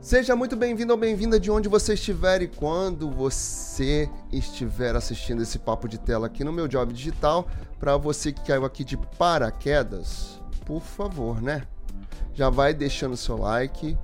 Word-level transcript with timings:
Seja 0.00 0.34
muito 0.34 0.56
bem-vindo 0.56 0.94
ou 0.94 0.98
bem-vinda 0.98 1.38
de 1.38 1.50
onde 1.50 1.68
você 1.68 1.92
estiver 1.92 2.40
e 2.40 2.48
quando 2.48 3.10
você 3.10 4.08
estiver 4.32 4.96
assistindo 4.96 5.42
esse 5.42 5.58
papo 5.58 5.86
de 5.86 5.98
tela 5.98 6.26
aqui 6.26 6.42
no 6.42 6.50
meu 6.50 6.66
Job 6.66 6.90
Digital. 6.90 7.46
Para 7.78 7.98
você 7.98 8.32
que 8.32 8.40
caiu 8.40 8.64
aqui 8.64 8.82
de 8.82 8.96
paraquedas, 8.96 10.40
por 10.64 10.80
favor, 10.80 11.42
né? 11.42 11.64
Já 12.32 12.48
vai 12.48 12.72
deixando 12.72 13.14
seu 13.14 13.36
like, 13.36 13.94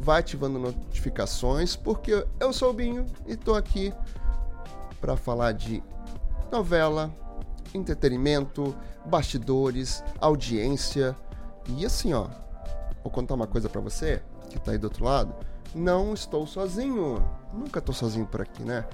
vai 0.00 0.18
ativando 0.18 0.58
notificações, 0.58 1.76
porque 1.76 2.26
eu 2.40 2.52
sou 2.52 2.70
o 2.70 2.74
Binho 2.74 3.06
e 3.24 3.36
tô 3.36 3.54
aqui 3.54 3.94
para 5.00 5.16
falar 5.16 5.52
de 5.52 5.80
novela, 6.50 7.14
entretenimento, 7.72 8.74
bastidores, 9.06 10.02
audiência 10.20 11.16
e 11.78 11.86
assim, 11.86 12.12
ó. 12.12 12.26
Vou 13.04 13.12
contar 13.12 13.34
uma 13.34 13.46
coisa 13.46 13.68
para 13.68 13.80
você 13.80 14.20
que 14.48 14.58
tá 14.58 14.72
aí 14.72 14.78
do 14.78 14.84
outro 14.84 15.04
lado. 15.04 15.34
Não 15.74 16.14
estou 16.14 16.46
sozinho. 16.46 17.24
Nunca 17.52 17.80
tô 17.80 17.92
sozinho 17.92 18.26
por 18.26 18.42
aqui, 18.42 18.62
né? 18.62 18.84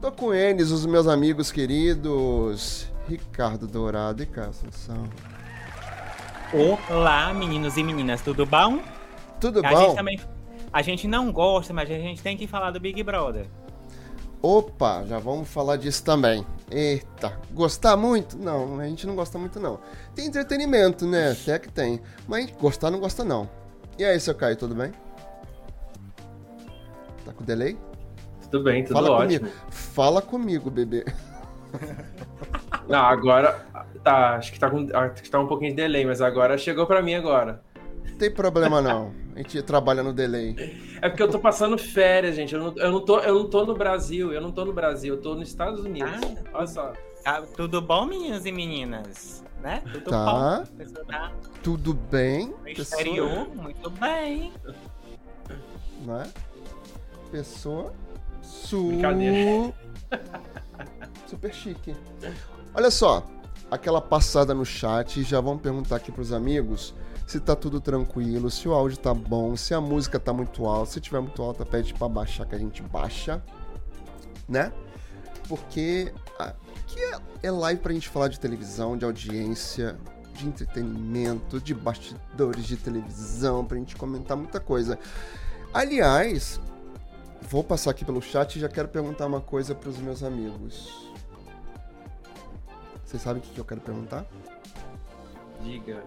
Tô 0.00 0.12
com 0.12 0.34
eles, 0.34 0.70
os 0.70 0.84
meus 0.84 1.06
amigos 1.06 1.50
queridos. 1.50 2.88
Ricardo 3.08 3.66
Dourado 3.66 4.22
e 4.22 4.26
Cássio 4.26 4.68
Olá, 6.90 7.32
meninos 7.32 7.76
e 7.76 7.82
meninas, 7.82 8.20
tudo 8.20 8.44
bom? 8.44 8.80
Tudo 9.40 9.64
a 9.64 9.70
bom? 9.70 9.80
Gente 9.80 9.96
também, 9.96 10.20
a 10.72 10.82
gente 10.82 11.08
não 11.08 11.32
gosta, 11.32 11.72
mas 11.72 11.90
a 11.90 11.94
gente 11.94 12.22
tem 12.22 12.36
que 12.36 12.46
falar 12.46 12.70
do 12.70 12.80
Big 12.80 13.02
Brother. 13.02 13.46
Opa, 14.42 15.04
já 15.06 15.18
vamos 15.18 15.48
falar 15.48 15.76
disso 15.76 16.04
também. 16.04 16.46
Eita, 16.70 17.38
gostar 17.52 17.96
muito? 17.96 18.36
Não, 18.36 18.78
a 18.78 18.86
gente 18.86 19.06
não 19.06 19.14
gosta 19.14 19.38
muito 19.38 19.58
não. 19.58 19.78
Tem 20.14 20.26
entretenimento, 20.26 21.06
né? 21.06 21.32
Até 21.32 21.58
que 21.58 21.68
tem. 21.68 22.00
Mas 22.28 22.50
gostar 22.52 22.90
não 22.90 23.00
gosta 23.00 23.24
não. 23.24 23.48
E 23.98 24.04
aí, 24.04 24.20
seu 24.20 24.34
Caio, 24.34 24.56
tudo 24.56 24.74
bem? 24.74 24.92
Tá 27.24 27.32
com 27.32 27.44
delay? 27.44 27.78
Tudo 28.42 28.62
bem, 28.62 28.84
tudo 28.84 28.94
Fala 28.94 29.10
ótimo. 29.10 29.40
comigo. 29.40 29.56
Fala 29.70 30.22
comigo, 30.22 30.70
bebê. 30.70 31.04
Não, 32.88 33.00
agora 33.00 33.66
tá, 34.04 34.36
acho 34.36 34.52
que 34.52 34.60
tá 34.60 34.70
com 34.70 34.86
acho 34.94 35.22
que 35.22 35.28
tá 35.30 35.40
um 35.40 35.48
pouquinho 35.48 35.70
de 35.70 35.76
delay, 35.76 36.04
mas 36.04 36.20
agora 36.20 36.56
chegou 36.56 36.86
pra 36.86 37.02
mim 37.02 37.14
agora. 37.14 37.60
Não 38.08 38.16
tem 38.16 38.30
problema 38.30 38.80
não. 38.80 39.12
A 39.34 39.38
gente 39.38 39.60
trabalha 39.62 40.02
no 40.02 40.12
delay. 40.12 40.54
É 41.02 41.08
porque 41.08 41.22
eu 41.22 41.28
tô 41.28 41.40
passando 41.40 41.76
férias, 41.76 42.36
gente. 42.36 42.54
Eu 42.54 42.60
não, 42.60 42.74
eu 42.76 42.92
não, 42.92 43.04
tô, 43.04 43.18
eu 43.18 43.34
não 43.34 43.50
tô 43.50 43.66
no 43.66 43.74
Brasil, 43.74 44.32
eu 44.32 44.40
não 44.40 44.52
tô 44.52 44.64
no 44.64 44.72
Brasil, 44.72 45.14
eu 45.14 45.20
tô 45.20 45.34
nos 45.34 45.48
Estados 45.48 45.84
Unidos. 45.84 46.12
Ah. 46.14 46.50
Olha 46.54 46.66
só. 46.66 46.92
Tá, 47.24 47.42
tudo 47.56 47.82
bom, 47.82 48.06
meninos 48.06 48.46
e 48.46 48.52
meninas? 48.52 49.44
Né? 49.66 49.82
Tudo 49.92 50.10
Tá. 50.10 50.24
bom? 50.64 50.76
Pessoa 50.76 51.04
tá 51.06 51.32
Tudo 51.60 51.92
bem? 51.92 52.46
no 52.50 52.58
Pessoa, 52.58 52.82
exterior, 52.84 53.48
muito 53.56 53.90
bem. 53.90 54.52
né? 56.02 56.30
Pessoa 57.32 57.92
su... 58.40 58.86
Brincadeira. 58.86 59.74
super 61.26 61.52
chique. 61.52 61.96
Olha 62.72 62.92
só, 62.92 63.26
aquela 63.68 64.00
passada 64.00 64.54
no 64.54 64.64
chat, 64.64 65.24
já 65.24 65.40
vamos 65.40 65.60
perguntar 65.62 65.96
aqui 65.96 66.12
pros 66.12 66.32
amigos 66.32 66.94
se 67.26 67.40
tá 67.40 67.56
tudo 67.56 67.80
tranquilo, 67.80 68.48
se 68.52 68.68
o 68.68 68.72
áudio 68.72 68.96
tá 68.98 69.12
bom, 69.12 69.56
se 69.56 69.74
a 69.74 69.80
música 69.80 70.20
tá 70.20 70.32
muito 70.32 70.64
alta, 70.64 70.92
se 70.92 71.00
tiver 71.00 71.18
muito 71.18 71.42
alta 71.42 71.66
pede 71.66 71.92
pra 71.92 72.08
baixar 72.08 72.46
que 72.46 72.54
a 72.54 72.58
gente 72.58 72.80
baixa, 72.84 73.42
né? 74.48 74.72
Porque 75.48 76.14
aqui 76.96 77.02
é, 77.42 77.46
é 77.48 77.50
live 77.50 77.80
pra 77.80 77.92
gente 77.92 78.08
falar 78.08 78.28
de 78.28 78.40
televisão, 78.40 78.96
de 78.96 79.04
audiência, 79.04 79.98
de 80.34 80.46
entretenimento, 80.46 81.60
de 81.60 81.74
bastidores 81.74 82.64
de 82.64 82.76
televisão, 82.76 83.64
pra 83.64 83.76
gente 83.76 83.94
comentar 83.96 84.36
muita 84.36 84.58
coisa. 84.58 84.98
Aliás, 85.72 86.60
vou 87.42 87.62
passar 87.62 87.90
aqui 87.90 88.04
pelo 88.04 88.22
chat 88.22 88.56
e 88.56 88.60
já 88.60 88.68
quero 88.68 88.88
perguntar 88.88 89.26
uma 89.26 89.40
coisa 89.40 89.74
pros 89.74 89.98
meus 89.98 90.22
amigos. 90.22 91.12
Vocês 93.04 93.22
sabem 93.22 93.42
o 93.42 93.44
que 93.44 93.58
eu 93.58 93.64
quero 93.64 93.80
perguntar? 93.80 94.26
Diga. 95.62 96.02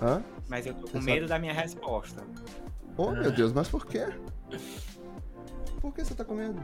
Hã? 0.00 0.22
Mas 0.48 0.66
eu 0.66 0.74
tô 0.74 0.86
Você 0.86 0.92
com 0.92 0.98
sabe? 1.00 1.04
medo 1.12 1.26
da 1.26 1.38
minha 1.38 1.52
resposta. 1.52 2.22
Oh, 2.96 3.10
meu 3.10 3.32
Deus, 3.32 3.52
mas 3.52 3.68
por 3.68 3.86
quê? 3.86 4.06
Por 5.80 5.92
que 5.92 6.04
você 6.04 6.14
tá 6.14 6.24
com 6.24 6.34
medo? 6.34 6.60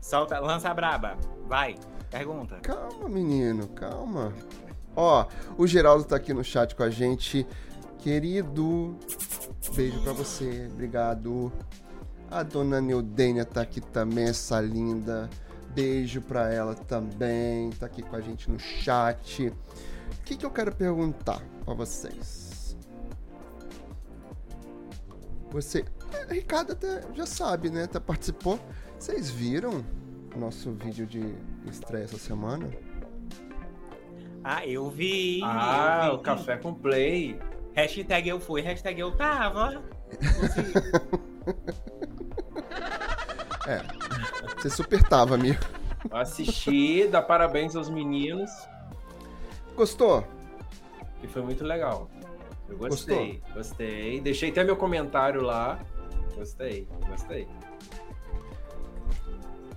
Solta, 0.00 0.40
lança 0.40 0.68
a 0.68 0.74
braba. 0.74 1.16
Vai, 1.46 1.76
pergunta. 2.12 2.60
Calma, 2.60 3.08
menino, 3.08 3.66
calma. 3.68 4.32
Ó, 4.94 5.26
o 5.56 5.66
Geraldo 5.66 6.04
tá 6.04 6.16
aqui 6.16 6.34
no 6.34 6.44
chat 6.44 6.76
com 6.76 6.82
a 6.82 6.90
gente. 6.90 7.46
Querido, 7.98 8.96
beijo 9.74 10.00
pra 10.02 10.12
você, 10.12 10.68
obrigado. 10.70 11.50
A 12.30 12.42
dona 12.42 12.80
Neudênia 12.80 13.44
tá 13.44 13.62
aqui 13.62 13.80
também, 13.80 14.24
essa 14.24 14.60
linda. 14.60 15.28
Beijo 15.74 16.20
pra 16.20 16.52
ela 16.52 16.74
também, 16.74 17.70
tá 17.70 17.86
aqui 17.86 18.02
com 18.02 18.14
a 18.14 18.20
gente 18.20 18.50
no 18.50 18.58
chat. 18.58 19.48
O 19.48 20.24
que, 20.24 20.36
que 20.36 20.44
eu 20.44 20.50
quero 20.50 20.74
perguntar 20.74 21.42
pra 21.64 21.72
vocês? 21.72 22.76
Você. 25.50 25.84
é, 26.12 26.34
Ricardo 26.34 26.72
até 26.72 27.02
já 27.14 27.26
sabe, 27.26 27.70
né? 27.70 27.84
Até 27.84 27.98
participou. 28.00 28.58
Vocês 28.98 29.30
viram 29.30 29.84
nosso 30.38 30.72
vídeo 30.72 31.06
de 31.06 31.34
estreia 31.66 32.04
essa 32.04 32.18
semana? 32.18 32.68
Ah, 34.44 34.66
eu 34.66 34.90
vi. 34.90 35.40
Ah, 35.44 36.06
eu 36.08 36.14
o 36.14 36.18
vi. 36.18 36.24
café 36.24 36.56
com 36.56 36.74
play. 36.74 37.38
Hashtag 37.74 38.28
eu 38.28 38.40
fui, 38.40 38.60
hashtag 38.60 39.00
eu 39.00 39.12
tava. 39.12 39.82
Você 44.56 44.68
super 44.70 45.02
tava, 45.02 45.34
amigo. 45.34 45.60
Assisti, 46.10 47.06
dá 47.06 47.22
parabéns 47.22 47.76
aos 47.76 47.88
meninos, 47.88 48.50
Gostou? 49.76 50.26
que 51.20 51.28
foi 51.28 51.42
muito 51.42 51.64
legal. 51.64 52.10
Eu 52.68 52.76
gostei, 52.76 53.40
gostei. 53.54 54.20
Deixei 54.20 54.50
até 54.50 54.64
meu 54.64 54.76
comentário 54.76 55.42
lá. 55.42 55.78
Gostei, 56.34 56.88
gostei. 57.08 57.46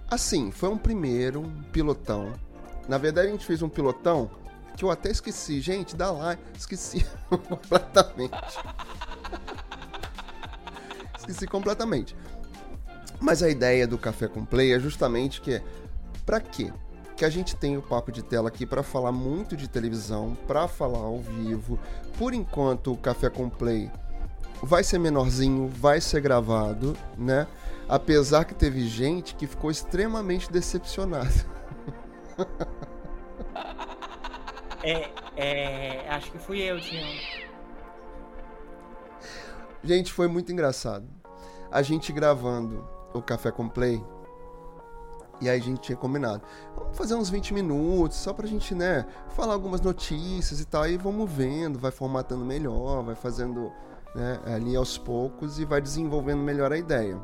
Assim, 0.09 0.51
foi 0.51 0.69
um 0.69 0.77
primeiro, 0.77 1.41
um 1.41 1.63
pilotão. 1.71 2.33
Na 2.87 2.97
verdade, 2.97 3.27
a 3.27 3.31
gente 3.31 3.45
fez 3.45 3.61
um 3.61 3.69
pilotão 3.69 4.29
que 4.75 4.85
eu 4.85 4.91
até 4.91 5.09
esqueci. 5.09 5.59
Gente, 5.61 5.95
dá 5.95 6.11
lá. 6.11 6.37
Esqueci 6.57 7.05
completamente. 7.29 8.59
esqueci 11.17 11.47
completamente. 11.47 12.15
Mas 13.19 13.41
a 13.41 13.49
ideia 13.49 13.87
do 13.87 13.97
Café 13.97 14.27
com 14.27 14.45
Play 14.45 14.73
é 14.73 14.79
justamente 14.79 15.41
que 15.41 15.61
pra 16.25 16.39
quê? 16.39 16.71
Que 17.15 17.25
a 17.25 17.29
gente 17.29 17.55
tem 17.55 17.77
o 17.77 17.81
papo 17.81 18.11
de 18.11 18.21
tela 18.21 18.49
aqui 18.49 18.65
pra 18.65 18.83
falar 18.83 19.11
muito 19.11 19.55
de 19.55 19.67
televisão, 19.67 20.37
pra 20.45 20.67
falar 20.67 20.99
ao 20.99 21.19
vivo. 21.19 21.79
Por 22.17 22.33
enquanto, 22.33 22.91
o 22.91 22.97
Café 22.97 23.29
com 23.29 23.49
Play 23.49 23.89
vai 24.61 24.83
ser 24.83 24.99
menorzinho, 24.99 25.69
vai 25.69 26.01
ser 26.01 26.21
gravado, 26.21 26.95
né? 27.17 27.47
Apesar 27.87 28.45
que 28.45 28.55
teve 28.55 28.87
gente 28.87 29.35
que 29.35 29.45
ficou 29.47 29.69
extremamente 29.69 30.51
decepcionada. 30.51 31.55
É, 34.83 35.09
é, 35.35 36.09
acho 36.09 36.31
que 36.31 36.37
fui 36.37 36.61
eu, 36.61 36.79
Tião. 36.79 37.03
Gente, 39.83 40.13
foi 40.13 40.27
muito 40.27 40.51
engraçado. 40.51 41.07
A 41.71 41.81
gente 41.81 42.13
gravando 42.13 42.87
o 43.11 43.19
Café 43.19 43.49
com 43.49 43.67
Play. 43.67 43.99
E 45.41 45.49
aí 45.49 45.59
a 45.59 45.63
gente 45.63 45.81
tinha 45.81 45.97
combinado. 45.97 46.43
Vamos 46.75 46.95
fazer 46.95 47.15
uns 47.15 47.31
20 47.31 47.53
minutos, 47.53 48.17
só 48.17 48.31
pra 48.31 48.47
gente, 48.47 48.75
né, 48.75 49.05
falar 49.31 49.53
algumas 49.53 49.81
notícias 49.81 50.61
e 50.61 50.65
tal. 50.65 50.83
Aí 50.83 50.97
vamos 50.97 51.29
vendo, 51.29 51.79
vai 51.79 51.91
formatando 51.91 52.45
melhor, 52.45 53.03
vai 53.03 53.15
fazendo 53.15 53.71
né, 54.13 54.39
ali 54.45 54.75
aos 54.75 54.99
poucos 54.99 55.59
e 55.59 55.65
vai 55.65 55.81
desenvolvendo 55.81 56.43
melhor 56.43 56.71
a 56.71 56.77
ideia. 56.77 57.19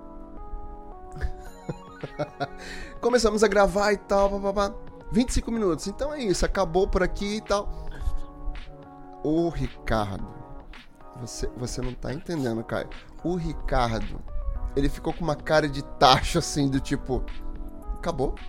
Começamos 3.02 3.44
a 3.44 3.48
gravar 3.48 3.94
e 3.94 3.98
tal, 3.98 4.30
papapá. 4.30 4.74
25 5.12 5.52
minutos. 5.52 5.88
Então 5.88 6.14
é 6.14 6.22
isso, 6.22 6.46
acabou 6.46 6.88
por 6.88 7.04
aqui 7.04 7.38
e 7.38 7.42
tal. 7.42 7.90
O 9.24 9.50
Ricardo, 9.50 10.28
você, 11.20 11.48
você 11.56 11.82
não 11.82 11.94
tá 11.94 12.14
entendendo, 12.14 12.64
Caio. 12.64 12.90
O 13.24 13.36
Ricardo, 13.36 14.22
ele 14.76 14.90
ficou 14.90 15.14
com 15.14 15.24
uma 15.24 15.36
cara 15.36 15.68
de 15.68 15.84
tacho 15.84 16.40
assim, 16.40 16.70
do 16.70 16.80
tipo. 16.80 17.24
Acabou? 17.98 18.36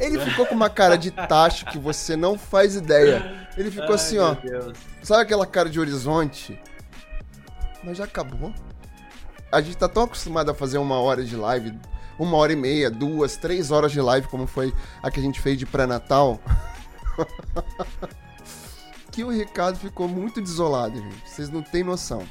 Ele 0.00 0.18
ficou 0.20 0.46
com 0.46 0.54
uma 0.54 0.68
cara 0.68 0.96
de 0.96 1.10
tacho 1.10 1.66
que 1.66 1.78
você 1.78 2.16
não 2.16 2.38
faz 2.38 2.74
ideia. 2.74 3.48
Ele 3.56 3.70
ficou 3.70 3.94
assim, 3.94 4.18
ó. 4.18 4.30
Ai, 4.30 4.40
Deus. 4.42 4.78
Sabe 5.02 5.22
aquela 5.22 5.46
cara 5.46 5.70
de 5.70 5.80
horizonte? 5.80 6.60
Mas 7.86 7.96
já 7.96 8.04
acabou. 8.04 8.52
A 9.50 9.62
gente 9.62 9.78
tá 9.78 9.88
tão 9.88 10.02
acostumado 10.02 10.50
a 10.50 10.54
fazer 10.54 10.76
uma 10.76 11.00
hora 11.00 11.24
de 11.24 11.36
live, 11.36 11.72
uma 12.18 12.36
hora 12.36 12.52
e 12.52 12.56
meia, 12.56 12.90
duas, 12.90 13.38
três 13.38 13.70
horas 13.70 13.92
de 13.92 14.00
live, 14.00 14.26
como 14.26 14.46
foi 14.46 14.74
a 15.02 15.10
que 15.10 15.20
a 15.20 15.22
gente 15.22 15.40
fez 15.40 15.56
de 15.56 15.64
pré-natal. 15.64 16.38
aqui 19.16 19.24
o 19.24 19.30
Ricardo 19.30 19.78
ficou 19.78 20.06
muito 20.06 20.42
desolado, 20.42 21.00
gente. 21.00 21.26
Vocês 21.26 21.48
não 21.48 21.62
têm 21.62 21.82
noção. 21.82 22.22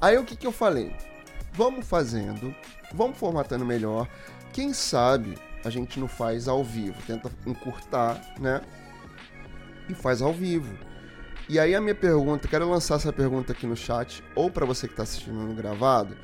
Aí 0.00 0.16
o 0.16 0.24
que, 0.24 0.34
que 0.34 0.46
eu 0.46 0.52
falei? 0.52 0.96
Vamos 1.52 1.86
fazendo, 1.86 2.54
vamos 2.94 3.18
formatando 3.18 3.66
melhor. 3.66 4.08
Quem 4.50 4.72
sabe 4.72 5.36
a 5.62 5.68
gente 5.68 6.00
não 6.00 6.08
faz 6.08 6.48
ao 6.48 6.64
vivo, 6.64 6.96
tenta 7.06 7.30
encurtar, 7.46 8.18
né? 8.40 8.62
E 9.90 9.94
faz 9.94 10.22
ao 10.22 10.32
vivo. 10.32 10.74
E 11.52 11.58
aí 11.58 11.74
a 11.74 11.82
minha 11.82 11.94
pergunta, 11.94 12.48
quero 12.48 12.66
lançar 12.66 12.94
essa 12.94 13.12
pergunta 13.12 13.52
aqui 13.52 13.66
no 13.66 13.76
chat, 13.76 14.24
ou 14.34 14.50
para 14.50 14.64
você 14.64 14.86
que 14.86 14.94
está 14.94 15.02
assistindo 15.02 15.34
no 15.34 15.52
gravado. 15.52 16.16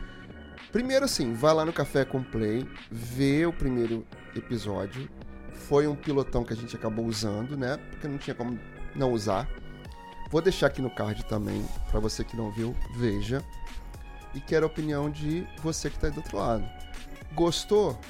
Primeiro 0.73 1.05
assim, 1.05 1.35
vai 1.35 1.53
lá 1.53 1.67
no 1.67 1.73
Café 1.75 2.03
com 2.03 2.23
Play, 2.23 2.67
vê 2.91 3.45
o 3.45 3.53
primeiro 3.53 4.07
episódio. 4.35 5.07
Foi 5.53 5.87
um 5.87 5.95
pilotão 5.95 6.45
que 6.45 6.55
a 6.55 6.57
gente 6.57 6.75
acabou 6.75 7.05
usando, 7.05 7.59
né? 7.59 7.79
Porque 7.91 8.09
não 8.09 8.17
tinha 8.17 8.35
como 8.35 8.59
não 8.97 9.13
usar. 9.13 9.47
Vou 10.31 10.41
deixar 10.41 10.69
aqui 10.69 10.81
no 10.81 10.89
card 10.89 11.23
também, 11.27 11.63
para 11.91 12.01
você 12.01 12.25
que 12.25 12.35
não 12.35 12.51
viu, 12.51 12.75
veja. 12.97 13.45
E 14.35 14.41
quero 14.41 14.65
a 14.65 14.69
opinião 14.69 15.11
de 15.11 15.47
você 15.63 15.91
que 15.91 15.97
está 15.97 16.07
aí 16.07 16.13
do 16.15 16.21
outro 16.21 16.39
lado. 16.39 16.67
Gostou? 17.35 18.01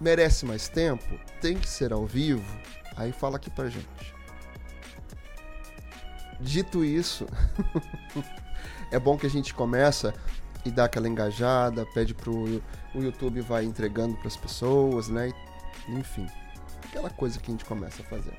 Merece 0.00 0.46
mais 0.46 0.68
tempo? 0.68 1.18
Tem 1.40 1.56
que 1.56 1.68
ser 1.68 1.92
ao 1.92 2.06
vivo? 2.06 2.56
Aí 2.96 3.10
fala 3.10 3.34
aqui 3.34 3.50
pra 3.50 3.68
gente. 3.68 4.11
Dito 6.42 6.84
isso, 6.84 7.26
é 8.90 8.98
bom 8.98 9.16
que 9.16 9.26
a 9.26 9.30
gente 9.30 9.54
começa 9.54 10.12
e 10.64 10.70
dá 10.70 10.84
aquela 10.84 11.08
engajada, 11.08 11.86
pede 11.94 12.14
pro 12.14 12.60
o 12.94 13.00
YouTube 13.00 13.40
vai 13.40 13.64
entregando 13.64 14.16
para 14.16 14.28
as 14.28 14.36
pessoas, 14.36 15.08
né? 15.08 15.32
Enfim, 15.88 16.26
aquela 16.84 17.08
coisa 17.08 17.38
que 17.38 17.50
a 17.50 17.52
gente 17.52 17.64
começa 17.64 18.02
a 18.02 18.04
fazer. 18.04 18.36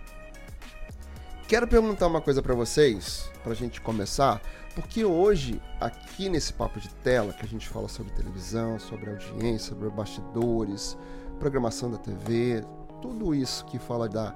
Quero 1.48 1.68
perguntar 1.68 2.08
uma 2.08 2.22
coisa 2.22 2.42
para 2.42 2.54
vocês, 2.54 3.30
pra 3.44 3.54
gente 3.54 3.82
começar, 3.82 4.42
porque 4.76 5.06
hoje, 5.06 5.62
aqui 5.80 6.30
nesse 6.30 6.54
papo 6.54 6.80
de 6.80 6.90
tela, 6.96 7.34
que 7.34 7.46
a 7.46 7.48
gente 7.48 7.68
fala 7.68 7.88
sobre 7.88 8.12
televisão, 8.14 8.80
sobre 8.80 9.10
audiência, 9.10 9.70
sobre 9.70 9.90
bastidores, 9.90 10.98
programação 11.40 11.90
da 11.90 11.98
TV, 11.98 12.66
tudo 13.02 13.34
isso 13.34 13.66
que 13.66 13.80
fala 13.80 14.10
da 14.10 14.36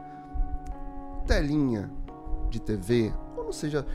telinha 1.26 1.92
de 2.50 2.60
TV, 2.60 3.14
ou 3.48 3.54
seja, 3.54 3.86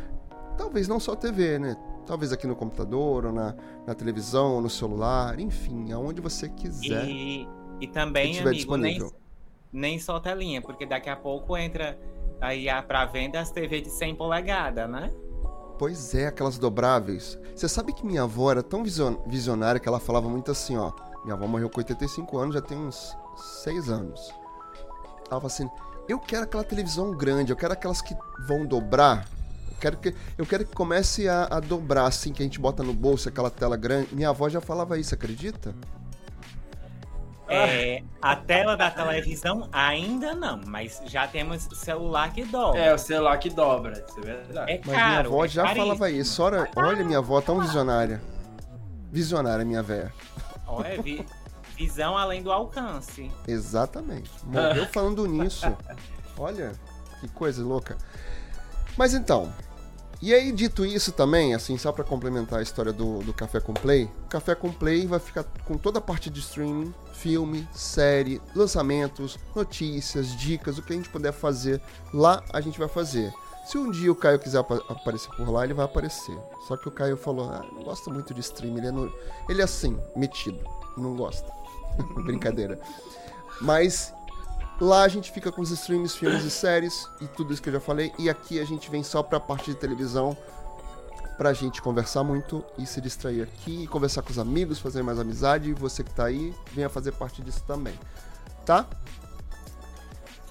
talvez 0.56 0.88
não 0.88 0.98
só 0.98 1.14
TV, 1.14 1.58
né? 1.58 1.76
Talvez 2.06 2.32
aqui 2.32 2.46
no 2.46 2.56
computador, 2.56 3.26
ou 3.26 3.32
na, 3.32 3.54
na 3.86 3.94
televisão, 3.94 4.54
ou 4.54 4.60
no 4.60 4.70
celular, 4.70 5.38
enfim, 5.38 5.92
aonde 5.92 6.20
você 6.20 6.48
quiser. 6.48 7.06
E, 7.06 7.48
e 7.80 7.86
também, 7.86 8.40
amigo, 8.40 8.76
nem, 8.76 9.00
nem 9.72 9.98
só 9.98 10.18
telinha, 10.18 10.60
porque 10.60 10.84
daqui 10.84 11.08
a 11.08 11.16
pouco 11.16 11.56
entra 11.56 11.98
aí 12.40 12.66
para 12.88 13.04
venda 13.06 13.40
as 13.40 13.52
TV 13.52 13.80
de 13.80 13.90
100 13.90 14.16
polegadas, 14.16 14.90
né? 14.90 15.12
Pois 15.78 16.14
é, 16.14 16.26
aquelas 16.26 16.58
dobráveis. 16.58 17.38
Você 17.54 17.68
sabe 17.68 17.92
que 17.92 18.04
minha 18.04 18.22
avó 18.22 18.50
era 18.50 18.62
tão 18.62 18.82
visionária 19.26 19.80
que 19.80 19.88
ela 19.88 20.00
falava 20.00 20.28
muito 20.28 20.50
assim, 20.50 20.76
ó. 20.76 20.92
Minha 21.24 21.34
avó 21.34 21.46
morreu 21.46 21.70
com 21.70 21.78
85 21.78 22.38
anos, 22.38 22.54
já 22.54 22.60
tem 22.60 22.76
uns 22.76 23.16
6 23.62 23.90
anos. 23.90 24.32
Ela 25.18 25.26
falava 25.26 25.46
assim: 25.46 25.68
Eu 26.08 26.18
quero 26.18 26.44
aquela 26.44 26.64
televisão 26.64 27.12
grande, 27.12 27.52
eu 27.52 27.56
quero 27.56 27.72
aquelas 27.72 28.02
que 28.02 28.14
vão 28.46 28.66
dobrar. 28.66 29.26
Eu 29.82 29.90
quero 29.90 29.96
que, 29.96 30.14
eu 30.38 30.46
quero 30.46 30.64
que 30.64 30.72
comece 30.74 31.28
a, 31.28 31.48
a 31.50 31.58
dobrar, 31.58 32.06
assim, 32.06 32.32
que 32.32 32.40
a 32.40 32.44
gente 32.46 32.60
bota 32.60 32.84
no 32.84 32.92
bolso, 32.94 33.28
aquela 33.28 33.50
tela 33.50 33.76
grande. 33.76 34.14
Minha 34.14 34.28
avó 34.28 34.48
já 34.48 34.60
falava 34.60 34.96
isso, 34.96 35.12
acredita? 35.12 35.74
É, 37.48 38.02
a 38.22 38.36
tela 38.36 38.76
da 38.76 38.90
televisão 38.90 39.68
ainda 39.72 40.34
não, 40.34 40.60
mas 40.66 41.02
já 41.06 41.26
temos 41.26 41.68
celular 41.74 42.32
que 42.32 42.44
dobra. 42.44 42.80
É, 42.80 42.94
o 42.94 42.98
celular 42.98 43.36
que 43.38 43.50
dobra, 43.50 44.04
isso 44.08 44.20
é 44.20 44.22
verdade. 44.22 44.72
É 44.72 44.80
Mas 44.86 44.94
caro, 44.96 45.06
minha 45.08 45.18
avó 45.20 45.44
é 45.44 45.48
já 45.48 45.62
caríssimo. 45.64 45.86
falava 45.86 46.10
isso. 46.10 46.42
Olha, 46.42 46.70
olha 46.76 47.04
minha 47.04 47.18
avó 47.18 47.40
tão 47.40 47.60
visionária. 47.60 48.22
Visionária, 49.10 49.64
minha 49.64 49.82
véia. 49.82 50.14
Olha, 50.66 51.02
vi- 51.02 51.26
visão 51.76 52.16
além 52.16 52.40
do 52.40 52.50
alcance. 52.52 53.30
Exatamente. 53.46 54.30
Morreu 54.44 54.86
falando 54.86 55.26
nisso. 55.26 55.66
Olha, 56.38 56.72
que 57.20 57.28
coisa 57.28 57.62
louca. 57.62 57.98
Mas 58.96 59.12
então, 59.14 59.52
e 60.22 60.32
aí 60.32 60.52
dito 60.52 60.86
isso 60.86 61.10
também, 61.12 61.52
assim, 61.54 61.76
só 61.76 61.90
pra 61.92 62.04
complementar 62.04 62.60
a 62.60 62.62
história 62.62 62.92
do, 62.92 63.18
do 63.18 63.34
Café 63.34 63.60
com 63.60 63.74
Play, 63.74 64.04
o 64.24 64.28
Café 64.28 64.54
com 64.54 64.70
Play 64.72 65.06
vai 65.06 65.18
ficar 65.18 65.44
com 65.64 65.76
toda 65.76 65.98
a 65.98 66.02
parte 66.02 66.30
de 66.30 66.40
streaming, 66.40 66.94
filme, 67.12 67.68
série, 67.72 68.40
lançamentos, 68.54 69.38
notícias, 69.54 70.34
dicas, 70.36 70.78
o 70.78 70.82
que 70.82 70.92
a 70.92 70.96
gente 70.96 71.08
puder 71.08 71.32
fazer 71.32 71.80
lá, 72.14 72.42
a 72.52 72.60
gente 72.60 72.78
vai 72.78 72.88
fazer. 72.88 73.32
Se 73.66 73.78
um 73.78 73.90
dia 73.90 74.10
o 74.10 74.14
Caio 74.16 74.38
quiser 74.38 74.58
apa- 74.58 74.82
aparecer 74.88 75.28
por 75.36 75.48
lá, 75.48 75.64
ele 75.64 75.74
vai 75.74 75.84
aparecer. 75.84 76.36
Só 76.66 76.76
que 76.76 76.88
o 76.88 76.92
Caio 76.92 77.16
falou, 77.16 77.48
ah, 77.50 77.64
não 77.72 77.84
gosta 77.84 78.10
muito 78.10 78.32
de 78.34 78.40
streaming, 78.40 78.78
ele 78.78 78.86
é, 78.88 78.90
no- 78.92 79.12
ele 79.48 79.60
é 79.60 79.64
assim, 79.64 79.98
metido, 80.16 80.58
não 80.96 81.14
gosta. 81.14 81.48
Brincadeira. 82.24 82.80
Mas 83.60 84.12
lá 84.84 85.02
a 85.02 85.08
gente 85.08 85.30
fica 85.32 85.50
com 85.52 85.60
os 85.62 85.70
streams, 85.70 86.16
filmes 86.16 86.44
e 86.44 86.50
séries 86.50 87.08
e 87.20 87.26
tudo 87.26 87.52
isso 87.52 87.62
que 87.62 87.68
eu 87.68 87.74
já 87.74 87.80
falei. 87.80 88.12
E 88.18 88.28
aqui 88.28 88.58
a 88.60 88.64
gente 88.64 88.90
vem 88.90 89.02
só 89.02 89.22
pra 89.22 89.38
parte 89.40 89.70
de 89.70 89.76
televisão 89.76 90.36
pra 91.38 91.52
gente 91.52 91.80
conversar 91.82 92.22
muito 92.22 92.64
e 92.78 92.86
se 92.86 93.00
distrair 93.00 93.42
aqui, 93.42 93.84
e 93.84 93.86
conversar 93.86 94.22
com 94.22 94.30
os 94.30 94.38
amigos, 94.38 94.78
fazer 94.78 95.02
mais 95.02 95.18
amizade. 95.18 95.70
E 95.70 95.72
você 95.72 96.04
que 96.04 96.12
tá 96.12 96.26
aí, 96.26 96.54
venha 96.72 96.88
fazer 96.88 97.12
parte 97.12 97.42
disso 97.42 97.62
também. 97.66 97.94
Tá? 98.64 98.86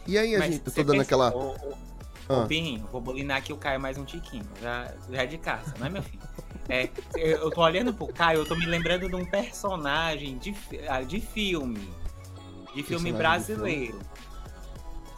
E 0.08 0.18
aí 0.18 0.36
a 0.36 0.40
Mas 0.40 0.54
gente, 0.54 0.64
eu 0.68 0.74
tô 0.74 0.84
dando 0.84 0.92
pensa- 0.98 1.02
aquela. 1.04 1.36
Ô, 1.36 1.52
ô, 1.52 1.76
Ah. 2.30 2.46
ô, 2.46 2.88
vou 2.92 3.02
bolinar 3.02 3.38
aqui 3.38 3.54
o 3.54 3.58
Caio 3.58 3.80
mais 3.80 3.98
um 3.98 4.04
tiquinho. 4.06 4.46
Já, 4.62 4.92
já 5.10 5.22
é 5.24 5.26
de 5.26 5.38
casa, 5.38 5.74
não 5.80 5.88
é, 5.88 5.90
meu 5.90 6.02
filho? 6.04 6.22
É, 6.70 6.90
eu 7.16 7.50
tô 7.52 7.62
olhando 7.62 7.94
pro 7.94 8.08
Caio, 8.08 8.40
eu 8.40 8.46
tô 8.46 8.56
me 8.56 8.66
lembrando 8.66 9.08
de 9.10 9.16
um 9.16 9.26
personagem 9.26 10.38
de, 10.38 10.56
ah, 10.90 11.02
de 11.02 11.20
filme. 11.22 11.80
De 12.74 12.82
filme 12.84 13.12
Personagem 13.12 13.14
de 13.14 13.18
brasileiro. 13.18 14.00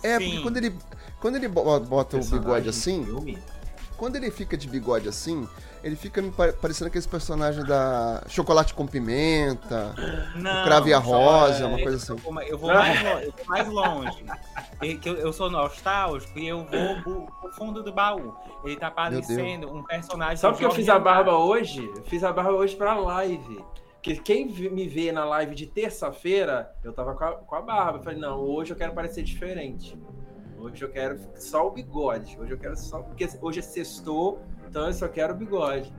É, 0.03 0.17
Sim. 0.17 0.25
porque 0.25 0.41
quando 0.41 0.57
ele, 0.57 0.75
quando 1.19 1.35
ele 1.37 1.47
bo- 1.47 1.79
bota 1.79 2.17
o 2.17 2.25
bigode 2.25 2.69
assim, 2.69 3.05
quando 3.97 4.15
ele 4.17 4.29
fica 4.29 4.57
de 4.57 4.67
bigode 4.67 5.07
assim, 5.07 5.47
ele 5.83 5.95
fica 5.95 6.21
me 6.21 6.31
pare- 6.31 6.53
parecendo 6.53 6.87
aqueles 6.87 7.07
personagens 7.07 7.65
da 7.65 8.21
Chocolate 8.27 8.73
com 8.73 8.85
Pimenta, 8.85 9.93
Não, 10.35 10.63
Crave 10.65 10.89
e 10.89 10.93
a 10.93 10.97
Rosa, 10.99 11.63
é, 11.63 11.65
uma 11.65 11.79
coisa 11.79 11.97
assim. 11.97 12.11
Eu 12.47 12.57
vou, 12.57 12.73
mais, 12.73 13.01
lo- 13.01 13.19
eu 13.19 13.31
vou 13.37 13.45
mais 13.47 13.67
longe. 13.67 14.25
Que 15.01 15.09
Eu, 15.09 15.15
eu 15.15 15.31
sou 15.33 15.49
nostálgico 15.49 16.37
e 16.37 16.47
eu 16.47 16.65
vou 16.65 17.01
pro, 17.01 17.51
fundo 17.57 17.81
do 17.83 17.91
baú. 17.93 18.33
Ele 18.65 18.75
tá 18.75 18.89
parecendo 18.91 19.73
um 19.73 19.83
personagem. 19.83 20.37
Sabe 20.37 20.57
que 20.57 20.65
eu 20.65 20.71
fiz 20.71 20.89
a 20.89 20.99
barba 20.99 21.37
hoje? 21.37 21.89
Eu 21.95 22.03
fiz 22.03 22.23
a 22.23 22.31
barba 22.33 22.51
hoje 22.51 22.75
pra 22.75 22.95
live. 22.95 23.63
Porque 24.03 24.17
quem 24.17 24.47
me 24.69 24.85
vê 24.85 25.13
na 25.13 25.23
live 25.23 25.55
de 25.55 25.65
terça-feira, 25.65 26.75
eu 26.83 26.91
tava 26.91 27.15
com 27.15 27.23
a, 27.23 27.31
com 27.35 27.55
a 27.55 27.61
barba. 27.61 27.99
Eu 27.99 28.03
falei, 28.03 28.19
não, 28.19 28.41
hoje 28.41 28.73
eu 28.73 28.75
quero 28.75 28.93
parecer 28.93 29.23
diferente. 29.23 29.97
Hoje 30.57 30.83
eu 30.83 30.89
quero 30.89 31.17
só 31.35 31.65
o 31.65 31.71
bigode. 31.71 32.37
Hoje 32.37 32.51
eu 32.51 32.57
quero 32.57 32.75
só. 32.75 33.01
Porque 33.01 33.25
hoje 33.41 33.59
é 33.59 33.61
sextou, 33.61 34.41
então 34.67 34.87
eu 34.87 34.93
só 34.93 35.07
quero 35.07 35.33
o 35.33 35.37
bigode. 35.37 35.93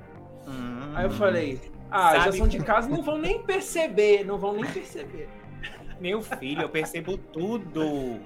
Hum. 0.46 0.92
Aí 0.94 1.06
eu 1.06 1.10
falei, 1.12 1.58
ah, 1.90 2.16
já 2.16 2.24
Sabe- 2.24 2.36
são 2.36 2.46
de 2.46 2.58
casa, 2.62 2.90
não 2.90 3.02
vão 3.02 3.16
nem 3.16 3.42
perceber, 3.42 4.22
não 4.22 4.36
vão 4.36 4.52
nem 4.52 4.70
perceber. 4.70 5.26
Meu 5.98 6.20
filho, 6.20 6.60
eu 6.60 6.68
percebo 6.68 7.16
tudo. 7.16 8.20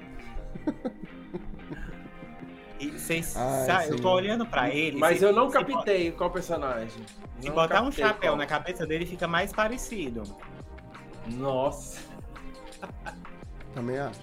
E 2.78 2.90
vocês 2.90 3.26
sa- 3.26 3.86
eu 3.88 3.96
tô 4.00 4.10
olhando 4.10 4.46
pra 4.46 4.70
ele. 4.70 4.96
Mas 4.98 5.18
se- 5.18 5.24
eu 5.24 5.32
não 5.32 5.50
captei 5.50 6.12
qual 6.12 6.30
personagem. 6.30 7.02
Se 7.40 7.48
Não 7.48 7.54
botar 7.54 7.82
um 7.82 7.90
chapéu 7.90 8.32
qual. 8.32 8.36
na 8.36 8.46
cabeça 8.46 8.86
dele, 8.86 9.04
fica 9.06 9.26
mais 9.26 9.52
parecido. 9.52 10.22
Nossa. 11.26 12.00
Também 13.74 13.98
acho. 13.98 14.20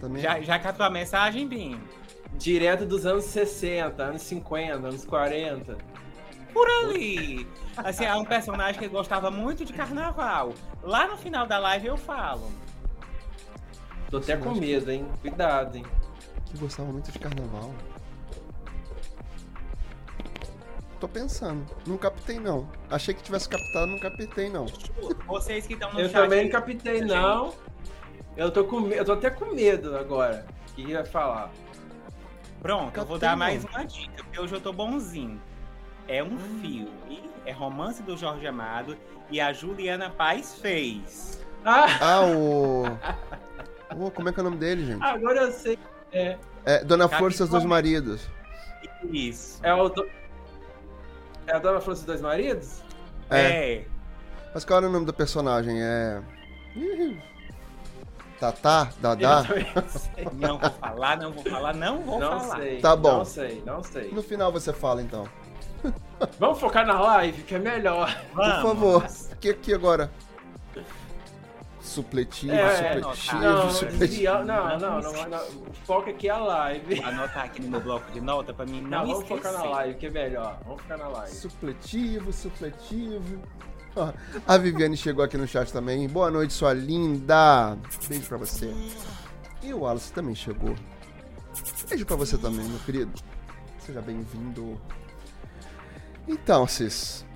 Também 0.00 0.22
Já, 0.22 0.32
acho. 0.34 0.42
já 0.44 0.58
catou 0.58 0.84
a 0.86 0.90
mensagem, 0.90 1.46
Binho? 1.46 1.80
Direto 2.34 2.86
dos 2.86 3.04
anos 3.06 3.24
60, 3.24 4.02
anos 4.02 4.22
50, 4.22 4.88
anos 4.88 5.04
40. 5.04 5.76
Por 6.52 6.66
ali. 6.68 7.46
Assim, 7.76 8.04
é 8.04 8.14
um 8.14 8.24
personagem 8.24 8.80
que 8.80 8.88
gostava 8.88 9.30
muito 9.30 9.64
de 9.64 9.72
carnaval. 9.72 10.52
Lá 10.82 11.06
no 11.06 11.16
final 11.16 11.46
da 11.46 11.58
live 11.58 11.86
eu 11.88 11.96
falo. 11.96 12.50
Tô 14.10 14.16
até 14.18 14.36
com 14.36 14.54
medo, 14.54 14.90
hein? 14.90 15.06
Cuidado, 15.20 15.76
hein? 15.76 15.84
Que 16.50 16.58
gostava 16.58 16.90
muito 16.92 17.10
de 17.12 17.18
carnaval. 17.18 17.72
Tô 20.98 21.08
pensando. 21.08 21.64
Não 21.86 21.96
captei, 21.96 22.38
não. 22.38 22.68
Achei 22.90 23.14
que 23.14 23.22
tivesse 23.22 23.48
captado, 23.48 23.86
não 23.86 23.98
captei, 23.98 24.50
não. 24.50 24.66
Vocês 25.26 25.66
que 25.66 25.72
estão 25.74 25.92
no 25.92 26.00
Eu 26.00 26.08
chat. 26.10 26.22
também 26.22 26.44
não 26.44 26.50
captei, 26.50 27.00
não. 27.00 27.54
Eu 28.36 28.50
tô, 28.50 28.64
com, 28.64 28.86
eu 28.88 29.04
tô 29.04 29.12
até 29.12 29.30
com 29.30 29.46
medo 29.46 29.96
agora. 29.96 30.44
O 30.70 30.72
que 30.74 30.92
vai 30.92 31.04
falar? 31.04 31.50
Pronto, 32.60 32.96
eu 32.98 33.06
vou 33.06 33.18
dar 33.18 33.36
mais 33.36 33.64
uma 33.64 33.84
dica, 33.84 34.22
porque 34.22 34.38
hoje 34.40 34.54
eu 34.54 34.60
tô 34.60 34.72
bonzinho. 34.72 35.40
É 36.06 36.22
um 36.22 36.36
filme, 36.60 37.22
é 37.46 37.52
romance 37.52 38.02
do 38.02 38.16
Jorge 38.16 38.46
Amado 38.46 38.96
e 39.30 39.40
a 39.40 39.52
Juliana 39.52 40.10
Paz 40.10 40.56
fez. 40.60 41.40
Ah, 41.64 41.86
Ah, 42.00 42.26
o. 42.26 42.84
Ô, 44.06 44.10
como 44.10 44.28
é 44.28 44.32
que 44.32 44.38
é 44.38 44.42
o 44.42 44.44
nome 44.44 44.56
dele, 44.58 44.84
gente? 44.84 45.02
agora 45.02 45.42
eu 45.42 45.52
sei. 45.52 45.78
É. 46.12 46.38
É 46.64 46.84
Dona 46.84 47.08
Capitão. 47.08 47.28
E 47.28 47.32
seus 47.32 47.48
dois 47.48 47.64
maridos. 47.64 48.28
Isso. 49.10 49.60
É 49.62 49.72
o. 49.74 49.88
Do... 49.88 50.06
É 51.46 51.54
a 51.54 51.58
Dona 51.58 51.80
Flor 51.80 51.94
dos 51.94 52.04
Dois 52.04 52.20
Maridos? 52.20 52.80
É. 53.28 53.40
É. 53.74 53.84
Mas 54.54 54.64
qual 54.64 54.78
era 54.78 54.88
o 54.88 54.92
nome 54.92 55.06
do 55.06 55.12
personagem? 55.12 55.82
É. 55.82 56.20
Tatá? 58.38 58.90
Dadá? 59.00 59.44
Não 60.32 60.58
vou 60.58 60.70
falar, 60.70 61.16
não 61.18 61.32
vou 61.32 61.44
falar, 61.44 61.74
não 61.74 61.98
vou 62.02 62.18
Não 62.20 62.40
falar. 62.40 62.56
sei. 62.56 62.80
Tá 62.80 62.96
bom. 62.96 63.18
Não 63.18 63.24
sei, 63.24 63.62
não 63.66 63.82
sei. 63.82 64.10
No 64.12 64.22
final 64.22 64.52
você 64.52 64.72
fala 64.72 65.02
então. 65.02 65.28
Vamos 66.38 66.60
focar 66.60 66.86
na 66.86 67.00
live, 67.00 67.42
que 67.42 67.54
é 67.54 67.58
melhor. 67.58 68.14
Por 68.32 68.62
favor. 68.62 69.06
Aqui, 69.32 69.50
aqui 69.50 69.74
agora. 69.74 70.10
Supletivo, 71.90 72.52
É, 72.52 73.00
supletivo, 73.00 73.40
Não, 73.40 73.70
supletivo. 73.70 74.32
não, 74.44 74.78
não, 74.78 75.00
não, 75.00 75.28
não. 75.28 75.40
Foca 75.84 76.10
aqui 76.10 76.28
a 76.28 76.38
live. 76.38 76.94
Vou 76.94 77.04
anotar 77.04 77.44
aqui 77.46 77.60
no 77.60 77.68
meu 77.68 77.80
bloco 77.80 78.12
de 78.12 78.20
nota 78.20 78.54
pra 78.54 78.64
mim 78.64 78.80
Não, 78.80 78.88
não, 79.04 79.06
vamos 79.06 79.26
focar 79.26 79.52
na 79.52 79.64
live, 79.64 79.98
que 79.98 80.06
é 80.06 80.10
melhor. 80.10 80.60
Vamos 80.64 80.82
focar 80.82 80.98
na 80.98 81.08
live. 81.08 81.34
Supletivo, 81.34 82.32
supletivo. 82.32 83.42
Ó, 83.96 84.12
a 84.46 84.56
Viviane 84.56 84.96
chegou 84.96 85.24
aqui 85.24 85.36
no 85.36 85.48
chat 85.48 85.72
também. 85.72 86.06
Boa 86.06 86.30
noite, 86.30 86.54
sua 86.54 86.72
linda. 86.72 87.76
Beijo 88.08 88.28
pra 88.28 88.38
você. 88.38 88.72
E 89.60 89.74
o 89.74 89.80
Wallace 89.80 90.12
também 90.12 90.36
chegou. 90.36 90.76
Beijo 91.88 92.06
pra 92.06 92.14
você 92.14 92.38
também, 92.38 92.64
meu 92.68 92.78
querido. 92.80 93.10
Seja 93.80 94.00
bem-vindo. 94.00 94.80
Então, 96.28 96.68
Cis. 96.68 97.26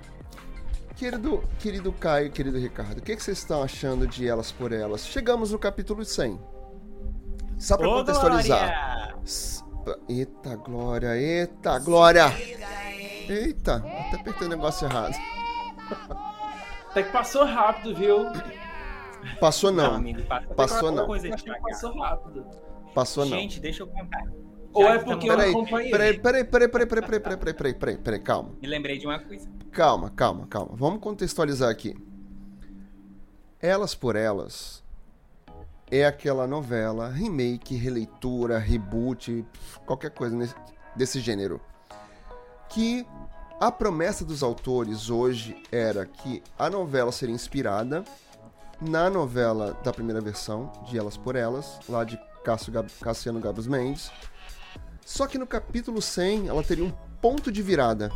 Querido, 0.95 1.43
querido 1.59 1.91
Caio, 1.91 2.31
querido 2.31 2.57
Ricardo, 2.57 2.99
o 2.99 3.01
que, 3.01 3.15
que 3.15 3.21
vocês 3.23 3.37
estão 3.37 3.61
achando 3.61 4.07
de 4.07 4.27
Elas 4.27 4.51
por 4.51 4.71
Elas? 4.71 5.05
Chegamos 5.05 5.51
no 5.51 5.59
capítulo 5.59 6.05
100. 6.05 6.39
Só 7.59 7.77
pra 7.77 7.87
Ô, 7.89 7.95
contextualizar. 7.95 9.13
Glória! 9.83 9.99
Eita, 10.07 10.55
Glória, 10.55 11.17
eita, 11.17 11.79
Glória! 11.79 12.25
Eita, 13.27 13.75
até 13.75 14.15
apertei 14.21 14.47
o 14.47 14.49
negócio 14.49 14.87
errado. 14.87 15.15
Até 16.89 17.03
que 17.03 17.11
passou 17.11 17.43
rápido, 17.45 17.93
viu? 17.95 18.25
Passou 19.39 19.71
não, 19.71 19.95
amigo, 19.95 20.23
passa- 20.23 20.47
Passou 20.53 20.91
não. 20.91 21.05
Coisa 21.07 21.29
passou 21.61 21.99
rápido. 21.99 22.45
passou 22.93 23.25
não. 23.25 23.37
Gente, 23.37 23.59
deixa 23.59 23.83
eu 23.83 23.87
contar. 23.87 24.23
Ou 24.75 24.87
é 24.87 24.99
que 24.99 25.05
porque 25.05 25.29
eu 25.29 25.37
não 25.37 25.49
acompanhei. 25.49 25.91
peraí, 25.91 26.19
peraí, 26.19 26.43
peraí, 26.43 26.67
peraí, 26.67 26.87
peraí, 26.87 27.01
peraí, 27.01 27.19
peraí, 27.37 27.53
peraí, 27.53 27.73
peraí, 27.73 27.97
peraí, 27.97 28.19
calma, 28.19 28.51
Me 28.61 28.67
lembrei 28.67 28.97
de 28.97 29.05
uma 29.05 29.19
coisa. 29.19 29.47
calma, 29.71 30.09
calma, 30.09 30.45
calma. 30.47 30.71
Vamos 30.75 30.99
contextualizar 31.01 31.69
aqui. 31.69 31.95
Elas 33.61 33.95
por 33.95 34.15
Elas 34.15 34.83
é 35.89 36.05
aquela 36.05 36.45
novela, 36.47 37.09
remake, 37.09 37.75
releitura, 37.75 38.57
reboot, 38.59 39.45
qualquer 39.85 40.11
coisa 40.11 40.35
nesse- 40.35 40.55
desse 40.95 41.19
gênero. 41.19 41.59
Que 42.69 43.05
a 43.59 43.71
promessa 43.71 44.25
dos 44.25 44.43
autores 44.43 45.09
hoje 45.09 45.55
era 45.71 46.05
que 46.05 46.43
a 46.59 46.69
novela 46.69 47.11
seria 47.11 47.33
inspirada 47.33 48.03
na 48.81 49.09
novela 49.09 49.73
da 49.83 49.93
primeira 49.93 50.19
versão, 50.19 50.71
de 50.87 50.97
Elas 50.97 51.15
por 51.15 51.35
Elas, 51.35 51.79
lá 51.87 52.03
de 52.03 52.19
Cássio 52.43 52.71
Gab- 52.73 52.89
Cassiano 53.01 53.39
Gabos 53.39 53.67
Mendes. 53.67 54.11
Só 55.05 55.27
que 55.27 55.37
no 55.37 55.45
capítulo 55.47 56.01
100 56.01 56.47
ela 56.49 56.63
teria 56.63 56.83
um 56.83 56.91
ponto 57.21 57.51
de 57.51 57.61
virada, 57.61 58.11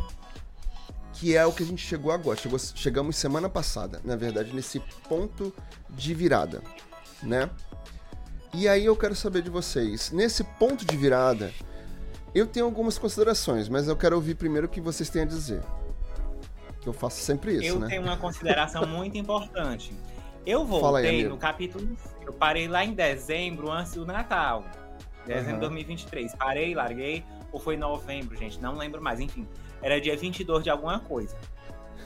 que 1.14 1.36
é 1.36 1.46
o 1.46 1.52
que 1.52 1.62
a 1.62 1.66
gente 1.66 1.86
chegou 1.86 2.10
agora. 2.12 2.36
Chegou- 2.36 2.58
chegamos 2.58 3.14
semana 3.16 3.48
passada, 3.48 4.00
na 4.04 4.16
verdade, 4.16 4.52
nesse 4.52 4.80
ponto 5.08 5.54
de 5.88 6.12
virada, 6.12 6.60
né? 7.22 7.48
E 8.52 8.68
aí 8.68 8.84
eu 8.84 8.96
quero 8.96 9.14
saber 9.14 9.42
de 9.42 9.50
vocês, 9.50 10.10
nesse 10.10 10.42
ponto 10.42 10.84
de 10.84 10.96
virada, 10.96 11.52
eu 12.34 12.44
tenho 12.46 12.66
algumas 12.66 12.98
considerações, 12.98 13.68
mas 13.68 13.86
eu 13.86 13.96
quero 13.96 14.16
ouvir 14.16 14.34
primeiro 14.34 14.66
o 14.66 14.70
que 14.70 14.80
vocês 14.80 15.08
têm 15.08 15.22
a 15.22 15.26
dizer. 15.26 15.62
Eu 16.84 16.92
faço 16.92 17.20
sempre 17.20 17.54
isso, 17.54 17.66
eu 17.66 17.78
né? 17.78 17.86
tenho 17.88 18.02
uma 18.02 18.16
consideração 18.16 18.84
muito 18.88 19.16
importante. 19.16 19.92
Eu 20.44 20.62
aí, 20.62 20.66
voltei 20.66 21.08
amigo. 21.10 21.28
no 21.28 21.36
capítulo. 21.38 21.96
Eu 22.26 22.32
parei 22.32 22.66
lá 22.66 22.84
em 22.84 22.94
dezembro, 22.94 23.70
antes 23.70 23.92
do 23.92 24.04
Natal. 24.06 24.64
Dezembro 25.34 25.54
de 25.54 25.60
2023. 25.60 26.34
Parei, 26.34 26.74
larguei. 26.74 27.24
Ou 27.52 27.60
foi 27.60 27.76
novembro, 27.76 28.36
gente? 28.36 28.60
Não 28.60 28.76
lembro 28.76 29.02
mais. 29.02 29.20
Enfim, 29.20 29.46
era 29.82 30.00
dia 30.00 30.16
22 30.16 30.64
de 30.64 30.70
alguma 30.70 31.00
coisa. 31.00 31.36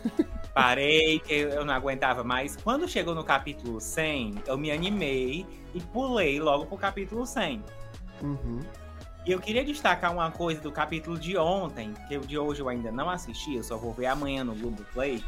Parei, 0.54 1.18
que 1.18 1.34
eu 1.34 1.64
não 1.64 1.74
aguentava 1.74 2.22
mais. 2.22 2.56
Quando 2.56 2.86
chegou 2.86 3.14
no 3.14 3.24
capítulo 3.24 3.80
100, 3.80 4.34
eu 4.46 4.56
me 4.56 4.70
animei 4.70 5.44
e 5.74 5.80
pulei 5.80 6.38
logo 6.38 6.66
pro 6.66 6.76
capítulo 6.76 7.26
100. 7.26 7.62
Uhum. 8.22 8.60
E 9.26 9.32
eu 9.32 9.40
queria 9.40 9.64
destacar 9.64 10.12
uma 10.12 10.30
coisa 10.30 10.60
do 10.60 10.70
capítulo 10.70 11.18
de 11.18 11.36
ontem, 11.36 11.94
que 12.06 12.16
o 12.16 12.20
de 12.20 12.38
hoje 12.38 12.60
eu 12.60 12.68
ainda 12.68 12.92
não 12.92 13.08
assisti, 13.08 13.56
eu 13.56 13.64
só 13.64 13.76
vou 13.76 13.92
ver 13.92 14.06
amanhã 14.06 14.44
no 14.44 14.54
Globo 14.54 14.84
Play. 14.92 15.24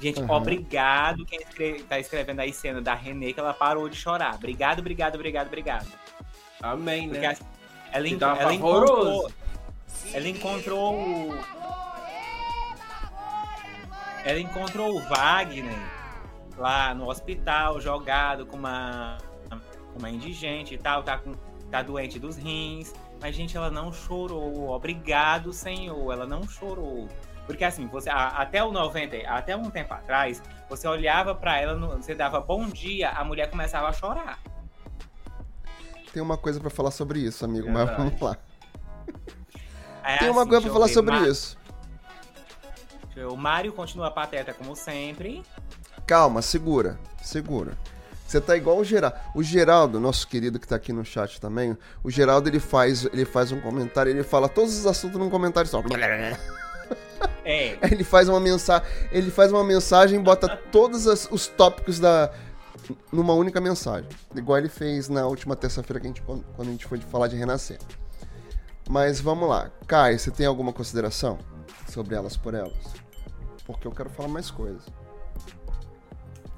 Gente, 0.00 0.20
Aham. 0.22 0.34
obrigado 0.34 1.24
quem 1.24 1.40
escre- 1.40 1.82
tá 1.88 1.98
escrevendo 2.00 2.40
aí 2.40 2.52
cena 2.52 2.80
da 2.80 2.94
Renê, 2.94 3.32
que 3.32 3.38
ela 3.38 3.54
parou 3.54 3.88
de 3.88 3.96
chorar. 3.96 4.34
Obrigado, 4.34 4.80
obrigado, 4.80 5.14
obrigado, 5.14 5.46
obrigado. 5.46 5.86
Amém, 6.64 7.08
Porque 7.08 7.20
né? 7.26 7.32
assim, 7.32 7.44
ela, 7.92 8.04
Que 8.08 8.14
en- 8.14 8.18
tava 8.18 8.40
ela 8.42 8.54
encontrou. 8.54 9.30
Ela 10.12 10.28
encontrou 10.28 10.94
o. 10.94 11.38
Ela 14.24 14.40
encontrou 14.40 14.96
o 14.96 15.00
Wagner 15.02 15.78
lá 16.56 16.94
no 16.94 17.08
hospital, 17.08 17.80
jogado 17.80 18.46
com 18.46 18.56
uma, 18.56 19.18
uma 19.94 20.08
indigente 20.08 20.74
e 20.74 20.78
tal, 20.78 21.02
tá, 21.02 21.18
com, 21.18 21.32
tá 21.70 21.82
doente 21.82 22.18
dos 22.18 22.36
rins. 22.36 22.94
Mas, 23.20 23.36
gente, 23.36 23.56
ela 23.56 23.70
não 23.70 23.92
chorou. 23.92 24.70
Obrigado, 24.70 25.52
Senhor. 25.52 26.12
Ela 26.12 26.26
não 26.26 26.48
chorou. 26.48 27.06
Porque 27.46 27.62
assim, 27.64 27.86
você 27.86 28.08
até 28.08 28.64
o 28.64 28.72
90, 28.72 29.16
até 29.28 29.54
um 29.54 29.68
tempo 29.70 29.92
atrás, 29.92 30.42
você 30.70 30.88
olhava 30.88 31.34
pra 31.34 31.60
ela, 31.60 31.74
você 31.96 32.14
dava 32.14 32.40
bom 32.40 32.66
dia, 32.66 33.10
a 33.10 33.22
mulher 33.22 33.50
começava 33.50 33.88
a 33.88 33.92
chorar. 33.92 34.38
Tem 36.14 36.22
uma 36.22 36.36
coisa 36.38 36.60
pra 36.60 36.70
falar 36.70 36.92
sobre 36.92 37.18
isso, 37.18 37.44
amigo, 37.44 37.66
mas 37.68 37.86
Verdade. 37.88 37.96
vamos 38.08 38.20
lá. 38.22 38.36
Aí, 40.00 40.18
Tem 40.20 40.30
uma 40.30 40.42
assim, 40.42 40.48
coisa 40.48 40.62
pra 40.62 40.72
falar 40.72 40.88
sobre 40.88 41.18
Ma- 41.18 41.26
isso. 41.28 41.58
O 43.28 43.36
Mário 43.36 43.72
continua 43.72 44.12
pateta 44.12 44.54
como 44.54 44.76
sempre. 44.76 45.42
Calma, 46.06 46.40
segura, 46.40 46.98
segura. 47.20 47.76
Você 48.26 48.40
tá 48.40 48.56
igual 48.56 48.78
o 48.78 48.84
Geraldo. 48.84 49.16
O 49.34 49.42
Geraldo, 49.42 49.98
nosso 49.98 50.26
querido 50.28 50.60
que 50.60 50.68
tá 50.68 50.76
aqui 50.76 50.92
no 50.92 51.04
chat 51.04 51.40
também, 51.40 51.76
o 52.04 52.10
Geraldo 52.10 52.48
ele 52.48 52.60
faz, 52.60 53.04
ele 53.06 53.24
faz 53.24 53.50
um 53.50 53.60
comentário, 53.60 54.10
ele 54.10 54.22
fala 54.22 54.48
todos 54.48 54.78
os 54.78 54.86
assuntos 54.86 55.18
num 55.18 55.28
comentário 55.30 55.68
só. 55.68 55.82
É, 57.44 57.76
Ele 57.90 58.04
faz 58.04 58.28
uma 58.28 58.40
mensagem, 58.40 58.86
ele 59.12 59.30
faz 59.30 59.50
uma 59.52 59.62
mensagem 59.64 60.20
bota 60.22 60.56
todos 60.70 61.06
as- 61.06 61.28
os 61.30 61.46
tópicos 61.46 61.98
da 62.00 62.30
numa 63.12 63.32
única 63.34 63.60
mensagem, 63.60 64.08
igual 64.34 64.58
ele 64.58 64.68
fez 64.68 65.08
na 65.08 65.26
última 65.26 65.54
terça-feira 65.56 66.00
que 66.00 66.06
a 66.06 66.10
gente 66.10 66.22
quando 66.22 66.44
a 66.58 66.64
gente 66.64 66.86
foi 66.86 66.98
falar 67.00 67.28
de 67.28 67.36
renascer. 67.36 67.78
Mas 68.88 69.20
vamos 69.20 69.48
lá. 69.48 69.70
Kai, 69.86 70.18
você 70.18 70.30
tem 70.30 70.46
alguma 70.46 70.72
consideração 70.72 71.38
sobre 71.88 72.14
elas 72.14 72.36
por 72.36 72.52
elas? 72.54 72.74
Porque 73.64 73.86
eu 73.86 73.92
quero 73.92 74.10
falar 74.10 74.28
mais 74.28 74.50
coisas. 74.50 74.84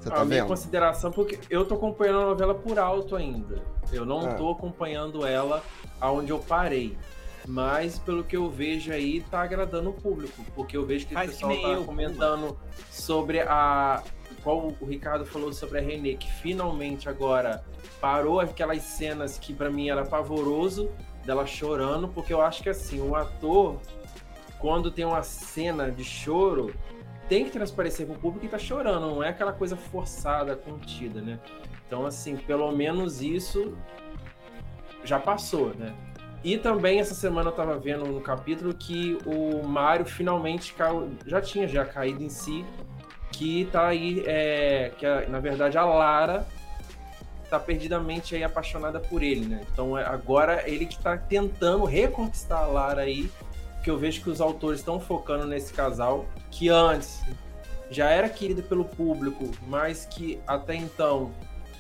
Você 0.01 0.11
tá 0.11 0.21
a 0.21 0.25
minha 0.25 0.41
vendo? 0.41 0.49
consideração, 0.49 1.11
porque 1.13 1.39
eu 1.51 1.65
tô 1.65 1.75
acompanhando 1.75 2.21
a 2.21 2.25
novela 2.27 2.55
por 2.55 2.79
alto 2.79 3.17
ainda. 3.17 3.63
Eu 3.93 4.05
não 4.05 4.21
Ah. 4.29 4.35
tô 4.35 4.51
acompanhando 4.51 5.25
ela 5.27 5.63
aonde 6.01 6.31
eu 6.33 6.39
parei. 6.39 6.97
Mas 7.49 7.97
pelo 7.99 8.25
que 8.25 8.37
eu 8.37 8.51
vejo 8.51 8.93
aí, 8.93 9.21
tá 9.31 9.43
agradando 9.43 9.91
o 9.91 9.93
público. 9.93 10.45
Porque 10.55 10.77
eu 10.77 10.85
vejo 10.85 11.07
que 11.07 11.15
Faz 11.15 11.29
o 11.29 11.33
que 11.33 11.37
pessoal 11.39 11.53
nem 11.53 11.63
tá 11.63 11.69
eu, 11.81 11.85
comentando 11.85 12.59
sobre 12.91 13.41
a. 13.41 14.03
Qual 14.47 14.73
o 14.81 14.85
Ricardo 14.85 15.27
falou 15.27 15.53
sobre 15.53 15.81
a 15.81 15.83
Renê, 15.83 16.15
que 16.15 16.31
finalmente 16.31 17.09
agora 17.09 17.65
parou 18.01 18.39
aquelas 18.39 18.81
cenas 18.81 19.41
que 19.41 19.53
pra 19.53 19.69
mim 19.69 19.89
era 19.89 20.07
pavoroso 20.07 20.89
dela 21.25 21.45
chorando, 21.45 22.07
porque 22.07 22.33
eu 22.33 22.41
acho 22.41 22.63
que 22.63 22.69
assim, 22.69 23.01
o 23.01 23.17
ator, 23.17 23.81
quando 24.61 24.89
tem 24.89 25.05
uma 25.05 25.25
cena 25.25 25.91
de 25.91 26.05
choro, 26.05 26.73
tem 27.29 27.45
que 27.45 27.51
transparecer 27.51 28.07
pro 28.07 28.15
público 28.15 28.47
que 28.47 28.53
tá 28.53 28.57
chorando, 28.57 29.09
não 29.09 29.21
é 29.21 29.31
aquela 29.31 29.53
coisa 29.53 29.75
forçada, 29.77 30.55
contida, 30.55 31.21
né? 31.21 31.41
Então, 31.85 32.07
assim, 32.07 32.37
pelo 32.37 32.71
menos 32.71 33.21
isso 33.21 33.77
já 35.03 35.19
passou, 35.19 35.75
né? 35.75 35.93
E 36.45 36.57
também 36.57 37.01
essa 37.01 37.17
semana 37.17 37.49
eu 37.49 37.53
tava 37.53 37.77
vendo 37.81 38.07
no 38.07 38.21
capítulo 38.21 38.73
que 38.73 39.19
o 39.27 39.67
Mário 39.67 40.07
finalmente 40.07 40.73
caiu, 40.73 41.11
já 41.27 41.41
tinha 41.41 41.67
já 41.67 41.85
caído 41.85 42.23
em 42.23 42.29
si, 42.29 42.65
que 43.33 43.69
tá 43.71 43.87
aí, 43.87 44.23
é, 44.27 44.93
que 44.99 45.05
a- 45.05 45.27
na 45.29 45.41
verdade 45.41 45.77
a 45.77 45.85
Lara 45.85 46.47
tá 47.51 47.61
perdidamente 47.61 48.35
aí 48.35 48.43
apaixonada 48.43 48.99
por 48.99 49.23
ele, 49.23 49.47
né? 49.47 49.63
Então 49.73 49.97
é- 49.97 50.05
agora 50.05 50.69
ele 50.69 50.87
que 50.87 50.99
tá 50.99 51.17
tentando 51.17 51.85
reconquistar 51.85 52.59
a 52.63 52.67
Lara 52.67 53.03
aí, 53.03 53.31
que 53.85 53.91
eu 53.91 53.97
vejo 53.99 54.23
que 54.23 54.31
os 54.31 54.41
autores 54.41 54.81
estão 54.81 54.99
focando 54.99 55.47
nesse 55.47 55.73
casal, 55.73 56.27
que 56.51 56.69
antes 56.69 57.23
já 57.91 58.11
era 58.11 58.29
querido 58.29 58.63
pelo 58.65 58.85
público, 58.85 59.49
mas 59.67 60.05
que 60.07 60.41
até 60.47 60.75
então 60.75 61.31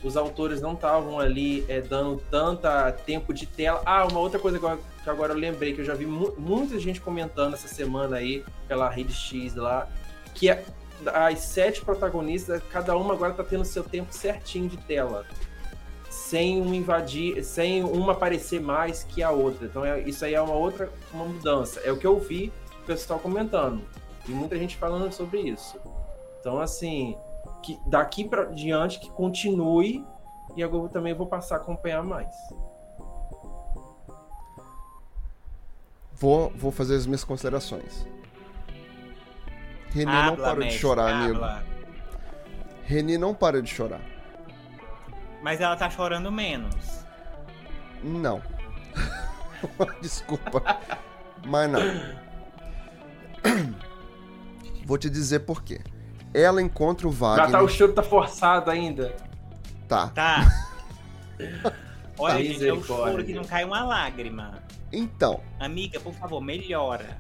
os 0.04 0.16
autores 0.16 0.60
não 0.60 0.74
estavam 0.74 1.18
ali 1.18 1.64
é, 1.68 1.80
dando 1.80 2.22
tanta 2.30 2.92
tempo 2.92 3.34
de 3.34 3.44
tela. 3.46 3.82
Ah, 3.84 4.06
uma 4.06 4.20
outra 4.20 4.38
coisa 4.38 4.56
que, 4.60 5.10
agora 5.10 5.32
eu 5.32 5.36
lembrei, 5.38 5.72
que 5.72 5.80
eu 5.80 5.84
já 5.84 5.94
vi 5.94 6.06
mu 6.06 6.32
muita 6.38 6.78
gente 6.78 7.00
comentando 7.00 7.54
essa 7.54 7.66
semana 7.66 8.18
aí, 8.18 8.44
pela 8.68 8.88
Rede 8.88 9.12
X 9.14 9.56
lá, 9.56 9.88
que 10.32 10.48
é, 10.48 10.62
as 11.12 11.40
sete 11.40 11.84
protagonistas, 11.84 12.62
cada 12.70 12.96
uma 12.96 13.14
agora 13.14 13.34
tá 13.34 13.44
tendo 13.44 13.64
seu 13.64 13.84
tempo 13.84 14.12
certinho 14.12 14.68
de 14.68 14.76
tela. 14.76 15.26
Sem 16.08 16.60
um 16.60 16.72
invadir, 16.72 17.44
sem 17.44 17.84
uma 17.84 18.12
aparecer 18.12 18.60
mais 18.60 19.04
que 19.04 19.22
a 19.22 19.30
outra. 19.30 19.66
Então 19.66 19.84
é, 19.84 20.00
isso 20.00 20.24
aí 20.24 20.34
é 20.34 20.40
uma 20.40 20.54
outra 20.54 20.90
uma 21.12 21.24
mudança. 21.24 21.80
É 21.80 21.92
o 21.92 21.98
que 21.98 22.06
eu 22.06 22.18
vi 22.18 22.52
o 22.82 22.86
pessoal 22.86 23.18
comentando. 23.18 23.82
E 24.26 24.30
muita 24.30 24.56
gente 24.56 24.76
falando 24.76 25.12
sobre 25.12 25.40
isso. 25.40 25.78
Então, 26.40 26.58
assim, 26.58 27.16
que 27.62 27.78
daqui 27.86 28.24
para 28.24 28.44
diante 28.46 28.98
que 28.98 29.10
continue 29.10 30.04
e 30.56 30.60
eu 30.60 30.88
também 30.88 31.14
vou 31.14 31.26
passar 31.26 31.56
a 31.56 31.58
acompanhar 31.58 32.02
mais. 32.02 32.34
Vou, 36.14 36.50
vou 36.56 36.72
fazer 36.72 36.96
as 36.96 37.04
minhas 37.04 37.22
considerações. 37.22 38.06
Reni 39.92 40.12
não 40.12 40.36
para 40.36 40.64
de 40.64 40.72
chorar, 40.72 41.08
habla. 41.08 41.52
amigo. 41.56 41.66
Reni 42.84 43.18
não 43.18 43.34
para 43.34 43.62
de 43.62 43.68
chorar. 43.70 44.00
Mas 45.42 45.60
ela 45.60 45.76
tá 45.76 45.88
chorando 45.90 46.30
menos. 46.30 47.04
Não. 48.02 48.42
Desculpa. 50.00 50.80
Mas 51.44 51.70
não. 51.70 51.80
Vou 54.84 54.98
te 54.98 55.10
dizer 55.10 55.40
por 55.40 55.62
quê. 55.62 55.80
Ela 56.32 56.60
encontra 56.60 57.08
o 57.08 57.10
Wagner. 57.10 57.46
Já 57.46 57.52
tá, 57.52 57.62
o 57.62 57.68
choro 57.68 57.92
tá 57.92 58.02
forçado 58.02 58.70
ainda. 58.70 59.16
Tá. 59.88 60.08
Tá. 60.08 60.46
Olha, 62.18 62.44
gente, 62.44 62.66
é 62.66 62.72
o 62.72 62.82
choro 62.82 63.24
que 63.24 63.34
não 63.34 63.44
cai 63.44 63.64
uma 63.64 63.84
lágrima. 63.84 64.62
Então. 64.92 65.40
Amiga, 65.58 66.00
por 66.00 66.14
favor, 66.14 66.40
melhora. 66.40 67.18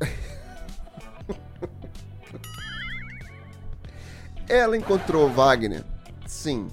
Ela 4.48 4.76
encontrou 4.76 5.28
Wagner, 5.28 5.84
sim, 6.26 6.68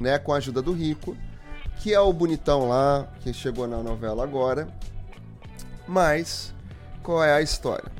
né, 0.00 0.18
com 0.18 0.32
a 0.32 0.36
ajuda 0.36 0.60
do 0.60 0.72
Rico, 0.72 1.16
que 1.78 1.94
é 1.94 2.00
o 2.00 2.12
bonitão 2.12 2.68
lá, 2.68 3.08
que 3.20 3.32
chegou 3.32 3.66
na 3.66 3.82
novela 3.82 4.24
agora. 4.24 4.68
Mas 5.86 6.52
qual 7.02 7.22
é 7.22 7.32
a 7.32 7.40
história? 7.40 7.90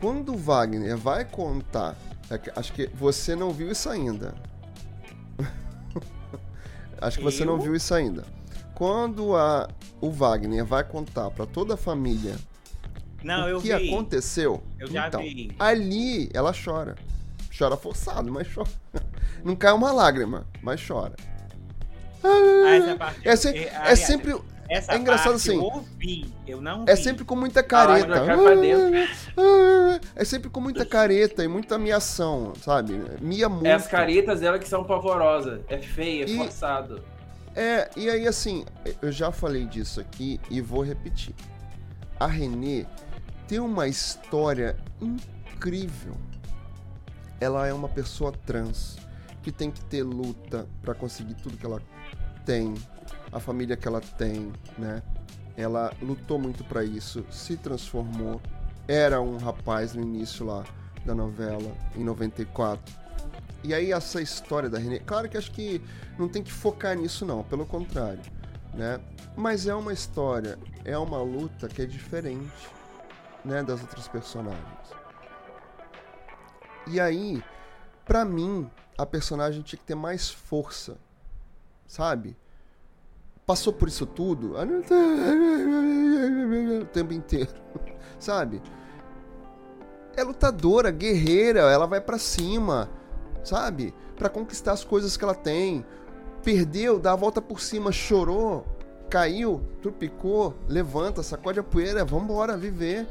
Quando 0.00 0.34
o 0.34 0.36
Wagner 0.36 0.96
vai 0.96 1.24
contar, 1.24 1.96
é 2.28 2.38
que, 2.38 2.50
acho 2.54 2.72
que 2.72 2.88
você 2.88 3.36
não 3.36 3.50
viu 3.50 3.70
isso 3.70 3.88
ainda. 3.88 4.34
acho 7.00 7.18
que 7.18 7.24
você 7.24 7.44
não 7.44 7.58
viu 7.58 7.74
isso 7.74 7.94
ainda. 7.94 8.24
Quando 8.74 9.36
a, 9.36 9.68
o 10.00 10.10
Wagner 10.10 10.64
vai 10.64 10.84
contar 10.84 11.30
para 11.30 11.46
toda 11.46 11.74
a 11.74 11.76
família 11.76 12.36
não, 13.22 13.56
o 13.58 13.60
que 13.62 13.74
vi. 13.76 13.88
aconteceu, 13.88 14.62
eu 14.78 14.86
já 14.88 15.08
então, 15.08 15.20
vi. 15.20 15.50
ali 15.58 16.30
ela 16.32 16.52
chora. 16.52 16.96
Chora 17.56 17.76
forçado, 17.76 18.30
mas 18.30 18.46
chora. 18.52 18.68
Não 19.42 19.56
cai 19.56 19.72
uma 19.72 19.92
lágrima, 19.92 20.46
mas 20.60 20.84
chora. 20.86 21.14
Ah, 22.22 23.08
é, 23.24 23.36
se, 23.36 23.48
é, 23.56 23.72
é 23.92 23.96
sempre 23.96 24.34
essa 24.68 24.92
é 24.92 24.98
engraçado 24.98 25.34
assim. 25.34 25.54
Eu 25.54 25.62
ouvi, 25.62 26.32
eu 26.46 26.60
não 26.60 26.84
É 26.86 26.94
vi. 26.94 27.02
sempre 27.02 27.24
com 27.24 27.36
muita 27.36 27.62
careta. 27.62 28.24
Ah, 29.36 30.00
é 30.14 30.24
sempre 30.24 30.50
com 30.50 30.60
muita 30.60 30.84
careta 30.84 31.44
e 31.44 31.48
muita 31.48 31.78
miação, 31.78 32.52
sabe? 32.60 33.00
Mia 33.20 33.48
muito. 33.48 33.66
É 33.66 33.72
as 33.74 33.86
caretas 33.86 34.40
dela 34.40 34.58
que 34.58 34.68
são 34.68 34.84
pavorosas. 34.84 35.60
É 35.68 35.78
feia, 35.78 36.24
é 36.24 36.28
e, 36.28 36.36
forçado. 36.36 37.02
É, 37.54 37.88
e 37.96 38.10
aí 38.10 38.26
assim, 38.26 38.64
eu 39.00 39.12
já 39.12 39.30
falei 39.30 39.64
disso 39.64 40.00
aqui 40.00 40.40
e 40.50 40.60
vou 40.60 40.82
repetir. 40.82 41.34
A 42.18 42.26
Renê 42.26 42.86
tem 43.48 43.60
uma 43.60 43.86
história 43.86 44.76
incrível. 45.00 46.14
Ela 47.40 47.66
é 47.66 47.72
uma 47.72 47.88
pessoa 47.88 48.32
trans 48.32 48.96
que 49.42 49.52
tem 49.52 49.70
que 49.70 49.84
ter 49.84 50.02
luta 50.02 50.66
para 50.82 50.94
conseguir 50.94 51.34
tudo 51.34 51.56
que 51.56 51.64
ela 51.64 51.80
tem, 52.44 52.74
a 53.30 53.38
família 53.38 53.76
que 53.76 53.86
ela 53.86 54.00
tem, 54.00 54.52
né? 54.76 55.02
Ela 55.56 55.92
lutou 56.02 56.38
muito 56.38 56.64
para 56.64 56.84
isso, 56.84 57.24
se 57.30 57.56
transformou. 57.56 58.40
Era 58.88 59.20
um 59.20 59.36
rapaz 59.36 59.94
no 59.94 60.02
início 60.02 60.44
lá 60.44 60.64
da 61.04 61.14
novela, 61.14 61.72
em 61.94 62.02
94. 62.02 62.94
E 63.62 63.72
aí 63.72 63.92
essa 63.92 64.20
história 64.20 64.68
da 64.68 64.78
Renée, 64.78 65.00
claro 65.00 65.28
que 65.28 65.36
acho 65.36 65.50
que 65.50 65.80
não 66.18 66.28
tem 66.28 66.42
que 66.42 66.52
focar 66.52 66.96
nisso 66.96 67.24
não, 67.24 67.42
pelo 67.42 67.66
contrário, 67.66 68.20
né? 68.74 69.00
Mas 69.36 69.66
é 69.66 69.74
uma 69.74 69.92
história, 69.92 70.58
é 70.84 70.96
uma 70.96 71.22
luta 71.22 71.68
que 71.68 71.82
é 71.82 71.86
diferente, 71.86 72.68
né, 73.46 73.62
das 73.62 73.80
outras 73.80 74.08
personagens. 74.08 74.90
E 76.86 77.00
aí, 77.00 77.42
para 78.04 78.24
mim, 78.24 78.70
a 78.98 79.06
personagem 79.06 79.62
tinha 79.62 79.78
que 79.78 79.84
ter 79.84 79.94
mais 79.94 80.28
força, 80.30 80.98
sabe? 81.86 82.36
passou 83.46 83.72
por 83.72 83.86
isso 83.88 84.04
tudo 84.04 84.54
o 86.82 86.84
tempo 86.86 87.14
inteiro, 87.14 87.54
sabe? 88.18 88.60
É 90.16 90.24
lutadora, 90.24 90.90
guerreira, 90.90 91.60
ela 91.60 91.86
vai 91.86 92.00
para 92.00 92.18
cima, 92.18 92.90
sabe? 93.44 93.94
Para 94.16 94.28
conquistar 94.28 94.72
as 94.72 94.82
coisas 94.82 95.16
que 95.16 95.22
ela 95.22 95.34
tem. 95.34 95.86
Perdeu, 96.42 96.98
dá 96.98 97.12
a 97.12 97.16
volta 97.16 97.40
por 97.42 97.60
cima, 97.60 97.92
chorou, 97.92 98.66
caiu, 99.10 99.62
trupicou, 99.82 100.54
levanta, 100.68 101.22
sacode 101.22 101.60
a 101.60 101.62
poeira, 101.62 102.04
vambora, 102.04 102.56
viver. 102.56 103.06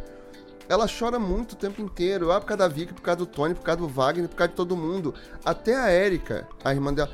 Ela 0.68 0.88
chora 0.88 1.20
muito 1.20 1.54
o 1.54 1.56
tempo 1.56 1.82
inteiro. 1.82 2.32
Ah, 2.32 2.40
por 2.40 2.48
causa 2.48 2.58
da 2.58 2.68
Vicky, 2.68 2.94
por 2.94 3.02
causa 3.02 3.18
do 3.18 3.26
Tony, 3.26 3.54
por 3.54 3.64
causa 3.64 3.82
do 3.82 3.88
Wagner, 3.88 4.28
por 4.28 4.36
causa 4.36 4.50
de 4.50 4.56
todo 4.56 4.76
mundo. 4.76 5.14
Até 5.44 5.76
a 5.76 5.92
Erika, 5.92 6.48
a 6.64 6.74
irmã 6.74 6.94
dela. 6.94 7.12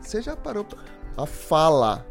Você 0.00 0.20
já 0.20 0.36
parou 0.36 0.64
pra... 0.64 0.78
A 1.16 1.26
fala 1.26 2.06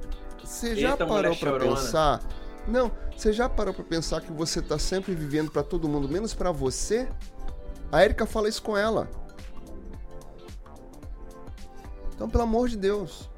você 0.50 0.76
já 0.76 0.92
Eita, 0.92 1.06
parou 1.06 1.36
para 1.36 1.60
pensar? 1.60 2.22
Não, 2.68 2.92
você 3.16 3.32
já 3.32 3.48
parou 3.48 3.72
para 3.72 3.84
pensar 3.84 4.20
que 4.22 4.32
você 4.32 4.64
tá 4.64 4.80
sempre 4.80 5.14
vivendo 5.14 5.52
para 5.52 5.62
todo 5.62 5.88
mundo, 5.88 6.10
menos 6.10 6.34
para 6.34 6.52
você? 6.52 7.08
A 7.92 8.04
Erika 8.04 8.26
fala 8.26 8.50
isso 8.50 8.64
com 8.64 8.76
ela. 8.76 9.08
Então, 12.16 12.28
pelo 12.28 12.44
amor 12.44 12.68
de 12.68 12.78
Deus. 12.78 13.30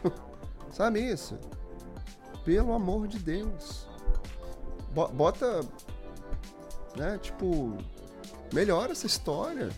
Sabe 0.70 1.00
isso? 1.00 1.36
Pelo 2.44 2.72
amor 2.72 3.08
de 3.08 3.18
Deus. 3.18 3.88
Bota. 5.12 5.62
Né? 6.96 7.18
Tipo. 7.20 7.76
Melhora 8.52 8.92
essa 8.92 9.06
história. 9.06 9.70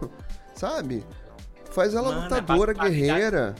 Sabe? 0.54 1.04
Faz 1.70 1.94
ela 1.94 2.10
Mano, 2.10 2.22
lutadora, 2.22 2.72
guerreira. 2.72 3.54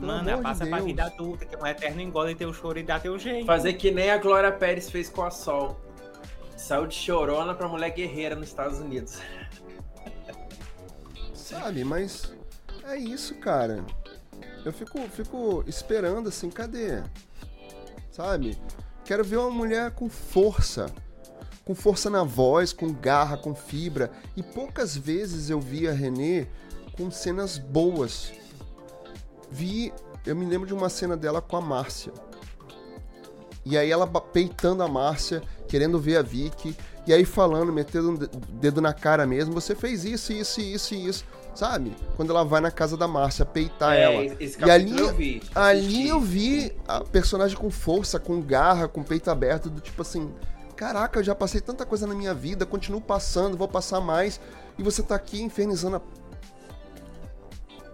Mano, 0.00 0.42
passa 0.42 0.64
de 0.64 0.70
pra 0.70 0.80
vida 0.80 1.04
adulta, 1.04 1.44
que 1.44 1.54
é 1.54 1.58
um 1.58 1.66
eterno 1.66 2.00
engole 2.00 2.34
teu 2.34 2.52
choro 2.52 2.78
e 2.78 2.82
dá 2.82 2.98
teu 2.98 3.18
jeito. 3.18 3.46
Fazer 3.46 3.74
que 3.74 3.90
nem 3.90 4.10
a 4.10 4.18
Glória 4.18 4.52
Pérez 4.52 4.90
fez 4.90 5.08
com 5.08 5.22
a 5.22 5.30
Sol. 5.30 5.80
Saiu 6.56 6.86
de 6.86 6.94
chorona 6.94 7.54
pra 7.54 7.68
mulher 7.68 7.90
guerreira 7.90 8.34
nos 8.34 8.48
Estados 8.48 8.78
Unidos. 8.78 9.20
Sabe, 11.34 11.84
mas 11.84 12.32
é 12.84 12.96
isso, 12.96 13.34
cara. 13.36 13.84
Eu 14.64 14.72
fico, 14.72 14.98
fico 15.08 15.62
esperando 15.66 16.28
assim, 16.28 16.50
cadê? 16.50 17.02
Sabe? 18.10 18.58
Quero 19.04 19.22
ver 19.22 19.36
uma 19.36 19.50
mulher 19.50 19.92
com 19.92 20.08
força. 20.08 20.86
Com 21.66 21.74
força 21.74 22.08
na 22.08 22.24
voz, 22.24 22.72
com 22.72 22.90
garra, 22.94 23.36
com 23.36 23.54
fibra. 23.54 24.10
E 24.34 24.42
poucas 24.42 24.96
vezes 24.96 25.50
eu 25.50 25.60
vi 25.60 25.86
a 25.86 25.92
Renê 25.92 26.46
com 26.96 27.10
cenas 27.10 27.58
boas 27.58 28.32
vi. 29.50 29.92
Eu 30.24 30.34
me 30.34 30.44
lembro 30.44 30.66
de 30.66 30.74
uma 30.74 30.88
cena 30.88 31.16
dela 31.16 31.40
com 31.40 31.56
a 31.56 31.60
Márcia. 31.60 32.12
E 33.64 33.76
aí 33.76 33.90
ela 33.90 34.06
peitando 34.06 34.82
a 34.82 34.88
Márcia, 34.88 35.42
querendo 35.66 35.98
ver 35.98 36.16
a 36.16 36.22
Vicky, 36.22 36.76
e 37.06 37.12
aí 37.12 37.24
falando, 37.24 37.72
metendo 37.72 38.12
o 38.12 38.16
dedo 38.52 38.80
na 38.80 38.92
cara 38.92 39.26
mesmo, 39.26 39.52
você 39.52 39.74
fez 39.74 40.04
isso, 40.04 40.32
isso, 40.32 40.60
isso 40.60 40.94
isso, 40.94 41.24
sabe? 41.52 41.92
Quando 42.16 42.30
ela 42.30 42.44
vai 42.44 42.60
na 42.60 42.70
casa 42.70 42.96
da 42.96 43.08
Márcia 43.08 43.44
peitar 43.44 43.94
é, 43.94 44.02
ela. 44.02 44.36
e 44.40 44.70
ali 44.70 44.96
eu 44.96 45.14
vi, 45.14 45.42
ali 45.52 46.08
eu 46.08 46.20
vi 46.20 46.72
a 46.86 47.00
personagem 47.00 47.56
com 47.56 47.68
força, 47.68 48.20
com 48.20 48.40
garra, 48.40 48.86
com 48.86 49.02
peito 49.02 49.30
aberto, 49.30 49.68
do 49.68 49.80
tipo 49.80 50.02
assim, 50.02 50.32
caraca, 50.76 51.18
eu 51.18 51.24
já 51.24 51.34
passei 51.34 51.60
tanta 51.60 51.86
coisa 51.86 52.06
na 52.06 52.14
minha 52.14 52.34
vida, 52.34 52.66
continuo 52.66 53.00
passando, 53.00 53.56
vou 53.56 53.66
passar 53.66 54.00
mais, 54.00 54.40
e 54.78 54.82
você 54.82 55.02
tá 55.02 55.14
aqui 55.14 55.42
infernizando 55.42 55.96
a 55.96 56.00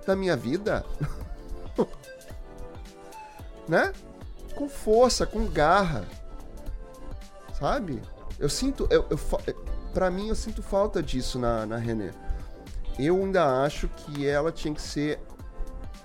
da 0.07 0.17
minha 0.17 0.37
vida? 0.37 0.85
né? 3.69 3.93
Com 4.55 4.69
força, 4.69 5.27
com 5.27 5.47
garra. 5.47 6.05
Sabe? 7.59 8.03
Eu 8.39 8.49
sinto. 8.49 8.87
Eu, 8.91 9.07
eu, 9.09 9.19
pra 9.93 10.11
mim, 10.11 10.29
eu 10.29 10.35
sinto 10.35 10.63
falta 10.63 11.03
disso 11.03 11.39
na, 11.39 11.65
na 11.67 11.77
René. 11.77 12.13
eu 12.99 13.17
ainda 13.17 13.63
acho 13.63 13.89
que 13.89 14.27
ela 14.27 14.51
tinha 14.51 14.75
que 14.75 14.83
ser 14.83 15.21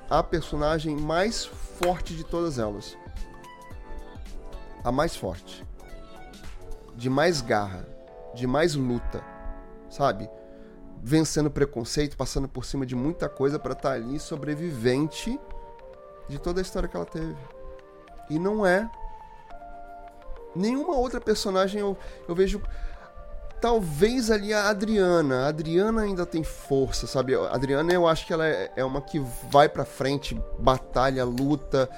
a 0.10 0.22
personagem 0.22 0.96
mais 0.96 1.46
forte 1.46 2.16
de 2.16 2.24
todas 2.24 2.60
elas. 2.60 2.96
A 4.84 4.92
mais 4.92 5.16
forte. 5.16 5.67
De 6.98 7.10
mais 7.10 7.40
garra. 7.40 7.88
De 8.34 8.46
mais 8.46 8.76
luta. 8.76 9.24
Sabe? 9.90 10.30
Vencendo 11.02 11.50
preconceito, 11.50 12.18
passando 12.18 12.50
por 12.50 12.66
cima 12.66 12.86
de 12.86 12.96
muita 12.96 13.30
coisa 13.30 13.58
para 13.58 13.72
estar 13.72 13.90
tá 13.90 13.96
ali 13.96 14.20
sobrevivente 14.20 15.40
de 16.28 16.40
toda 16.40 16.60
a 16.60 16.64
história 16.64 16.90
que 16.90 16.98
ela 16.98 17.06
teve. 17.06 17.38
E 18.30 18.38
não 18.38 18.66
é. 18.66 18.90
Nenhuma 20.56 20.98
outra 20.98 21.22
personagem 21.22 21.80
eu, 21.80 21.96
eu 22.28 22.34
vejo 22.34 22.62
talvez 23.62 24.30
ali 24.32 24.54
a 24.54 24.70
Adriana. 24.70 25.46
A 25.46 25.48
Adriana 25.50 26.02
ainda 26.02 26.26
tem 26.26 26.44
força, 26.44 27.08
sabe? 27.08 27.36
A 27.36 27.54
Adriana 27.54 27.94
eu 27.94 28.08
acho 28.08 28.26
que 28.26 28.34
ela 28.34 28.46
é, 28.46 28.72
é 28.76 28.84
uma 28.84 29.02
que 29.02 29.20
vai 29.50 29.70
pra 29.70 29.86
frente, 29.86 30.40
batalha, 30.60 31.24
luta, 31.24 31.90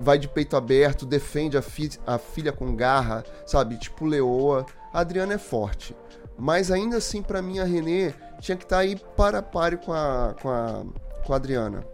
vai 0.00 0.18
de 0.18 0.28
peito 0.28 0.56
aberto, 0.56 1.06
defende 1.06 1.56
a, 1.56 1.62
fi 1.62 1.90
a 2.06 2.18
filha 2.18 2.52
com 2.52 2.74
garra, 2.74 3.24
sabe? 3.46 3.78
Tipo 3.78 4.06
Leoa. 4.06 4.66
A 4.92 5.00
Adriana 5.00 5.34
é 5.34 5.38
forte. 5.38 5.96
Mas 6.38 6.70
ainda 6.70 6.96
assim, 6.96 7.22
para 7.22 7.42
mim, 7.42 7.58
a 7.58 7.64
Renê 7.64 8.12
tinha 8.40 8.56
que 8.56 8.64
estar 8.64 8.76
tá 8.76 8.82
aí 8.82 8.96
para 9.16 9.42
páreo 9.42 9.78
com 9.78 9.92
a, 9.92 10.34
com 10.40 10.48
a, 10.50 10.84
com 11.24 11.32
a 11.32 11.36
Adriana. 11.36 11.84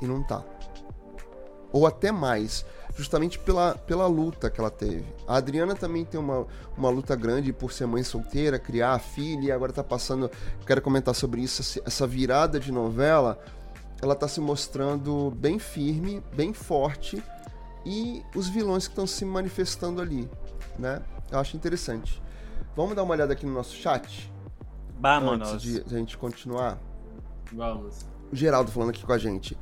E 0.00 0.06
não 0.06 0.22
tá. 0.22 0.44
Ou 1.72 1.86
até 1.86 2.10
mais 2.10 2.64
justamente 2.96 3.38
pela, 3.38 3.74
pela 3.74 4.06
luta 4.06 4.48
que 4.48 4.58
ela 4.58 4.70
teve. 4.70 5.04
A 5.28 5.36
Adriana 5.36 5.74
também 5.74 6.04
tem 6.04 6.18
uma, 6.18 6.46
uma 6.76 6.88
luta 6.88 7.14
grande 7.14 7.52
por 7.52 7.70
ser 7.70 7.86
mãe 7.86 8.02
solteira, 8.02 8.58
criar 8.58 8.92
a 8.92 8.98
filha, 8.98 9.48
e 9.48 9.52
agora 9.52 9.72
tá 9.72 9.84
passando. 9.84 10.30
Quero 10.66 10.80
comentar 10.80 11.14
sobre 11.14 11.42
isso, 11.42 11.80
essa 11.84 12.06
virada 12.06 12.58
de 12.58 12.72
novela. 12.72 13.38
Ela 14.02 14.14
tá 14.14 14.28
se 14.28 14.40
mostrando 14.40 15.30
bem 15.36 15.58
firme, 15.58 16.22
bem 16.34 16.52
forte, 16.52 17.22
e 17.84 18.22
os 18.34 18.48
vilões 18.48 18.86
que 18.86 18.92
estão 18.92 19.06
se 19.06 19.24
manifestando 19.24 20.02
ali, 20.02 20.28
né? 20.78 21.02
Eu 21.30 21.38
acho 21.38 21.56
interessante. 21.56 22.22
Vamos 22.74 22.94
dar 22.94 23.02
uma 23.02 23.14
olhada 23.14 23.32
aqui 23.32 23.46
no 23.46 23.52
nosso 23.52 23.74
chat? 23.74 24.30
Vamos. 25.00 25.52
Antes 25.52 25.62
de 25.62 25.94
a 25.94 25.98
gente 25.98 26.16
continuar. 26.18 26.78
Vamos. 27.52 28.06
O 28.30 28.36
Geraldo 28.36 28.70
falando 28.70 28.90
aqui 28.90 29.04
com 29.04 29.12
a 29.12 29.18
gente. 29.18 29.56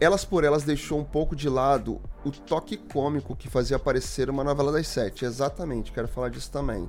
Elas 0.00 0.24
por 0.24 0.44
Elas 0.44 0.62
deixou 0.62 0.98
um 0.98 1.04
pouco 1.04 1.34
de 1.34 1.48
lado 1.48 2.00
o 2.24 2.30
toque 2.30 2.76
cômico 2.76 3.34
que 3.34 3.48
fazia 3.48 3.76
aparecer 3.76 4.30
uma 4.30 4.44
novela 4.44 4.70
das 4.70 4.86
sete. 4.86 5.24
Exatamente, 5.24 5.92
quero 5.92 6.06
falar 6.08 6.30
disso 6.30 6.50
também. 6.50 6.88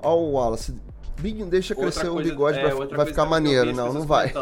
Ó, 0.00 0.16
o 0.16 0.32
Wallace, 0.32 0.74
Big, 1.20 1.42
deixa 1.44 1.74
crescer 1.74 2.08
o 2.08 2.16
bigode, 2.16 2.58
é, 2.58 2.72
vai, 2.72 2.86
vai 2.86 3.06
ficar 3.06 3.24
maneiro. 3.24 3.74
Não, 3.74 3.92
não 3.92 4.02
vai. 4.02 4.32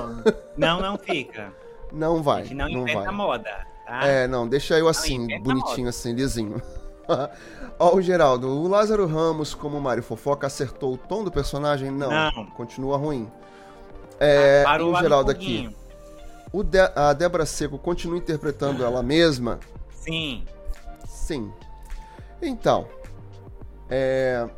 Não, 0.57 0.81
não 0.81 0.99
fica. 0.99 1.53
Não 1.93 2.23
vai. 2.23 2.45
não, 2.51 2.69
não 2.69 2.83
inventa 2.83 3.05
vai. 3.05 3.15
moda, 3.15 3.67
tá? 3.87 4.07
É, 4.07 4.27
não, 4.27 4.49
deixa 4.49 4.79
eu 4.79 4.89
assim, 4.89 5.39
bonitinho, 5.41 5.89
assim, 5.89 6.13
lisinho. 6.13 6.61
Ó, 7.79 7.97
o 7.97 8.01
Geraldo, 8.01 8.49
o 8.49 8.69
Lázaro 8.69 9.07
Ramos, 9.07 9.55
como 9.55 9.81
Mário 9.81 10.03
Fofoca, 10.03 10.47
acertou 10.47 10.95
o 10.95 10.97
tom 10.97 11.25
do 11.25 11.31
personagem? 11.31 11.91
Não. 11.91 12.11
não. 12.11 12.47
Continua 12.47 12.97
ruim. 12.97 13.31
É, 14.19 14.65
ah, 14.67 14.83
o 14.83 14.97
Geraldo 14.97 15.31
aqui. 15.31 15.75
O 16.53 16.63
De 16.63 16.79
a 16.95 17.13
Débora 17.13 17.47
Seco 17.47 17.79
continua 17.79 18.19
interpretando 18.19 18.85
ela 18.85 19.03
mesma? 19.03 19.59
Sim. 19.91 20.45
Sim. 21.07 21.53
Então. 22.41 22.87
É. 23.89 24.49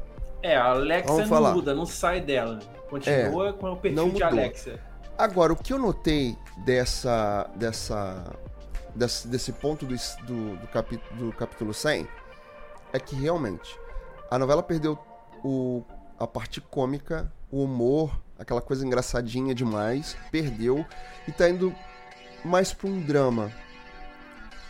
É, 0.42 0.56
a 0.56 0.72
Alexia 0.72 1.16
não 1.16 1.26
falar. 1.26 1.54
muda, 1.54 1.74
não 1.74 1.86
sai 1.86 2.20
dela. 2.20 2.58
Continua 2.90 3.48
é, 3.48 3.52
com 3.52 3.72
o 3.72 3.76
perfil 3.76 4.10
de 4.10 4.22
Alexia. 4.22 4.80
Agora, 5.16 5.52
o 5.52 5.56
que 5.56 5.72
eu 5.72 5.78
notei 5.78 6.36
dessa. 6.58 7.50
dessa. 7.56 8.36
desse, 8.94 9.28
desse 9.28 9.52
ponto 9.52 9.86
do, 9.86 9.94
do, 10.26 10.56
do, 10.56 10.66
capi, 10.68 11.00
do 11.12 11.32
capítulo 11.32 11.72
100 11.72 12.06
é 12.92 12.98
que 13.00 13.16
realmente 13.16 13.76
a 14.30 14.38
novela 14.38 14.62
perdeu 14.62 14.98
o, 15.42 15.82
a 16.18 16.26
parte 16.26 16.60
cômica, 16.60 17.30
o 17.50 17.64
humor, 17.64 18.20
aquela 18.38 18.60
coisa 18.60 18.86
engraçadinha 18.86 19.54
demais, 19.54 20.16
perdeu 20.30 20.84
e 21.26 21.32
tá 21.32 21.48
indo 21.48 21.74
mais 22.44 22.72
para 22.72 22.88
um 22.88 23.00
drama. 23.00 23.50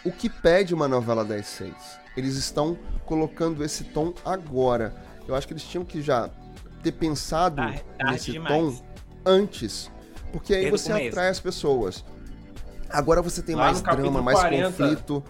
O 0.04 0.12
que 0.12 0.28
pede 0.28 0.74
uma 0.74 0.86
novela 0.86 1.24
das 1.24 1.46
seis? 1.46 1.98
Eles 2.16 2.36
estão 2.36 2.78
colocando 3.04 3.64
esse 3.64 3.84
tom 3.84 4.12
agora. 4.24 4.94
Eu 5.26 5.34
acho 5.34 5.46
que 5.46 5.52
eles 5.52 5.64
tinham 5.64 5.84
que 5.84 6.02
já 6.02 6.28
ter 6.82 6.92
pensado 6.92 7.60
ah, 7.62 7.74
nesse 8.10 8.32
demais. 8.32 8.52
tom 8.52 8.84
antes, 9.24 9.90
porque 10.34 10.52
aí 10.52 10.68
você 10.68 10.92
atrai 10.92 11.28
as 11.28 11.38
pessoas. 11.38 12.04
Agora 12.90 13.22
você 13.22 13.40
tem 13.40 13.54
Lá 13.54 13.66
mais 13.66 13.80
drama, 13.80 14.20
mais 14.20 14.40
40. 14.40 14.66
conflito. 14.66 15.22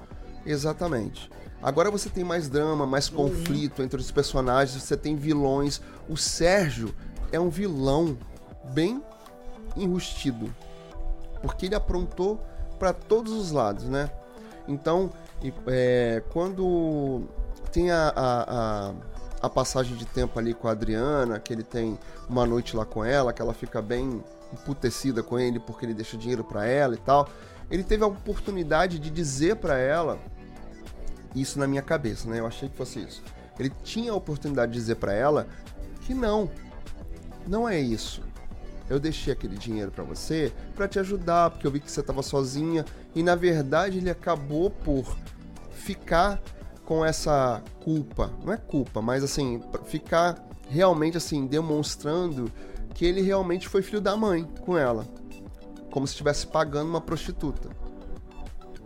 Exatamente. 0.46 1.30
Agora 1.62 1.90
você 1.90 2.08
tem 2.08 2.24
mais 2.24 2.48
drama, 2.48 2.86
mais 2.86 3.10
uhum. 3.10 3.16
conflito 3.16 3.82
entre 3.82 4.00
os 4.00 4.10
personagens, 4.10 4.82
você 4.82 4.96
tem 4.96 5.14
vilões. 5.14 5.82
O 6.08 6.16
Sérgio 6.16 6.94
é 7.30 7.38
um 7.38 7.50
vilão 7.50 8.16
bem 8.72 9.02
enrustido. 9.76 10.50
Porque 11.42 11.66
ele 11.66 11.74
aprontou 11.74 12.42
para 12.78 12.94
todos 12.94 13.34
os 13.34 13.50
lados, 13.50 13.84
né? 13.84 14.10
Então, 14.66 15.10
é, 15.66 16.22
quando 16.32 17.24
tem 17.70 17.90
a, 17.90 18.08
a, 18.08 18.88
a, 18.88 18.94
a, 19.42 19.50
passagem 19.50 19.96
de 19.98 20.06
tempo 20.06 20.38
ali 20.38 20.54
com 20.54 20.66
a 20.66 20.70
Adriana, 20.70 21.38
que 21.38 21.52
ele 21.52 21.62
tem 21.62 21.98
uma 22.26 22.46
noite 22.46 22.74
lá 22.74 22.86
com 22.86 23.04
ela, 23.04 23.34
que 23.34 23.42
ela 23.42 23.52
fica 23.52 23.82
bem 23.82 24.24
emputecida 24.54 25.22
com 25.22 25.38
ele 25.38 25.60
porque 25.60 25.84
ele 25.84 25.94
deixa 25.94 26.16
dinheiro 26.16 26.42
para 26.42 26.66
ela 26.66 26.94
e 26.94 26.98
tal. 26.98 27.28
Ele 27.70 27.82
teve 27.82 28.04
a 28.04 28.06
oportunidade 28.06 28.98
de 28.98 29.10
dizer 29.10 29.56
para 29.56 29.76
ela 29.78 30.18
isso 31.34 31.58
na 31.58 31.66
minha 31.66 31.82
cabeça, 31.82 32.28
né? 32.28 32.40
Eu 32.40 32.46
achei 32.46 32.68
que 32.68 32.76
fosse 32.76 33.00
isso. 33.00 33.22
Ele 33.58 33.70
tinha 33.82 34.12
a 34.12 34.14
oportunidade 34.14 34.72
de 34.72 34.78
dizer 34.78 34.96
para 34.96 35.12
ela 35.12 35.46
que 36.02 36.14
não, 36.14 36.50
não 37.46 37.68
é 37.68 37.80
isso. 37.80 38.22
Eu 38.88 39.00
deixei 39.00 39.32
aquele 39.32 39.56
dinheiro 39.56 39.90
para 39.90 40.04
você 40.04 40.52
para 40.74 40.86
te 40.86 40.98
ajudar, 40.98 41.50
porque 41.50 41.66
eu 41.66 41.70
vi 41.70 41.80
que 41.80 41.90
você 41.90 42.00
estava 42.00 42.22
sozinha 42.22 42.84
e 43.14 43.22
na 43.22 43.34
verdade 43.34 43.98
ele 43.98 44.10
acabou 44.10 44.70
por 44.70 45.16
ficar 45.72 46.40
com 46.84 47.04
essa 47.04 47.62
culpa. 47.82 48.30
Não 48.44 48.52
é 48.52 48.56
culpa, 48.56 49.00
mas 49.00 49.24
assim, 49.24 49.62
ficar 49.86 50.44
realmente 50.68 51.16
assim 51.16 51.46
demonstrando 51.46 52.50
que 52.94 53.04
ele 53.04 53.20
realmente 53.20 53.68
foi 53.68 53.83
filho 53.83 54.00
da 54.00 54.16
mãe 54.16 54.44
com 54.61 54.78
ela, 54.78 55.04
como 55.90 56.07
se 56.07 56.12
estivesse 56.12 56.46
pagando 56.46 56.88
uma 56.88 57.00
prostituta. 57.00 57.68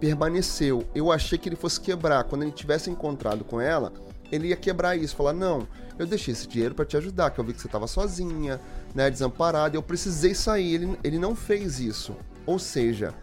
Permaneceu. 0.00 0.84
Eu 0.94 1.12
achei 1.12 1.36
que 1.36 1.48
ele 1.48 1.56
fosse 1.56 1.80
quebrar 1.80 2.24
quando 2.24 2.42
ele 2.42 2.52
tivesse 2.52 2.90
encontrado 2.90 3.44
com 3.44 3.60
ela 3.60 3.92
ele 4.30 4.48
ia 4.48 4.56
quebrar 4.56 4.96
isso, 4.96 5.16
falar: 5.16 5.32
não, 5.32 5.66
eu 5.98 6.06
deixei 6.06 6.32
esse 6.32 6.46
dinheiro 6.46 6.74
para 6.74 6.84
te 6.84 6.96
ajudar, 6.96 7.30
que 7.30 7.38
eu 7.38 7.44
vi 7.44 7.52
que 7.52 7.60
você 7.60 7.66
estava 7.66 7.86
sozinha, 7.86 8.60
né, 8.94 9.10
desamparada, 9.10 9.76
eu 9.76 9.82
precisei 9.82 10.34
sair. 10.34 10.74
Ele, 10.74 10.98
ele 11.02 11.18
não 11.18 11.34
fez 11.34 11.80
isso. 11.80 12.14
Ou 12.46 12.58
seja, 12.58 13.14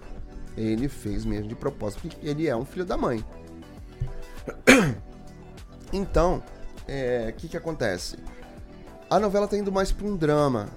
ele 0.58 0.88
fez 0.88 1.26
mesmo 1.26 1.48
de 1.48 1.56
propósito, 1.56 2.02
porque 2.02 2.28
ele 2.28 2.48
é 2.48 2.56
um 2.56 2.66
filho 2.66 2.86
da 2.86 2.98
mãe. 2.98 3.24
Então, 5.94 6.40
o 6.40 6.44
é, 6.90 7.32
que, 7.38 7.48
que 7.48 7.56
acontece? 7.56 8.18
A 9.10 9.20
novela 9.20 9.48
tá 9.48 9.56
indo 9.56 9.72
mais 9.72 9.92
para 9.92 10.08
um 10.08 10.16
drama, 10.16 10.70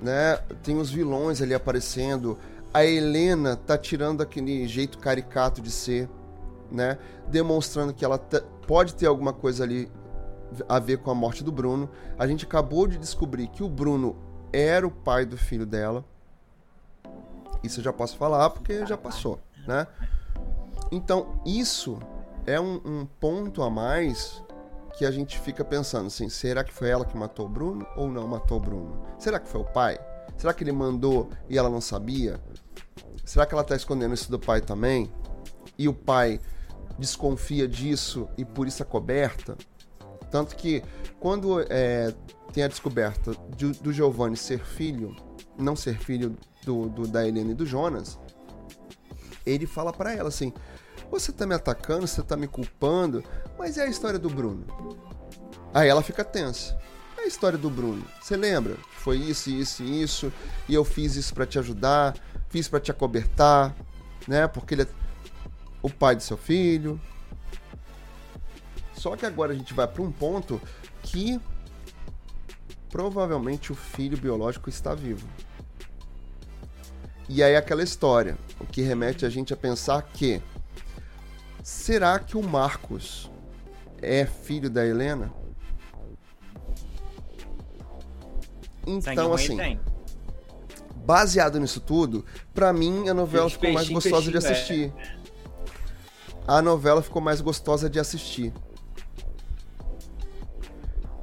né? 0.00 0.36
Tem 0.62 0.78
os 0.78 0.90
vilões 0.90 1.42
ali 1.42 1.52
aparecendo. 1.52 2.38
A 2.72 2.84
Helena 2.84 3.56
tá 3.56 3.76
tirando 3.76 4.22
aquele 4.22 4.68
jeito 4.68 4.98
caricato 4.98 5.60
de 5.60 5.70
ser, 5.70 6.08
né? 6.70 6.96
Demonstrando 7.28 7.92
que 7.92 8.04
ela 8.04 8.18
pode 8.66 8.94
ter 8.94 9.06
alguma 9.06 9.32
coisa 9.32 9.64
ali 9.64 9.90
a 10.68 10.78
ver 10.78 10.98
com 10.98 11.10
a 11.10 11.14
morte 11.14 11.42
do 11.42 11.50
Bruno. 11.50 11.90
A 12.16 12.26
gente 12.26 12.44
acabou 12.44 12.86
de 12.86 12.98
descobrir 12.98 13.48
que 13.48 13.64
o 13.64 13.68
Bruno 13.68 14.16
era 14.52 14.86
o 14.86 14.90
pai 14.90 15.26
do 15.26 15.36
filho 15.36 15.66
dela. 15.66 16.04
Isso 17.64 17.80
eu 17.80 17.84
já 17.84 17.92
posso 17.92 18.16
falar 18.16 18.50
porque 18.50 18.86
já 18.86 18.96
passou, 18.96 19.40
né? 19.66 19.88
Então, 20.90 21.40
isso 21.44 21.98
é 22.46 22.60
um, 22.60 22.80
um 22.84 23.06
ponto 23.18 23.62
a 23.62 23.70
mais 23.70 24.42
que 24.96 25.04
a 25.04 25.10
gente 25.10 25.38
fica 25.38 25.64
pensando 25.64 26.06
assim: 26.06 26.28
será 26.28 26.62
que 26.62 26.72
foi 26.72 26.88
ela 26.90 27.04
que 27.04 27.16
matou 27.16 27.46
o 27.46 27.48
Bruno 27.48 27.86
ou 27.96 28.08
não 28.08 28.26
matou 28.26 28.58
o 28.58 28.60
Bruno? 28.60 29.06
Será 29.18 29.38
que 29.38 29.48
foi 29.48 29.60
o 29.60 29.64
pai? 29.64 29.98
Será 30.36 30.52
que 30.52 30.64
ele 30.64 30.72
mandou 30.72 31.30
e 31.48 31.58
ela 31.58 31.68
não 31.68 31.80
sabia? 31.80 32.40
Será 33.24 33.46
que 33.46 33.54
ela 33.54 33.64
tá 33.64 33.76
escondendo 33.76 34.14
isso 34.14 34.30
do 34.30 34.38
pai 34.38 34.60
também? 34.60 35.12
E 35.78 35.88
o 35.88 35.94
pai 35.94 36.40
desconfia 36.98 37.66
disso 37.66 38.28
e 38.36 38.44
por 38.44 38.66
isso 38.66 38.82
é 38.82 38.86
coberta. 38.86 39.56
Tanto 40.30 40.56
que 40.56 40.82
quando 41.20 41.60
é, 41.68 42.12
tem 42.52 42.64
a 42.64 42.68
descoberta 42.68 43.32
de, 43.56 43.72
do 43.72 43.92
Giovanni 43.92 44.36
ser 44.36 44.60
filho, 44.60 45.14
não 45.58 45.76
ser 45.76 45.98
filho 45.98 46.36
do, 46.64 46.88
do 46.88 47.06
da 47.06 47.26
Helena 47.26 47.52
e 47.52 47.54
do 47.54 47.66
Jonas, 47.66 48.18
ele 49.44 49.66
fala 49.66 49.92
para 49.92 50.12
ela 50.12 50.28
assim: 50.28 50.52
Você 51.12 51.30
tá 51.30 51.44
me 51.44 51.54
atacando, 51.54 52.06
você 52.06 52.22
tá 52.22 52.38
me 52.38 52.48
culpando, 52.48 53.22
mas 53.58 53.76
é 53.76 53.82
a 53.82 53.86
história 53.86 54.18
do 54.18 54.30
Bruno. 54.30 54.64
Aí 55.74 55.86
ela 55.86 56.02
fica 56.02 56.24
tensa. 56.24 56.74
a 57.18 57.26
história 57.26 57.58
do 57.58 57.68
Bruno. 57.68 58.02
Você 58.18 58.34
lembra? 58.34 58.78
Foi 58.92 59.18
isso, 59.18 59.50
isso 59.50 59.82
e 59.82 60.02
isso, 60.02 60.32
e 60.66 60.72
eu 60.72 60.82
fiz 60.86 61.14
isso 61.14 61.34
para 61.34 61.44
te 61.44 61.58
ajudar, 61.58 62.16
fiz 62.48 62.66
para 62.66 62.80
te 62.80 62.90
acobertar, 62.90 63.76
né? 64.26 64.48
Porque 64.48 64.74
ele 64.74 64.84
é 64.84 64.88
o 65.82 65.90
pai 65.90 66.16
do 66.16 66.22
seu 66.22 66.38
filho. 66.38 66.98
Só 68.94 69.14
que 69.14 69.26
agora 69.26 69.52
a 69.52 69.54
gente 69.54 69.74
vai 69.74 69.86
para 69.86 70.02
um 70.02 70.10
ponto 70.10 70.58
que 71.02 71.38
provavelmente 72.88 73.70
o 73.70 73.74
filho 73.74 74.16
biológico 74.16 74.70
está 74.70 74.94
vivo. 74.94 75.28
E 77.28 77.42
aí 77.42 77.54
aquela 77.54 77.82
história, 77.82 78.38
o 78.58 78.64
que 78.64 78.80
remete 78.80 79.26
a 79.26 79.28
gente 79.28 79.52
a 79.52 79.56
pensar 79.58 80.00
que 80.00 80.42
será 81.62 82.18
que 82.18 82.36
o 82.36 82.42
Marcos 82.42 83.30
é 84.00 84.26
filho 84.26 84.68
da 84.68 84.86
Helena? 84.86 85.32
Então 88.86 89.32
assim, 89.32 89.78
baseado 90.96 91.60
nisso 91.60 91.80
tudo, 91.80 92.24
para 92.52 92.72
mim 92.72 93.08
a 93.08 93.14
novela 93.14 93.48
ficou 93.48 93.72
mais 93.72 93.88
gostosa 93.88 94.30
de 94.30 94.36
assistir. 94.36 94.92
É. 94.98 95.22
A 96.46 96.60
novela 96.60 97.00
ficou 97.00 97.22
mais 97.22 97.40
gostosa 97.40 97.88
de 97.88 98.00
assistir 98.00 98.52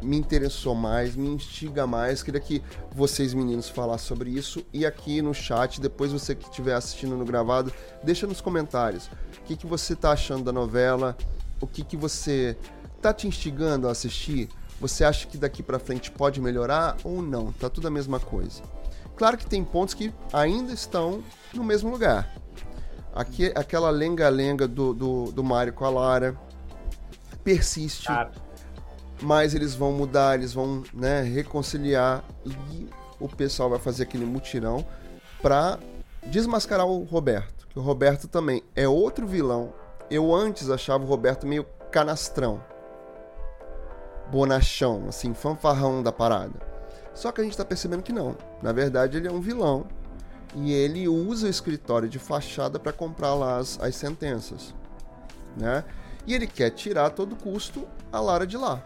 me 0.02 0.18
interessou 0.18 0.76
mais, 0.76 1.16
me 1.16 1.30
instiga 1.30 1.86
mais. 1.86 2.24
Queria 2.24 2.40
que 2.40 2.62
vocês, 2.92 3.34
meninos, 3.34 3.70
falassem 3.70 4.08
sobre 4.08 4.30
isso. 4.30 4.64
E 4.74 4.86
aqui 4.86 5.22
no 5.22 5.34
chat, 5.34 5.80
depois 5.82 6.12
você 6.12 6.36
que 6.36 6.46
estiver 6.46 6.74
assistindo 6.74 7.16
no 7.16 7.26
gravado, 7.26 7.72
deixa 8.04 8.26
nos 8.28 8.42
comentários 8.42 9.08
o 9.08 9.42
que, 9.46 9.56
que 9.56 9.68
você 9.68 9.94
está 9.94 10.12
achando 10.12 10.44
da 10.44 10.52
novela, 10.52 11.18
o 11.60 11.68
que, 11.68 11.84
que 11.84 11.98
você 11.98 12.58
tá 13.02 13.14
te 13.14 13.28
instigando 13.28 13.88
a 13.88 13.92
assistir. 13.92 14.50
Você 14.80 15.04
acha 15.04 15.28
que 15.28 15.38
daqui 15.38 15.62
para 15.62 15.78
frente 15.78 16.10
pode 16.10 16.40
melhorar 16.40 16.98
ou 17.04 17.22
não? 17.22 17.52
Tá 17.52 17.70
tudo 17.70 17.88
a 17.88 17.92
mesma 17.92 18.20
coisa. 18.20 18.64
Claro 19.16 19.38
que 19.38 19.46
tem 19.46 19.64
pontos 19.64 19.94
que 19.94 20.14
ainda 20.32 20.72
estão 20.72 21.22
no 21.54 21.64
mesmo 21.64 21.90
lugar. 21.90 22.34
Aqui, 23.14 23.52
aquela 23.56 23.90
lenga-lenga 23.90 24.68
do, 24.68 24.94
do, 24.94 25.32
do 25.32 25.44
Mario 25.44 25.74
com 25.74 25.84
a 25.84 25.90
Lara 25.90 26.38
persiste. 27.44 28.08
Mas 29.22 29.54
eles 29.54 29.76
vão 29.76 29.92
mudar, 29.92 30.36
eles 30.36 30.54
vão 30.54 30.84
né, 30.94 31.22
reconciliar 31.22 32.24
e 32.46 32.90
o 33.20 33.28
pessoal 33.28 33.70
vai 33.70 33.80
fazer 33.80 34.04
aquele 34.04 34.26
mutirão 34.26 34.86
para 35.42 35.78
desmascarar 36.26 36.86
o 36.86 37.04
Roberto. 37.04 37.68
Que 37.68 37.78
o 37.78 37.82
Roberto 37.82 38.28
também 38.28 38.64
é 38.76 38.88
outro 38.88 39.28
vilão. 39.28 39.74
Eu 40.10 40.34
antes 40.34 40.70
achava 40.70 41.04
o 41.04 41.08
Roberto 41.08 41.46
meio 41.46 41.66
canastrão, 41.92 42.64
bonachão, 44.32 45.06
assim, 45.08 45.34
fanfarrão 45.34 46.02
da 46.02 46.12
parada. 46.12 46.68
Só 47.14 47.32
que 47.32 47.42
a 47.42 47.44
gente 47.44 47.58
tá 47.58 47.66
percebendo 47.66 48.04
que 48.04 48.14
não. 48.14 48.36
Na 48.62 48.72
verdade, 48.72 49.18
ele 49.18 49.28
é 49.28 49.32
um 49.32 49.42
vilão 49.42 49.86
e 50.56 50.72
ele 50.72 51.08
usa 51.08 51.48
o 51.48 51.50
escritório 51.50 52.08
de 52.08 52.18
fachada 52.18 52.80
para 52.80 52.94
comprar 52.94 53.34
lá 53.36 53.58
as, 53.58 53.80
as 53.82 53.96
sentenças, 53.96 54.74
né? 55.56 55.84
E 56.26 56.34
ele 56.34 56.48
quer 56.48 56.72
tirar 56.72 57.08
a 57.08 57.10
todo 57.10 57.36
custo 57.36 57.88
a 58.12 58.20
Lara 58.20 58.48
de 58.48 58.58
lá 58.58 58.84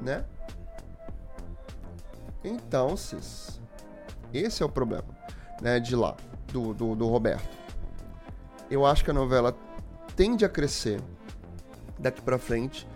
né? 0.00 0.24
Então, 2.42 2.96
cis, 2.96 3.60
esse 4.32 4.62
é 4.62 4.66
o 4.66 4.68
problema, 4.68 5.08
né, 5.60 5.80
de 5.80 5.96
lá, 5.96 6.16
do, 6.52 6.72
do, 6.72 6.94
do 6.94 7.08
Roberto. 7.08 7.56
Eu 8.70 8.86
acho 8.86 9.04
que 9.04 9.10
a 9.10 9.14
novela 9.14 9.54
tende 10.14 10.44
a 10.44 10.48
crescer 10.48 11.00
daqui 11.98 12.20
para 12.20 12.38
frente. 12.38 12.86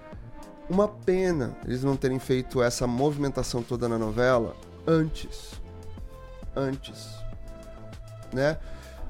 Uma 0.69 0.89
pena 0.89 1.57
eles 1.65 1.83
não 1.83 1.97
terem 1.97 2.19
feito 2.19 2.63
essa 2.63 2.87
movimentação 2.87 3.63
toda 3.63 3.89
na 3.89 3.99
novela 3.99 4.55
antes. 4.87 5.61
Antes. 6.55 7.11
Né? 8.33 8.59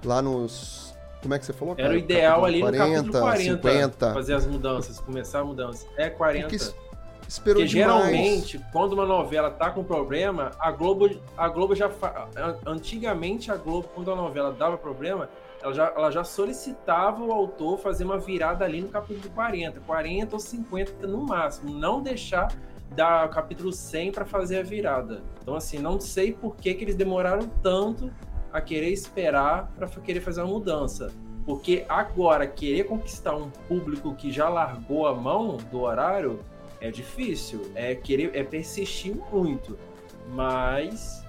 Lá 0.04 0.22
nos. 0.22 0.94
Como 1.20 1.34
é 1.34 1.38
que 1.38 1.46
você 1.46 1.52
falou? 1.52 1.74
Era 1.78 1.92
o 1.92 1.96
ideal 1.96 2.44
ali 2.44 2.60
40, 2.60 2.84
no 2.84 3.12
capítulo 3.12 3.20
40. 3.20 3.68
50. 3.68 4.14
Fazer 4.14 4.34
as 4.34 4.46
mudanças, 4.46 5.00
começar 5.00 5.40
a 5.40 5.44
mudança. 5.44 5.86
É 5.96 6.10
40. 6.10 6.48
Porque 6.48 6.74
Esperou 7.28 7.62
Porque 7.62 7.74
demais. 7.74 8.02
geralmente, 8.02 8.60
quando 8.72 8.92
uma 8.92 9.06
novela 9.06 9.50
tá 9.50 9.70
com 9.70 9.82
problema, 9.82 10.50
a 10.58 10.70
Globo, 10.70 11.08
a 11.36 11.48
Globo 11.48 11.74
já. 11.74 11.88
Fa... 11.88 12.28
Antigamente, 12.66 13.50
a 13.50 13.56
Globo, 13.56 13.88
quando 13.94 14.10
a 14.12 14.16
novela 14.16 14.52
dava 14.52 14.76
problema, 14.76 15.28
ela 15.62 15.72
já, 15.72 15.92
ela 15.96 16.10
já 16.10 16.24
solicitava 16.24 17.22
o 17.22 17.32
autor 17.32 17.78
fazer 17.78 18.04
uma 18.04 18.18
virada 18.18 18.64
ali 18.64 18.80
no 18.80 18.88
capítulo 18.88 19.32
40, 19.34 19.80
40 19.80 20.36
ou 20.36 20.40
50 20.40 21.06
no 21.06 21.24
máximo. 21.24 21.72
Não 21.72 22.02
deixar 22.02 22.52
dar 22.94 23.28
capítulo 23.30 23.72
100 23.72 24.12
para 24.12 24.24
fazer 24.24 24.58
a 24.58 24.62
virada. 24.62 25.22
Então, 25.40 25.54
assim, 25.54 25.78
não 25.78 25.98
sei 26.00 26.32
por 26.32 26.56
que, 26.56 26.74
que 26.74 26.84
eles 26.84 26.94
demoraram 26.94 27.48
tanto 27.62 28.10
a 28.52 28.60
querer 28.60 28.90
esperar 28.90 29.72
para 29.76 29.88
querer 29.88 30.20
fazer 30.20 30.42
uma 30.42 30.52
mudança. 30.52 31.12
Porque 31.44 31.84
agora, 31.88 32.46
querer 32.46 32.84
conquistar 32.84 33.34
um 33.34 33.50
público 33.66 34.14
que 34.14 34.30
já 34.30 34.48
largou 34.48 35.06
a 35.06 35.14
mão 35.14 35.56
do 35.70 35.80
horário 35.80 36.40
é 36.82 36.90
difícil, 36.90 37.70
é 37.76 37.94
querer, 37.94 38.34
é 38.34 38.42
persistir 38.42 39.14
muito, 39.30 39.78
mas 40.30 41.24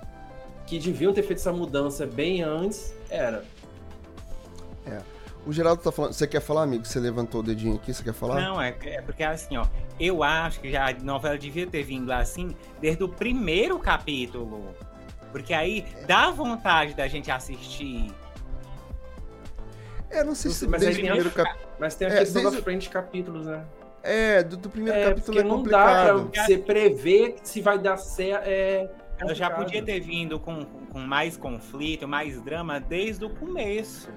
que 0.65 0.79
deviam 0.79 1.13
ter 1.13 1.21
feito 1.21 1.37
essa 1.37 1.53
mudança 1.53 2.07
bem 2.07 2.41
antes, 2.41 2.91
era. 3.07 3.45
É. 4.87 4.99
O 5.45 5.53
Geraldo 5.53 5.83
tá 5.83 5.91
falando. 5.91 6.13
Você 6.13 6.25
quer 6.25 6.41
falar, 6.41 6.63
amigo? 6.63 6.85
Você 6.85 6.99
levantou 6.99 7.41
o 7.41 7.43
dedinho 7.43 7.75
aqui, 7.75 7.93
você 7.93 8.03
quer 8.03 8.13
falar? 8.13 8.41
Não, 8.41 8.59
é, 8.59 8.75
é 8.83 9.01
porque 9.01 9.21
assim, 9.23 9.55
ó. 9.55 9.65
Eu 9.99 10.23
acho 10.23 10.59
que 10.59 10.71
já 10.71 10.89
a 10.89 10.93
novela 10.93 11.37
devia 11.37 11.67
ter 11.67 11.83
vindo 11.83 12.11
assim 12.11 12.55
desde 12.81 13.03
o 13.03 13.09
primeiro 13.09 13.77
capítulo. 13.77 14.73
Porque 15.31 15.53
aí 15.53 15.85
dá 16.07 16.31
vontade 16.31 16.95
da 16.95 17.07
gente 17.07 17.29
assistir. 17.29 18.11
É, 20.09 20.23
não 20.23 20.33
sei 20.33 20.49
se 20.49 20.67
mas 20.67 20.81
desde 20.81 21.01
o 21.01 21.05
primeiro 21.05 21.29
capítulo. 21.29 21.73
Mas 21.79 21.95
tem 21.95 22.07
a 22.07 22.11
é, 22.11 22.19
questão 22.19 22.41
desde... 22.41 22.59
da 22.59 22.63
frente 22.63 22.81
de 22.83 22.89
capítulos, 22.89 23.45
né? 23.45 23.63
É, 24.03 24.43
do, 24.43 24.57
do 24.57 24.69
primeiro 24.69 24.99
é, 24.99 25.09
capítulo 25.09 25.39
é 25.39 25.43
complicado. 25.43 26.17
Não 26.17 26.25
dá 26.25 26.29
pra 26.29 26.45
você 26.45 26.57
prever 26.57 27.37
se 27.41 27.61
vai 27.61 27.79
dar 27.79 27.95
certo. 27.95 28.43
É 28.45 28.89
Ela 29.17 29.33
já 29.33 29.49
podia 29.49 29.81
ter 29.81 30.01
vindo 30.01 30.37
com, 30.37 30.65
com 30.91 30.99
mais 30.99 31.37
conflito, 31.37 32.05
mais 32.05 32.41
drama 32.41 32.81
desde 32.81 33.23
o 33.23 33.29
começo. 33.29 34.09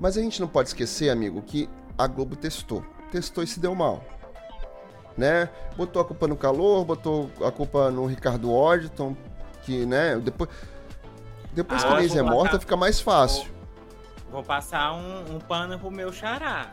Mas 0.00 0.18
a 0.18 0.20
gente 0.20 0.40
não 0.40 0.48
pode 0.48 0.70
esquecer, 0.70 1.10
amigo, 1.10 1.40
que 1.42 1.68
a 1.96 2.06
Globo 2.08 2.34
testou. 2.34 2.84
Testou 3.12 3.44
e 3.44 3.46
se 3.46 3.60
deu 3.60 3.74
mal. 3.74 4.02
Né? 5.16 5.48
Botou 5.76 6.02
a 6.02 6.04
culpa 6.04 6.26
no 6.26 6.36
calor, 6.36 6.84
botou 6.84 7.30
a 7.44 7.52
culpa 7.52 7.90
no 7.90 8.06
Ricardo 8.06 8.50
Orton, 8.50 9.16
que, 9.62 9.86
né, 9.86 10.16
depois... 10.16 10.50
Depois 11.52 11.82
ah, 11.82 11.88
que 11.88 11.92
a 11.92 11.96
Inês 11.98 12.16
é 12.16 12.22
morta, 12.22 12.60
fica 12.60 12.76
mais 12.76 13.00
fácil. 13.00 13.48
Vou, 14.24 14.34
vou 14.34 14.42
passar 14.42 14.92
um, 14.94 15.34
um 15.34 15.38
pano 15.40 15.78
pro 15.78 15.90
meu 15.90 16.12
xará. 16.12 16.72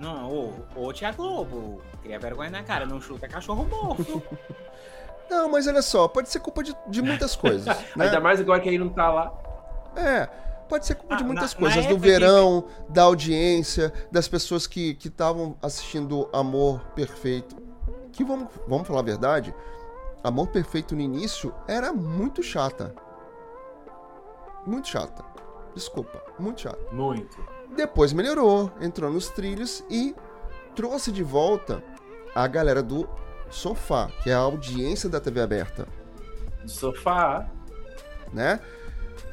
Não, 0.00 0.30
ô, 0.30 0.52
ô 0.76 0.92
Tia 0.92 1.12
Globo, 1.12 1.82
cria 2.02 2.18
vergonha 2.18 2.50
na 2.50 2.62
cara, 2.62 2.86
não 2.86 3.00
chuta 3.00 3.28
cachorro 3.28 3.64
morto. 3.64 4.22
não, 5.28 5.50
mas 5.50 5.66
olha 5.66 5.82
só, 5.82 6.06
pode 6.06 6.28
ser 6.28 6.40
culpa 6.40 6.62
de, 6.62 6.74
de 6.86 7.02
muitas 7.02 7.34
coisas. 7.34 7.66
né? 7.96 8.06
Ainda 8.06 8.20
mais 8.20 8.40
igual 8.40 8.60
que 8.60 8.68
aí 8.68 8.78
não 8.78 8.88
tá 8.88 9.10
lá. 9.10 9.32
É, 9.96 10.26
pode 10.68 10.86
ser 10.86 10.94
culpa 10.94 11.14
ah, 11.14 11.18
de 11.18 11.24
muitas 11.24 11.52
na, 11.54 11.60
coisas. 11.60 11.84
Na 11.84 11.90
do 11.90 11.98
verão, 11.98 12.62
que... 12.62 12.92
da 12.92 13.02
audiência, 13.02 13.92
das 14.10 14.28
pessoas 14.28 14.66
que 14.66 14.96
estavam 15.04 15.56
assistindo 15.60 16.28
Amor 16.32 16.80
Perfeito. 16.94 17.56
Que 18.12 18.24
vamos, 18.24 18.48
vamos 18.66 18.86
falar 18.86 19.00
a 19.00 19.04
verdade, 19.04 19.54
Amor 20.22 20.48
Perfeito 20.48 20.94
no 20.94 21.00
início 21.00 21.54
era 21.66 21.92
muito 21.92 22.42
chata. 22.42 22.94
Muito 24.66 24.88
chata. 24.88 25.24
Desculpa, 25.74 26.22
muito 26.38 26.60
chata. 26.62 26.78
Muito. 26.92 27.57
Depois 27.76 28.12
melhorou, 28.12 28.70
entrou 28.80 29.10
nos 29.10 29.28
trilhos 29.28 29.84
e 29.90 30.14
trouxe 30.74 31.12
de 31.12 31.22
volta 31.22 31.82
a 32.34 32.46
galera 32.46 32.82
do 32.82 33.08
Sofá, 33.50 34.10
que 34.22 34.30
é 34.30 34.34
a 34.34 34.38
audiência 34.38 35.08
da 35.08 35.20
TV 35.20 35.40
aberta. 35.40 35.86
Sofá. 36.66 37.50
Né? 38.32 38.60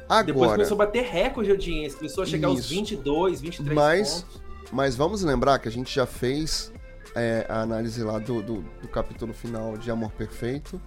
Agora, 0.08 0.24
Depois 0.24 0.50
começou 0.52 0.74
a 0.76 0.86
bater 0.86 1.04
recorde 1.04 1.48
de 1.48 1.52
audiência, 1.52 1.98
começou 1.98 2.22
a 2.22 2.26
chegar 2.26 2.48
isso. 2.48 2.58
aos 2.58 2.68
22, 2.68 3.40
23 3.40 3.74
mas, 3.74 4.22
pontos. 4.22 4.42
Mas 4.72 4.96
vamos 4.96 5.22
lembrar 5.22 5.58
que 5.58 5.68
a 5.68 5.70
gente 5.70 5.94
já 5.94 6.06
fez 6.06 6.72
é, 7.14 7.44
a 7.48 7.60
análise 7.60 8.02
lá 8.02 8.18
do, 8.18 8.42
do, 8.42 8.62
do, 8.80 8.88
capítulo 8.88 9.32
final 9.32 9.76
de 9.76 9.90
Amor 9.90 10.12
Perfeito. 10.12 10.80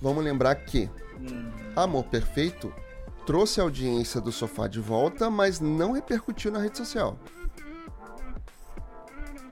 Vamos 0.00 0.22
lembrar 0.22 0.54
que 0.54 0.90
hum. 1.20 1.50
Amor 1.74 2.04
Perfeito 2.04 2.72
trouxe 3.28 3.60
a 3.60 3.62
audiência 3.62 4.22
do 4.22 4.32
sofá 4.32 4.66
de 4.66 4.80
volta, 4.80 5.28
mas 5.28 5.60
não 5.60 5.92
repercutiu 5.92 6.50
na 6.50 6.60
rede 6.60 6.78
social. 6.78 7.18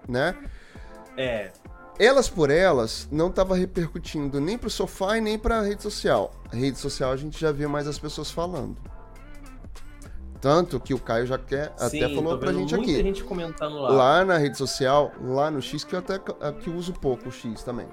Né? 0.08 0.34
É. 1.14 1.52
Elas 1.98 2.26
por 2.26 2.48
elas 2.48 3.06
não 3.12 3.28
estava 3.28 3.54
repercutindo 3.54 4.40
nem 4.40 4.56
pro 4.56 4.70
sofá 4.70 5.18
e 5.18 5.20
nem 5.20 5.38
pra 5.38 5.60
rede 5.60 5.82
social. 5.82 6.32
A 6.50 6.56
rede 6.56 6.78
social 6.78 7.12
a 7.12 7.18
gente 7.18 7.38
já 7.38 7.52
via 7.52 7.68
mais 7.68 7.86
as 7.86 7.98
pessoas 7.98 8.30
falando. 8.30 8.78
Tanto 10.40 10.80
que 10.80 10.94
o 10.94 10.98
Caio 10.98 11.26
já 11.26 11.36
quer, 11.36 11.74
Sim, 11.76 12.02
até 12.02 12.14
falou 12.14 12.38
pra 12.38 12.54
gente 12.54 12.74
aqui. 12.74 12.94
gente 12.94 13.22
lá. 13.60 13.90
Lá 13.90 14.24
na 14.24 14.38
rede 14.38 14.56
social, 14.56 15.12
lá 15.20 15.50
no 15.50 15.60
X, 15.60 15.84
que 15.84 15.94
eu 15.94 15.98
até 15.98 16.18
que 16.18 16.68
eu 16.68 16.74
uso 16.74 16.94
pouco 16.94 17.28
o 17.28 17.32
X 17.32 17.62
também. 17.62 17.88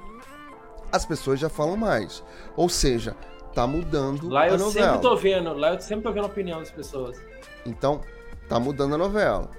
as 0.93 1.05
pessoas 1.05 1.41
já 1.41 1.49
falam 1.49 1.75
mais. 1.75 2.23
Ou 2.55 2.69
seja, 2.69 3.17
tá 3.53 3.67
mudando 3.67 4.29
Lá 4.29 4.41
a 4.43 4.47
eu 4.49 4.59
sempre 4.59 4.99
tô 4.99 5.15
vendo, 5.15 5.53
lá 5.53 5.73
eu 5.73 5.79
sempre 5.81 6.03
tô 6.03 6.11
vendo 6.11 6.23
a 6.23 6.27
opinião 6.27 6.59
das 6.59 6.71
pessoas. 6.71 7.21
Então, 7.65 8.01
tá 8.49 8.59
mudando 8.59 8.95
a 8.95 8.97
novela. 8.97 9.49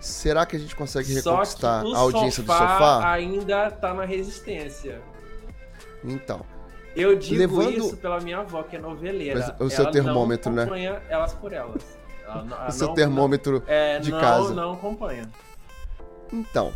Será 0.00 0.46
que 0.46 0.56
a 0.56 0.58
gente 0.58 0.74
consegue 0.74 1.12
reconquistar 1.12 1.84
a 1.84 1.98
audiência 1.98 2.42
sofá 2.42 2.54
do 2.64 2.72
sofá? 2.72 3.10
ainda 3.12 3.70
tá 3.70 3.92
na 3.92 4.04
resistência. 4.04 5.00
Então, 6.02 6.40
Eu 6.96 7.14
digo 7.16 7.38
Levando- 7.38 7.70
isso 7.70 7.96
pela 7.98 8.18
minha 8.20 8.38
avó, 8.38 8.62
que 8.64 8.74
é 8.76 8.80
noveleira. 8.80 9.54
O 9.60 9.68
seu 9.70 9.84
Ela 9.84 9.92
termômetro, 9.92 10.50
não 10.50 10.56
né? 10.56 10.62
acompanha 10.62 11.02
elas 11.08 11.32
por 11.34 11.52
elas. 11.52 11.82
Ela 12.24 12.42
não- 12.42 12.56
ela 12.56 12.68
o 12.68 12.72
seu 12.72 12.86
não- 12.88 12.94
termômetro. 12.94 13.62
é, 13.66 13.98
de 14.00 14.10
não, 14.10 14.20
casa. 14.20 14.54
Não 14.54 14.72
acompanha. 14.72 15.30
Então, 16.32 16.72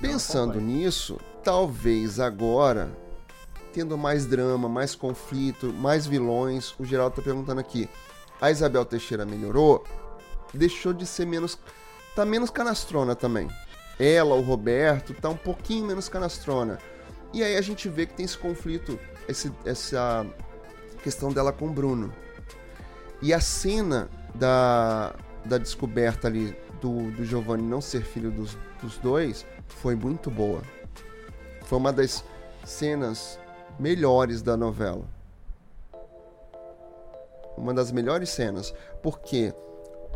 pensando 0.00 0.52
acompanha. 0.52 0.66
nisso, 0.78 1.18
talvez 1.42 2.18
agora, 2.20 2.88
tendo 3.72 3.96
mais 3.96 4.26
drama, 4.26 4.68
mais 4.68 4.94
conflito, 4.94 5.72
mais 5.72 6.06
vilões, 6.06 6.74
o 6.78 6.84
Geraldo 6.84 7.16
tá 7.16 7.22
perguntando 7.22 7.60
aqui: 7.60 7.88
a 8.40 8.50
Isabel 8.50 8.84
Teixeira 8.84 9.24
melhorou? 9.24 9.84
Deixou 10.52 10.92
de 10.92 11.06
ser 11.06 11.26
menos. 11.26 11.58
tá 12.14 12.24
menos 12.24 12.50
canastrona 12.50 13.14
também. 13.14 13.48
Ela, 13.98 14.34
o 14.34 14.40
Roberto, 14.40 15.14
tá 15.14 15.28
um 15.28 15.36
pouquinho 15.36 15.86
menos 15.86 16.08
canastrona. 16.08 16.78
E 17.32 17.44
aí 17.44 17.56
a 17.56 17.60
gente 17.60 17.88
vê 17.88 18.06
que 18.06 18.14
tem 18.14 18.24
esse 18.24 18.36
conflito, 18.36 18.98
esse, 19.28 19.52
essa 19.64 20.26
questão 21.02 21.32
dela 21.32 21.52
com 21.52 21.66
o 21.66 21.70
Bruno. 21.70 22.12
E 23.22 23.32
a 23.32 23.40
cena 23.40 24.10
da, 24.34 25.14
da 25.44 25.58
descoberta 25.58 26.28
ali 26.28 26.56
do, 26.80 27.10
do 27.10 27.24
Giovanni 27.24 27.62
não 27.62 27.80
ser 27.80 28.02
filho 28.02 28.30
dos, 28.30 28.56
dos 28.82 28.96
dois 28.98 29.46
foi 29.66 29.94
muito 29.94 30.30
boa. 30.30 30.62
Foi 31.64 31.78
uma 31.78 31.92
das 31.92 32.24
cenas 32.64 33.38
melhores 33.80 34.42
da 34.42 34.56
novela. 34.56 35.04
Uma 37.56 37.72
das 37.72 37.90
melhores 37.90 38.28
cenas. 38.28 38.74
Porque 39.02 39.54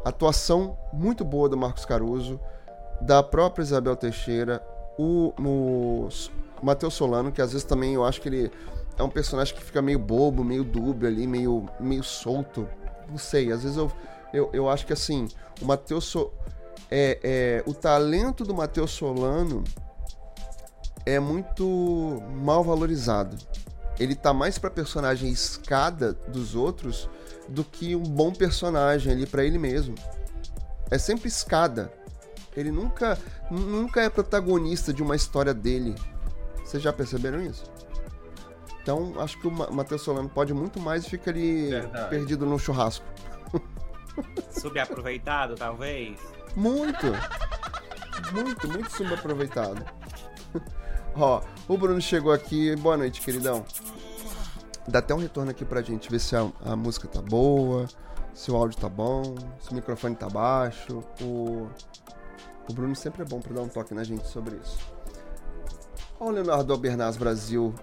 atuação 0.05 0.77
muito 0.93 1.25
boa 1.25 1.49
do 1.49 1.57
Marcos 1.57 1.85
Caruso, 1.85 2.39
da 3.01 3.23
própria 3.23 3.63
Isabel 3.63 3.97
Teixeira, 3.97 4.65
o, 4.99 5.33
o 5.39 6.09
Matheus 6.63 6.95
Solano, 6.95 7.33
que 7.33 7.41
às 7.41 7.53
vezes 7.53 7.67
também 7.67 7.95
eu 7.95 8.05
acho 8.05 8.21
que 8.21 8.29
ele 8.29 8.53
é 8.99 9.03
um 9.03 9.09
personagem 9.09 9.55
que 9.55 9.63
fica 9.63 9.83
meio 9.83 9.99
bobo, 9.99 10.45
meio 10.45 10.63
dúbio 10.63 11.09
ali, 11.09 11.27
meio, 11.27 11.67
meio 11.81 12.05
solto. 12.05 12.69
Não 13.09 13.19
sei, 13.19 13.51
às 13.51 13.63
vezes 13.63 13.77
eu, 13.77 13.91
eu, 14.33 14.51
eu 14.53 14.69
acho 14.69 14.87
que 14.87 14.93
assim, 14.93 15.27
o 15.61 15.65
Matheus 15.65 16.05
so, 16.05 16.31
é, 16.91 17.19
é, 17.23 17.65
o 17.67 17.75
talento 17.75 18.45
do 18.45 18.55
Matheus 18.55 18.93
Solano 18.93 19.65
é 21.07 21.19
muito 21.21 22.23
mal 22.33 22.63
valorizado. 22.65 23.37
Ele 23.99 24.15
tá 24.15 24.33
mais 24.33 24.59
pra 24.59 24.71
personagem 24.71 25.31
escada 25.31 26.13
dos 26.29 26.55
outros 26.55 27.09
do 27.49 27.63
que 27.63 27.95
um 27.95 28.03
bom 28.03 28.33
personagem 28.33 29.13
ali 29.13 29.27
pra 29.27 29.45
ele 29.45 29.59
mesmo. 29.59 29.95
É 30.91 30.99
sempre 30.99 31.29
escada. 31.29 31.93
Ele 32.57 32.71
nunca, 32.71 33.19
nunca 33.51 34.01
é 34.03 34.09
protagonista 34.09 34.93
de 34.93 35.03
uma 35.03 35.15
história 35.17 35.53
dele. 35.55 35.95
Vocês 36.65 36.83
já 36.83 36.93
perceberam 36.93 37.41
isso? 37.43 37.65
Então, 38.83 39.15
acho 39.19 39.41
que 39.41 39.47
o 39.47 39.51
Ma- 39.51 39.71
Matheus 39.71 40.03
Solano 40.03 40.29
pode 40.29 40.53
muito 40.53 40.79
mais 40.79 41.05
e 41.07 41.11
fica 41.11 41.31
ali 41.31 41.71
Verdade. 41.71 42.11
perdido 42.11 42.45
no 42.47 42.59
churrasco. 42.59 43.05
Subaproveitado, 44.51 45.55
talvez. 45.57 46.19
Muito! 46.55 47.07
Muito, 48.33 48.69
muito 48.69 48.91
subaproveitado. 48.93 49.85
Ó, 51.17 51.41
o 51.69 51.79
Bruno 51.79 52.01
chegou 52.01 52.33
aqui. 52.33 52.75
Boa 52.77 52.97
noite, 52.97 53.21
queridão. 53.21 53.65
Dá 54.87 54.99
até 54.99 55.15
um 55.15 55.19
retorno 55.19 55.51
aqui 55.51 55.65
pra 55.65 55.81
gente 55.83 56.11
ver 56.11 56.19
se 56.19 56.37
a, 56.37 56.51
a 56.65 56.77
música 56.77 57.09
tá 57.09 57.23
boa, 57.23 57.87
se 58.35 58.51
o 58.51 58.57
áudio 58.57 58.79
tá 58.79 58.89
bom, 58.89 59.35
se 59.61 59.71
o 59.71 59.75
microfone 59.75 60.15
tá 60.15 60.29
baixo. 60.29 61.03
O, 61.23 61.69
o 62.69 62.73
Bruno 62.73 62.95
sempre 62.95 63.23
é 63.23 63.25
bom 63.25 63.41
pra 63.41 63.55
dar 63.55 63.63
um 63.63 63.69
toque 63.69 63.95
na 63.95 64.05
gente 64.05 64.27
sobre 64.29 64.57
isso. 64.57 64.79
Ó, 66.21 66.27
o 66.27 66.31
Leonardo 66.31 66.73
Albernaz 66.73 67.17
Brasil. 67.17 67.75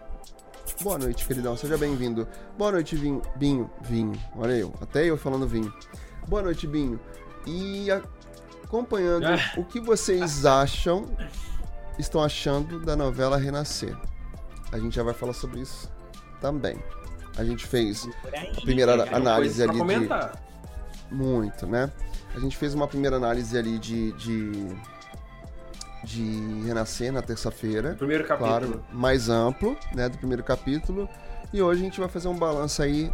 Boa 0.81 0.97
noite, 0.97 1.25
queridão. 1.25 1.55
Seja 1.57 1.77
bem-vindo. 1.77 2.27
Boa 2.57 2.71
noite, 2.71 2.95
Vinho. 2.95 3.21
Binho. 3.35 3.69
Vinho. 3.81 4.13
Olha 4.35 4.53
eu. 4.53 4.73
Até 4.81 5.05
eu 5.05 5.17
falando 5.17 5.47
vinho. 5.47 5.71
Boa 6.27 6.41
noite, 6.41 6.65
Binho. 6.67 6.99
E 7.45 7.87
acompanhando 8.63 9.25
Ah. 9.27 9.37
o 9.57 9.63
que 9.63 9.79
vocês 9.79 10.45
acham, 10.45 11.05
estão 11.97 12.23
achando 12.23 12.79
da 12.79 12.95
novela 12.95 13.37
Renascer. 13.37 13.95
A 14.71 14.79
gente 14.79 14.95
já 14.95 15.03
vai 15.03 15.13
falar 15.13 15.33
sobre 15.33 15.61
isso 15.61 15.89
também. 16.39 16.77
A 17.37 17.43
gente 17.43 17.65
fez 17.65 18.07
aí. 18.33 18.51
a 18.57 18.61
primeira 18.61 19.15
análise 19.15 19.61
ali 19.63 19.79
de 19.79 20.09
muito, 21.11 21.67
né? 21.67 21.91
A 22.35 22.39
gente 22.39 22.55
fez 22.57 22.73
uma 22.73 22.87
primeira 22.87 23.17
análise 23.17 23.57
ali 23.57 23.77
de 23.77 24.11
de, 24.13 24.75
de 26.03 26.63
Renascer 26.65 27.11
na 27.11 27.21
terça-feira. 27.21 27.95
Primeiro 27.95 28.25
capítulo. 28.25 28.49
Claro, 28.49 28.85
mais 28.91 29.29
amplo, 29.29 29.77
né, 29.93 30.09
do 30.09 30.17
primeiro 30.17 30.43
capítulo. 30.43 31.09
E 31.53 31.61
hoje 31.61 31.81
a 31.81 31.83
gente 31.83 31.99
vai 31.99 32.07
fazer 32.07 32.29
um 32.29 32.37
balanço 32.37 32.81
aí 32.81 33.11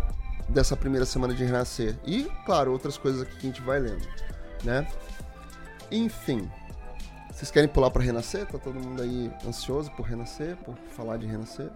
dessa 0.47 0.75
primeira 0.75 1.05
semana 1.05 1.33
de 1.33 1.43
Renascer. 1.43 1.95
E, 2.05 2.25
claro, 2.45 2.71
outras 2.71 2.97
coisas 2.97 3.21
aqui 3.21 3.35
que 3.37 3.47
a 3.47 3.49
gente 3.49 3.61
vai 3.61 3.79
lendo, 3.79 4.07
né? 4.63 4.87
Enfim. 5.91 6.49
Vocês 7.37 7.51
querem 7.51 7.69
pular 7.69 7.91
para 7.91 8.01
Renascer? 8.01 8.47
Tá 8.47 8.57
todo 8.57 8.79
mundo 8.79 8.99
aí 8.99 9.31
ansioso 9.47 9.91
por 9.91 10.07
Renascer, 10.07 10.57
por 10.57 10.75
falar 10.89 11.17
de 11.17 11.27
Renascer? 11.27 11.69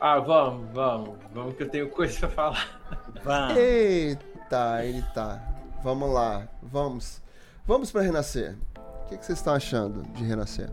Ah, 0.00 0.18
vamos, 0.18 0.68
vamos. 0.72 1.14
Vamos 1.32 1.54
que 1.54 1.62
eu 1.62 1.68
tenho 1.68 1.88
coisa 1.88 2.18
pra 2.26 2.28
falar. 2.28 2.80
Vamos. 3.22 3.56
Eita, 3.56 4.84
ele 4.84 5.00
tá. 5.14 5.40
Vamos 5.80 6.12
lá, 6.12 6.48
vamos. 6.60 7.22
Vamos 7.64 7.92
para 7.92 8.02
Renascer. 8.02 8.58
O 9.04 9.08
que, 9.08 9.16
que 9.16 9.24
vocês 9.24 9.38
estão 9.38 9.54
achando 9.54 10.02
de 10.10 10.24
Renascer? 10.24 10.68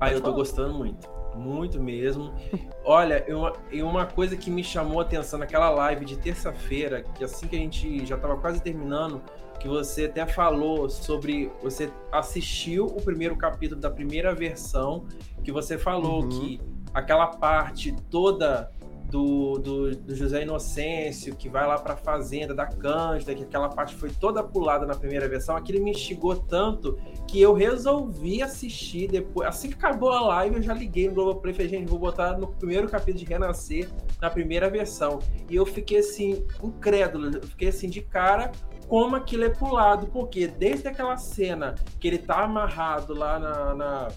Ah, 0.00 0.10
eu 0.10 0.22
tô 0.22 0.32
gostando 0.32 0.72
muito. 0.72 1.10
Muito 1.36 1.78
mesmo. 1.78 2.32
Olha, 2.86 3.22
e 3.28 3.34
uma, 3.34 3.52
e 3.70 3.82
uma 3.82 4.06
coisa 4.06 4.34
que 4.34 4.50
me 4.50 4.64
chamou 4.64 5.00
a 5.00 5.02
atenção 5.02 5.38
naquela 5.38 5.68
live 5.68 6.06
de 6.06 6.16
terça-feira, 6.16 7.02
que 7.02 7.22
assim 7.22 7.46
que 7.46 7.54
a 7.54 7.58
gente 7.58 8.06
já 8.06 8.16
tava 8.16 8.38
quase 8.38 8.62
terminando, 8.62 9.20
que 9.62 9.68
você 9.68 10.06
até 10.06 10.26
falou 10.26 10.90
sobre. 10.90 11.48
Você 11.62 11.88
assistiu 12.10 12.86
o 12.86 13.00
primeiro 13.00 13.36
capítulo 13.36 13.80
da 13.80 13.88
primeira 13.88 14.34
versão, 14.34 15.06
que 15.44 15.52
você 15.52 15.78
falou 15.78 16.22
Uhum. 16.24 16.28
que 16.28 16.60
aquela 16.92 17.28
parte 17.28 17.94
toda 18.10 18.72
do, 19.08 19.58
do, 19.58 19.94
do 19.94 20.16
José 20.16 20.42
Inocêncio, 20.42 21.36
que 21.36 21.48
vai 21.48 21.66
lá 21.66 21.78
pra 21.78 21.94
fazenda 21.94 22.54
da 22.54 22.66
Cândida, 22.66 23.34
que 23.34 23.44
aquela 23.44 23.68
parte 23.68 23.94
foi 23.94 24.10
toda 24.10 24.42
pulada 24.42 24.86
na 24.86 24.94
primeira 24.94 25.28
versão, 25.28 25.54
aquilo 25.54 25.84
me 25.84 25.90
instigou 25.90 26.34
tanto 26.34 26.98
que 27.28 27.40
eu 27.40 27.52
resolvi 27.52 28.42
assistir 28.42 29.08
depois. 29.08 29.46
Assim 29.46 29.68
que 29.68 29.74
acabou 29.74 30.10
a 30.10 30.22
live, 30.22 30.56
eu 30.56 30.62
já 30.62 30.72
liguei 30.74 31.08
no 31.08 31.14
Globoplay 31.14 31.52
e 31.52 31.56
falei, 31.56 31.68
gente, 31.70 31.88
vou 31.88 31.98
botar 31.98 32.36
no 32.38 32.48
primeiro 32.48 32.88
capítulo 32.88 33.18
de 33.18 33.26
Renascer, 33.26 33.88
na 34.20 34.30
primeira 34.30 34.68
versão. 34.70 35.18
E 35.48 35.54
eu 35.54 35.66
fiquei 35.66 35.98
assim, 35.98 36.44
incrédulo, 36.62 37.36
eu 37.36 37.42
fiquei 37.46 37.68
assim 37.68 37.88
de 37.88 38.00
cara 38.00 38.50
como 38.92 39.16
aquilo 39.16 39.44
é 39.44 39.48
pulado, 39.48 40.08
porque 40.08 40.46
desde 40.46 40.86
aquela 40.86 41.16
cena 41.16 41.76
que 41.98 42.06
ele 42.06 42.18
tá 42.18 42.42
amarrado 42.44 43.14
lá 43.14 43.38
na, 43.38 43.74
na- 43.74 44.08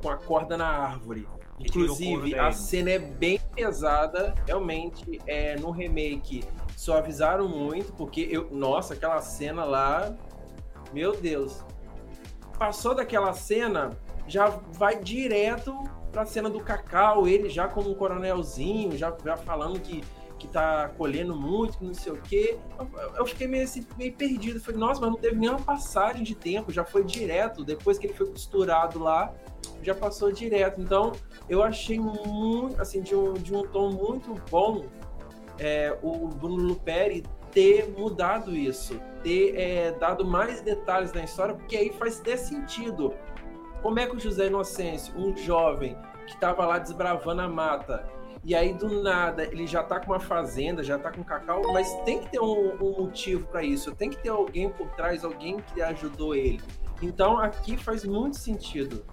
com 0.00 0.08
a 0.08 0.16
corda 0.16 0.56
na 0.56 0.68
árvore. 0.68 1.26
Inclusive, 1.58 2.38
a 2.38 2.52
cena 2.52 2.90
é 2.90 3.00
bem 3.00 3.40
pesada, 3.52 4.32
realmente, 4.46 5.20
é, 5.26 5.56
no 5.56 5.72
remake 5.72 6.44
suavizaram 6.76 7.48
muito, 7.48 7.92
porque 7.94 8.28
eu, 8.30 8.48
nossa, 8.52 8.94
aquela 8.94 9.20
cena 9.20 9.64
lá, 9.64 10.14
meu 10.92 11.10
Deus. 11.16 11.64
Passou 12.56 12.94
daquela 12.94 13.32
cena, 13.32 13.90
já 14.28 14.50
vai 14.70 15.00
direto 15.00 15.76
pra 16.12 16.24
cena 16.24 16.48
do 16.48 16.60
Cacau, 16.60 17.26
ele 17.26 17.48
já 17.48 17.66
como 17.66 17.90
um 17.90 17.94
coronelzinho, 17.94 18.96
já, 18.96 19.12
já 19.24 19.36
falando 19.36 19.80
que, 19.80 20.00
que 20.44 20.52
tá 20.52 20.90
colhendo 20.96 21.34
muito, 21.34 21.78
que 21.78 21.84
não 21.84 21.94
sei 21.94 22.12
o 22.12 22.20
quê. 22.20 22.58
Eu, 23.16 23.24
fiquei 23.26 23.46
meio, 23.46 23.64
assim, 23.64 23.86
meio 23.96 24.12
perdido. 24.12 24.60
Falei, 24.60 24.78
nossa, 24.78 25.00
mas 25.00 25.10
não 25.10 25.16
teve 25.16 25.36
nenhuma 25.36 25.60
passagem 25.60 26.22
de 26.22 26.34
tempo, 26.34 26.70
já 26.70 26.84
foi 26.84 27.02
direto. 27.02 27.64
Depois 27.64 27.98
que 27.98 28.06
ele 28.06 28.14
foi 28.14 28.26
costurado 28.26 28.98
lá, 28.98 29.32
já 29.82 29.94
passou 29.94 30.30
direto. 30.30 30.80
Então, 30.80 31.12
eu 31.48 31.62
achei 31.62 31.98
muito, 31.98 32.80
assim, 32.80 33.00
de 33.00 33.14
um, 33.14 33.32
de 33.32 33.54
um 33.54 33.62
tom 33.66 33.90
muito 33.90 34.34
bom 34.50 34.84
é, 35.58 35.96
o 36.02 36.28
Bruno 36.28 36.62
Luperi 36.62 37.24
ter 37.50 37.88
mudado 37.96 38.54
isso, 38.54 39.00
ter 39.22 39.56
é, 39.56 39.92
dado 39.92 40.24
mais 40.24 40.60
detalhes 40.60 41.12
na 41.12 41.22
história, 41.22 41.54
porque 41.54 41.76
aí 41.76 41.90
faz 41.92 42.20
até 42.20 42.36
sentido. 42.36 43.14
Como 43.80 43.98
é 43.98 44.06
que 44.06 44.16
o 44.16 44.20
José 44.20 44.48
Inocêncio, 44.48 45.14
um 45.16 45.36
jovem 45.36 45.96
que 46.26 46.32
estava 46.32 46.66
lá 46.66 46.78
desbravando 46.78 47.42
a 47.42 47.48
mata, 47.48 48.04
e 48.44 48.54
aí 48.54 48.74
do 48.74 49.02
nada 49.02 49.44
ele 49.44 49.66
já 49.66 49.82
tá 49.82 49.98
com 49.98 50.12
uma 50.12 50.20
fazenda, 50.20 50.82
já 50.82 50.98
tá 50.98 51.10
com 51.10 51.24
cacau, 51.24 51.62
mas 51.72 51.92
tem 52.04 52.20
que 52.20 52.30
ter 52.30 52.40
um, 52.40 52.74
um 52.74 53.02
motivo 53.02 53.46
para 53.46 53.62
isso, 53.62 53.94
tem 53.94 54.10
que 54.10 54.18
ter 54.18 54.28
alguém 54.28 54.68
por 54.68 54.88
trás, 54.90 55.24
alguém 55.24 55.56
que 55.72 55.80
ajudou 55.80 56.34
ele. 56.34 56.60
Então 57.00 57.38
aqui 57.38 57.76
faz 57.76 58.04
muito 58.04 58.36
sentido, 58.36 59.04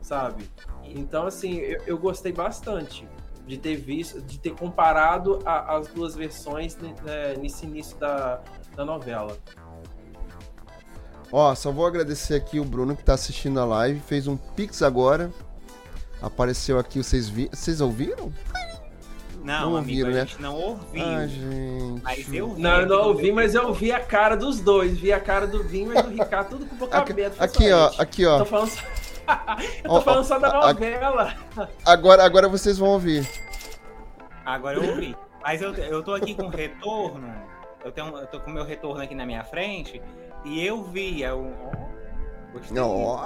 sabe? 0.00 0.50
Então, 0.84 1.26
assim, 1.26 1.58
eu, 1.58 1.80
eu 1.86 1.98
gostei 1.98 2.32
bastante 2.32 3.08
de 3.46 3.56
ter 3.56 3.76
visto, 3.76 4.20
de 4.20 4.38
ter 4.38 4.54
comparado 4.54 5.38
a, 5.44 5.76
as 5.76 5.88
duas 5.88 6.14
versões 6.14 6.76
né, 6.76 7.34
nesse 7.40 7.64
início 7.66 7.96
da, 7.98 8.40
da 8.74 8.84
novela. 8.84 9.36
Ó, 11.30 11.54
só 11.54 11.72
vou 11.72 11.86
agradecer 11.86 12.34
aqui 12.34 12.60
o 12.60 12.64
Bruno 12.64 12.94
que 12.94 13.02
tá 13.02 13.14
assistindo 13.14 13.58
a 13.58 13.64
live, 13.64 14.00
fez 14.00 14.26
um 14.26 14.36
pix 14.36 14.82
agora. 14.82 15.32
Apareceu 16.20 16.78
aqui, 16.78 17.02
vocês 17.02 17.28
vi... 17.28 17.48
vocês 17.52 17.80
ouviram? 17.80 18.32
Não, 19.42 19.70
não 19.70 19.72
ouviram, 19.72 20.08
amigo, 20.08 20.16
né? 20.16 20.22
a 20.22 20.24
gente 20.24 20.40
não 20.40 20.54
ouviu. 20.54 21.04
Ah, 21.04 21.26
gente. 21.26 22.02
Mas 22.02 22.32
eu 22.32 22.54
vi. 22.54 22.62
Não, 22.62 22.80
eu 22.80 22.86
não 22.86 23.08
ouvi, 23.08 23.32
mas 23.32 23.54
eu 23.54 23.74
vi 23.74 23.90
a 23.90 23.98
cara 23.98 24.36
dos 24.36 24.60
dois. 24.60 24.96
Vi 24.98 25.12
a 25.12 25.18
cara 25.18 25.46
do 25.46 25.64
Vinho 25.64 25.92
e 25.98 26.00
do 26.00 26.10
Ricardo, 26.10 26.50
tudo 26.50 26.66
com 26.66 26.76
boca 26.76 26.96
aqui, 26.96 27.12
aberta. 27.12 27.44
Aqui, 27.44 27.72
ó, 27.72 27.92
aqui, 27.98 28.24
ó. 28.24 28.38
Tô 28.38 28.44
falando 28.44 28.68
só, 28.68 28.82
eu 29.82 29.90
tô 29.90 30.00
falando 30.02 30.24
só 30.24 30.38
da 30.38 30.52
novela. 30.52 31.34
Agora, 31.84 32.24
agora 32.24 32.48
vocês 32.48 32.78
vão 32.78 32.90
ouvir. 32.90 33.28
Agora 34.44 34.78
eu 34.78 34.90
ouvi. 34.90 35.16
Mas 35.42 35.60
eu, 35.60 35.74
eu 35.74 36.02
tô 36.04 36.14
aqui 36.14 36.36
com 36.36 36.46
retorno. 36.46 37.34
Eu, 37.84 37.90
tenho, 37.90 38.16
eu 38.16 38.26
tô 38.28 38.38
com 38.38 38.50
meu 38.50 38.64
retorno 38.64 39.02
aqui 39.02 39.14
na 39.14 39.26
minha 39.26 39.42
frente. 39.42 40.00
E 40.44 40.64
eu 40.64 40.84
vi. 40.84 41.20
Eu, 41.20 41.52
gostei. 42.52 42.80
Oh, 42.80 43.18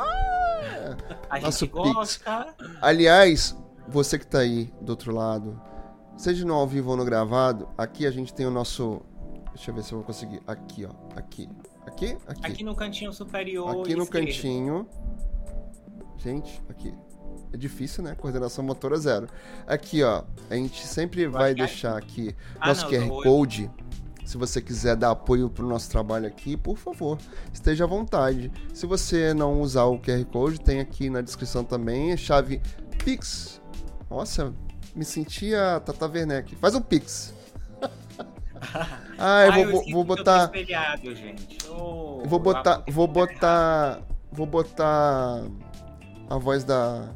a 1.29 1.41
gente 1.41 1.67
gosta. 1.67 2.55
Aliás, 2.81 3.55
você 3.87 4.19
que 4.19 4.27
tá 4.27 4.39
aí 4.39 4.73
do 4.81 4.91
outro 4.91 5.15
lado 5.15 5.61
Seja 6.17 6.45
no 6.45 6.55
ao 6.55 6.67
vivo 6.67 6.91
ou 6.91 6.97
no 6.97 7.05
gravado, 7.05 7.69
aqui 7.77 8.07
a 8.07 8.11
gente 8.11 8.33
tem 8.33 8.47
o 8.47 8.51
nosso. 8.51 9.03
Deixa 9.55 9.71
eu 9.71 9.75
ver 9.75 9.83
se 9.83 9.93
eu 9.93 9.99
vou 9.99 10.07
conseguir. 10.07 10.41
Aqui, 10.47 10.87
ó. 10.87 10.91
Aqui. 11.15 11.49
Aqui? 11.87 12.17
Aqui. 12.27 12.47
Aqui 12.47 12.65
no 12.65 12.75
cantinho 12.75 13.13
superior. 13.13 13.69
Aqui 13.69 13.95
no 13.95 14.05
esquerdo. 14.05 14.27
cantinho. 14.27 14.89
Gente, 16.19 16.63
aqui. 16.69 16.95
É 17.53 17.57
difícil, 17.57 18.03
né? 18.03 18.15
Coordenação 18.15 18.65
motora 18.65 18.97
zero. 18.99 19.29
Aqui, 19.67 20.03
ó. 20.03 20.25
A 20.51 20.55
gente 20.55 20.87
sempre 20.87 21.27
vai 21.27 21.55
deixar 21.55 21.97
aqui 21.97 22.35
ah, 22.59 22.69
nosso 22.69 22.91
não, 22.91 23.09
QR 23.09 23.23
Code. 23.23 23.71
Se 24.25 24.37
você 24.37 24.61
quiser 24.61 24.97
dar 24.97 25.13
apoio 25.13 25.49
pro 25.49 25.65
nosso 25.67 25.89
trabalho 25.89 26.27
aqui, 26.27 26.57
por 26.57 26.77
favor, 26.77 27.17
esteja 27.53 27.85
à 27.85 27.87
vontade. 27.87 28.51
Se 28.75 28.85
você 28.85 29.33
não 29.33 29.61
usar 29.61 29.85
o 29.85 30.01
QR 30.01 30.25
Code, 30.25 30.61
tem 30.61 30.81
aqui 30.81 31.09
na 31.09 31.21
descrição 31.21 31.63
também 31.63 32.13
a 32.13 32.17
chave 32.17 32.61
Pix. 33.05 33.61
Nossa, 34.11 34.53
me 34.97 35.05
sentia 35.05 35.81
Tata 35.85 36.07
Werneck. 36.07 36.57
Faz 36.57 36.75
um 36.75 36.81
pix. 36.81 37.35
ah, 39.19 39.47
eu 39.47 39.53
vou, 39.53 39.67
vou, 39.67 39.93
vou 39.93 40.05
botar. 40.05 40.47
Espelhado, 40.47 41.15
gente. 41.15 41.59
Oh, 41.69 42.23
vou 42.25 42.39
botar. 42.39 42.83
Vou 42.89 43.07
botar. 43.07 44.01
Vou 44.33 44.47
botar 44.47 45.45
a 46.29 46.39
voz 46.39 46.65
da 46.65 47.11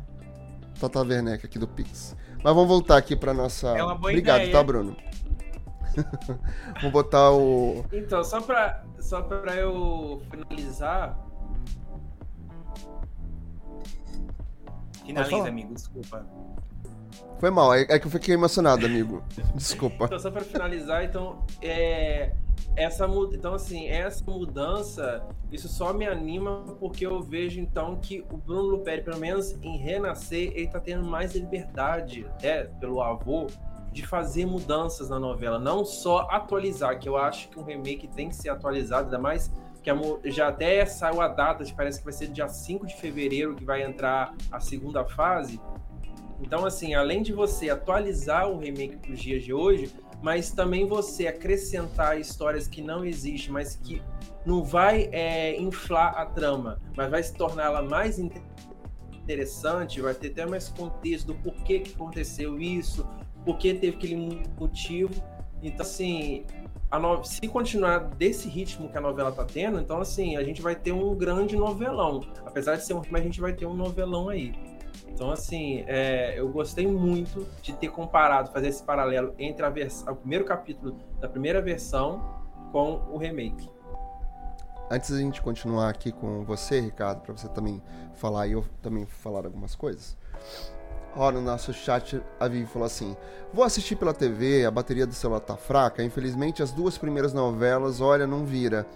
Tata 0.79 1.01
Werneck 1.01 1.45
aqui 1.45 1.59
do 1.59 1.67
Pix. 1.67 2.15
Mas 2.43 2.55
vamos 2.55 2.69
voltar 2.69 2.99
aqui 2.99 3.17
para 3.17 3.35
nossa. 3.35 3.69
É 3.69 3.83
uma 3.83 3.95
boa 3.95 4.11
Obrigado, 4.11 4.43
ideia. 4.43 4.53
tá, 4.53 4.63
Bruno? 4.63 4.97
vou 6.83 6.91
botar 6.91 7.33
o. 7.33 7.85
Então, 7.93 8.23
só 8.23 8.41
para 8.41 8.85
só 9.01 9.23
para 9.23 9.55
eu 9.57 10.23
finalizar. 10.31 11.19
Finaliza, 15.05 15.49
amigo, 15.49 15.75
desculpa. 15.75 16.25
Foi 17.39 17.51
mal, 17.51 17.73
é, 17.75 17.87
é 17.89 17.99
que 17.99 18.07
eu 18.07 18.11
fiquei 18.11 18.35
emocionado, 18.35 18.85
amigo. 18.85 19.23
Desculpa. 19.55 20.05
então, 20.05 20.19
só 20.19 20.31
para 20.31 20.43
finalizar, 20.43 21.05
então, 21.05 21.43
é, 21.63 22.33
essa 22.77 23.07
então 23.33 23.55
assim, 23.55 23.89
essa 23.89 24.23
mudança, 24.31 25.25
isso 25.51 25.69
só 25.69 25.93
me 25.93 26.07
anima 26.07 26.65
porque 26.79 27.07
eu 27.07 27.21
vejo 27.23 27.61
então 27.61 27.97
que 27.97 28.25
o 28.31 28.37
Bruno 28.37 28.63
Luperi, 28.63 29.03
pelo 29.03 29.19
menos 29.19 29.53
em 29.63 29.79
Renascer, 29.79 30.53
ele 30.55 30.69
tá 30.69 30.81
tendo 30.81 31.05
mais 31.05 31.35
liberdade, 31.35 32.27
até 32.27 32.65
pelo 32.65 33.03
avô, 33.03 33.47
de 33.93 34.07
fazer 34.07 34.47
mudanças 34.47 35.09
na 35.09 35.19
novela, 35.19 35.59
não 35.59 35.85
só 35.85 36.29
atualizar, 36.31 36.99
que 36.99 37.09
eu 37.09 37.17
acho 37.17 37.49
que 37.49 37.59
um 37.59 37.65
remake 37.65 38.07
tem 38.07 38.29
que 38.29 38.37
ser 38.37 38.49
atualizado, 38.49 39.07
ainda 39.07 39.19
mais 39.19 39.51
que 39.83 39.91
já 40.31 40.49
até 40.49 40.85
saiu 40.85 41.21
a 41.21 41.29
data, 41.29 41.65
parece 41.75 41.99
que 41.99 42.05
vai 42.05 42.13
ser 42.13 42.29
dia 42.29 42.49
5 42.49 42.87
de 42.87 42.95
fevereiro 42.97 43.55
que 43.55 43.65
vai 43.65 43.83
entrar 43.83 44.35
a 44.53 44.61
segunda 44.61 45.05
fase. 45.05 45.61
Então, 46.41 46.65
assim, 46.65 46.95
além 46.95 47.23
de 47.23 47.33
você 47.33 47.71
atualizar 47.71 48.49
o 48.49 48.59
remake 48.59 48.97
para 48.97 49.13
os 49.13 49.21
dias 49.21 49.43
de 49.43 49.53
hoje, 49.53 49.93
mas 50.23 50.51
também 50.51 50.87
você 50.87 51.27
acrescentar 51.27 52.19
histórias 52.19 52.67
que 52.69 52.83
não 52.83 53.05
existem, 53.05 53.51
mas 53.51 53.77
que 53.77 54.03
não 54.45 54.63
vai 54.63 55.09
é, 55.13 55.59
inflar 55.61 56.19
a 56.19 56.27
trama, 56.27 56.81
mas 56.97 57.11
vai 57.11 57.23
se 57.23 57.35
torná-la 57.35 57.83
mais 57.83 58.19
interessante, 59.13 60.01
vai 60.01 60.15
ter 60.15 60.29
até 60.29 60.47
mais 60.47 60.69
contexto 60.69 61.29
do 61.29 61.35
porquê 61.37 61.81
que 61.81 61.95
aconteceu 61.95 62.59
isso, 62.59 63.07
porquê 63.45 63.75
teve 63.75 63.97
aquele 63.97 64.43
motivo. 64.59 65.15
Então, 65.63 65.85
assim, 65.85 66.45
no... 66.93 67.23
se 67.23 67.47
continuar 67.47 67.99
desse 67.99 68.49
ritmo 68.49 68.89
que 68.89 68.97
a 68.97 69.01
novela 69.01 69.31
tá 69.31 69.45
tendo, 69.45 69.79
então, 69.79 70.01
assim, 70.01 70.37
a 70.37 70.43
gente 70.43 70.61
vai 70.61 70.75
ter 70.75 70.93
um 70.93 71.15
grande 71.15 71.57
novelão. 71.57 72.21
Apesar 72.45 72.77
de 72.77 72.85
ser 72.85 72.95
um 72.95 73.03
a 73.13 73.21
gente 73.21 73.41
vai 73.41 73.53
ter 73.53 73.67
um 73.67 73.75
novelão 73.75 74.29
aí. 74.29 74.53
Então, 75.13 75.31
assim, 75.31 75.85
é, 75.87 76.39
eu 76.39 76.49
gostei 76.49 76.87
muito 76.87 77.47
de 77.61 77.73
ter 77.75 77.89
comparado, 77.89 78.51
fazer 78.51 78.69
esse 78.69 78.83
paralelo 78.83 79.35
entre 79.39 79.65
a 79.65 79.71
o 80.11 80.17
primeiro 80.17 80.45
capítulo 80.45 80.97
da 81.21 81.29
primeira 81.29 81.61
versão 81.61 82.41
com 82.73 83.03
o 83.11 83.19
remake. 83.19 83.69
Antes 84.91 85.11
da 85.11 85.19
gente 85.19 85.41
continuar 85.41 85.89
aqui 85.89 86.11
com 86.11 86.43
você, 86.45 86.81
Ricardo, 86.81 87.21
para 87.21 87.37
você 87.37 87.49
também 87.49 87.81
falar 88.15 88.47
e 88.47 88.53
eu 88.53 88.65
também 88.83 89.07
falar 89.07 89.45
algumas 89.45 89.75
coisas. 89.75 90.17
Ó, 91.15 91.31
no 91.31 91.41
nosso 91.41 91.73
chat, 91.73 92.21
a 92.39 92.49
Vivi 92.49 92.67
falou 92.67 92.87
assim: 92.87 93.17
Vou 93.53 93.65
assistir 93.65 93.97
pela 93.97 94.15
TV, 94.15 94.65
a 94.65 94.71
bateria 94.71 95.07
do 95.07 95.15
celular 95.15 95.41
tá 95.41 95.57
fraca. 95.57 96.03
Infelizmente, 96.03 96.63
as 96.63 96.73
duas 96.73 96.97
primeiras 96.97 97.33
novelas, 97.33 98.01
olha, 98.01 98.27
não 98.27 98.45
vira. 98.45 98.87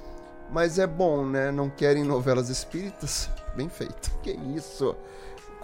Mas 0.50 0.78
é 0.78 0.86
bom, 0.86 1.24
né? 1.24 1.50
Não 1.50 1.68
querem 1.68 2.04
novelas 2.04 2.48
espíritas? 2.48 3.28
Bem 3.56 3.68
feito. 3.68 4.12
Que 4.22 4.30
isso? 4.32 4.96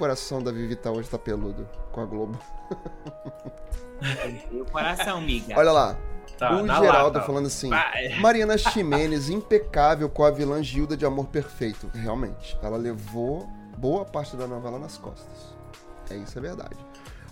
Coração 0.01 0.43
da 0.43 0.51
Vivi 0.51 0.75
tá 0.77 0.91
hoje 0.91 1.11
tá 1.11 1.19
peludo 1.19 1.69
com 1.93 2.01
a 2.01 2.07
Globo. 2.07 2.39
o 4.51 4.65
coração, 4.65 5.19
amiga. 5.19 5.55
Olha 5.59 5.73
lá. 5.73 5.97
Tá, 6.39 6.55
o 6.55 6.67
Geraldo 6.67 7.19
lata. 7.19 7.21
falando 7.21 7.47
assim: 7.47 7.69
Vai. 7.69 8.19
Mariana 8.19 8.57
Ximenes, 8.57 9.29
impecável 9.29 10.09
com 10.09 10.25
a 10.25 10.31
vilã 10.31 10.63
Gilda 10.63 10.97
de 10.97 11.05
Amor 11.05 11.27
Perfeito. 11.27 11.91
Realmente, 11.93 12.59
ela 12.63 12.79
levou 12.79 13.47
boa 13.77 14.07
parte 14.07 14.37
da 14.37 14.47
novela 14.47 14.79
nas 14.79 14.97
costas. 14.97 15.55
É 16.11 16.17
isso, 16.17 16.39
é 16.39 16.41
verdade. 16.41 16.77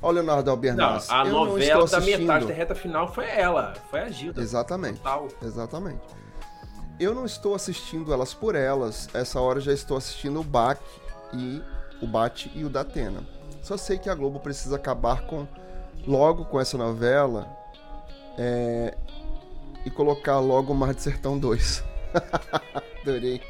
Olha 0.03 0.21
o 0.21 0.25
Leonardo 0.25 0.51
Albernaz. 0.51 1.09
Não, 1.09 1.17
a 1.17 1.25
novela 1.25 1.87
da 1.87 2.01
metade 2.01 2.47
da 2.47 2.53
reta 2.53 2.75
final 2.75 3.13
foi 3.13 3.25
ela, 3.25 3.75
foi 3.91 4.01
a 4.01 4.11
Gilda. 4.11 4.43
Exatamente. 4.43 4.99
Total. 4.99 5.27
Exatamente. 5.43 6.03
Eu 7.01 7.15
não 7.15 7.25
estou 7.25 7.55
assistindo 7.55 8.13
elas 8.13 8.35
por 8.35 8.55
elas. 8.55 9.09
Essa 9.15 9.41
hora 9.41 9.59
já 9.59 9.73
estou 9.73 9.97
assistindo 9.97 10.41
o 10.41 10.45
Bach 10.45 10.79
e 11.33 11.63
o 12.01 12.07
Bate 12.07 12.51
e 12.55 12.65
o 12.65 12.69
da 12.69 12.81
Atena. 12.81 13.23
Só 13.63 13.77
sei 13.77 13.99
que 13.99 14.09
a 14.09 14.15
Globo 14.15 14.41
precisa 14.41 14.77
acabar 14.77 15.23
com 15.23 15.47
logo 16.07 16.45
com 16.45 16.61
essa 16.61 16.79
novela 16.79 17.49
é, 18.39 18.97
e 19.85 19.91
colocar 19.91 20.39
logo 20.39 20.73
o 20.73 20.77
Mar 20.77 20.95
de 20.95 21.03
Sertão 21.03 21.39
2. 21.39 21.85
Adorei. 23.03 23.43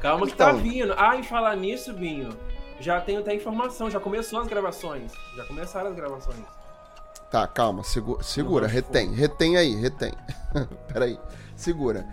Calma 0.00 0.26
que 0.26 0.34
tá 0.34 0.50
então, 0.50 0.56
tá 0.56 0.62
vindo. 0.62 0.94
Ah, 0.96 1.16
e 1.16 1.22
falar 1.22 1.56
nisso, 1.56 1.92
Binho, 1.92 2.30
já 2.80 3.00
tenho 3.00 3.20
até 3.20 3.34
informação, 3.34 3.90
já 3.90 4.00
começou 4.00 4.40
as 4.40 4.48
gravações. 4.48 5.12
Já 5.36 5.44
começaram 5.44 5.90
as 5.90 5.96
gravações. 5.96 6.44
Tá, 7.30 7.46
calma, 7.46 7.84
segura, 7.84 8.22
segura 8.22 8.66
retém, 8.66 9.12
retém 9.12 9.56
aí, 9.56 9.76
retém. 9.76 10.12
Peraí, 10.92 11.18
segura. 11.54 12.04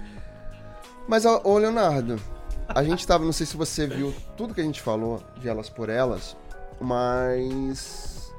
Mas, 1.08 1.26
ô 1.26 1.58
Leonardo, 1.58 2.22
a 2.68 2.84
gente 2.84 3.06
tava, 3.06 3.24
não 3.24 3.32
sei 3.32 3.46
se 3.46 3.56
você 3.56 3.88
viu 3.88 4.14
tudo 4.36 4.54
que 4.54 4.62
a 4.62 4.64
gente 4.64 4.82
falou 4.82 5.22
de 5.38 5.48
Elas 5.48 5.70
por 5.70 5.90
Elas, 5.90 6.36
mas 6.80 8.32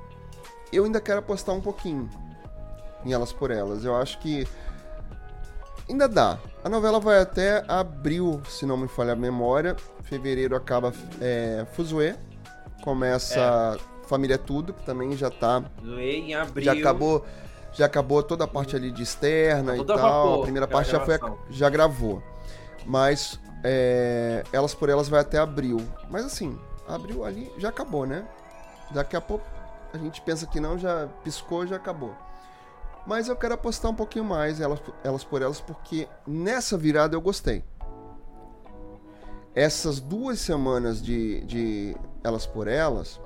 eu 0.72 0.84
ainda 0.84 1.00
quero 1.00 1.20
apostar 1.20 1.54
um 1.54 1.60
pouquinho 1.60 2.08
em 3.04 3.12
Elas 3.12 3.32
por 3.32 3.50
Elas. 3.50 3.84
Eu 3.84 3.96
acho 3.96 4.18
que 4.18 4.46
ainda 5.88 6.08
dá. 6.08 6.38
A 6.62 6.68
novela 6.68 7.00
vai 7.00 7.20
até 7.20 7.64
abril, 7.66 8.42
se 8.48 8.66
não 8.66 8.76
me 8.76 8.88
falha 8.88 9.12
a 9.12 9.16
memória. 9.16 9.76
Fevereiro 10.02 10.54
acaba 10.56 10.92
é, 11.20 11.66
Fuzue. 11.72 12.14
Começa 12.82 13.76
é. 13.76 14.06
Família 14.06 14.38
Tudo, 14.38 14.72
que 14.72 14.84
também 14.84 15.16
já 15.16 15.30
tá. 15.30 15.62
em 15.98 16.34
abril. 16.34 16.64
Já 16.64 16.72
acabou. 16.72 17.26
Já 17.72 17.86
acabou 17.86 18.22
toda 18.22 18.44
a 18.44 18.48
parte 18.48 18.74
ali 18.74 18.90
de 18.90 19.02
externa 19.02 19.72
tá 19.72 19.78
e 19.78 19.84
tal. 19.84 19.98
Vapor, 19.98 20.38
a 20.38 20.42
primeira 20.42 20.66
parte 20.66 20.90
já, 20.90 21.00
foi, 21.00 21.18
já 21.50 21.68
gravou. 21.68 22.22
Mas 22.86 23.38
é, 23.64 24.44
Elas 24.52 24.74
por 24.74 24.88
Elas 24.88 25.08
vai 25.08 25.20
até 25.20 25.38
abril. 25.38 25.78
Mas 26.10 26.24
assim, 26.24 26.58
abril 26.86 27.24
ali 27.24 27.52
já 27.58 27.68
acabou, 27.68 28.06
né? 28.06 28.26
Daqui 28.90 29.16
a 29.16 29.20
pouco 29.20 29.44
a 29.92 29.98
gente 29.98 30.20
pensa 30.20 30.46
que 30.46 30.60
não, 30.60 30.78
já 30.78 31.08
piscou, 31.24 31.66
já 31.66 31.76
acabou. 31.76 32.14
Mas 33.06 33.28
eu 33.28 33.36
quero 33.36 33.54
apostar 33.54 33.90
um 33.90 33.94
pouquinho 33.94 34.24
mais 34.24 34.60
elas, 34.60 34.80
elas 35.02 35.24
por 35.24 35.40
elas, 35.40 35.60
porque 35.60 36.06
nessa 36.26 36.76
virada 36.76 37.16
eu 37.16 37.20
gostei. 37.20 37.64
Essas 39.54 39.98
duas 39.98 40.38
semanas 40.38 41.02
de, 41.02 41.40
de 41.42 41.96
elas 42.22 42.46
por 42.46 42.68
elas. 42.68 43.18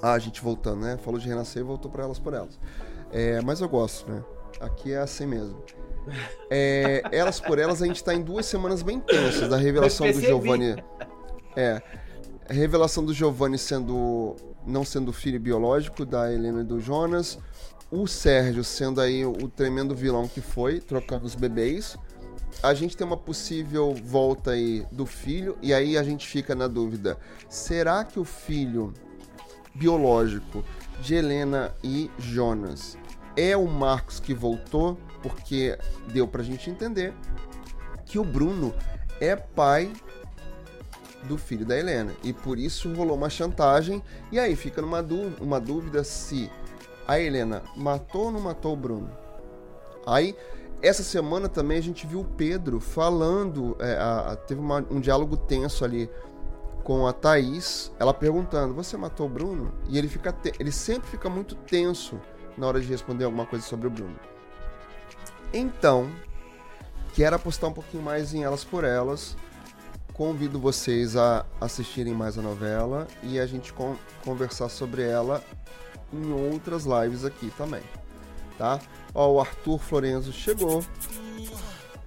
Ah, 0.00 0.12
a 0.12 0.18
gente 0.18 0.40
voltando, 0.40 0.82
né? 0.82 0.96
Falou 0.98 1.18
de 1.18 1.28
renascer 1.28 1.60
e 1.60 1.64
voltou 1.64 1.90
para 1.90 2.04
elas 2.04 2.18
por 2.18 2.34
elas. 2.34 2.58
É, 3.12 3.40
mas 3.42 3.60
eu 3.60 3.68
gosto, 3.68 4.10
né? 4.10 4.22
Aqui 4.60 4.92
é 4.92 4.98
assim 4.98 5.26
mesmo. 5.26 5.62
É, 6.50 7.02
elas 7.12 7.40
por 7.40 7.58
elas, 7.58 7.82
a 7.82 7.86
gente 7.86 8.02
tá 8.02 8.14
em 8.14 8.22
duas 8.22 8.46
semanas 8.46 8.82
bem 8.82 9.00
tensas 9.00 9.48
da 9.48 9.56
revelação 9.56 10.10
do 10.10 10.20
Giovanni. 10.20 10.76
É. 11.56 11.82
A 12.48 12.52
revelação 12.52 13.04
do 13.04 13.14
Giovanni 13.14 13.58
sendo. 13.58 14.36
não 14.66 14.84
sendo 14.84 15.12
filho 15.12 15.40
biológico 15.40 16.04
da 16.04 16.32
Helena 16.32 16.60
e 16.60 16.64
do 16.64 16.80
Jonas. 16.80 17.38
O 17.90 18.06
Sérgio 18.06 18.64
sendo 18.64 19.00
aí 19.00 19.24
o 19.24 19.48
tremendo 19.48 19.94
vilão 19.94 20.26
que 20.26 20.40
foi, 20.40 20.80
trocando 20.80 21.24
os 21.24 21.34
bebês. 21.34 21.96
A 22.62 22.72
gente 22.74 22.96
tem 22.96 23.06
uma 23.06 23.16
possível 23.16 23.94
volta 23.94 24.52
aí 24.52 24.86
do 24.90 25.06
filho, 25.06 25.56
e 25.60 25.74
aí 25.74 25.98
a 25.98 26.02
gente 26.02 26.26
fica 26.26 26.54
na 26.54 26.66
dúvida: 26.66 27.18
será 27.48 28.04
que 28.04 28.18
o 28.18 28.24
filho 28.24 28.92
biológico 29.74 30.64
de 31.00 31.14
Helena 31.14 31.74
e 31.82 32.10
Jonas 32.18 32.96
é 33.36 33.56
o 33.56 33.66
Marcos 33.66 34.20
que 34.20 34.32
voltou? 34.32 34.98
Porque 35.24 35.76
deu 36.12 36.28
pra 36.28 36.42
gente 36.42 36.70
entender 36.70 37.14
que 38.04 38.18
o 38.18 38.24
Bruno 38.24 38.74
é 39.18 39.34
pai 39.34 39.90
do 41.24 41.38
filho 41.38 41.64
da 41.64 41.78
Helena. 41.78 42.12
E 42.22 42.32
por 42.32 42.58
isso 42.58 42.92
rolou 42.92 43.16
uma 43.16 43.30
chantagem. 43.30 44.02
E 44.30 44.38
aí 44.38 44.54
fica 44.54 44.82
numa 44.82 45.04
uma 45.40 45.58
dúvida 45.58 46.04
se 46.04 46.50
a 47.08 47.18
Helena 47.18 47.62
matou 47.74 48.26
ou 48.26 48.32
não 48.32 48.40
matou 48.40 48.74
o 48.74 48.76
Bruno. 48.76 49.10
Aí, 50.06 50.36
essa 50.82 51.02
semana 51.02 51.48
também 51.48 51.78
a 51.78 51.82
gente 51.82 52.06
viu 52.06 52.20
o 52.20 52.24
Pedro 52.24 52.78
falando. 52.78 53.74
É, 53.80 53.96
a, 53.96 54.32
a, 54.32 54.36
teve 54.36 54.60
uma, 54.60 54.84
um 54.90 55.00
diálogo 55.00 55.38
tenso 55.38 55.84
ali 55.84 56.10
com 56.82 57.06
a 57.06 57.12
Thaís. 57.14 57.90
Ela 57.98 58.12
perguntando: 58.12 58.74
Você 58.74 58.94
matou 58.94 59.26
o 59.26 59.30
Bruno? 59.30 59.72
E 59.88 59.96
ele, 59.96 60.08
fica 60.08 60.34
ele 60.60 60.70
sempre 60.70 61.08
fica 61.08 61.30
muito 61.30 61.54
tenso 61.54 62.20
na 62.56 62.66
hora 62.66 62.80
de 62.80 62.86
responder 62.86 63.24
alguma 63.24 63.46
coisa 63.46 63.64
sobre 63.64 63.86
o 63.86 63.90
Bruno. 63.90 64.33
Então, 65.56 66.10
quero 67.14 67.36
apostar 67.36 67.70
um 67.70 67.72
pouquinho 67.72 68.02
mais 68.02 68.34
em 68.34 68.42
Elas 68.42 68.64
por 68.64 68.82
Elas. 68.82 69.36
Convido 70.12 70.58
vocês 70.58 71.16
a 71.16 71.46
assistirem 71.60 72.12
mais 72.12 72.36
a 72.36 72.42
novela 72.42 73.06
e 73.22 73.38
a 73.38 73.46
gente 73.46 73.72
con 73.72 73.96
conversar 74.24 74.68
sobre 74.68 75.02
ela 75.02 75.44
em 76.12 76.32
outras 76.32 76.84
lives 76.84 77.24
aqui 77.24 77.52
também, 77.56 77.82
tá? 78.58 78.80
Ó, 79.14 79.32
o 79.32 79.40
Arthur 79.40 79.78
Florenzo 79.78 80.32
chegou. 80.32 80.84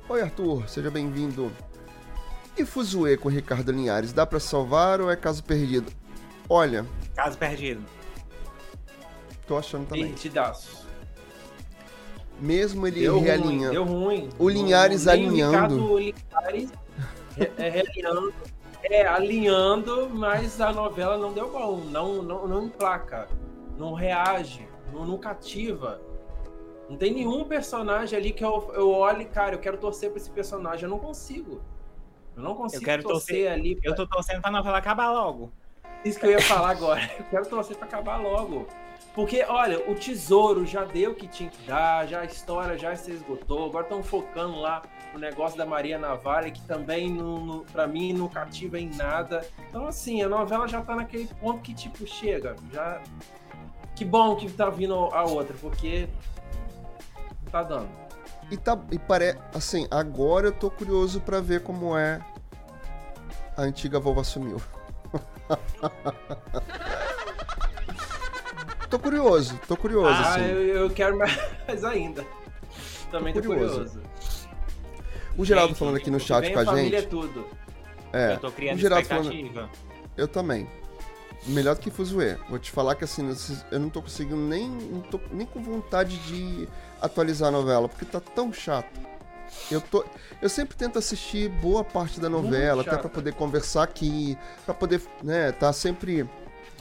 Oi, 0.09 0.21
Arthur, 0.21 0.67
seja 0.67 0.91
bem-vindo. 0.91 1.49
E 2.57 2.65
Fuzue 2.65 3.15
com 3.15 3.29
Ricardo 3.29 3.71
Linhares, 3.71 4.11
dá 4.11 4.25
para 4.25 4.41
salvar 4.41 4.99
ou 4.99 5.09
é 5.09 5.15
caso 5.15 5.41
perdido? 5.41 5.91
Olha. 6.49 6.85
Caso 7.15 7.37
perdido. 7.37 7.83
Tô 9.45 9.57
achando 9.57 9.87
também. 9.87 10.07
Perdidaço 10.07 10.86
mesmo 12.39 12.87
ele 12.87 13.01
deu 13.01 13.19
realinhando. 13.19 13.63
Ruim, 13.63 13.71
deu 13.71 13.83
ruim. 13.83 14.29
O 14.37 14.49
Linhares 14.49 15.07
alinhando. 15.07 15.91
O 15.91 15.97
Linhares 15.99 16.71
é, 17.37 17.51
é, 17.57 17.69
realinhando, 17.69 18.33
é, 18.83 19.07
alinhando, 19.07 20.09
mas 20.09 20.59
a 20.59 20.71
novela 20.71 21.17
não 21.17 21.33
deu 21.33 21.51
bom. 21.51 21.77
Não, 21.89 22.21
não, 22.21 22.47
não 22.47 22.65
emplaca, 22.65 23.27
não 23.77 23.93
reage, 23.93 24.67
não, 24.91 25.05
não 25.05 25.17
cativa. 25.17 26.01
Não 26.89 26.95
tem 26.95 27.13
nenhum 27.13 27.43
personagem 27.43 28.17
ali 28.17 28.31
que 28.31 28.43
eu, 28.43 28.71
eu 28.73 28.89
olhe, 28.89 29.25
cara, 29.25 29.55
eu 29.55 29.59
quero 29.59 29.77
torcer 29.77 30.09
pra 30.09 30.19
esse 30.19 30.29
personagem. 30.29 30.83
Eu 30.83 30.89
não 30.89 30.99
consigo. 30.99 31.61
Eu 32.35 32.43
não 32.43 32.55
consigo 32.55 32.81
eu 32.81 32.85
quero 32.85 33.03
torcer, 33.03 33.35
torcer 33.35 33.51
ali. 33.51 33.75
Pra... 33.75 33.89
Eu 33.89 33.95
tô 33.95 34.07
torcendo 34.07 34.41
pra 34.41 34.51
novela 34.51 34.77
acabar 34.77 35.11
logo. 35.11 35.51
Isso 36.05 36.19
que 36.19 36.25
eu 36.25 36.31
ia 36.31 36.41
falar 36.41 36.69
agora. 36.69 37.01
Eu 37.17 37.25
quero 37.25 37.45
torcer 37.47 37.75
pra 37.75 37.87
acabar 37.87 38.17
logo. 38.17 38.67
Porque, 39.17 39.43
olha, 39.49 39.79
o 39.89 39.95
tesouro 39.95 40.63
já 40.63 40.85
deu 40.85 41.09
o 41.09 41.15
que 41.15 41.27
tinha 41.27 41.49
que 41.49 41.65
dar, 41.65 42.05
já 42.07 42.19
a 42.19 42.25
história 42.25 42.77
já 42.77 42.95
se 42.95 43.11
esgotou, 43.11 43.65
agora 43.65 43.83
estão 43.83 44.03
focando 44.03 44.59
lá 44.59 44.83
no 45.11 45.17
negócio 45.17 45.57
da 45.57 45.65
Maria 45.65 45.97
Navalha, 45.97 46.51
que 46.51 46.61
também, 46.67 47.09
no, 47.09 47.43
no, 47.43 47.61
pra 47.63 47.87
mim, 47.87 48.13
não 48.13 48.27
cativa 48.27 48.79
em 48.79 48.95
nada. 48.95 49.43
Então, 49.67 49.87
assim, 49.87 50.21
a 50.21 50.29
novela 50.29 50.67
já 50.67 50.83
tá 50.83 50.95
naquele 50.95 51.25
ponto 51.41 51.61
que, 51.61 51.73
tipo, 51.73 52.05
chega, 52.05 52.55
já... 52.71 53.01
Que 53.95 54.05
bom 54.05 54.35
que 54.35 54.51
tá 54.51 54.69
vindo 54.69 54.93
a 54.93 55.23
outra, 55.23 55.55
porque 55.59 56.07
tá 57.51 57.63
dando. 57.63 57.89
E, 58.51 58.55
tá, 58.55 58.79
e 58.91 58.99
parece, 58.99 59.39
assim, 59.51 59.87
agora 59.89 60.49
eu 60.49 60.53
tô 60.53 60.69
curioso 60.69 61.21
para 61.21 61.41
ver 61.41 61.63
como 61.63 61.97
é 61.97 62.21
a 63.57 63.63
antiga 63.63 63.99
vovó 63.99 64.23
sumiu. 64.23 64.61
Tô 68.89 68.97
curioso, 68.97 69.59
tô 69.67 69.75
curioso. 69.75 70.09
Ah, 70.09 70.35
assim. 70.35 70.45
eu, 70.45 70.61
eu, 70.61 70.89
quero 70.89 71.17
mais 71.17 71.33
ainda. 71.83 72.25
Também 73.11 73.33
tô 73.33 73.41
curioso. 73.41 73.85
Tô 73.85 73.89
curioso. 73.89 74.01
O 75.37 75.45
Geraldo 75.45 75.69
gente, 75.69 75.79
falando 75.79 75.97
aqui 75.97 76.09
no 76.09 76.19
chat 76.19 76.51
com 76.51 76.59
a, 76.59 76.75
gente. 76.75 76.95
É 76.95 77.01
tudo. 77.01 77.45
É, 78.11 78.33
eu 78.33 78.39
tô 78.39 78.51
criando 78.51 78.77
o 78.77 78.79
Geraldo 78.79 79.03
expectativa. 79.03 79.53
Falando... 79.53 79.71
Eu 80.15 80.27
também. 80.27 80.67
Melhor 81.45 81.75
do 81.75 81.81
que 81.81 81.91
Fuzue. 81.91 82.37
Vou 82.49 82.57
te 82.57 82.71
falar 82.71 82.95
que 82.95 83.03
assim, 83.03 83.29
eu 83.71 83.79
não 83.79 83.89
tô 83.89 84.01
conseguindo 84.01 84.37
nem. 84.37 84.67
Não 84.67 85.01
tô 85.01 85.19
nem 85.31 85.45
com 85.45 85.61
vontade 85.61 86.17
de 86.19 86.67
atualizar 87.01 87.49
a 87.49 87.51
novela, 87.51 87.87
porque 87.87 88.05
tá 88.05 88.19
tão 88.19 88.51
chato. 88.51 88.99
Eu, 89.71 89.79
tô, 89.79 90.03
eu 90.41 90.49
sempre 90.49 90.75
tento 90.75 90.99
assistir 90.99 91.49
boa 91.49 91.83
parte 91.83 92.19
da 92.19 92.29
novela, 92.29 92.81
até 92.81 92.97
para 92.97 93.09
poder 93.09 93.33
conversar 93.33 93.83
aqui, 93.83 94.37
para 94.65 94.73
poder, 94.73 95.01
né, 95.23 95.53
tá 95.53 95.71
sempre 95.71 96.27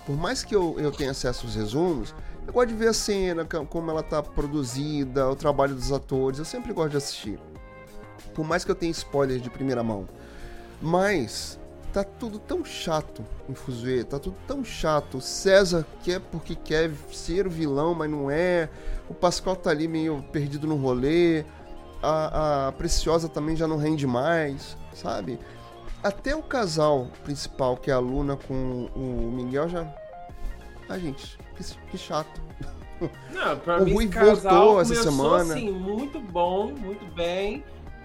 por 0.06 0.16
mais 0.16 0.44
que 0.44 0.54
eu, 0.54 0.76
eu 0.78 0.92
tenha 0.92 1.10
acesso 1.10 1.44
aos 1.44 1.56
resumos, 1.56 2.14
eu 2.46 2.52
gosto 2.52 2.68
de 2.68 2.74
ver 2.74 2.88
a 2.88 2.92
cena, 2.92 3.44
como 3.44 3.90
ela 3.90 4.04
tá 4.04 4.22
produzida, 4.22 5.28
o 5.28 5.34
trabalho 5.34 5.74
dos 5.74 5.90
atores, 5.90 6.38
eu 6.38 6.44
sempre 6.44 6.72
gosto 6.72 6.92
de 6.92 6.96
assistir. 6.96 7.40
Por 8.32 8.46
mais 8.46 8.64
que 8.64 8.70
eu 8.70 8.74
tenha 8.74 8.92
spoilers 8.92 9.42
de 9.42 9.50
primeira 9.50 9.82
mão. 9.82 10.08
Mas 10.80 11.58
tá 11.92 12.04
tudo 12.04 12.38
tão 12.38 12.64
chato 12.64 13.24
em 13.48 13.54
Fuzue, 13.54 14.04
tá 14.04 14.18
tudo 14.18 14.36
tão 14.46 14.64
chato. 14.64 15.18
O 15.18 15.20
César 15.20 15.84
quer 16.04 16.20
porque 16.20 16.54
quer 16.54 16.90
ser 17.12 17.46
o 17.46 17.50
vilão, 17.50 17.92
mas 17.94 18.08
não 18.08 18.30
é. 18.30 18.68
O 19.08 19.14
Pascal 19.14 19.56
tá 19.56 19.70
ali 19.70 19.88
meio 19.88 20.22
perdido 20.30 20.68
no 20.68 20.76
rolê. 20.76 21.44
A, 22.00 22.68
a 22.68 22.72
Preciosa 22.72 23.28
também 23.28 23.56
já 23.56 23.66
não 23.66 23.78
rende 23.78 24.06
mais, 24.06 24.76
sabe? 24.94 25.38
Até 26.02 26.34
o 26.34 26.42
casal 26.42 27.08
principal, 27.24 27.76
que 27.76 27.90
é 27.90 27.94
a 27.94 27.98
Luna 27.98 28.36
com 28.36 28.88
o 28.94 29.30
Miguel, 29.32 29.68
já. 29.68 29.86
Ah, 30.88 30.98
gente, 30.98 31.38
que, 31.56 31.64
que 31.90 31.98
chato. 31.98 32.40
Não, 33.32 33.58
pra 33.58 33.82
o 33.82 33.84
mim, 33.84 33.92
Rui 33.92 34.06
voltou 34.08 34.80
essa 34.80 35.02
semana. 35.02 35.54
Assim, 35.54 35.70
muito 35.70 36.20
bom, 36.20 36.72
muito 36.72 37.04
bem. 37.14 37.64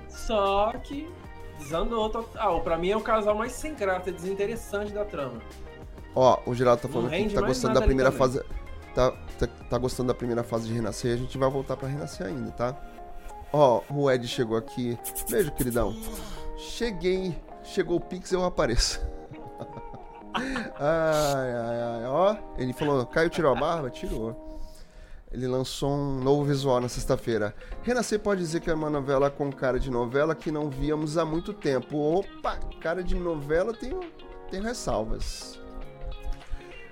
Só 0.09 0.73
que 0.83 1.09
desandou 1.57 2.09
total. 2.09 2.61
Pra 2.61 2.77
mim 2.77 2.89
é 2.89 2.97
o 2.97 3.01
casal 3.01 3.35
mais 3.35 3.53
sem 3.53 3.73
graça, 3.73 4.11
desinteressante 4.11 4.91
da 4.91 5.05
trama. 5.05 5.41
Ó, 6.13 6.39
o 6.45 6.53
Geraldo 6.53 6.81
tá 6.81 6.89
falando 6.89 7.09
que 7.11 7.33
tá 7.33 7.41
gostando 7.41 7.73
da 7.73 7.81
primeira 7.81 8.11
fase. 8.11 8.43
Tá, 8.93 9.11
tá, 9.39 9.47
tá, 9.69 9.77
gostando 9.77 10.07
da 10.09 10.13
primeira 10.13 10.43
fase 10.43 10.67
de 10.67 10.73
Renascer, 10.73 11.13
a 11.13 11.17
gente 11.17 11.37
vai 11.37 11.49
voltar 11.49 11.77
pra 11.77 11.87
Renascer 11.87 12.27
ainda, 12.27 12.51
tá? 12.51 12.75
Ó, 13.53 13.81
o 13.89 14.11
Ed 14.11 14.27
chegou 14.27 14.57
aqui. 14.57 14.97
Beijo, 15.29 15.51
queridão. 15.53 15.95
Cheguei 16.57 17.33
chegou 17.63 17.97
o 17.97 18.01
Pix, 18.01 18.31
eu 18.31 18.43
apareço. 18.43 19.01
ai, 20.33 21.51
ai, 21.53 21.81
ai. 21.81 22.05
Ó, 22.05 22.35
ele 22.57 22.73
falou, 22.73 23.05
Caio 23.05 23.29
tirou 23.29 23.55
a 23.55 23.59
barba? 23.59 23.89
Tirou. 23.89 24.51
Ele 25.31 25.47
lançou 25.47 25.91
um 25.91 26.19
novo 26.19 26.43
visual 26.43 26.81
na 26.81 26.89
sexta-feira. 26.89 27.55
Renascer 27.83 28.19
pode 28.19 28.41
dizer 28.41 28.59
que 28.59 28.69
é 28.69 28.73
uma 28.73 28.89
novela 28.89 29.29
com 29.29 29.49
cara 29.51 29.79
de 29.79 29.89
novela 29.89 30.35
que 30.35 30.51
não 30.51 30.69
víamos 30.69 31.17
há 31.17 31.23
muito 31.23 31.53
tempo. 31.53 31.97
Opa, 31.97 32.57
cara 32.81 33.01
de 33.01 33.15
novela 33.15 33.73
tem, 33.73 33.97
tem 34.49 34.61
ressalvas. 34.61 35.57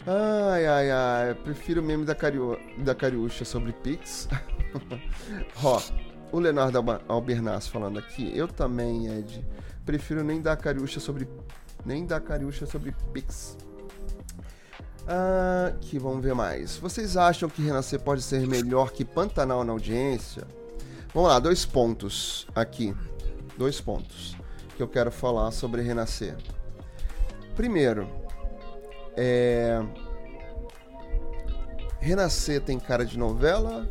Ai, 0.07 0.65
ai, 0.65 0.91
ai. 0.91 1.35
Prefiro 1.35 1.81
o 1.81 1.83
meme 1.83 2.05
da, 2.05 2.15
Cariu, 2.15 2.57
da 2.77 2.95
Cariúcha 2.95 3.43
sobre 3.43 3.73
Pix. 3.73 4.29
Ó, 5.61 5.81
o 6.31 6.39
Leonardo 6.39 6.79
Albernaz 7.09 7.67
falando 7.67 7.99
aqui. 7.99 8.31
Eu 8.33 8.47
também, 8.47 9.07
Ed 9.07 9.45
prefiro 9.89 10.23
nem 10.23 10.39
dar 10.39 10.55
cariúcha 10.55 10.99
sobre 10.99 11.27
nem 11.83 12.05
dar 12.05 12.19
cariúcha 12.19 12.67
sobre 12.67 12.93
Pix. 13.11 13.57
Ah, 15.07 15.73
que 15.81 15.97
vamos 15.97 16.23
ver 16.23 16.35
mais. 16.35 16.77
Vocês 16.77 17.17
acham 17.17 17.49
que 17.49 17.63
Renascer 17.63 17.99
pode 17.99 18.21
ser 18.21 18.45
melhor 18.45 18.91
que 18.91 19.03
Pantanal 19.03 19.63
na 19.63 19.71
audiência? 19.71 20.45
Vamos 21.11 21.29
lá, 21.29 21.39
dois 21.39 21.65
pontos 21.65 22.45
aqui. 22.53 22.95
Dois 23.57 23.81
pontos 23.81 24.37
que 24.77 24.83
eu 24.83 24.87
quero 24.87 25.11
falar 25.11 25.49
sobre 25.49 25.81
Renascer. 25.81 26.37
Primeiro, 27.55 28.07
é... 29.17 29.81
Renascer 31.99 32.61
tem 32.61 32.79
cara 32.79 33.03
de 33.03 33.17
novela 33.17 33.89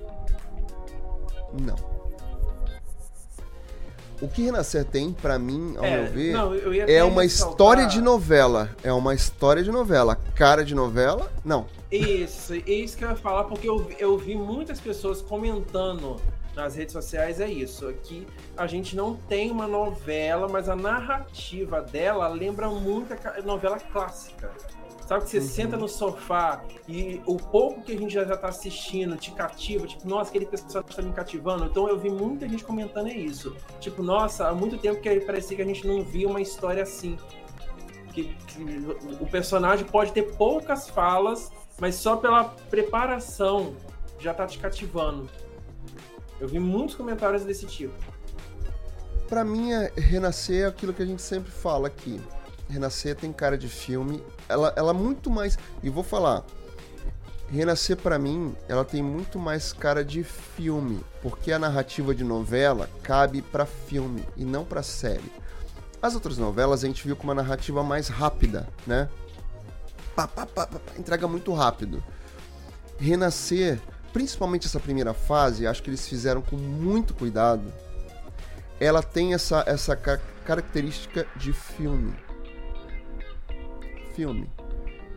Não. 1.60 1.87
O 4.20 4.26
que 4.28 4.42
Renascer 4.42 4.84
tem, 4.84 5.12
pra 5.12 5.38
mim, 5.38 5.74
ao 5.78 5.84
É, 5.84 6.02
meu 6.02 6.12
ver, 6.12 6.32
não, 6.32 6.52
é 6.54 7.04
uma 7.04 7.22
ressaltar- 7.22 7.26
história 7.26 7.86
de 7.86 8.00
novela. 8.00 8.70
É 8.82 8.92
uma 8.92 9.14
história 9.14 9.62
de 9.62 9.70
novela. 9.70 10.16
Cara 10.34 10.64
de 10.64 10.74
novela? 10.74 11.30
Não. 11.44 11.66
Isso, 11.90 12.52
é 12.54 12.58
isso 12.70 12.96
que 12.96 13.04
eu 13.04 13.10
ia 13.10 13.16
falar, 13.16 13.44
porque 13.44 13.68
eu, 13.68 13.78
vi- 13.78 13.96
eu 13.98 14.18
vi 14.18 14.34
muitas 14.34 14.80
pessoas 14.80 15.22
comentando 15.22 16.16
nas 16.56 16.74
redes 16.74 16.92
sociais, 16.92 17.38
é 17.38 17.48
isso, 17.48 17.92
que 18.02 18.26
a 18.56 18.66
gente 18.66 18.96
não 18.96 19.14
tem 19.14 19.50
uma 19.52 19.68
novela, 19.68 20.48
mas 20.48 20.68
a 20.68 20.74
narrativa 20.74 21.80
dela 21.80 22.26
lembra 22.26 22.68
muito 22.68 23.12
a 23.12 23.40
novela 23.42 23.78
clássica. 23.78 24.50
Sabe 25.08 25.24
que 25.24 25.30
você 25.30 25.40
senta 25.40 25.74
no 25.74 25.88
sofá 25.88 26.62
e 26.86 27.22
o 27.24 27.38
pouco 27.38 27.80
que 27.80 27.92
a 27.92 27.98
gente 27.98 28.12
já, 28.12 28.26
já 28.26 28.36
tá 28.36 28.48
assistindo 28.48 29.16
te 29.16 29.30
cativa, 29.30 29.86
tipo, 29.86 30.06
nossa, 30.06 30.28
aquele 30.28 30.44
personagem 30.44 30.94
tá 30.94 31.00
me 31.00 31.12
cativando. 31.14 31.64
Então 31.64 31.88
eu 31.88 31.98
vi 31.98 32.10
muita 32.10 32.46
gente 32.46 32.62
comentando 32.62 33.08
isso. 33.08 33.56
Tipo, 33.80 34.02
nossa, 34.02 34.48
há 34.48 34.54
muito 34.54 34.76
tempo 34.76 35.00
que 35.00 35.20
parecia 35.20 35.56
que 35.56 35.62
a 35.62 35.64
gente 35.64 35.86
não 35.86 36.02
via 36.02 36.28
uma 36.28 36.42
história 36.42 36.82
assim. 36.82 37.16
Que, 38.12 38.24
que 38.48 38.62
o 39.18 39.26
personagem 39.26 39.86
pode 39.86 40.12
ter 40.12 40.36
poucas 40.36 40.90
falas, 40.90 41.50
mas 41.80 41.94
só 41.94 42.16
pela 42.16 42.44
preparação 42.44 43.74
já 44.18 44.34
tá 44.34 44.46
te 44.46 44.58
cativando. 44.58 45.26
Eu 46.38 46.46
vi 46.46 46.58
muitos 46.58 46.94
comentários 46.94 47.46
desse 47.46 47.64
tipo. 47.64 47.94
Pra 49.26 49.42
mim, 49.42 49.72
é 49.72 49.90
Renascer 49.96 50.64
é 50.64 50.66
aquilo 50.66 50.92
que 50.92 51.02
a 51.02 51.06
gente 51.06 51.22
sempre 51.22 51.50
fala 51.50 51.88
aqui. 51.88 52.20
Renascer 52.68 53.14
tem 53.16 53.32
cara 53.32 53.56
de 53.56 53.68
filme. 53.68 54.22
Ela, 54.48 54.72
ela 54.76 54.90
é 54.90 54.94
muito 54.94 55.30
mais. 55.30 55.58
E 55.82 55.88
vou 55.88 56.02
falar. 56.04 56.44
Renascer, 57.50 57.96
pra 57.96 58.18
mim, 58.18 58.54
ela 58.68 58.84
tem 58.84 59.02
muito 59.02 59.38
mais 59.38 59.72
cara 59.72 60.04
de 60.04 60.22
filme. 60.22 61.00
Porque 61.22 61.50
a 61.50 61.58
narrativa 61.58 62.14
de 62.14 62.22
novela 62.24 62.88
cabe 63.02 63.40
pra 63.40 63.64
filme 63.64 64.22
e 64.36 64.44
não 64.44 64.64
pra 64.64 64.82
série. 64.82 65.32
As 66.00 66.14
outras 66.14 66.36
novelas 66.38 66.84
a 66.84 66.86
gente 66.86 67.04
viu 67.06 67.16
com 67.16 67.24
uma 67.24 67.34
narrativa 67.34 67.82
mais 67.82 68.08
rápida, 68.08 68.68
né? 68.86 69.08
Pá, 70.14 70.28
entrega 70.98 71.26
muito 71.26 71.52
rápido. 71.54 72.02
Renascer, 72.98 73.80
principalmente 74.12 74.66
essa 74.66 74.78
primeira 74.80 75.14
fase, 75.14 75.66
acho 75.66 75.82
que 75.82 75.88
eles 75.90 76.06
fizeram 76.06 76.42
com 76.42 76.56
muito 76.56 77.14
cuidado 77.14 77.72
ela 78.80 79.02
tem 79.02 79.34
essa, 79.34 79.64
essa 79.66 79.96
ca- 79.96 80.20
característica 80.44 81.26
de 81.34 81.52
filme. 81.52 82.14
Filme. 84.18 84.50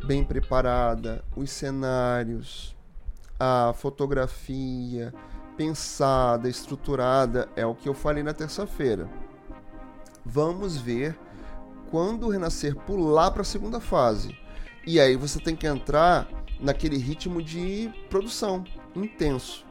Bem 0.05 0.23
preparada, 0.23 1.25
os 1.35 1.49
cenários, 1.49 2.75
a 3.39 3.73
fotografia, 3.75 5.11
pensada, 5.57 6.47
estruturada, 6.47 7.49
é 7.55 7.65
o 7.65 7.73
que 7.73 7.89
eu 7.89 7.95
falei 7.95 8.21
na 8.21 8.31
terça-feira. 8.31 9.09
Vamos 10.23 10.77
ver 10.77 11.17
quando 11.89 12.27
o 12.27 12.29
Renascer 12.29 12.75
pular 12.75 13.31
para 13.31 13.41
a 13.41 13.43
segunda 13.43 13.79
fase. 13.79 14.37
E 14.85 14.99
aí 14.99 15.15
você 15.15 15.39
tem 15.39 15.55
que 15.55 15.65
entrar 15.65 16.27
naquele 16.59 16.97
ritmo 16.97 17.41
de 17.41 17.89
produção 18.07 18.63
intenso. 18.95 19.65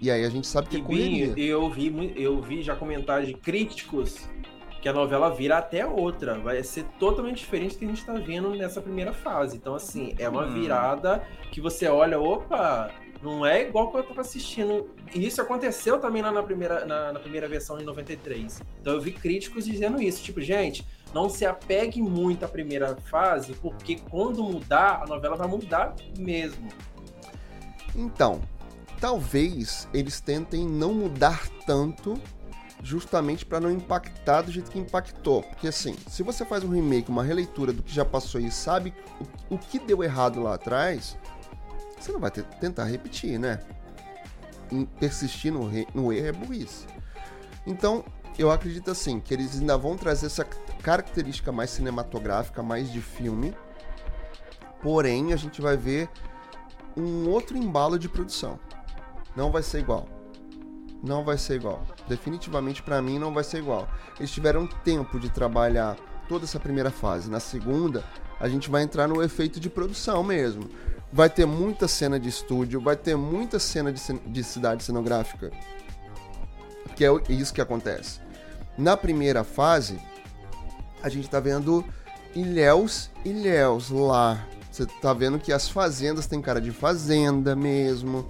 E 0.00 0.10
aí 0.10 0.24
a 0.24 0.30
gente 0.30 0.46
sabe 0.46 0.66
que 0.70 0.76
é 0.76 0.78
E 0.78 0.82
correria. 0.82 1.34
vi- 1.34 1.46
eu 1.46 1.68
vi, 1.70 2.14
eu 2.16 2.40
vi 2.40 2.62
já 2.62 2.74
comentários 2.74 3.28
de 3.28 3.34
críticos 3.34 4.16
que 4.80 4.88
a 4.88 4.92
novela 4.92 5.30
vira 5.30 5.58
até 5.58 5.84
outra. 5.86 6.38
Vai 6.38 6.62
ser 6.62 6.84
totalmente 6.98 7.38
diferente 7.38 7.74
do 7.74 7.78
que 7.78 7.84
a 7.84 7.88
gente 7.88 8.04
tá 8.04 8.14
vendo 8.14 8.50
nessa 8.50 8.80
primeira 8.80 9.12
fase. 9.12 9.56
Então, 9.56 9.74
assim, 9.74 10.14
é 10.18 10.28
uma 10.28 10.46
Hum. 10.46 10.54
virada 10.54 11.22
que 11.52 11.60
você 11.60 11.86
olha, 11.86 12.18
opa, 12.18 12.90
não 13.22 13.44
é 13.44 13.62
igual 13.62 13.90
que 13.90 13.98
eu 13.98 14.02
tava 14.02 14.22
assistindo. 14.22 14.88
E 15.14 15.26
isso 15.26 15.42
aconteceu 15.42 15.98
também 15.98 16.22
lá 16.22 16.32
na 16.32 16.42
primeira, 16.42 16.86
na, 16.86 17.12
na 17.12 17.20
primeira 17.20 17.46
versão 17.46 17.78
em 17.78 17.84
93. 17.84 18.62
Então 18.80 18.94
eu 18.94 19.00
vi 19.00 19.12
críticos 19.12 19.66
dizendo 19.66 20.00
isso. 20.00 20.22
Tipo, 20.22 20.40
gente, 20.40 20.86
não 21.12 21.28
se 21.28 21.44
apegue 21.44 22.00
muito 22.00 22.44
à 22.44 22.48
primeira 22.48 22.96
fase, 22.96 23.52
porque 23.54 23.96
quando 24.10 24.42
mudar, 24.42 25.02
a 25.02 25.06
novela 25.06 25.36
vai 25.36 25.48
mudar 25.48 25.94
mesmo. 26.18 26.68
Então, 27.94 28.40
talvez 29.00 29.88
eles 29.92 30.20
tentem 30.20 30.66
não 30.66 30.94
mudar 30.94 31.48
tanto 31.66 32.14
justamente 32.82 33.44
para 33.44 33.60
não 33.60 33.70
impactar 33.70 34.42
do 34.42 34.50
jeito 34.50 34.70
que 34.70 34.78
impactou. 34.78 35.42
Porque 35.42 35.68
assim, 35.68 35.96
se 36.08 36.22
você 36.22 36.44
faz 36.44 36.64
um 36.64 36.70
remake, 36.70 37.10
uma 37.10 37.22
releitura 37.22 37.72
do 37.72 37.82
que 37.82 37.92
já 37.94 38.04
passou 38.04 38.40
e 38.40 38.50
sabe 38.50 38.94
o, 39.50 39.54
o 39.54 39.58
que 39.58 39.78
deu 39.78 40.02
errado 40.02 40.42
lá 40.42 40.54
atrás, 40.54 41.16
você 41.98 42.12
não 42.12 42.20
vai 42.20 42.30
ter- 42.30 42.44
tentar 42.44 42.84
repetir, 42.84 43.38
né? 43.38 43.60
Persistir 44.98 45.52
no, 45.52 45.68
re- 45.68 45.86
no 45.94 46.12
erro 46.12 46.26
é 46.28 46.32
burrice. 46.32 46.86
Então, 47.66 48.04
eu 48.38 48.50
acredito 48.50 48.90
assim, 48.90 49.20
que 49.20 49.34
eles 49.34 49.58
ainda 49.58 49.76
vão 49.76 49.96
trazer 49.96 50.26
essa 50.26 50.44
característica 50.44 51.52
mais 51.52 51.70
cinematográfica, 51.70 52.62
mais 52.62 52.90
de 52.90 53.00
filme. 53.00 53.54
Porém, 54.80 55.32
a 55.32 55.36
gente 55.36 55.60
vai 55.60 55.76
ver 55.76 56.08
um 56.96 57.28
outro 57.28 57.56
embalo 57.56 57.98
de 57.98 58.08
produção. 58.08 58.58
Não 59.36 59.50
vai 59.50 59.62
ser 59.62 59.80
igual. 59.80 60.08
Não 61.02 61.24
vai 61.24 61.38
ser 61.38 61.54
igual. 61.54 61.84
Definitivamente 62.08 62.82
pra 62.82 63.00
mim 63.00 63.18
não 63.18 63.32
vai 63.32 63.42
ser 63.44 63.58
igual. 63.58 63.88
Eles 64.18 64.30
tiveram 64.30 64.66
tempo 64.66 65.18
de 65.18 65.30
trabalhar 65.30 65.96
toda 66.28 66.44
essa 66.44 66.60
primeira 66.60 66.90
fase. 66.90 67.30
Na 67.30 67.40
segunda, 67.40 68.04
a 68.38 68.48
gente 68.48 68.68
vai 68.70 68.82
entrar 68.82 69.06
no 69.08 69.22
efeito 69.22 69.58
de 69.58 69.70
produção 69.70 70.22
mesmo. 70.22 70.68
Vai 71.12 71.28
ter 71.30 71.46
muita 71.46 71.88
cena 71.88 72.20
de 72.20 72.28
estúdio, 72.28 72.80
vai 72.80 72.96
ter 72.96 73.16
muita 73.16 73.58
cena 73.58 73.92
de, 73.92 74.00
de 74.26 74.44
cidade 74.44 74.84
cenográfica. 74.84 75.50
Que 76.94 77.04
é 77.04 77.10
o- 77.10 77.20
isso 77.28 77.52
que 77.54 77.60
acontece. 77.60 78.20
Na 78.76 78.96
primeira 78.96 79.42
fase, 79.42 79.98
a 81.02 81.08
gente 81.08 81.28
tá 81.28 81.40
vendo 81.40 81.84
ilhéus, 82.34 83.10
ilhéus 83.24 83.90
lá. 83.90 84.46
Você 84.70 84.86
tá 84.86 85.12
vendo 85.12 85.38
que 85.38 85.52
as 85.52 85.68
fazendas 85.68 86.26
têm 86.26 86.40
cara 86.40 86.60
de 86.60 86.70
fazenda 86.70 87.56
mesmo. 87.56 88.28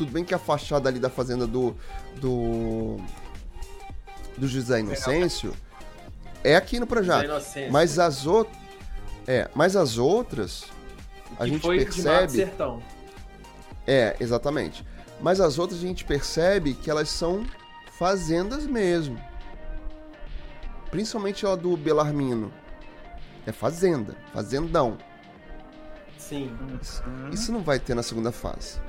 Tudo 0.00 0.12
bem 0.12 0.24
que 0.24 0.32
a 0.32 0.38
fachada 0.38 0.88
ali 0.88 0.98
da 0.98 1.10
fazenda 1.10 1.46
do. 1.46 1.76
do. 2.16 2.96
do 4.38 4.48
José 4.48 4.80
Inocêncio 4.80 5.54
é 6.42 6.56
aqui 6.56 6.80
no 6.80 6.86
inocência. 6.86 7.70
Mas 7.70 7.98
as 7.98 8.26
outras. 8.26 8.56
É, 9.26 9.50
mas 9.54 9.76
as 9.76 9.98
outras. 9.98 10.64
A 11.38 11.44
que 11.44 11.50
gente 11.50 11.60
foi 11.60 11.84
percebe. 11.84 12.32
Sertão. 12.32 12.82
É, 13.86 14.16
exatamente. 14.18 14.86
Mas 15.20 15.38
as 15.38 15.58
outras 15.58 15.80
a 15.80 15.82
gente 15.82 16.02
percebe 16.06 16.72
que 16.72 16.90
elas 16.90 17.10
são 17.10 17.44
fazendas 17.98 18.64
mesmo. 18.64 19.22
Principalmente 20.90 21.46
a 21.46 21.54
do 21.56 21.76
Belarmino. 21.76 22.50
É 23.46 23.52
fazenda, 23.52 24.16
fazendão. 24.32 24.96
Sim. 26.16 26.50
Isso, 26.80 27.02
isso 27.30 27.52
não 27.52 27.60
vai 27.62 27.78
ter 27.78 27.94
na 27.94 28.02
segunda 28.02 28.32
fase. 28.32 28.80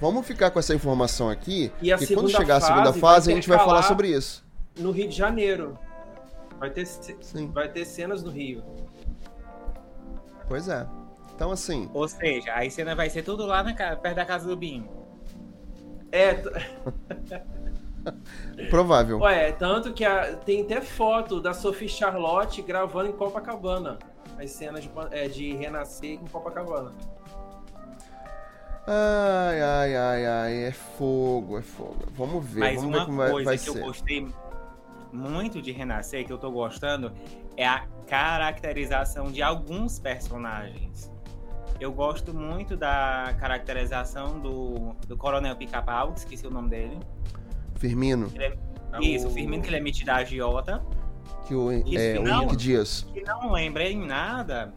Vamos 0.00 0.26
ficar 0.26 0.50
com 0.50 0.58
essa 0.58 0.74
informação 0.74 1.30
aqui, 1.30 1.72
E 1.80 1.92
a 1.92 1.98
que 1.98 2.14
quando 2.14 2.30
chegar 2.30 2.56
a 2.56 2.60
segunda 2.60 2.92
fase 2.92 3.32
a 3.32 3.34
gente 3.34 3.48
vai 3.48 3.58
falar 3.58 3.82
sobre 3.82 4.08
isso. 4.08 4.44
No 4.78 4.90
Rio 4.90 5.08
de 5.08 5.16
Janeiro. 5.16 5.78
Vai 6.58 6.70
ter, 6.70 6.86
Sim, 6.86 7.50
vai 7.52 7.68
ter 7.68 7.84
cenas 7.84 8.22
no 8.22 8.30
Rio. 8.30 8.62
pois 10.48 10.68
é. 10.68 10.86
Então, 11.34 11.50
assim, 11.50 11.90
Ou 11.92 12.06
seja, 12.06 12.52
a 12.54 12.68
cena 12.70 12.94
vai 12.94 13.10
ser 13.10 13.22
tudo 13.22 13.44
lá 13.44 13.62
na, 13.62 13.74
perto 13.74 14.14
da 14.14 14.24
casa 14.24 14.46
do 14.46 14.56
Binho. 14.56 14.88
É, 16.12 16.34
t- 16.34 16.48
provável. 18.70 19.18
ué, 19.18 19.50
tanto 19.52 19.92
que 19.92 20.04
a- 20.04 20.36
tem 20.36 20.62
até 20.62 20.80
foto 20.80 21.40
da 21.40 21.52
Sophie 21.52 21.88
Charlotte 21.88 22.62
gravando 22.62 23.10
em 23.10 23.12
Copacabana. 23.12 23.98
As 24.38 24.50
cenas 24.52 24.84
de, 24.84 24.90
é, 25.10 25.28
de 25.28 25.52
renascer 25.54 26.10
em 26.10 26.26
Copacabana. 26.26 26.92
Ai, 28.86 29.60
ai, 29.62 29.96
ai, 29.96 30.26
ai, 30.26 30.64
é 30.64 30.72
fogo, 30.72 31.58
é 31.58 31.62
fogo. 31.62 31.96
Vamos 32.16 32.44
ver, 32.44 32.60
Mas 32.60 32.76
vamos 32.76 32.90
ver 32.90 32.96
uma 32.98 33.06
como 33.06 33.16
vai, 33.18 33.30
coisa 33.30 33.44
vai 33.50 33.58
que 33.58 33.68
eu 33.68 33.74
gostei 33.76 34.28
muito 35.12 35.62
de 35.62 35.72
Renascer, 35.72 36.26
que 36.26 36.32
eu 36.32 36.38
tô 36.38 36.50
gostando, 36.50 37.12
é 37.56 37.66
a 37.66 37.86
caracterização 38.06 39.30
de 39.32 39.42
alguns 39.42 39.98
personagens. 39.98 41.10
Eu 41.80 41.92
gosto 41.92 42.34
muito 42.34 42.76
da 42.76 43.34
caracterização 43.40 44.38
do, 44.38 44.94
do 45.06 45.16
Coronel 45.16 45.56
Pica-Pau, 45.56 46.12
esqueci 46.16 46.46
o 46.46 46.50
nome 46.50 46.68
dele. 46.68 46.98
Firmino, 47.76 48.30
Isso, 49.00 49.28
o 49.28 49.30
Firmino, 49.30 49.62
que 49.62 49.68
ele 49.70 49.76
é 49.76 49.80
metido 49.80 50.10
a 50.10 50.16
agiota. 50.16 50.84
que 51.46 51.54
o, 51.54 51.70
é, 51.72 52.18
o 52.18 52.22
não- 52.22 52.42
Henrique 52.42 52.56
Dias. 52.56 53.06
E 53.14 53.22
não 53.22 53.50
lembra 53.52 53.88
em 53.88 54.06
nada 54.06 54.72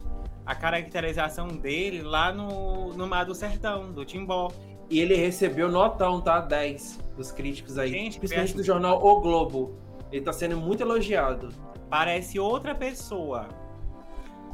a 0.48 0.54
caracterização 0.54 1.48
dele 1.48 2.00
lá 2.00 2.32
no, 2.32 2.94
no 2.94 3.06
Mar 3.06 3.26
do 3.26 3.34
Sertão, 3.34 3.92
do 3.92 4.02
Timbó. 4.02 4.50
E 4.88 4.98
ele 4.98 5.14
recebeu 5.14 5.70
notão, 5.70 6.22
tá? 6.22 6.40
10 6.40 6.98
dos 7.14 7.30
críticos 7.30 7.76
aí. 7.76 7.90
Gente, 7.90 8.18
principalmente 8.18 8.56
do 8.56 8.64
jornal 8.64 9.04
O 9.04 9.20
Globo. 9.20 9.78
Ele 10.10 10.24
tá 10.24 10.32
sendo 10.32 10.56
muito 10.56 10.82
elogiado. 10.82 11.50
parece 11.90 12.40
outra 12.40 12.74
pessoa. 12.74 13.46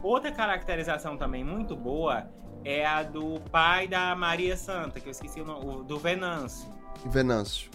Outra 0.03 0.33
caracterização 0.33 1.17
também 1.17 1.45
muito 1.45 1.77
boa 1.77 2.29
é 2.65 2.85
a 2.85 3.05
do 3.05 3.41
pai 3.53 3.87
da 3.87 4.17
Maria 4.17 4.57
Santa, 4.57 4.99
que 4.99 5.07
eu 5.07 5.13
esqueci 5.13 5.41
o 5.41 5.45
nome, 5.45 5.85
do 5.85 5.97
Venâncio. 5.97 6.69
Venâncio. 7.07 7.71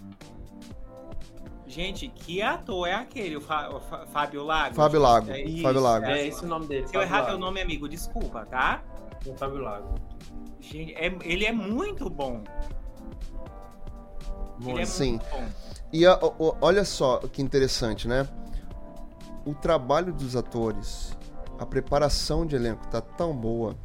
Gente, 1.69 2.07
que 2.07 2.41
ator 2.41 2.87
é 2.87 2.95
aquele? 2.95 3.37
O, 3.37 3.41
Fá- 3.41 3.69
o 3.69 3.79
Fá- 3.79 4.05
Fábio 4.07 4.43
Lago? 4.43 4.73
Fábio 4.75 4.99
Lago. 4.99 5.29
É 5.29 5.41
isso, 5.43 5.61
Fábio 5.61 5.81
Lago. 5.81 6.05
É 6.07 6.27
esse 6.27 6.43
o 6.43 6.47
nome 6.47 6.65
dele. 6.65 6.87
Se 6.87 6.95
eu 6.95 7.01
Fábio 7.01 7.13
errar 7.15 7.21
teu 7.25 7.33
Lago. 7.33 7.45
nome, 7.45 7.61
amigo, 7.61 7.87
desculpa, 7.87 8.43
tá? 8.47 8.81
É 9.27 9.33
Fábio 9.37 9.59
Lago. 9.59 9.93
Gente, 10.59 10.93
é- 10.95 11.15
ele 11.21 11.45
é 11.45 11.51
muito 11.51 12.09
bom. 12.09 12.43
Ele 14.65 14.81
é 14.81 14.85
Sim. 14.85 15.11
muito 15.11 15.25
bom. 15.29 15.45
E 15.93 16.05
a- 16.05 16.17
o- 16.17 16.47
o- 16.49 16.57
olha 16.59 16.83
só 16.83 17.19
que 17.19 17.41
interessante, 17.41 18.07
né? 18.07 18.27
O 19.45 19.53
trabalho 19.53 20.11
dos 20.11 20.35
atores, 20.35 21.15
a 21.59 21.65
preparação 21.65 22.45
de 22.45 22.55
elenco 22.55 22.87
tá 22.87 22.99
tão 22.99 23.31
boa 23.35 23.75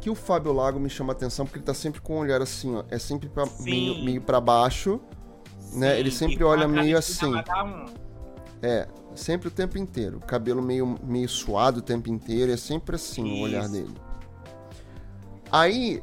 que 0.00 0.08
o 0.08 0.14
Fábio 0.14 0.52
Lago 0.52 0.78
me 0.78 0.88
chama 0.88 1.12
a 1.12 1.16
atenção 1.16 1.44
porque 1.44 1.58
ele 1.58 1.66
tá 1.66 1.74
sempre 1.74 2.00
com 2.00 2.14
o 2.14 2.18
olhar 2.20 2.40
assim, 2.40 2.74
ó, 2.76 2.84
é 2.90 2.98
sempre 2.98 3.28
pra, 3.28 3.44
meio, 3.60 4.04
meio 4.04 4.20
para 4.20 4.40
baixo, 4.40 5.00
Né, 5.74 5.98
ele 5.98 6.10
sempre 6.10 6.44
olha 6.44 6.68
meio 6.68 6.96
assim. 6.96 7.34
um. 7.34 7.84
é, 8.62 8.86
sempre 9.14 9.48
o 9.48 9.50
tempo 9.50 9.76
inteiro, 9.78 10.18
o 10.18 10.20
cabelo 10.20 10.62
meio, 10.62 10.98
meio 11.02 11.28
suado 11.28 11.78
o 11.78 11.82
tempo 11.82 12.08
inteiro, 12.08 12.52
é 12.52 12.56
sempre 12.56 12.96
assim 12.96 13.40
o 13.40 13.42
olhar 13.42 13.64
Isso. 13.64 13.72
dele. 13.72 13.94
Aí, 15.50 16.02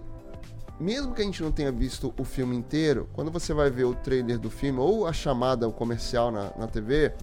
mesmo 0.80 1.14
que 1.14 1.22
a 1.22 1.26
gente 1.26 1.42
não 1.44 1.52
tenha 1.52 1.72
visto 1.72 2.14
o 2.18 2.24
filme 2.24 2.56
inteiro, 2.56 3.10
quando 3.14 3.32
você 3.32 3.54
vai 3.54 3.70
ver 3.70 3.86
o 3.86 3.94
trailer 3.94 4.40
do 4.40 4.50
filme 4.50 4.80
ou 4.80 5.06
a 5.06 5.14
chamada, 5.14 5.68
o 5.68 5.72
comercial 5.72 6.32
na, 6.32 6.52
na 6.58 6.68
TV, 6.68 7.14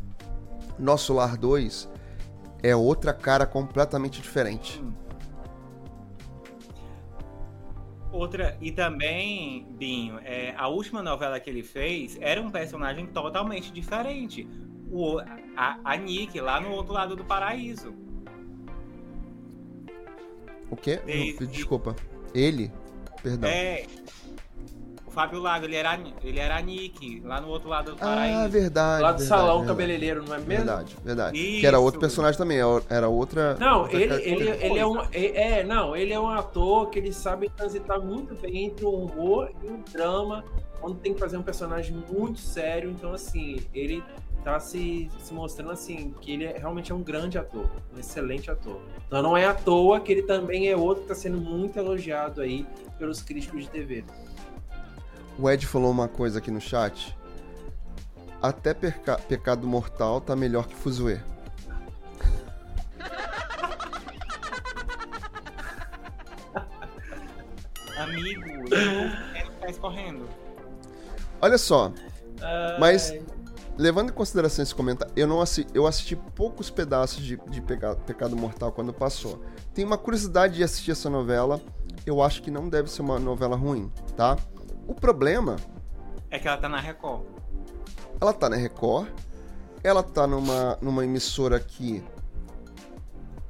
Nosso 0.79 1.13
Lar 1.15 1.37
2 1.37 1.89
é 2.63 2.75
outra 2.75 3.13
cara 3.13 3.47
completamente 3.47 4.21
diferente. 4.21 4.83
Outra, 8.19 8.59
e 8.61 8.73
também, 8.73 9.65
Binho, 9.79 10.19
é, 10.25 10.53
a 10.57 10.67
última 10.67 11.01
novela 11.05 11.39
que 11.39 11.49
ele 11.49 11.63
fez 11.63 12.19
era 12.21 12.43
um 12.43 12.51
personagem 12.51 13.07
totalmente 13.07 13.71
diferente. 13.73 14.45
O, 14.91 15.19
a, 15.57 15.79
a 15.85 15.97
Nick, 15.97 16.41
lá 16.41 16.61
no 16.61 16.73
outro 16.73 16.93
lado 16.93 17.15
do 17.15 17.25
paraíso. 17.25 17.95
O 20.69 20.75
quê? 20.77 21.01
Desde- 21.07 21.47
Desculpa. 21.47 21.95
Ele? 22.35 22.73
Perdão. 23.23 23.49
É. 23.49 23.87
O 25.09 25.11
Fábio 25.11 25.41
Lago, 25.41 25.65
ele 25.65 25.75
era, 25.75 25.99
ele 26.23 26.39
era 26.39 26.59
a 26.59 26.61
Nick, 26.61 27.23
lá 27.25 27.41
no 27.41 27.49
outro 27.49 27.67
lado 27.67 27.93
do 27.93 27.97
ah, 27.97 28.05
paraíso. 28.05 28.51
verdade. 28.51 29.03
Lá 29.03 29.13
do 29.13 29.19
verdade, 29.19 29.41
salão 29.41 29.59
verdade. 29.61 29.69
cabeleireiro, 29.69 30.23
não 30.23 30.35
é 30.35 30.39
mesmo? 30.39 30.49
Verdade, 30.49 30.97
verdade. 31.03 31.39
Que 31.39 31.67
era 31.67 31.79
Isso. 31.79 31.85
outro 31.85 31.99
personagem 31.99 32.37
também, 32.37 32.59
era 32.91 33.09
outra. 33.09 33.57
Não, 33.59 33.81
outra 33.81 33.99
ele, 33.99 34.15
ele, 34.17 34.51
ele 34.51 34.79
é 34.79 34.87
um. 34.87 35.01
É, 35.11 35.61
é, 35.61 35.65
não, 35.65 35.97
ele 35.97 36.13
é 36.13 36.21
um 36.21 36.29
ator 36.29 36.91
que 36.91 36.99
ele 36.99 37.11
sabe 37.11 37.49
transitar 37.49 37.99
muito 37.99 38.35
bem 38.35 38.67
entre 38.67 38.85
o 38.85 38.91
humor 38.91 39.51
e 39.65 39.67
o 39.69 39.83
drama, 39.91 40.45
quando 40.79 40.99
tem 40.99 41.15
que 41.15 41.21
fazer 41.21 41.39
um 41.39 41.43
personagem 41.43 41.97
muito 42.13 42.39
sério. 42.39 42.91
Então, 42.91 43.15
assim, 43.15 43.61
ele 43.73 44.05
tá 44.45 44.61
se, 44.61 45.11
se 45.19 45.33
mostrando 45.33 45.73
assim, 45.73 46.15
que 46.21 46.33
ele 46.33 46.45
é- 46.45 46.59
realmente 46.59 46.93
é 46.93 46.95
um 46.95 47.03
grande 47.03 47.39
ator, 47.39 47.67
um 47.95 47.99
excelente 47.99 48.51
ator. 48.51 48.81
Então 49.07 49.23
não 49.23 49.37
é 49.37 49.47
à 49.47 49.55
toa 49.55 50.01
que 50.01 50.13
ele 50.13 50.23
também 50.23 50.69
é 50.69 50.77
outro 50.77 51.03
que 51.03 51.09
tá 51.09 51.15
sendo 51.15 51.39
muito 51.39 51.79
elogiado 51.79 52.41
aí 52.41 52.67
pelos 52.99 53.23
críticos 53.23 53.65
de 53.65 53.71
TV. 53.71 54.05
O 55.39 55.49
Ed 55.49 55.67
falou 55.67 55.91
uma 55.91 56.09
coisa 56.09 56.39
aqui 56.39 56.51
no 56.51 56.61
chat. 56.61 57.17
Até 58.43 58.75
perca- 58.75 59.17
Pecado 59.19 59.67
Mortal 59.67 60.21
tá 60.21 60.35
melhor 60.37 60.67
que 60.67 60.75
Fuzue. 60.75 61.21
Amigo, 67.99 68.47
ele 68.75 69.51
tá 69.61 69.69
escorrendo. 69.69 70.29
Olha 71.41 71.59
só, 71.59 71.93
Mas- 72.79 73.11
Ai, 73.11 73.23
levando 73.77 74.11
em 74.11 74.13
consideração 74.13 74.63
esse 74.63 74.75
comentário, 74.75 75.13
eu 75.17 75.27
não 75.27 75.41
assi 75.41 75.67
eu 75.75 75.87
assisti 75.87 76.15
poucos 76.17 76.71
pedaços 76.71 77.23
de, 77.25 77.37
de 77.49 77.61
Peca- 77.61 77.97
Pecado 77.97 78.37
Mortal 78.37 78.73
quando 78.73 78.93
passou. 78.93 79.43
Tenho 79.75 79.87
uma 79.87 79.99
curiosidade 79.99 80.57
de 80.57 80.65
assistir 80.65 80.93
essa 80.93 81.11
novela. 81.11 81.61
Eu 82.07 82.23
acho 82.23 82.43
que 82.43 82.51
não 82.51 82.69
deve 82.69 82.91
ser 82.91 83.03
uma 83.03 83.19
novela 83.19 83.57
ruim, 83.57 83.91
tá? 84.17 84.37
O 84.89 84.95
problema, 84.95 85.57
É 86.31 86.39
que 86.39 86.49
ela 86.49 86.57
tá 86.57 86.69
na 86.69 86.81
Record. 86.81 87.25
ela 88.21 88.33
tá 88.33 88.49
na 88.49 88.57
Record, 88.57 89.09
ela 89.85 90.03
tá 90.03 90.27
numa, 90.27 90.79
numa 90.81 91.05
emissora 91.05 91.61
que 91.61 92.03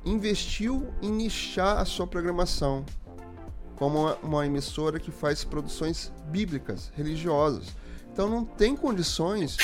investiu 0.05 0.89
em 1.01 1.11
nichar 1.11 1.79
a 1.79 1.85
sua 1.85 2.07
programação 2.07 2.85
como 3.77 4.01
uma, 4.01 4.17
uma 4.17 4.47
emissora 4.47 4.99
que 4.99 5.13
faz 5.13 5.45
produções 5.45 6.13
bíblicas, 6.27 6.91
religiosas. 6.97 7.69
Então 8.13 8.29
não 8.29 8.45
tem 8.45 8.75
condições, 8.77 9.57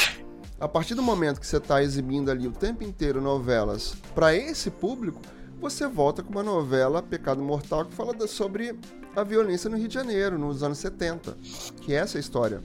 a 0.60 0.68
partir 0.68 0.94
do 0.94 1.02
momento 1.02 1.40
que 1.40 1.46
você 1.46 1.56
está 1.56 1.82
exibindo 1.82 2.30
ali 2.30 2.46
o 2.46 2.52
tempo 2.52 2.84
inteiro 2.84 3.20
novelas 3.20 3.96
para 4.14 4.32
esse 4.32 4.70
público, 4.70 5.20
você 5.64 5.86
volta 5.88 6.22
com 6.22 6.30
uma 6.30 6.42
novela 6.42 7.02
Pecado 7.02 7.40
Mortal 7.40 7.86
que 7.86 7.94
fala 7.94 8.14
sobre 8.26 8.78
a 9.16 9.24
violência 9.24 9.70
no 9.70 9.78
Rio 9.78 9.88
de 9.88 9.94
Janeiro, 9.94 10.38
nos 10.38 10.62
anos 10.62 10.76
70, 10.76 11.34
que 11.80 11.94
é 11.94 11.96
essa 11.96 12.18
história. 12.18 12.62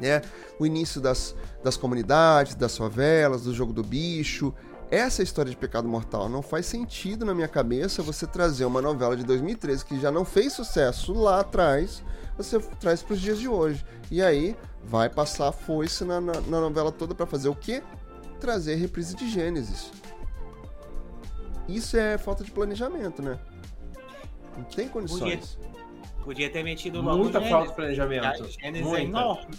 É, 0.00 0.22
o 0.58 0.64
início 0.64 1.02
das, 1.02 1.36
das 1.62 1.76
comunidades, 1.76 2.54
das 2.54 2.78
favelas, 2.78 3.42
do 3.42 3.52
jogo 3.52 3.74
do 3.74 3.82
bicho. 3.82 4.54
Essa 4.90 5.20
é 5.20 5.22
história 5.22 5.50
de 5.50 5.56
Pecado 5.58 5.86
Mortal. 5.86 6.26
Não 6.30 6.40
faz 6.40 6.64
sentido 6.64 7.26
na 7.26 7.34
minha 7.34 7.46
cabeça 7.46 8.02
você 8.02 8.26
trazer 8.26 8.64
uma 8.64 8.80
novela 8.80 9.14
de 9.14 9.24
2013 9.24 9.84
que 9.84 10.00
já 10.00 10.10
não 10.10 10.24
fez 10.24 10.54
sucesso 10.54 11.12
lá 11.12 11.40
atrás, 11.40 12.02
você 12.38 12.58
traz 12.80 13.02
para 13.02 13.12
os 13.12 13.20
dias 13.20 13.38
de 13.38 13.48
hoje. 13.48 13.84
E 14.10 14.22
aí 14.22 14.56
vai 14.82 15.10
passar 15.10 15.48
a 15.48 15.52
foice 15.52 16.06
na, 16.06 16.22
na, 16.22 16.40
na 16.40 16.58
novela 16.58 16.90
toda 16.90 17.14
para 17.14 17.26
fazer 17.26 17.50
o 17.50 17.54
quê? 17.54 17.82
Trazer 18.40 18.76
reprise 18.76 19.14
de 19.14 19.28
Gênesis. 19.28 19.90
Isso 21.68 21.96
é 21.96 22.18
falta 22.18 22.44
de 22.44 22.50
planejamento, 22.50 23.22
né? 23.22 23.38
Não 24.56 24.64
tem 24.64 24.88
condições. 24.88 25.58
Podia 26.24 26.48
ter 26.50 26.62
metido 26.62 27.02
logo 27.02 27.18
muita 27.18 27.38
Gênesis. 27.40 27.50
falta 27.50 27.66
de 27.66 27.72
A 27.72 27.74
planejamento. 27.76 28.50
Gênesis 28.60 28.92
é 28.92 29.02
enorme. 29.02 29.54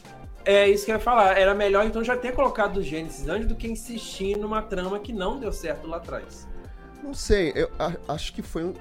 É 0.45 0.69
isso 0.69 0.85
que 0.85 0.91
eu 0.91 0.95
ia 0.95 0.99
falar. 1.01 1.37
Era 1.37 1.53
melhor 1.53 1.85
então 1.85 2.03
já 2.03 2.15
ter 2.15 2.31
colocado 2.33 2.77
o 2.77 2.83
Gênesis 2.83 3.27
antes 3.27 3.47
do 3.47 3.55
que 3.55 3.67
insistir 3.67 4.37
numa 4.37 4.61
trama 4.61 4.99
que 4.99 5.11
não 5.11 5.39
deu 5.39 5.51
certo 5.51 5.87
lá 5.87 5.97
atrás. 5.97 6.47
Não 7.03 7.13
sei, 7.13 7.51
eu 7.55 7.69
a- 7.77 7.93
acho 8.13 8.33
que 8.33 8.41
foi 8.41 8.63
um, 8.63 8.73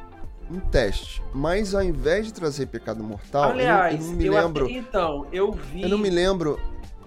um 0.50 0.60
teste. 0.60 1.22
Mas 1.34 1.74
ao 1.74 1.82
invés 1.82 2.26
de 2.26 2.32
trazer 2.34 2.66
Pecado 2.66 3.02
Mortal, 3.02 3.42
eu 3.42 3.48
não- 3.48 3.54
Aliás, 3.54 3.94
eu, 4.00 4.06
não 4.10 4.16
me 4.16 4.26
eu 4.26 4.32
lembro. 4.34 4.64
até- 4.66 4.74
então, 4.74 5.26
eu 5.32 5.52
vi. 5.52 5.82
Eu 5.82 5.88
não 5.90 5.98
me 5.98 6.10
lembro. 6.10 6.60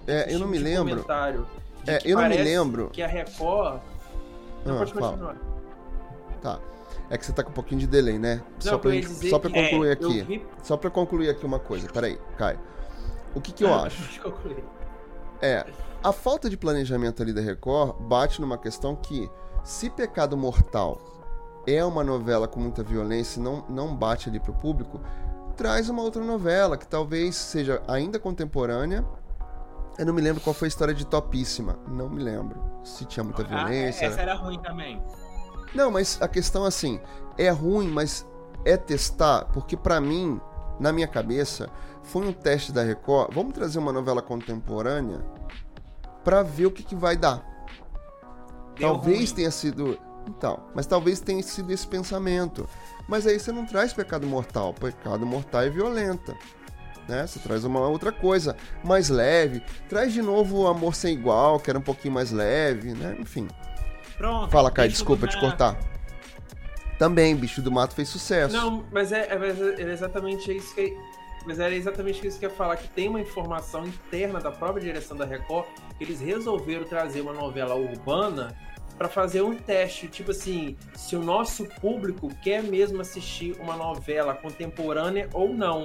É, 0.06 0.32
eu 0.32 0.38
não 0.38 0.46
me 0.46 0.58
tipo 0.58 0.68
de 0.68 0.74
lembro. 0.74 0.94
comentário 1.02 1.46
É, 1.86 2.00
eu 2.04 2.16
não 2.20 2.28
me 2.28 2.36
lembro. 2.36 2.90
Que 2.90 3.02
a 3.02 3.06
Record. 3.06 3.80
Não, 4.64 4.74
Ah, 4.74 4.78
pode 4.78 4.92
fala. 4.94 5.36
Tá. 6.40 6.58
É 7.10 7.16
que 7.16 7.24
você 7.24 7.32
tá 7.32 7.42
com 7.42 7.50
um 7.50 7.54
pouquinho 7.54 7.80
de 7.80 7.86
delay, 7.86 8.18
né? 8.18 8.42
só 8.58 8.72
Não, 8.72 8.78
pra, 8.78 8.90
eu 8.90 8.94
ia 8.94 9.02
gente- 9.02 9.30
só 9.30 9.38
pra 9.38 9.50
que- 9.50 9.62
concluir 9.62 9.88
é, 9.88 9.92
aqui. 9.92 10.22
Vi. 10.22 10.46
Só 10.62 10.76
pra 10.76 10.90
concluir 10.90 11.30
aqui 11.30 11.44
uma 11.46 11.58
coisa. 11.58 11.88
Peraí, 11.88 12.18
Caio. 12.36 12.58
O 13.34 13.40
que 13.40 13.52
que 13.52 13.64
eu 13.64 13.72
Ah, 13.72 13.84
acho? 13.84 14.20
É, 15.40 15.64
a 16.02 16.12
falta 16.12 16.50
de 16.50 16.56
planejamento 16.56 17.22
ali 17.22 17.32
da 17.32 17.40
Record 17.40 17.96
bate 18.02 18.40
numa 18.40 18.58
questão 18.58 18.94
que, 18.96 19.30
se 19.62 19.88
Pecado 19.90 20.36
Mortal 20.36 20.98
é 21.66 21.84
uma 21.84 22.02
novela 22.02 22.48
com 22.48 22.58
muita 22.60 22.82
violência 22.82 23.38
e 23.38 23.42
não, 23.42 23.64
não 23.68 23.94
bate 23.94 24.28
ali 24.28 24.40
pro 24.40 24.52
público, 24.52 25.00
traz 25.56 25.88
uma 25.88 26.02
outra 26.02 26.22
novela 26.24 26.76
que 26.76 26.86
talvez 26.86 27.36
seja 27.36 27.82
ainda 27.86 28.18
contemporânea. 28.18 29.04
Eu 29.98 30.06
não 30.06 30.14
me 30.14 30.20
lembro 30.22 30.40
qual 30.42 30.54
foi 30.54 30.66
a 30.66 30.70
história 30.70 30.94
de 30.94 31.04
Topíssima. 31.06 31.78
Não 31.88 32.08
me 32.08 32.22
lembro. 32.22 32.60
Se 32.84 33.04
tinha 33.04 33.24
muita 33.24 33.42
Ah, 33.42 33.46
violência. 33.64 34.06
essa 34.06 34.20
era 34.20 34.34
ruim 34.34 34.58
também. 34.60 35.02
Não, 35.74 35.90
mas 35.90 36.18
a 36.20 36.28
questão 36.28 36.64
assim, 36.64 37.00
é 37.36 37.50
ruim, 37.50 37.88
mas 37.88 38.26
é 38.64 38.76
testar, 38.76 39.46
porque 39.46 39.76
pra 39.76 40.00
mim, 40.00 40.40
na 40.80 40.92
minha 40.92 41.06
cabeça, 41.06 41.70
foi 42.02 42.26
um 42.26 42.32
teste 42.32 42.72
da 42.72 42.82
Record. 42.82 43.34
Vamos 43.34 43.52
trazer 43.52 43.78
uma 43.78 43.92
novela 43.92 44.22
contemporânea 44.22 45.20
pra 46.24 46.42
ver 46.42 46.66
o 46.66 46.70
que, 46.70 46.82
que 46.82 46.96
vai 46.96 47.16
dar. 47.16 47.44
Deu 48.76 48.88
talvez 48.90 49.30
ruim. 49.30 49.36
tenha 49.36 49.50
sido, 49.50 49.98
então, 50.26 50.60
mas 50.74 50.86
talvez 50.86 51.20
tenha 51.20 51.42
sido 51.42 51.72
esse 51.72 51.86
pensamento. 51.86 52.68
Mas 53.08 53.26
aí 53.26 53.38
você 53.38 53.50
não 53.50 53.64
traz 53.64 53.92
pecado 53.92 54.26
mortal. 54.26 54.74
Pecado 54.74 55.24
mortal 55.24 55.62
é 55.62 55.70
violenta. 55.70 56.36
Né? 57.08 57.26
Você 57.26 57.38
traz 57.38 57.64
uma 57.64 57.80
outra 57.88 58.12
coisa 58.12 58.54
mais 58.84 59.08
leve. 59.08 59.62
Traz 59.88 60.12
de 60.12 60.20
novo 60.20 60.58
o 60.58 60.66
Amor 60.66 60.94
Sem 60.94 61.14
Igual, 61.14 61.58
que 61.58 61.70
era 61.70 61.78
um 61.78 61.82
pouquinho 61.82 62.12
mais 62.12 62.30
leve, 62.30 62.92
né? 62.92 63.16
Enfim. 63.18 63.48
Pronto. 64.18 64.50
Fala, 64.50 64.70
Kai, 64.70 64.88
desculpa 64.88 65.26
te 65.26 65.38
cortar. 65.38 65.78
Também, 66.98 67.34
Bicho 67.36 67.62
do 67.62 67.70
Mato 67.70 67.94
fez 67.94 68.08
sucesso. 68.08 68.52
Não, 68.54 68.84
mas 68.90 69.12
é, 69.12 69.28
é- 69.32 69.38
mas 69.38 69.60
é 69.60 69.92
exatamente 69.92 70.54
isso 70.54 70.74
que. 70.74 70.96
Mas 71.46 71.60
era 71.60 71.72
exatamente 71.74 72.26
isso 72.26 72.38
que 72.38 72.44
eu 72.44 72.50
ia 72.50 72.56
falar, 72.56 72.76
que 72.76 72.88
tem 72.88 73.08
uma 73.08 73.20
informação 73.20 73.86
interna 73.86 74.40
da 74.40 74.50
própria 74.50 74.82
direção 74.82 75.16
da 75.16 75.24
Record 75.24 75.66
que 75.96 76.04
eles 76.04 76.20
resolveram 76.20 76.84
trazer 76.84 77.20
uma 77.20 77.32
novela 77.32 77.74
urbana 77.76 78.54
para 78.98 79.08
fazer 79.08 79.40
um 79.42 79.54
teste, 79.54 80.08
tipo 80.08 80.32
assim, 80.32 80.76
se 80.94 81.14
o 81.14 81.22
nosso 81.22 81.64
público 81.80 82.28
quer 82.42 82.62
mesmo 82.64 83.00
assistir 83.00 83.56
uma 83.60 83.76
novela 83.76 84.34
contemporânea 84.34 85.28
ou 85.32 85.54
não. 85.54 85.84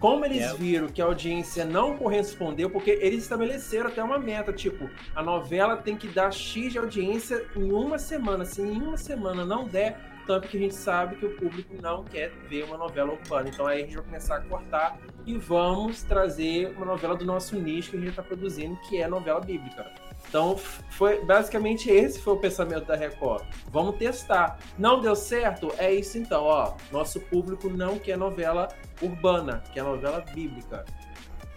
Como 0.00 0.24
eles 0.24 0.42
É. 0.42 0.54
viram 0.54 0.88
que 0.88 1.00
a 1.00 1.04
audiência 1.04 1.64
não 1.64 1.96
correspondeu, 1.96 2.68
porque 2.68 2.90
eles 3.00 3.22
estabeleceram 3.22 3.88
até 3.88 4.02
uma 4.02 4.18
meta, 4.18 4.52
tipo, 4.52 4.88
a 5.14 5.22
novela 5.22 5.76
tem 5.76 5.96
que 5.96 6.08
dar 6.08 6.32
X 6.32 6.72
de 6.72 6.78
audiência 6.78 7.44
em 7.56 7.70
uma 7.72 7.98
semana. 7.98 8.44
Se 8.44 8.60
em 8.60 8.80
uma 8.82 8.96
semana 8.96 9.44
não 9.44 9.66
der, 9.66 9.98
tanto 10.26 10.42
porque 10.42 10.56
a 10.56 10.60
gente 10.60 10.74
sabe 10.74 11.16
que 11.16 11.26
o 11.26 11.36
público 11.36 11.74
não 11.80 12.02
quer 12.02 12.30
ver 12.48 12.64
uma 12.64 12.78
novela 12.78 13.12
urbana. 13.12 13.48
Então 13.48 13.66
aí 13.66 13.82
a 13.82 13.84
gente 13.84 13.94
vai 13.96 14.04
começar 14.04 14.36
a 14.36 14.40
cortar 14.40 14.98
e 15.26 15.36
vamos 15.36 16.02
trazer 16.02 16.72
uma 16.76 16.86
novela 16.86 17.14
do 17.14 17.24
nosso 17.24 17.56
nicho 17.58 17.90
que 17.90 17.96
a 17.96 18.00
gente 18.00 18.10
está 18.10 18.22
produzindo, 18.22 18.76
que 18.88 18.98
é 18.98 19.04
a 19.04 19.08
novela 19.08 19.40
bíblica. 19.40 19.90
Então, 20.28 20.56
foi 20.56 21.24
basicamente 21.24 21.88
esse 21.90 22.18
foi 22.20 22.32
o 22.34 22.36
pensamento 22.38 22.86
da 22.86 22.96
Record. 22.96 23.44
Vamos 23.70 23.96
testar. 23.96 24.58
Não 24.76 25.00
deu 25.00 25.14
certo? 25.14 25.72
É 25.78 25.92
isso 25.92 26.18
então, 26.18 26.42
ó. 26.44 26.74
Nosso 26.90 27.20
público 27.20 27.68
não 27.68 27.98
quer 27.98 28.16
novela 28.18 28.68
urbana, 29.00 29.62
quer 29.72 29.84
novela 29.84 30.20
bíblica. 30.34 30.84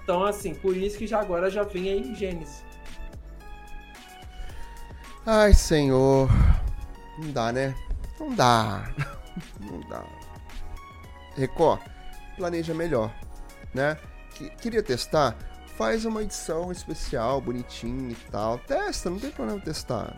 Então, 0.03 0.23
assim, 0.23 0.53
por 0.53 0.77
isso 0.77 0.97
que 0.97 1.07
já 1.07 1.19
agora 1.19 1.49
já 1.49 1.63
vem 1.63 1.89
aí 1.89 2.13
Gênesis. 2.15 2.63
Ai, 5.25 5.53
senhor. 5.53 6.29
Não 7.19 7.31
dá, 7.31 7.51
né? 7.51 7.75
Não 8.19 8.33
dá. 8.33 8.89
Não 9.59 9.79
dá. 9.89 10.03
Record, 11.35 11.81
planeja 12.37 12.73
melhor, 12.73 13.13
né? 13.73 13.97
Que- 14.33 14.49
Queria 14.51 14.81
testar? 14.81 15.35
Faz 15.77 16.05
uma 16.05 16.23
edição 16.23 16.71
especial, 16.71 17.39
bonitinha 17.39 18.11
e 18.11 18.31
tal. 18.31 18.57
Testa, 18.57 19.11
não 19.11 19.19
tem 19.19 19.29
problema 19.29 19.61
testar. 19.61 20.15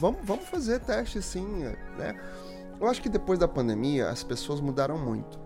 Vamos, 0.00 0.20
vamos 0.24 0.46
fazer 0.46 0.80
teste 0.80 1.20
sim, 1.20 1.46
né? 1.98 2.18
Eu 2.80 2.88
acho 2.88 3.02
que 3.02 3.10
depois 3.10 3.38
da 3.38 3.46
pandemia 3.46 4.08
as 4.08 4.24
pessoas 4.24 4.62
mudaram 4.62 4.96
muito. 4.96 5.38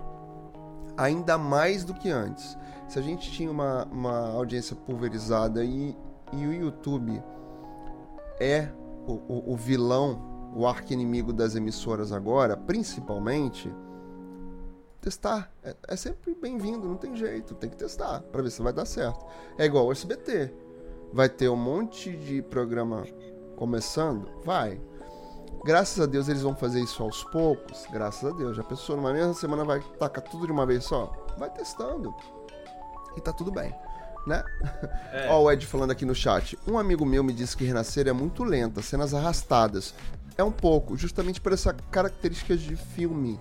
Ainda 0.96 1.36
mais 1.36 1.82
do 1.82 1.94
que 1.94 2.08
antes. 2.08 2.56
Se 2.86 3.00
a 3.00 3.02
gente 3.02 3.28
tinha 3.32 3.50
uma, 3.50 3.86
uma 3.86 4.30
audiência 4.30 4.76
pulverizada 4.76 5.64
e, 5.64 5.96
e 6.32 6.46
o 6.46 6.52
YouTube 6.52 7.20
é 8.38 8.68
o, 9.04 9.14
o, 9.14 9.52
o 9.52 9.56
vilão, 9.56 10.52
o 10.54 10.64
arqui-inimigo 10.64 11.32
das 11.32 11.56
emissoras 11.56 12.12
agora, 12.12 12.56
principalmente, 12.56 13.74
testar. 15.00 15.50
É, 15.62 15.74
é 15.88 15.96
sempre 15.96 16.34
bem-vindo, 16.34 16.86
não 16.86 16.96
tem 16.96 17.16
jeito, 17.16 17.54
tem 17.54 17.70
que 17.70 17.76
testar 17.76 18.20
para 18.20 18.42
ver 18.42 18.50
se 18.50 18.62
vai 18.62 18.72
dar 18.72 18.84
certo. 18.84 19.24
É 19.56 19.64
igual 19.64 19.86
o 19.86 19.92
SBT. 19.92 20.52
Vai 21.12 21.28
ter 21.28 21.48
um 21.48 21.56
monte 21.56 22.14
de 22.16 22.42
programa 22.42 23.04
começando? 23.56 24.28
Vai. 24.44 24.80
Graças 25.64 26.00
a 26.00 26.06
Deus 26.06 26.28
eles 26.28 26.42
vão 26.42 26.54
fazer 26.54 26.80
isso 26.80 27.02
aos 27.02 27.24
poucos. 27.24 27.86
Graças 27.90 28.24
a 28.30 28.36
Deus. 28.36 28.56
Já 28.56 28.62
pensou, 28.62 28.96
numa 28.96 29.12
mesma 29.12 29.34
semana 29.34 29.64
vai 29.64 29.80
tacar 29.98 30.22
tudo 30.22 30.46
de 30.46 30.52
uma 30.52 30.66
vez 30.66 30.84
só? 30.84 31.12
Vai 31.36 31.50
testando. 31.50 32.14
E 33.16 33.20
tá 33.20 33.32
tudo 33.32 33.50
bem, 33.50 33.74
né? 34.26 34.44
É. 35.12 35.28
Ó, 35.32 35.42
o 35.42 35.50
Ed 35.50 35.66
falando 35.66 35.90
aqui 35.90 36.04
no 36.04 36.14
chat. 36.14 36.58
Um 36.66 36.78
amigo 36.78 37.04
meu 37.04 37.24
me 37.24 37.32
disse 37.32 37.56
que 37.56 37.64
Renascer 37.64 38.06
é 38.06 38.12
muito 38.12 38.44
lenta, 38.44 38.82
cenas 38.82 39.12
arrastadas. 39.14 39.94
É 40.36 40.44
um 40.44 40.52
pouco, 40.52 40.96
justamente 40.96 41.40
por 41.40 41.52
essa 41.52 41.74
característica 41.90 42.56
de 42.56 42.76
filme. 42.76 43.40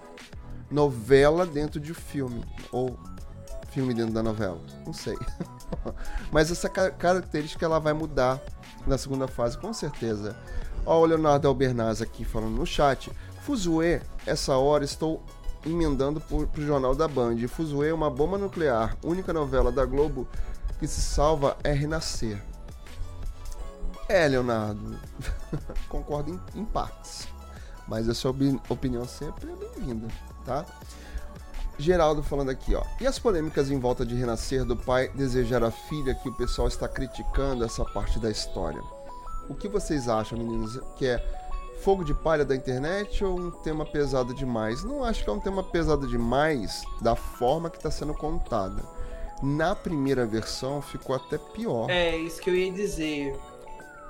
Novela 0.69 1.45
dentro 1.45 1.79
de 1.79 1.93
filme. 1.93 2.43
Ou 2.71 2.97
filme 3.71 3.93
dentro 3.93 4.13
da 4.13 4.23
novela. 4.23 4.59
Não 4.85 4.93
sei. 4.93 5.15
Mas 6.31 6.51
essa 6.51 6.67
ca- 6.69 6.91
característica 6.91 7.65
ela 7.65 7.79
vai 7.79 7.93
mudar 7.93 8.39
na 8.85 8.97
segunda 8.97 9.27
fase, 9.27 9.57
com 9.57 9.73
certeza. 9.73 10.35
Ó, 10.85 10.99
o 11.01 11.05
Leonardo 11.05 11.47
Albernaz 11.47 12.01
aqui 12.01 12.23
falando 12.25 12.55
no 12.55 12.65
chat. 12.65 13.11
Fuzue, 13.41 14.01
essa 14.25 14.55
hora 14.57 14.83
estou 14.83 15.23
emendando 15.65 16.19
pro, 16.21 16.47
pro 16.47 16.65
Jornal 16.65 16.95
da 16.95 17.07
Band. 17.07 17.37
Fuzue 17.47 17.87
é 17.89 17.93
uma 17.93 18.09
bomba 18.09 18.37
nuclear. 18.37 18.97
Única 19.03 19.31
novela 19.33 19.71
da 19.71 19.85
Globo 19.85 20.27
que 20.79 20.87
se 20.87 21.01
salva 21.01 21.57
é 21.63 21.71
Renascer. 21.71 22.41
É, 24.09 24.27
Leonardo. 24.27 24.97
Concordo 25.89 26.31
em, 26.31 26.59
em 26.61 26.65
partes. 26.65 27.27
Mas 27.87 28.07
a 28.09 28.13
sua 28.13 28.31
opi- 28.31 28.59
opinião 28.69 29.05
sempre 29.05 29.49
é 29.51 29.55
bem-vinda, 29.55 30.07
tá? 30.47 30.65
Geraldo 31.77 32.23
falando 32.23 32.49
aqui, 32.49 32.73
ó. 32.73 32.83
E 32.99 33.05
as 33.05 33.19
polêmicas 33.19 33.69
em 33.69 33.79
volta 33.79 34.03
de 34.03 34.15
renascer 34.15 34.65
do 34.65 34.75
pai 34.75 35.09
desejar 35.09 35.63
a 35.63 35.69
filha 35.69 36.15
que 36.15 36.27
o 36.27 36.33
pessoal 36.33 36.67
está 36.67 36.87
criticando 36.87 37.63
essa 37.63 37.85
parte 37.85 38.17
da 38.19 38.31
história? 38.31 38.81
O 39.47 39.53
que 39.53 39.67
vocês 39.67 40.09
acham, 40.09 40.39
meninos? 40.39 40.79
Que 40.97 41.05
é 41.05 41.23
fogo 41.83 42.03
de 42.03 42.13
palha 42.13 42.43
da 42.43 42.55
internet 42.55 43.23
ou 43.23 43.39
um 43.39 43.51
tema 43.51 43.85
pesado 43.85 44.33
demais? 44.33 44.83
Não 44.83 45.03
acho 45.03 45.23
que 45.23 45.29
é 45.29 45.33
um 45.33 45.39
tema 45.39 45.63
pesado 45.63 46.07
demais 46.07 46.83
da 47.01 47.15
forma 47.15 47.69
que 47.69 47.77
está 47.77 47.91
sendo 47.91 48.13
contada. 48.13 48.81
Na 49.43 49.75
primeira 49.75 50.25
versão 50.25 50.81
ficou 50.81 51.15
até 51.15 51.37
pior. 51.37 51.91
É, 51.91 52.17
isso 52.17 52.41
que 52.41 52.49
eu 52.49 52.55
ia 52.55 52.71
dizer. 52.71 53.39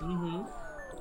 Uhum. 0.01 0.45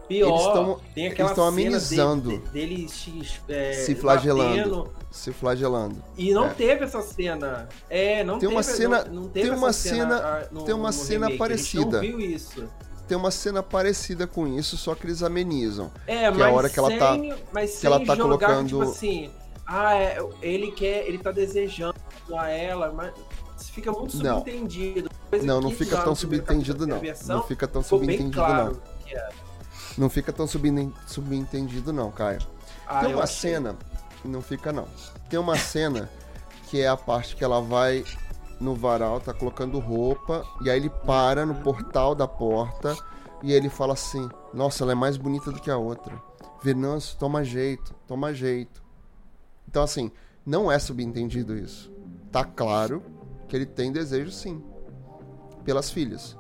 Pior, 0.09 0.29
Eles 0.29 0.43
tão- 0.53 0.81
tem 0.95 1.07
aquela 1.09 1.29
eles 1.31 1.37
cena 1.37 1.49
amenizando. 1.49 2.39
Dele, 2.53 2.89
se, 2.89 3.23
é, 3.49 3.73
Se 3.73 3.95
flagelando. 3.95 4.57
batendo, 4.57 4.93
Se 5.11 5.33
flagelando. 5.33 6.05
E 6.17 6.33
não 6.33 6.47
É. 6.47 6.51
teve 6.51 6.85
essa 6.85 7.03
cena. 7.03 7.69
É, 7.91 8.23
não 8.23 8.35
Tem 8.39 8.49
teve 8.49 8.53
uma 8.55 8.63
cena- 8.63 9.05
Não, 9.05 9.15
não 9.23 9.29
teve 9.29 9.49
tem 9.49 9.59
uma 9.59 9.69
essa 9.71 9.89
cena- 9.89 10.17
ah, 10.17 10.49
no- 10.53 10.63
tem 10.63 10.75
uma 10.75 10.93
cena 10.93 11.27
remake, 11.27 11.39
parecida. 11.39 11.97
não 11.97 12.01
viu 12.01 12.21
isso. 12.21 12.65
Tem 13.09 13.17
uma 13.17 13.31
cena 13.31 13.63
parecida 13.63 14.27
com 14.27 14.47
isso, 14.47 14.77
só 14.77 14.95
que 14.95 15.07
eles 15.07 15.23
amenizam. 15.23 15.91
É, 16.07 16.31
Que 16.31 16.39
mas 16.39 16.41
a 16.43 16.51
hora 16.53 16.69
que 16.71 16.79
ela 16.79 16.99
tá- 16.99 17.13
sem, 17.15 17.35
mas 17.53 17.79
que 17.79 17.87
ela 17.87 17.99
tá 18.01 18.15
jogar, 18.15 18.23
colocando- 18.49 18.67
tipo 18.69 18.83
assim, 18.83 19.31
ah, 19.67 19.95
é, 19.97 20.19
ele 20.43 20.71
quer, 20.73 21.07
ele 21.09 21.19
tá 21.19 21.31
desejando 21.33 21.95
a 22.37 22.49
ela, 22.51 22.93
mas 22.93 23.13
fica 23.71 23.91
muito 23.93 24.17
Não. 24.19 24.39
subentendido. 24.39 25.09
Não, 25.43 25.61
não 25.61 25.71
fica 25.71 25.97
tão 26.03 26.15
subentendido, 26.15 26.87
não. 26.87 26.99
versão, 27.01 27.37
Não 27.39 27.43
fica 27.45 27.67
tão 27.67 27.83
subentendido, 27.83 28.33
claro 28.33 28.73
não. 28.75 28.97
Não 29.97 30.11
fica 30.11 30.33
tão 30.33 30.47
subentendido, 30.47 31.93
não, 31.93 32.11
Caio. 32.11 32.41
Ah, 32.87 33.01
Tem 33.01 33.15
uma 33.15 33.27
cena. 33.27 33.77
Não 34.25 34.43
fica, 34.43 34.73
não. 34.73 34.87
Tem 35.31 35.39
uma 35.39 35.57
cena 35.57 36.11
que 36.69 36.81
é 36.81 36.89
a 36.89 36.97
parte 36.97 37.37
que 37.37 37.45
ela 37.45 37.61
vai 37.61 38.05
no 38.61 38.75
varal, 38.75 39.21
tá 39.21 39.33
colocando 39.33 39.79
roupa, 39.79 40.45
e 40.63 40.71
aí 40.71 40.79
ele 40.79 40.91
para 40.91 41.45
no 41.45 41.55
portal 41.57 42.15
da 42.15 42.27
porta 42.27 42.97
e 43.43 43.53
ele 43.53 43.69
fala 43.69 43.93
assim: 43.93 44.29
Nossa, 44.53 44.85
ela 44.85 44.93
é 44.93 44.95
mais 44.95 45.17
bonita 45.17 45.51
do 45.51 45.61
que 45.61 45.71
a 45.71 45.77
outra. 45.77 46.21
Venâncio, 46.63 47.17
toma 47.19 47.45
jeito, 47.45 47.95
toma 48.07 48.35
jeito. 48.35 48.83
Então, 49.69 49.83
assim, 49.83 50.11
não 50.45 50.71
é 50.71 50.79
subentendido 50.79 51.57
isso. 51.57 51.93
Tá 52.33 52.45
claro 52.45 53.03
que 53.49 53.55
ele 53.55 53.67
tem 53.67 53.93
desejo, 53.93 54.31
sim, 54.31 54.63
pelas 55.65 55.91
filhas. 55.91 56.37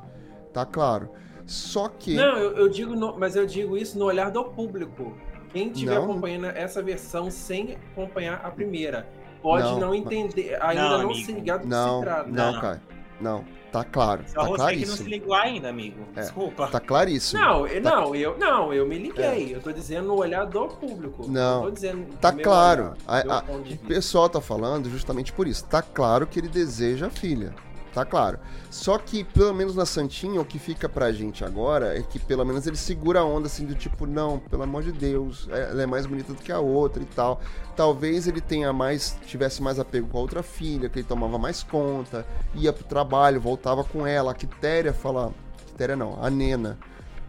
Tá 0.53 0.65
claro. 0.65 1.11
Só 1.47 1.89
que. 1.89 2.15
Não, 2.15 2.37
eu, 2.39 2.57
eu 2.57 2.69
digo, 2.69 2.95
no- 2.97 3.17
mas 3.19 3.37
eu 3.37 3.47
digo 3.47 3.77
isso 3.77 3.99
no 3.99 4.05
olhar 4.05 4.31
do 4.31 4.45
público. 4.45 5.15
Quem 5.53 5.69
estiver 5.71 5.95
Não. 5.95 6.05
acompanhando 6.05 6.47
essa 6.47 6.83
versão 6.83 7.31
sem 7.31 7.79
acompanhar 7.93 8.41
a 8.45 8.51
primeira 8.51 9.09
pode 9.43 9.63
Não, 9.65 9.79
não, 9.79 9.95
entender, 9.95 10.59
ainda 10.61 10.99
Não, 10.99 11.03
não, 11.05 11.15
se 11.15 11.33
ligar 11.33 11.59
do 11.59 11.63
que 11.63 11.69
Não, 11.69 11.99
se 12.01 12.05
trata. 12.05 12.29
não, 12.29 12.53
Não. 12.53 12.61
Caio. 12.61 12.81
Não. 13.21 13.45
Tá 13.73 13.85
claro. 13.85 14.23
Só 14.27 14.35
Tá 14.35 14.41
você 14.43 14.47
que 14.47 14.51
não 14.51 14.57
claríssimo. 14.57 14.97
se 14.97 15.03
ligou 15.05 15.35
ainda, 15.35 15.69
amigo. 15.69 16.01
É. 16.17 16.21
Desculpa. 16.21 16.67
Tá 16.69 16.81
claríssimo. 16.81 17.41
Não, 17.43 17.67
eu- 17.67 17.83
não, 17.83 18.15
eu, 18.15 18.39
não, 18.39 18.73
eu 18.75 18.87
me 18.87 18.97
liguei. 18.99 19.55
Eu 19.55 19.61
tô 19.61 19.71
dizendo 19.73 20.09
no 20.09 20.15
olhar 20.17 20.45
do 20.47 20.67
público. 20.69 21.27
Não. 21.29 21.63
Tô 21.63 21.71
dizendo 21.71 22.07
do 22.07 22.17
Tá 22.17 22.33
claro. 22.33 22.95
olhar, 23.09 23.27
A- 23.27 23.39
a- 23.39 23.45
O 23.53 23.77
pessoal 23.87 24.29
tá 24.29 24.41
falando 24.41 24.89
justamente 24.91 25.33
por 25.33 25.47
isso. 25.47 25.65
Tá 25.67 25.83
claro 25.83 26.27
que 26.27 26.39
ele 26.39 26.49
deseja 26.49 27.07
a 27.07 27.11
filha. 27.11 27.55
Tá 27.97 28.05
claro. 28.05 28.39
Só 28.71 28.99
que, 28.99 29.25
pelo 29.25 29.55
menos 29.55 29.75
na 29.75 29.87
Santinha, 29.87 30.39
o 30.39 30.45
que 30.45 30.59
fica 30.59 30.87
pra 30.87 31.11
gente 31.13 31.43
agora 31.43 31.99
é 31.99 32.03
que 32.03 32.19
pelo 32.19 32.45
menos 32.45 32.67
ele 32.67 32.77
segura 32.77 33.21
a 33.21 33.25
onda 33.25 33.47
assim 33.47 33.65
do 33.65 33.75
tipo, 33.75 34.05
não, 34.05 34.39
pelo 34.39 34.65
amor 34.65 34.83
de 34.83 34.93
Deus, 34.93 35.49
é- 35.51 35.71
ela 35.71 35.83
é 35.83 35.87
mais 35.87 36.05
bonita 36.05 36.35
do 36.35 36.43
que 36.43 36.53
a 36.53 36.59
outra 36.61 37.03
e 37.03 37.07
tal. 37.07 37.41
Talvez 37.75 38.29
ele 38.29 38.43
tenha 38.43 38.71
mais, 38.71 39.17
tivesse 39.25 39.63
mais 39.63 39.79
apego 39.79 40.09
com 40.09 40.19
a 40.19 40.21
outra 40.21 40.43
filha, 40.43 40.91
que 40.91 40.99
ele 40.99 41.09
tomava 41.09 41.39
mais 41.39 41.63
conta, 41.63 42.27
ia 42.55 42.71
pro 42.71 42.85
trabalho, 42.85 43.41
voltava 43.41 43.83
com 43.83 44.07
ela. 44.07 44.33
A 44.33 44.35
Quitéria 44.35 44.93
fala. 44.93 45.33
Quitéria 45.69 45.97
não, 45.97 46.23
a 46.23 46.29
Nena. 46.29 46.77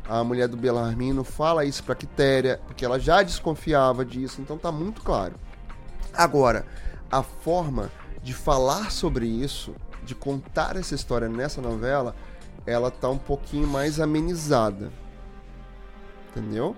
A 0.06 0.22
mulher 0.22 0.50
do 0.50 0.58
Belarmino 0.58 1.24
fala 1.24 1.64
isso 1.64 1.82
pra 1.82 1.96
Quitéria, 1.96 2.60
porque 2.68 2.84
ela 2.84 3.00
já 3.00 3.24
desconfiava 3.24 4.04
disso, 4.04 4.42
então 4.42 4.58
tá 4.58 4.70
muito 4.70 5.02
claro. 5.02 5.36
Agora, 6.14 6.66
a 7.10 7.24
forma 7.24 7.90
de 8.22 8.34
falar 8.34 8.92
sobre 8.92 9.26
isso, 9.26 9.74
de 10.08 10.16
contar 10.16 10.76
essa 10.78 10.96
história 10.96 11.28
nessa 11.28 11.62
novela, 11.62 12.16
ela 12.66 12.90
tá 12.90 13.10
um 13.10 13.18
pouquinho 13.18 13.68
mais 13.68 14.00
amenizada. 14.00 14.92
Entendeu? 16.30 16.76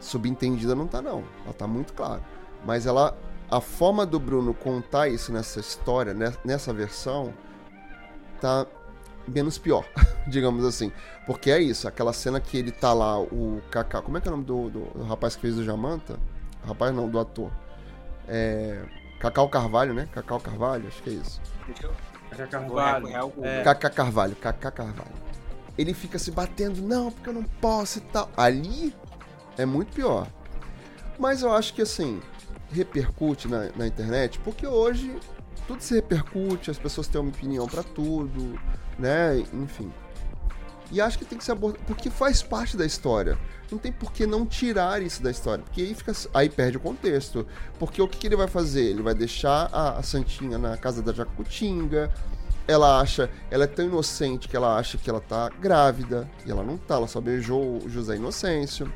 Subentendida 0.00 0.74
não 0.74 0.86
tá 0.86 1.00
não, 1.02 1.22
ela 1.44 1.52
tá 1.54 1.66
muito 1.66 1.92
clara. 1.92 2.22
Mas 2.64 2.86
ela 2.86 3.16
a 3.50 3.60
forma 3.60 4.06
do 4.06 4.18
Bruno 4.18 4.54
contar 4.54 5.08
isso 5.08 5.30
nessa 5.32 5.60
história, 5.60 6.14
ne- 6.14 6.32
nessa 6.44 6.72
versão, 6.72 7.32
tá 8.40 8.66
menos 9.28 9.58
pior, 9.58 9.84
digamos 10.26 10.64
assim. 10.64 10.90
Porque 11.26 11.50
é 11.50 11.60
isso, 11.60 11.86
aquela 11.86 12.12
cena 12.12 12.40
que 12.40 12.56
ele 12.56 12.70
tá 12.72 12.92
lá, 12.92 13.20
o 13.20 13.60
Kaká. 13.70 14.00
Como 14.02 14.16
é 14.16 14.20
que 14.20 14.28
é 14.28 14.30
o 14.30 14.32
nome 14.32 14.44
do, 14.44 14.70
do- 14.70 14.98
do 14.98 15.04
rapaz 15.04 15.36
que 15.36 15.42
fez 15.42 15.58
o 15.58 15.64
Jamanta? 15.64 16.18
Rapaz 16.66 16.94
não, 16.94 17.08
do 17.08 17.18
ator. 17.18 17.50
É. 18.26 18.82
Cacau 19.20 19.48
Carvalho, 19.48 19.94
né? 19.94 20.08
Cacau 20.12 20.38
Carvalho, 20.40 20.88
acho 20.88 21.02
que 21.02 21.10
é 21.10 21.12
isso. 21.14 21.40
Cacá 22.34 22.46
Carvalho. 22.46 23.32
É. 23.42 23.62
Cacá 23.62 23.90
Carvalho, 23.90 24.36
Cacá 24.36 24.70
Carvalho. 24.70 25.24
Ele 25.76 25.92
fica 25.92 26.18
se 26.18 26.30
batendo, 26.30 26.80
não, 26.82 27.10
porque 27.10 27.28
eu 27.28 27.34
não 27.34 27.42
posso 27.42 27.98
e 27.98 28.02
tal. 28.02 28.30
Ali 28.36 28.94
é 29.58 29.64
muito 29.64 29.92
pior. 29.92 30.26
Mas 31.18 31.42
eu 31.42 31.52
acho 31.52 31.74
que 31.74 31.82
assim, 31.82 32.20
repercute 32.72 33.48
na, 33.48 33.70
na 33.76 33.86
internet, 33.86 34.38
porque 34.40 34.66
hoje 34.66 35.18
tudo 35.66 35.80
se 35.80 35.94
repercute, 35.94 36.70
as 36.70 36.78
pessoas 36.78 37.08
têm 37.08 37.20
uma 37.20 37.30
opinião 37.30 37.66
pra 37.66 37.82
tudo, 37.82 38.58
né? 38.98 39.38
Enfim. 39.52 39.92
E 40.92 41.00
acho 41.00 41.18
que 41.18 41.24
tem 41.24 41.38
que 41.38 41.44
ser 41.44 41.52
abordado, 41.52 41.84
porque 41.86 42.10
faz 42.10 42.42
parte 42.42 42.76
da 42.76 42.84
história. 42.84 43.38
Não 43.70 43.78
tem 43.78 43.90
por 43.90 44.12
que 44.12 44.26
não 44.26 44.46
tirar 44.46 45.02
isso 45.02 45.22
da 45.22 45.30
história, 45.30 45.64
porque 45.64 45.80
aí 45.80 45.94
fica 45.94 46.12
aí 46.32 46.48
perde 46.48 46.76
o 46.76 46.80
contexto. 46.80 47.46
Porque 47.78 48.00
o 48.00 48.06
que, 48.06 48.18
que 48.18 48.26
ele 48.26 48.36
vai 48.36 48.46
fazer? 48.46 48.84
Ele 48.84 49.02
vai 49.02 49.14
deixar 49.14 49.68
a, 49.72 49.98
a 49.98 50.02
Santinha 50.02 50.58
na 50.58 50.76
casa 50.76 51.02
da 51.02 51.12
Jacutinga. 51.12 52.12
Ela 52.66 53.00
acha, 53.00 53.28
ela 53.50 53.64
é 53.64 53.66
tão 53.66 53.84
inocente 53.84 54.48
que 54.48 54.56
ela 54.56 54.76
acha 54.76 54.96
que 54.96 55.10
ela 55.10 55.20
tá 55.20 55.50
grávida, 55.60 56.28
e 56.46 56.50
ela 56.50 56.62
não 56.62 56.78
tá, 56.78 56.94
ela 56.94 57.06
só 57.06 57.20
beijou 57.20 57.78
o 57.84 57.90
José 57.90 58.16
Inocêncio. 58.16 58.90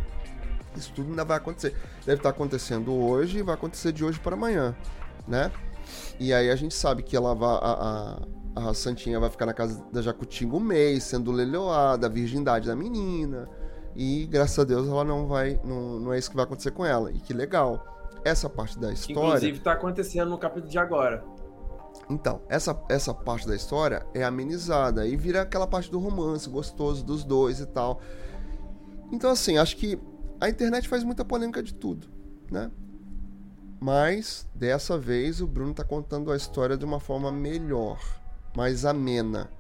Isso 0.77 0.93
tudo 0.95 1.11
ainda 1.11 1.25
vai 1.25 1.37
acontecer. 1.37 1.75
Deve 2.07 2.21
estar 2.21 2.31
acontecendo 2.31 2.95
hoje 2.95 3.39
e 3.39 3.43
vai 3.43 3.55
acontecer 3.55 3.93
de 3.93 4.05
hoje 4.05 4.19
para 4.21 4.35
amanhã, 4.35 4.75
né? 5.27 5.51
E 6.21 6.33
aí 6.33 6.51
a 6.51 6.57
gente 6.57 6.75
sabe 6.75 7.03
que 7.03 7.17
ela 7.17 7.35
vai. 7.35 7.59
A, 7.61 8.19
a, 8.67 8.75
Santinha 8.75 9.19
vai 9.21 9.31
ficar 9.31 9.47
na 9.47 9.55
casa 9.55 9.85
da 9.93 10.03
Jacutinga 10.03 10.57
um 10.57 10.61
mês, 10.61 11.05
sendo 11.05 11.31
leiloada, 11.31 12.07
a 12.07 12.11
virgindade 12.11 12.67
da 12.67 12.77
menina. 12.77 13.49
E 13.95 14.27
graças 14.27 14.59
a 14.59 14.65
Deus 14.65 14.89
ela 14.89 15.05
não 15.05 15.27
vai. 15.27 15.61
Não, 15.65 15.99
não 15.99 16.13
é 16.13 16.19
isso 16.19 16.31
que 16.31 16.37
vai 16.37 16.45
acontecer 16.45 16.71
com 16.71 16.85
ela. 16.85 17.11
E 17.11 17.21
que 17.21 17.33
legal. 17.33 17.85
Essa 18.25 18.49
parte 18.49 18.79
da 18.79 18.93
história. 18.93 19.29
inclusive 19.29 19.61
tá 19.61 19.73
acontecendo 19.73 20.29
no 20.29 20.39
capítulo 20.39 20.71
de 20.71 20.79
agora. 20.79 21.25
Então, 22.11 22.41
essa, 22.49 22.81
essa 22.89 23.13
parte 23.13 23.47
da 23.47 23.55
história 23.55 24.07
é 24.15 24.25
amenizada 24.25 25.07
e 25.07 25.17
vira 25.17 25.43
aquela 25.43 25.67
parte 25.67 25.91
do 25.91 25.99
romance 25.99 26.49
gostoso 26.49 27.05
dos 27.05 27.25
dois 27.25 27.61
e 27.61 27.67
tal. 27.67 28.01
Então, 29.13 29.31
assim, 29.31 29.59
acho 29.59 29.77
que 29.77 29.99
a 30.41 30.49
internet 30.49 30.89
faz 30.89 31.05
muita 31.05 31.25
polêmica 31.25 31.63
de 31.63 31.75
tudo, 31.75 32.09
né? 32.51 32.71
Mas, 33.81 34.47
dessa 34.55 34.99
vez, 34.99 35.41
o 35.41 35.47
Bruno 35.47 35.73
tá 35.73 35.85
contando 35.85 36.33
a 36.33 36.37
história 36.37 36.77
de 36.77 36.85
uma 36.85 36.99
forma 36.99 37.31
melhor, 37.31 38.01
mais 38.57 38.85
amena, 38.85 39.51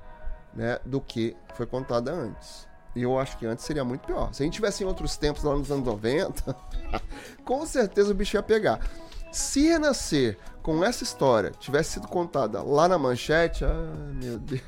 né? 0.54 0.78
Do 0.84 1.00
que 1.00 1.36
foi 1.54 1.66
contada 1.66 2.12
antes. 2.12 2.68
E 2.94 3.02
eu 3.02 3.18
acho 3.18 3.38
que 3.38 3.46
antes 3.46 3.64
seria 3.64 3.84
muito 3.84 4.06
pior. 4.06 4.32
Se 4.32 4.42
a 4.42 4.44
gente 4.44 4.54
tivesse 4.54 4.82
em 4.82 4.86
outros 4.86 5.16
tempos, 5.16 5.44
lá 5.44 5.54
nos 5.54 5.70
anos 5.70 5.86
90, 5.86 6.56
com 7.44 7.64
certeza 7.66 8.10
o 8.10 8.14
bicho 8.14 8.36
ia 8.36 8.42
pegar. 8.42 8.80
Se 9.30 9.68
Renascer 9.68 10.38
com 10.62 10.82
essa 10.82 11.04
história 11.04 11.50
tivesse 11.50 11.92
sido 11.92 12.08
contada 12.08 12.62
lá 12.62 12.88
na 12.88 12.98
manchete, 12.98 13.64
ah, 13.64 13.94
meu 14.14 14.38
Deus, 14.38 14.62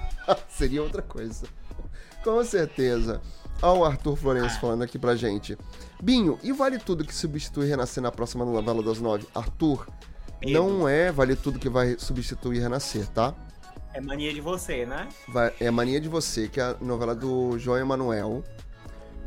seria 0.48 0.82
outra 0.82 1.00
coisa. 1.00 1.46
Com 2.22 2.44
certeza. 2.44 3.20
Olha 3.62 3.80
o 3.80 3.84
Arthur 3.84 4.16
Florencio 4.16 4.60
falando 4.60 4.82
aqui 4.82 4.98
pra 4.98 5.14
gente. 5.14 5.56
Binho, 6.02 6.38
e 6.42 6.52
Vale 6.52 6.78
Tudo 6.78 7.04
que 7.04 7.14
substitui 7.14 7.66
Renascer 7.66 8.02
na 8.02 8.10
próxima 8.10 8.44
novela 8.44 8.82
das 8.82 9.00
nove? 9.00 9.26
Arthur, 9.34 9.86
não 10.46 10.88
é 10.88 11.12
Vale 11.12 11.36
Tudo 11.36 11.58
que 11.58 11.68
vai 11.68 11.96
substituir 11.98 12.60
Renascer, 12.60 13.06
tá? 13.08 13.34
É 13.92 14.00
mania 14.00 14.32
de 14.32 14.40
você, 14.40 14.86
né? 14.86 15.08
Vai- 15.28 15.52
é 15.60 15.70
Mania 15.70 16.00
de 16.00 16.08
Você, 16.08 16.48
que 16.48 16.60
é 16.60 16.62
a 16.64 16.76
novela 16.80 17.14
do 17.14 17.58
João 17.58 17.76
Emanuel, 17.76 18.44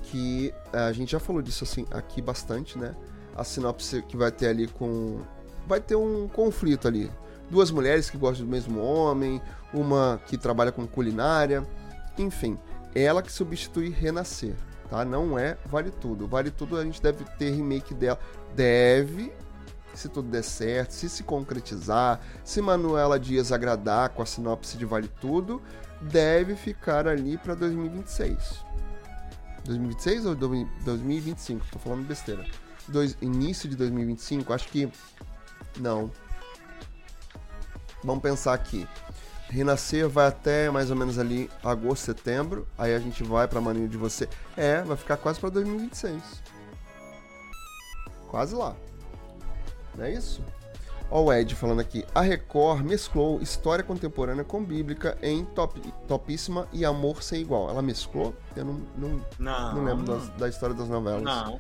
que 0.04 0.54
eh, 0.72 0.78
a 0.78 0.92
gente 0.94 1.12
já 1.12 1.20
falou 1.20 1.42
disso 1.42 1.64
assim 1.66 1.86
aqui 1.92 2.22
bastante, 2.22 2.78
né? 2.78 2.96
A 3.36 3.44
sinopse 3.44 4.02
que 4.04 4.16
vai 4.16 4.32
ter 4.32 4.48
ali 4.48 4.68
com 4.68 5.22
vai 5.68 5.80
ter 5.82 5.96
um 5.96 6.28
conflito 6.28 6.88
ali. 6.88 7.12
Duas 7.50 7.72
mulheres 7.72 8.10
que 8.10 8.18
gostam 8.18 8.46
do 8.46 8.52
mesmo 8.52 8.80
homem, 8.82 9.42
uma 9.74 10.22
que 10.28 10.38
trabalha 10.38 10.72
com 10.72 10.88
culinária, 10.88 11.66
enfim, 12.18 12.58
ela 12.96 13.22
que 13.22 13.32
substitui 13.32 13.90
Renascer, 13.90 14.56
tá? 14.90 15.04
Não 15.04 15.38
é 15.38 15.58
Vale 15.66 15.92
Tudo. 15.92 16.26
Vale 16.28 16.52
Tudo 16.52 16.78
a 16.78 16.84
gente 16.84 17.02
deve 17.02 17.26
ter 17.38 17.52
remake 17.52 17.94
dela, 17.94 18.18
deve 18.56 19.32
se 19.94 20.10
tudo 20.10 20.30
der 20.30 20.44
certo, 20.44 20.92
se 20.92 21.10
se 21.10 21.24
concretizar, 21.24 22.20
se 22.44 22.62
Manuela 22.62 23.20
Dias 23.20 23.52
agradar 23.52 24.10
com 24.10 24.22
a 24.22 24.26
sinopse 24.26 24.78
de 24.78 24.86
Vale 24.86 25.08
Tudo, 25.22 25.62
deve 26.02 26.56
ficar 26.56 27.08
ali 27.08 27.38
para 27.38 27.56
2026. 27.56 28.64
2026 29.66 30.26
ou 30.26 30.36
2025? 30.36 31.66
Tô 31.72 31.80
falando 31.80 32.06
besteira. 32.06 32.46
Dois, 32.88 33.18
início 33.22 33.70
de 33.70 33.76
2025? 33.76 34.52
Acho 34.52 34.68
que 34.68 34.92
não. 35.80 36.12
Vamos 38.04 38.22
pensar 38.22 38.54
aqui. 38.54 38.88
Renascer 39.50 40.10
vai 40.10 40.28
até 40.28 40.70
mais 40.70 40.90
ou 40.90 40.96
menos 40.96 41.18
ali 41.18 41.50
agosto, 41.64 42.04
setembro. 42.04 42.68
Aí 42.78 42.94
a 42.94 43.00
gente 43.00 43.24
vai 43.24 43.48
pra 43.48 43.62
Mania 43.62 43.88
de 43.88 43.98
Você. 43.98 44.28
É, 44.58 44.82
vai 44.82 44.98
ficar 44.98 45.16
quase 45.16 45.40
pra 45.40 45.50
2026. 45.50 46.22
Quase 48.28 48.56
lá. 48.56 48.76
Não 49.98 50.06
é 50.06 50.12
isso? 50.14 50.42
Ó 51.12 51.22
o 51.26 51.34
Ed 51.34 51.54
falando 51.56 51.80
aqui. 51.80 52.04
A 52.16 52.22
Record 52.22 52.84
mesclou 52.84 53.40
história 53.42 53.84
contemporânea 53.84 54.44
com 54.44 54.64
bíblica 54.64 55.16
em 55.22 55.46
top, 55.46 55.80
Topíssima 56.08 56.68
e 56.74 56.84
Amor 56.84 57.22
Sem 57.22 57.42
Igual. 57.42 57.70
Ela 57.70 57.82
mesclou? 57.82 58.34
Eu 58.56 58.66
não, 58.66 58.82
não, 58.98 59.22
Não. 59.38 59.76
não 59.76 59.84
lembro 59.84 60.06
das- 60.06 60.30
da 60.30 60.50
história 60.50 60.74
das 60.76 60.90
novelas. 60.90 61.22
Não. 61.22 61.60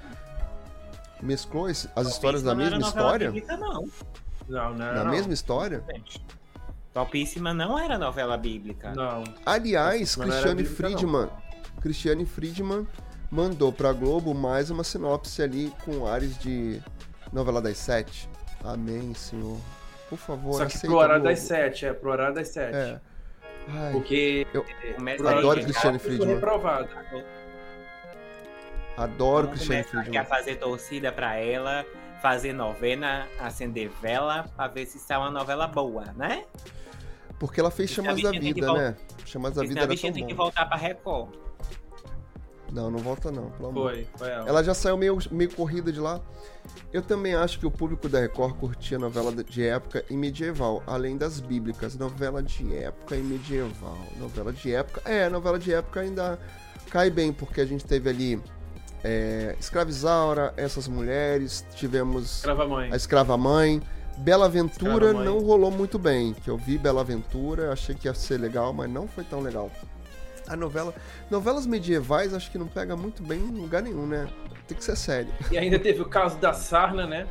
Mesclou 1.21 1.67
as 1.67 1.87
histórias 2.07 2.41
da 2.43 2.51
Topíssima 2.51 2.55
não 2.55 2.61
era 2.63 2.75
mesma 2.77 2.87
história? 2.87 3.31
Bíblica, 3.31 3.57
não, 3.57 3.87
Não, 4.49 4.73
não 4.75 4.85
era 4.85 4.97
Na 4.97 5.03
não. 5.05 5.11
mesma 5.11 5.33
história? 5.33 5.83
Topíssima 6.93 7.53
não 7.53 7.77
era 7.79 7.97
novela 7.97 8.37
bíblica. 8.37 8.93
Não. 8.93 9.23
Aliás, 9.45 10.17
era 10.17 10.27
Cristiane 10.27 10.63
bíblica, 10.63 10.89
não. 10.89 10.97
Friedman. 10.99 11.29
Cristiane 11.81 12.25
Friedman 12.25 12.87
mandou 13.31 13.71
pra 13.71 13.91
Globo 13.93 14.33
mais 14.33 14.69
uma 14.69 14.83
sinopse 14.83 15.41
ali 15.41 15.73
com 15.85 16.05
ares 16.07 16.37
de 16.37 16.81
novela 17.33 17.61
das 17.61 17.77
sete. 17.77 18.29
Amém, 18.63 19.13
Senhor. 19.13 19.57
Por 20.09 20.17
favor, 20.17 20.53
Só 20.53 20.59
que 20.65 20.75
aceita 20.75 20.87
pro 20.87 20.97
horário 20.97 21.23
das 21.23 21.39
sete, 21.39 21.85
é, 21.85 21.93
pro 21.93 22.11
horário 22.11 22.35
das 22.35 22.47
sete. 22.49 22.75
É. 22.75 23.01
Ai, 23.69 23.91
Porque 23.93 24.45
aí, 24.53 25.27
Adoro 25.37 25.61
Cristiane 25.63 25.97
Friedman. 25.99 26.35
reprovada. 26.35 26.89
adoro 28.97 29.47
Vamos 29.47 29.59
Cristiane 29.59 29.83
Friedman. 29.83 30.17
a 30.17 30.25
fazer 30.25 30.57
torcida 30.57 31.11
pra 31.11 31.35
ela, 31.37 31.85
fazer 32.21 32.53
novena, 32.53 33.27
acender 33.39 33.89
vela, 34.01 34.45
pra 34.55 34.67
ver 34.67 34.85
se 34.85 34.99
sai 34.99 35.17
uma 35.17 35.31
novela 35.31 35.65
boa, 35.67 36.05
né? 36.15 36.45
Porque 37.39 37.59
ela 37.59 37.71
fez 37.71 37.89
Esse 37.89 37.95
Chamadas 37.95 38.21
da 38.21 38.31
Vida, 38.31 38.73
né? 38.73 38.95
Chamadas 39.25 39.55
da 39.57 39.63
Vida 39.63 39.79
era 39.81 39.87
bichinha 39.87 40.11
tão 40.11 40.19
tem 40.19 40.27
que 40.27 40.33
bom. 40.33 40.43
voltar 40.43 40.65
pra 40.65 40.77
Record. 40.77 41.29
Não, 42.73 42.89
não 42.89 42.99
volta 42.99 43.31
não, 43.31 43.51
pelo 43.51 43.69
amor. 43.69 43.91
Foi, 43.91 44.07
foi 44.17 44.29
ela. 44.29 44.49
Ela 44.49 44.63
já 44.63 44.73
saiu 44.73 44.97
meio, 44.97 45.17
meio 45.29 45.51
corrida 45.53 45.91
de 45.91 45.99
lá. 45.99 46.19
Eu 46.91 47.01
também 47.01 47.35
acho 47.35 47.59
que 47.59 47.65
o 47.67 47.71
público 47.71 48.09
da 48.09 48.19
Record 48.19 48.55
curtia 48.55 48.97
novela 48.97 49.31
de 49.43 49.63
época 49.63 50.03
e 50.09 50.17
medieval, 50.17 50.81
além 50.87 51.15
das 51.15 51.39
bíblicas. 51.39 51.95
Novela 51.95 52.41
de 52.41 52.75
época 52.75 53.15
e 53.15 53.21
medieval. 53.21 53.97
Novela 54.17 54.51
de 54.51 54.73
época. 54.73 55.01
É, 55.05 55.29
novela 55.29 55.59
de 55.59 55.71
época 55.71 55.99
ainda 55.99 56.39
cai 56.89 57.09
bem, 57.09 57.31
porque 57.31 57.61
a 57.61 57.65
gente 57.65 57.85
teve 57.85 58.09
ali 58.09 58.41
é, 59.03 59.55
Escravizaura, 59.59 60.53
essas 60.57 60.87
mulheres, 60.87 61.65
tivemos 61.75 62.37
Escrava 62.37 62.67
mãe. 62.67 62.91
a 62.91 62.95
Escrava 62.95 63.37
Mãe. 63.37 63.81
Bela 64.17 64.45
Aventura 64.45 64.93
Escrava 64.93 65.13
Mãe. 65.13 65.25
não 65.25 65.39
rolou 65.39 65.69
muito 65.71 65.99
bem. 65.99 66.33
Que 66.33 66.49
eu 66.49 66.57
vi 66.57 66.77
Bela 66.77 67.01
Aventura, 67.01 67.71
achei 67.71 67.93
que 67.93 68.07
ia 68.07 68.13
ser 68.13 68.39
legal, 68.39 68.71
mas 68.73 68.89
não 68.89 69.07
foi 69.07 69.23
tão 69.23 69.41
legal. 69.41 69.71
A 70.47 70.55
novela. 70.55 70.93
Novelas 71.29 71.65
medievais 71.65 72.33
acho 72.33 72.51
que 72.51 72.57
não 72.57 72.67
pega 72.67 72.95
muito 72.95 73.23
bem 73.23 73.39
em 73.39 73.51
lugar 73.61 73.81
nenhum, 73.81 74.05
né? 74.05 74.27
Tem 74.67 74.77
que 74.77 74.83
ser 74.83 74.95
sério. 74.95 75.33
E 75.51 75.57
ainda 75.57 75.77
teve 75.79 76.01
o 76.01 76.05
caso 76.05 76.37
da 76.37 76.53
Sarna, 76.53 77.05
né? 77.05 77.27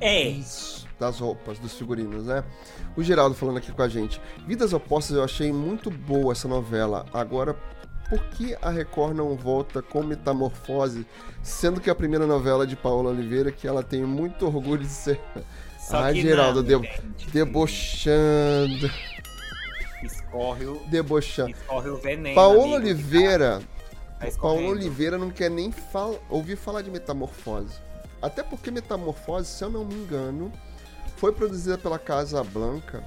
É, 0.00 0.22
Isso. 0.28 0.86
Das 0.98 1.20
roupas, 1.20 1.58
dos 1.58 1.74
figurinos, 1.74 2.26
né? 2.26 2.42
O 2.96 3.02
Geraldo 3.02 3.34
falando 3.34 3.58
aqui 3.58 3.70
com 3.70 3.82
a 3.82 3.88
gente. 3.88 4.20
Vidas 4.46 4.72
Opostas 4.72 5.16
eu 5.16 5.22
achei 5.22 5.52
muito 5.52 5.90
boa 5.90 6.32
essa 6.32 6.48
novela. 6.48 7.06
Agora, 7.12 7.54
por 8.08 8.20
que 8.30 8.56
a 8.60 8.70
Record 8.70 9.14
não 9.14 9.36
volta 9.36 9.80
com 9.80 10.02
Metamorfose, 10.02 11.06
sendo 11.42 11.80
que 11.80 11.90
a 11.90 11.94
primeira 11.94 12.26
novela 12.26 12.66
de 12.66 12.74
Paola 12.74 13.10
Oliveira, 13.10 13.52
que 13.52 13.68
ela 13.68 13.82
tem 13.82 14.02
muito 14.04 14.46
orgulho 14.46 14.82
de 14.82 14.88
ser 14.88 15.20
só 15.78 15.98
Ai, 15.98 16.14
que 16.14 16.22
Geraldo, 16.22 16.62
não, 16.62 16.82
gente. 16.82 17.30
debochando, 17.32 18.90
Escorre 20.28 20.66
o, 20.66 20.82
debochando. 20.88 21.50
escorre 21.50 21.88
o 21.90 21.96
veneno. 21.96 22.38
Amigo. 22.40 22.62
Oliveira, 22.74 23.62
Tá 24.20 24.26
escorrendo. 24.28 24.70
Oliveira 24.72 25.16
não 25.16 25.30
quer 25.30 25.50
nem 25.50 25.70
fal- 25.72 26.18
ouvir 26.28 26.56
falar 26.56 26.82
de 26.82 26.90
Metamorfose. 26.90 27.74
Até 28.20 28.42
porque 28.42 28.70
Metamorfose, 28.70 29.48
se 29.48 29.62
eu 29.64 29.70
não 29.70 29.84
me 29.84 29.94
engano, 29.94 30.52
foi 31.16 31.32
produzida 31.32 31.78
pela 31.78 31.98
Casa 31.98 32.42
Blanca 32.42 33.04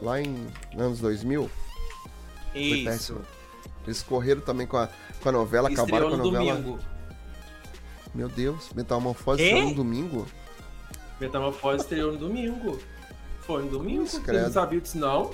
lá 0.00 0.20
em 0.20 0.46
anos 0.76 1.00
2000. 1.00 1.50
Foi 2.52 2.60
Isso. 2.60 2.84
péssimo. 2.84 3.20
Eles 3.86 4.02
correram 4.02 4.40
também 4.40 4.66
com 4.66 4.78
a, 4.78 4.88
com 5.22 5.28
a 5.28 5.32
novela, 5.32 5.68
acabaram 5.68 6.08
Estreou 6.08 6.10
com 6.10 6.14
a 6.14 6.18
no 6.18 6.30
novela. 6.38 6.60
domingo. 6.60 6.78
Meu 8.14 8.28
Deus, 8.28 8.70
Metamorfose 8.74 9.42
Quê? 9.42 9.50
saiu 9.50 9.68
no 9.68 9.74
domingo? 9.74 10.26
Metamorfose 11.20 11.82
estreou 11.82 12.12
no 12.12 12.18
domingo. 12.18 12.80
Foi 13.40 13.62
no 13.64 13.70
domingo. 13.70 14.06
Você 14.06 14.20
credo. 14.20 14.44
não 14.44 14.52
sabia 14.52 14.80
disso, 14.80 14.96
não? 14.98 15.30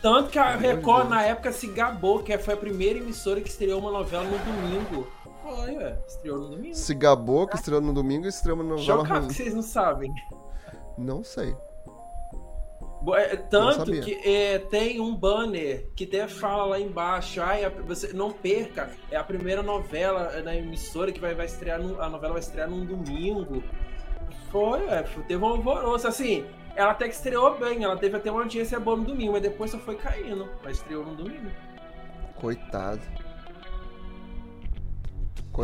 Tanto 0.00 0.30
que 0.30 0.38
a 0.38 0.54
Record, 0.56 1.08
na 1.08 1.22
época, 1.24 1.50
se 1.52 1.66
gabou, 1.66 2.22
que 2.22 2.36
foi 2.38 2.54
a 2.54 2.56
primeira 2.56 2.98
emissora 2.98 3.40
que 3.40 3.48
estreou 3.48 3.80
uma 3.80 3.90
novela 3.90 4.24
no 4.24 4.38
domingo. 4.38 5.06
Foi, 5.42 5.76
ué. 5.76 5.98
Estreou 6.06 6.38
no 6.38 6.48
domingo. 6.50 6.74
Se 6.74 6.94
gabou 6.94 7.46
que 7.48 7.56
estreou 7.56 7.80
no 7.80 7.92
domingo 7.92 8.26
e 8.26 8.28
estreou 8.28 8.56
no 8.58 8.62
novela 8.64 8.84
Chocado 9.02 9.20
ruim. 9.20 9.28
que 9.28 9.34
vocês 9.34 9.54
não 9.54 9.62
sabem. 9.62 10.12
Não 10.96 11.24
sei. 11.24 11.56
É, 13.16 13.36
Tanto 13.36 13.92
que 13.92 14.14
é, 14.28 14.58
tem 14.58 15.00
um 15.00 15.14
banner 15.14 15.88
que 15.94 16.02
até 16.04 16.26
fala 16.26 16.64
lá 16.64 16.80
embaixo, 16.80 17.40
ai, 17.40 17.64
a- 17.64 17.68
você 17.68 18.12
não 18.12 18.32
perca, 18.32 18.90
é 19.10 19.16
a 19.16 19.22
primeira 19.22 19.62
novela 19.62 20.32
é, 20.34 20.42
na 20.42 20.54
emissora 20.56 21.12
que 21.12 21.20
vai, 21.20 21.32
vai 21.34 21.46
estrear, 21.46 21.80
num- 21.80 22.00
a 22.00 22.08
novela 22.08 22.32
vai 22.34 22.40
estrear 22.42 22.68
num 22.68 22.84
domingo. 22.84 23.62
Foi, 24.50 24.80
é, 24.88 25.04
foi- 25.04 25.22
teve 25.24 25.42
um 25.42 25.46
alvoroço, 25.46 26.08
assim, 26.08 26.44
ela 26.78 26.92
até 26.92 27.08
que 27.08 27.14
estreou 27.14 27.58
bem, 27.58 27.82
ela 27.82 27.96
teve 27.96 28.16
até 28.16 28.30
uma 28.30 28.42
audiência 28.42 28.78
boa 28.78 28.96
no 28.96 29.04
domingo, 29.04 29.32
mas 29.32 29.42
depois 29.42 29.68
só 29.68 29.80
foi 29.80 29.96
caindo, 29.96 30.48
mas 30.62 30.76
estreou 30.76 31.04
no 31.04 31.16
domingo. 31.16 31.50
Coitado. 32.36 33.00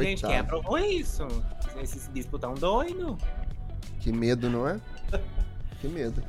Gente, 0.01 0.23
quem 0.23 0.31
Coitado. 0.31 0.35
aprovou 0.41 0.77
isso? 0.77 1.25
Esses 1.81 2.09
bispos 2.09 2.41
tão 2.41 2.55
doidos. 2.55 3.17
Que 4.01 4.11
medo, 4.11 4.51
não 4.51 4.69
é? 4.69 4.81
Que 5.81 5.87
medo. 5.87 6.21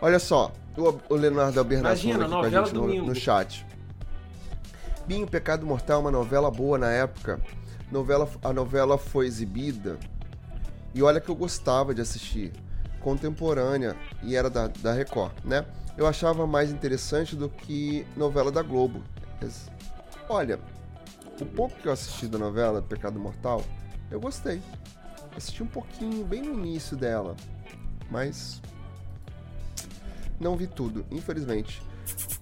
Olha 0.00 0.20
só, 0.20 0.52
o, 0.76 1.14
Leonardo 1.16 1.58
Albernaz 1.58 1.98
aqui 1.98 2.14
com 2.14 2.22
a 2.22 2.28
novela 2.28 2.66
gente 2.66 2.76
no, 2.76 3.06
no 3.06 3.14
chat. 3.16 3.66
Binho 5.04 5.26
Pecado 5.26 5.66
Mortal 5.66 5.96
é 5.96 6.00
uma 6.00 6.10
novela 6.12 6.48
boa 6.48 6.78
na 6.78 6.92
época. 6.92 7.40
Novela, 7.90 8.28
a 8.44 8.52
novela 8.52 8.96
foi 8.96 9.26
exibida. 9.26 9.98
E 10.94 11.02
olha 11.02 11.20
que 11.20 11.28
eu 11.28 11.34
gostava 11.34 11.92
de 11.92 12.00
assistir. 12.00 12.52
Contemporânea. 13.00 13.96
E 14.22 14.36
era 14.36 14.48
da, 14.50 14.68
da 14.68 14.92
Record, 14.92 15.32
né? 15.44 15.64
Eu 15.96 16.06
achava 16.06 16.46
mais 16.46 16.70
interessante 16.70 17.34
do 17.34 17.48
que 17.48 18.06
novela 18.16 18.52
da 18.52 18.62
Globo. 18.62 19.02
Olha, 20.28 20.60
o 21.40 21.46
pouco 21.46 21.76
que 21.76 21.88
eu 21.88 21.92
assisti 21.92 22.26
da 22.26 22.38
novela 22.38 22.82
Pecado 22.82 23.18
Mortal, 23.18 23.64
eu 24.10 24.20
gostei. 24.20 24.62
Assisti 25.36 25.62
um 25.62 25.66
pouquinho, 25.66 26.24
bem 26.24 26.42
no 26.42 26.54
início 26.54 26.96
dela. 26.96 27.36
Mas. 28.10 28.60
Não 30.40 30.56
vi 30.56 30.66
tudo, 30.66 31.04
infelizmente. 31.10 31.82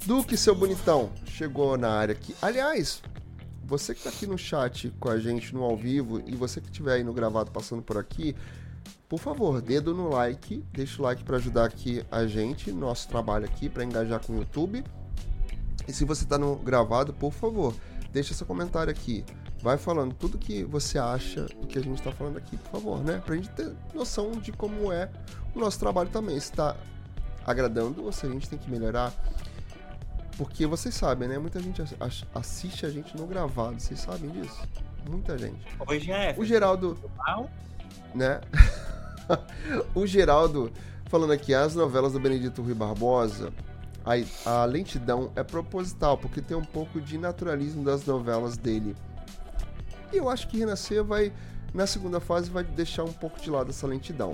Duque, 0.04 0.36
seu 0.36 0.54
bonitão, 0.54 1.10
chegou 1.24 1.76
na 1.76 1.90
área 1.90 2.12
aqui. 2.12 2.34
Aliás, 2.40 3.02
você 3.64 3.94
que 3.94 4.02
tá 4.02 4.10
aqui 4.10 4.26
no 4.26 4.38
chat 4.38 4.92
com 5.00 5.08
a 5.08 5.18
gente 5.18 5.54
no 5.54 5.64
ao 5.64 5.76
vivo 5.76 6.22
e 6.24 6.36
você 6.36 6.60
que 6.60 6.68
estiver 6.68 6.94
aí 6.94 7.04
no 7.04 7.12
gravado 7.12 7.50
passando 7.50 7.82
por 7.82 7.98
aqui, 7.98 8.36
por 9.08 9.18
favor, 9.20 9.60
dedo 9.60 9.94
no 9.94 10.08
like, 10.08 10.64
deixa 10.72 11.00
o 11.00 11.04
like 11.04 11.22
para 11.24 11.36
ajudar 11.36 11.64
aqui 11.66 12.04
a 12.10 12.26
gente, 12.26 12.72
nosso 12.72 13.08
trabalho 13.08 13.44
aqui, 13.44 13.68
para 13.68 13.84
engajar 13.84 14.24
com 14.24 14.32
o 14.32 14.36
YouTube. 14.38 14.82
E 15.86 15.92
se 15.92 16.04
você 16.04 16.24
tá 16.26 16.36
no 16.36 16.56
gravado, 16.56 17.12
por 17.12 17.32
favor, 17.32 17.74
deixa 18.12 18.34
seu 18.34 18.46
comentário 18.46 18.90
aqui. 18.90 19.24
Vai 19.62 19.78
falando 19.78 20.14
tudo 20.14 20.36
que 20.38 20.64
você 20.64 20.98
acha 20.98 21.42
do 21.44 21.66
que 21.66 21.78
a 21.78 21.82
gente 21.82 22.02
tá 22.02 22.12
falando 22.12 22.36
aqui, 22.36 22.56
por 22.56 22.70
favor, 22.72 23.02
né? 23.04 23.22
Pra 23.24 23.34
gente 23.36 23.48
ter 23.50 23.72
noção 23.94 24.32
de 24.32 24.52
como 24.52 24.92
é 24.92 25.08
o 25.54 25.58
nosso 25.60 25.78
trabalho 25.78 26.10
também. 26.10 26.38
Se 26.40 26.52
tá 26.52 26.76
agradando 27.46 28.04
ou 28.04 28.12
se 28.12 28.26
a 28.26 28.28
gente 28.28 28.48
tem 28.48 28.58
que 28.58 28.70
melhorar. 28.70 29.12
Porque 30.36 30.66
vocês 30.66 30.94
sabem, 30.94 31.28
né? 31.28 31.38
Muita 31.38 31.60
gente 31.60 31.80
as- 31.80 31.94
as- 31.98 32.24
assiste 32.34 32.84
a 32.84 32.90
gente 32.90 33.16
no 33.16 33.26
gravado, 33.26 33.80
vocês 33.80 33.98
sabem 34.00 34.28
disso? 34.30 34.60
Muita 35.08 35.38
gente. 35.38 35.64
Hoje 35.86 36.10
é. 36.12 36.34
O 36.36 36.44
Geraldo. 36.44 36.98
Né? 38.14 38.40
o 39.94 40.06
Geraldo 40.06 40.72
falando 41.06 41.32
aqui, 41.32 41.54
as 41.54 41.74
novelas 41.74 42.12
do 42.12 42.20
Benedito 42.20 42.62
Rui 42.62 42.74
Barbosa, 42.74 43.52
a, 44.04 44.62
a 44.62 44.64
lentidão 44.64 45.30
é 45.36 45.42
proposital, 45.42 46.18
porque 46.18 46.40
tem 46.40 46.56
um 46.56 46.64
pouco 46.64 47.00
de 47.00 47.18
naturalismo 47.18 47.84
das 47.84 48.04
novelas 48.04 48.56
dele. 48.56 48.96
E 50.12 50.16
eu 50.16 50.28
acho 50.28 50.48
que 50.48 50.58
Renascer 50.58 51.02
vai, 51.02 51.32
na 51.74 51.86
segunda 51.86 52.20
fase, 52.20 52.50
vai 52.50 52.64
deixar 52.64 53.04
um 53.04 53.12
pouco 53.12 53.40
de 53.40 53.50
lado 53.50 53.70
essa 53.70 53.86
lentidão. 53.86 54.32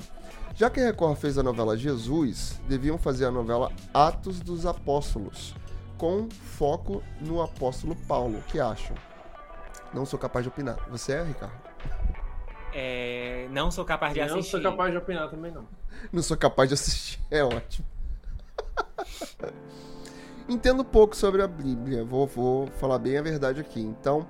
Já 0.55 0.69
que 0.69 0.81
a 0.81 0.85
Record 0.85 1.17
fez 1.17 1.39
a 1.39 1.43
novela 1.43 1.77
Jesus, 1.77 2.61
deviam 2.69 2.99
fazer 2.99 3.25
a 3.25 3.31
novela 3.31 3.73
Atos 3.93 4.41
dos 4.41 4.67
Apóstolos, 4.67 5.55
com 5.97 6.29
foco 6.31 7.03
no 7.21 7.41
apóstolo 7.41 7.97
Paulo. 8.07 8.39
O 8.39 8.43
que 8.43 8.61
acham? 8.61 8.95
Não 9.95 10.05
sou 10.05 10.19
capaz 10.19 10.45
de 10.45 10.51
opinar. 10.51 10.77
Você 10.91 11.13
é, 11.13 11.23
Ricardo? 11.23 11.72
É, 12.75 13.49
não 13.51 13.71
sou 13.71 13.85
capaz 13.85 14.15
de 14.15 14.21
Eu 14.21 14.25
assistir. 14.25 14.55
não 14.57 14.63
sou 14.63 14.71
capaz 14.71 14.91
de 14.93 14.97
opinar 14.99 15.29
também, 15.31 15.51
não. 15.53 15.67
Não 16.13 16.23
sou 16.23 16.37
capaz 16.37 16.69
de 16.69 16.75
assistir. 16.75 17.21
É 17.31 17.43
ótimo. 17.45 17.87
Entendo 20.49 20.85
pouco 20.85 21.17
sobre 21.17 21.43
a 21.43 21.47
Bíblia. 21.47 22.05
Vou, 22.05 22.27
vou 22.27 22.67
falar 22.79 22.99
bem 22.99 23.17
a 23.17 23.23
verdade 23.23 23.61
aqui. 23.61 23.81
Então, 23.81 24.27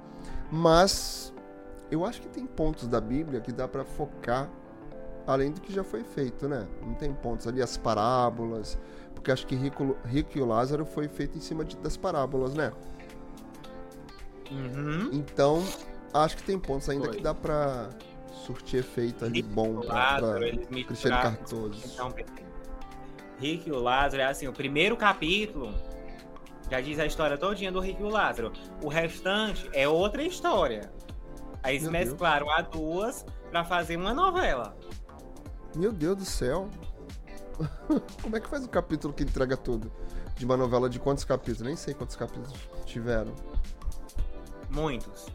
mas 0.51 1.33
eu 1.91 2.05
acho 2.05 2.21
que 2.21 2.29
tem 2.29 2.47
pontos 2.47 2.87
da 2.87 3.01
Bíblia 3.01 3.41
que 3.41 3.51
dá 3.53 3.67
pra 3.67 3.85
focar 3.85 4.49
além 5.27 5.53
do 5.53 5.61
que 5.61 5.73
já 5.73 5.83
foi 5.85 6.03
feito, 6.05 6.49
né? 6.49 6.67
Não 6.83 6.95
tem 6.95 7.13
pontos 7.13 7.47
ali 7.47 7.63
as 7.63 7.77
parábolas, 7.77 8.79
porque 9.15 9.31
acho 9.33 9.47
que 9.47 9.55
Rico, 9.55 9.97
Rico 10.05 10.37
e 10.37 10.41
o 10.41 10.45
Lázaro 10.47 10.85
foi 10.85 11.09
feito 11.09 11.39
em 11.39 11.41
cima 11.41 11.65
de- 11.65 11.77
das 11.77 11.97
parábolas, 11.97 12.55
né? 12.55 12.73
Uhum. 14.51 15.11
Então, 15.13 15.63
acho 16.13 16.37
que 16.37 16.43
tem 16.43 16.59
pontos 16.59 16.89
ainda 16.89 17.07
Foi. 17.07 17.17
que 17.17 17.23
dá 17.23 17.33
pra 17.35 17.89
surtir 18.45 18.81
efeito 18.81 19.25
ali 19.25 19.43
bom 19.43 19.81
pra, 19.81 19.95
Lázaro, 19.95 20.39
pra 20.39 20.49
eles 20.49 20.87
Cristiano 20.87 21.23
Cartoso. 21.23 21.81
Então, 21.87 22.15
Rick 23.39 23.69
e 23.69 23.73
o 23.73 23.79
Lázaro 23.79 24.23
é 24.23 24.27
assim, 24.27 24.47
o 24.47 24.53
primeiro 24.53 24.97
capítulo 24.97 25.75
já 26.71 26.81
diz 26.81 26.99
a 26.99 27.05
história 27.05 27.37
todinha 27.37 27.71
do 27.71 27.81
Rick 27.81 28.01
e 28.01 28.05
o 28.05 28.09
Lázaro. 28.09 28.53
O 28.83 28.89
restante 28.89 29.69
é 29.75 29.87
outra 29.87 30.23
história. 30.23 30.91
Aí 31.63 31.77
eles 31.77 31.83
Meu 31.83 31.93
Deus. 31.93 32.09
mesclaram 32.09 32.51
as 32.51 32.67
duas 32.69 33.27
pra 33.51 33.63
fazer 33.63 33.97
uma 33.97 34.15
novela. 34.15 34.75
Meu 35.77 35.93
Deus 35.93 36.17
do 36.17 36.25
céu. 36.25 36.71
Como 38.23 38.37
é 38.37 38.41
que 38.41 38.49
faz 38.49 38.65
um 38.65 38.69
capítulo 38.69 39.13
que 39.13 39.23
entrega 39.23 39.57
tudo? 39.57 39.93
De 40.35 40.45
uma 40.47 40.57
novela 40.57 40.89
de 40.89 40.99
quantos 40.99 41.25
capítulos? 41.25 41.61
Nem 41.61 41.77
sei 41.77 41.93
quantos 41.93 42.17
capítulos 42.17 42.53
tiveram. 42.87 43.35
Muitos. 44.71 45.27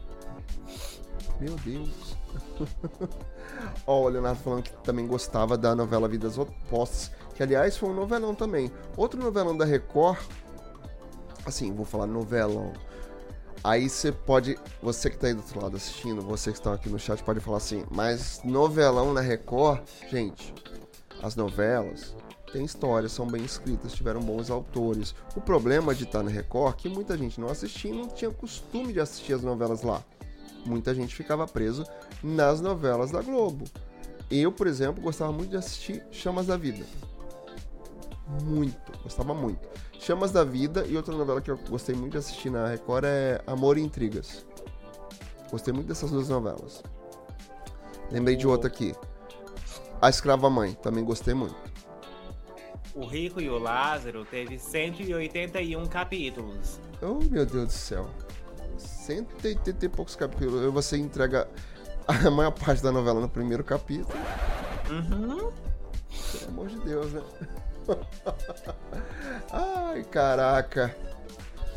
Meu 1.40 1.54
Deus. 1.64 2.17
Ó, 3.86 4.02
o 4.02 4.08
Leonardo 4.08 4.40
falando 4.40 4.62
que 4.62 4.72
também 4.82 5.06
gostava 5.06 5.56
da 5.56 5.74
novela 5.74 6.08
Vidas 6.08 6.38
Opostas, 6.38 7.10
que 7.34 7.42
aliás 7.42 7.76
foi 7.76 7.88
um 7.88 7.94
novelão 7.94 8.34
também. 8.34 8.70
Outro 8.96 9.20
novelão 9.20 9.56
da 9.56 9.64
Record, 9.64 10.18
assim, 11.44 11.72
vou 11.72 11.84
falar 11.84 12.06
novelão. 12.06 12.72
Aí 13.62 13.88
você 13.88 14.12
pode, 14.12 14.58
você 14.80 15.10
que 15.10 15.18
tá 15.18 15.26
aí 15.26 15.34
do 15.34 15.40
outro 15.40 15.60
lado 15.60 15.76
assistindo, 15.76 16.22
vocês 16.22 16.54
que 16.54 16.60
estão 16.60 16.72
aqui 16.72 16.88
no 16.88 16.98
chat 16.98 17.22
pode 17.24 17.40
falar 17.40 17.56
assim, 17.56 17.84
mas 17.90 18.40
novelão 18.44 19.12
na 19.12 19.20
Record, 19.20 19.80
gente, 20.08 20.54
as 21.22 21.34
novelas 21.34 22.14
têm 22.52 22.64
histórias, 22.64 23.12
são 23.12 23.26
bem 23.26 23.44
escritas, 23.44 23.92
tiveram 23.92 24.20
bons 24.20 24.48
autores. 24.48 25.14
O 25.34 25.40
problema 25.40 25.94
de 25.94 26.04
estar 26.04 26.22
na 26.22 26.30
Record 26.30 26.74
é 26.74 26.76
que 26.76 26.88
muita 26.88 27.18
gente 27.18 27.40
não 27.40 27.48
assistia 27.48 27.90
e 27.90 27.94
não 27.94 28.08
tinha 28.08 28.30
costume 28.30 28.92
de 28.92 29.00
assistir 29.00 29.32
as 29.32 29.42
novelas 29.42 29.82
lá 29.82 30.04
muita 30.68 30.94
gente 30.94 31.14
ficava 31.14 31.46
preso 31.46 31.84
nas 32.22 32.60
novelas 32.60 33.10
da 33.10 33.22
Globo. 33.22 33.64
Eu, 34.30 34.52
por 34.52 34.66
exemplo, 34.66 35.02
gostava 35.02 35.32
muito 35.32 35.50
de 35.50 35.56
assistir 35.56 36.04
Chamas 36.10 36.46
da 36.46 36.56
Vida. 36.56 36.84
Muito, 38.44 38.92
gostava 39.02 39.32
muito. 39.32 39.66
Chamas 39.98 40.30
da 40.30 40.44
Vida 40.44 40.86
e 40.86 40.96
outra 40.96 41.16
novela 41.16 41.40
que 41.40 41.50
eu 41.50 41.58
gostei 41.68 41.94
muito 41.94 42.12
de 42.12 42.18
assistir 42.18 42.50
na 42.50 42.68
Record 42.68 43.04
é 43.06 43.40
Amor 43.46 43.78
e 43.78 43.80
Intrigas. 43.80 44.46
Gostei 45.50 45.72
muito 45.72 45.86
dessas 45.86 46.10
duas 46.10 46.28
novelas. 46.28 46.82
Lembrei 48.10 48.36
de 48.36 48.46
outra 48.46 48.68
aqui. 48.68 48.94
A 50.00 50.08
Escrava 50.08 50.48
Mãe, 50.48 50.74
também 50.74 51.04
gostei 51.04 51.34
muito. 51.34 51.56
O 52.94 53.06
Rico 53.06 53.40
e 53.40 53.48
o 53.48 53.58
Lázaro 53.58 54.24
teve 54.24 54.58
181 54.58 55.86
capítulos. 55.86 56.80
Oh, 57.00 57.22
meu 57.30 57.46
Deus 57.46 57.66
do 57.66 57.72
céu. 57.72 58.10
180 58.76 59.86
e 59.86 59.88
poucos 59.88 60.14
capítulos. 60.14 60.72
Você 60.72 60.96
entrega 60.96 61.48
a 62.06 62.30
maior 62.30 62.50
parte 62.52 62.82
da 62.82 62.92
novela 62.92 63.20
no 63.20 63.28
primeiro 63.28 63.64
capítulo. 63.64 64.18
Uhum. 64.90 65.50
Pelo 66.32 66.48
amor 66.48 66.66
de 66.68 66.78
Deus, 66.80 67.12
né? 67.12 67.22
Ai, 69.52 70.02
caraca. 70.04 70.94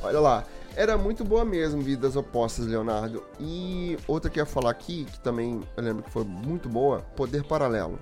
Olha 0.03 0.19
lá. 0.19 0.45
Era 0.73 0.97
muito 0.97 1.25
boa 1.25 1.43
mesmo, 1.43 1.81
Vidas 1.81 2.15
Opostas, 2.15 2.65
Leonardo. 2.65 3.23
E 3.37 3.97
outra 4.07 4.31
que 4.31 4.39
eu 4.39 4.43
ia 4.43 4.45
falar 4.45 4.71
aqui, 4.71 5.03
que 5.03 5.19
também 5.19 5.59
eu 5.75 5.83
lembro 5.83 6.03
que 6.03 6.09
foi 6.09 6.23
muito 6.23 6.69
boa, 6.69 6.99
Poder 7.15 7.43
Paralelo. 7.43 7.99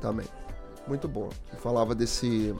Também. 0.00 0.26
Muito 0.86 1.06
boa. 1.06 1.28
Falava 1.58 1.94
desse. 1.94 2.54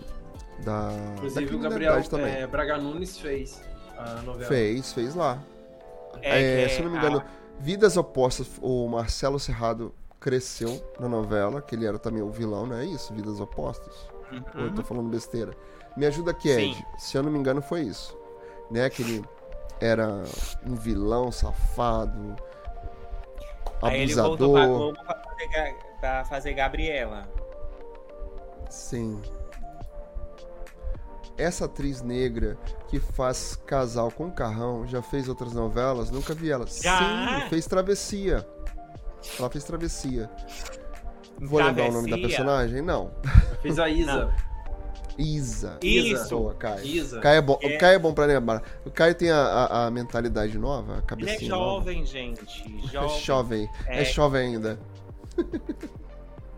Da. 0.62 0.90
Inclusive 1.16 1.54
o 1.54 1.58
Gabriel 1.58 2.02
também. 2.04 2.34
é, 2.34 2.46
Braga 2.46 2.76
Nunes 2.76 3.18
fez 3.18 3.62
a 4.00 4.22
novela. 4.22 4.48
Fez, 4.48 4.92
fez 4.92 5.14
lá. 5.14 5.38
É, 6.22 6.64
É, 6.64 6.68
se 6.68 6.78
eu 6.80 6.84
não 6.84 6.90
me 6.92 6.98
a- 6.98 7.00
engano, 7.00 7.22
Vidas 7.58 7.96
Opostas, 7.96 8.48
o 8.60 8.88
Marcelo 8.88 9.38
Serrado 9.38 9.94
cresceu 10.18 10.82
na 10.98 11.08
novela, 11.08 11.60
que 11.62 11.74
ele 11.74 11.86
era 11.86 11.98
também 11.98 12.22
o 12.22 12.30
vilão, 12.30 12.66
não 12.66 12.76
é 12.76 12.84
isso? 12.84 13.12
Vidas 13.14 13.40
Opostas? 13.40 13.94
Ou 14.54 14.62
eu 14.62 14.74
tô 14.74 14.82
falando 14.82 15.08
besteira? 15.08 15.52
Me 15.96 16.06
ajuda 16.06 16.30
aqui, 16.30 16.48
Ed. 16.48 16.66
Uhum. 16.68 16.74
Sim. 16.74 16.84
Se 16.98 17.16
eu 17.18 17.22
não 17.22 17.30
me 17.30 17.38
engano, 17.38 17.60
foi 17.62 17.82
isso. 17.82 18.16
Né? 18.70 18.88
Que 18.88 19.02
ele 19.02 19.24
era 19.80 20.22
um 20.66 20.74
vilão 20.74 21.32
safado, 21.32 22.36
Aí 23.82 24.02
ele 24.02 24.14
voltou 24.14 24.52
pra 24.52 24.62
abusador. 24.64 24.92
Globo 24.94 25.04
pra 25.04 25.14
fazer, 25.24 25.76
pra 26.00 26.24
fazer 26.26 26.52
Gabriela. 26.52 27.28
Sim. 28.68 29.20
Essa 31.36 31.64
atriz 31.64 32.02
negra 32.02 32.56
que 32.90 32.98
faz 32.98 33.56
casal 33.66 34.10
com 34.10 34.30
carrão 34.30 34.86
já 34.86 35.00
fez 35.00 35.28
outras 35.28 35.52
novelas? 35.52 36.10
Nunca 36.10 36.34
vi 36.34 36.50
ela. 36.50 36.66
Já? 36.66 37.40
Sim, 37.44 37.48
fez 37.48 37.66
Travessia. 37.66 38.46
Ela 39.38 39.48
fez 39.50 39.64
Travessia. 39.64 40.28
Vou 41.38 41.60
lembrar 41.62 41.88
o 41.88 41.92
nome 41.92 42.10
da 42.10 42.16
Travessia? 42.16 42.28
personagem? 42.28 42.82
Não. 42.82 43.10
Fiz 43.62 43.78
a 43.78 43.88
Isa. 43.88 44.34
Isa. 45.18 45.78
Isso. 45.82 46.36
Boa, 46.38 46.54
Caio. 46.54 46.84
Isa. 46.86 47.20
Caio 47.20 47.38
é 47.38 47.42
bom, 47.42 47.58
É. 47.62 47.66
O 47.76 47.78
Caio 47.78 47.94
é 47.96 47.98
bom 47.98 48.12
pra 48.14 48.24
lembrar. 48.24 48.62
O 48.86 48.90
Caio 48.90 49.14
tem 49.14 49.30
a, 49.30 49.36
a- 49.38 49.86
a 49.86 49.90
mentalidade 49.90 50.56
nova, 50.58 50.92
a 50.92 50.94
Ele 50.96 51.02
é 51.02 51.06
cabecinha 51.06 51.50
nova. 51.50 51.74
jovem, 51.84 52.06
gente. 52.06 52.80
É 52.84 52.88
Jovem. 52.88 53.20
jovem. 53.20 53.70
É. 53.86 54.00
É. 54.00 54.04
jovem 54.04 54.54
ainda. 54.54 54.78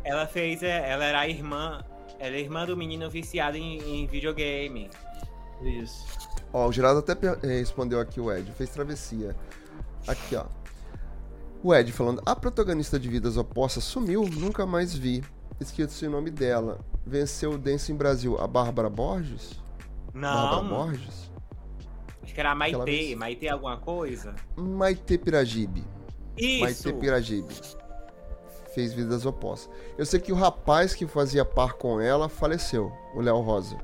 Ela 0.04 0.26
fez. 0.26 0.62
é, 0.62 0.90
Ela 0.90 1.04
era 1.04 1.20
a 1.20 1.28
irmã. 1.28 1.84
Ela 2.18 2.36
é 2.36 2.40
irmã 2.40 2.64
do 2.64 2.76
menino 2.76 3.10
viciado 3.10 3.56
em, 3.56 3.78
em 4.02 4.06
videogame. 4.06 4.88
Isso. 5.64 6.04
Ó, 6.52 6.68
o 6.68 6.72
Geraldo 6.72 6.98
até 7.00 7.12
eh, 7.42 7.58
respondeu 7.58 8.00
aqui 8.00 8.20
o 8.20 8.30
Ed, 8.32 8.50
fez 8.52 8.70
travessia. 8.70 9.34
Aqui, 10.06 10.36
ó. 10.36 10.44
O 11.62 11.74
Ed 11.74 11.92
falando, 11.92 12.20
a 12.26 12.34
protagonista 12.34 12.98
de 12.98 13.08
Vidas 13.08 13.36
Opostas 13.36 13.84
sumiu, 13.84 14.22
nunca 14.28 14.66
mais 14.66 14.94
vi. 14.94 15.22
Esqueci 15.60 16.06
o 16.06 16.10
nome 16.10 16.30
dela. 16.30 16.80
Venceu 17.06 17.52
o 17.52 17.58
Dance 17.58 17.92
em 17.92 17.94
Brasil. 17.94 18.36
A 18.40 18.46
Bárbara 18.48 18.90
Borges? 18.90 19.60
Bárbara 20.12 20.62
Não. 20.62 20.68
Borges? 20.68 21.30
Acho 22.22 22.34
que 22.34 22.40
era 22.40 22.50
a 22.50 22.54
Maitê. 22.54 22.84
vez. 22.84 23.16
Maitê 23.16 23.48
alguma 23.48 23.76
coisa? 23.76 24.34
Maite 24.56 25.16
Piragibe. 25.18 25.84
Isso. 26.36 26.60
Maite 26.62 26.92
Piragibe. 26.94 27.54
Fez 28.74 28.92
Vidas 28.92 29.24
Opostas. 29.24 29.72
Eu 29.96 30.04
sei 30.06 30.18
que 30.18 30.32
o 30.32 30.36
rapaz 30.36 30.94
que 30.94 31.06
fazia 31.06 31.44
par 31.44 31.74
com 31.74 32.00
ela 32.00 32.28
faleceu, 32.28 32.90
o 33.14 33.20
Léo 33.20 33.40
Rosa. 33.40 33.76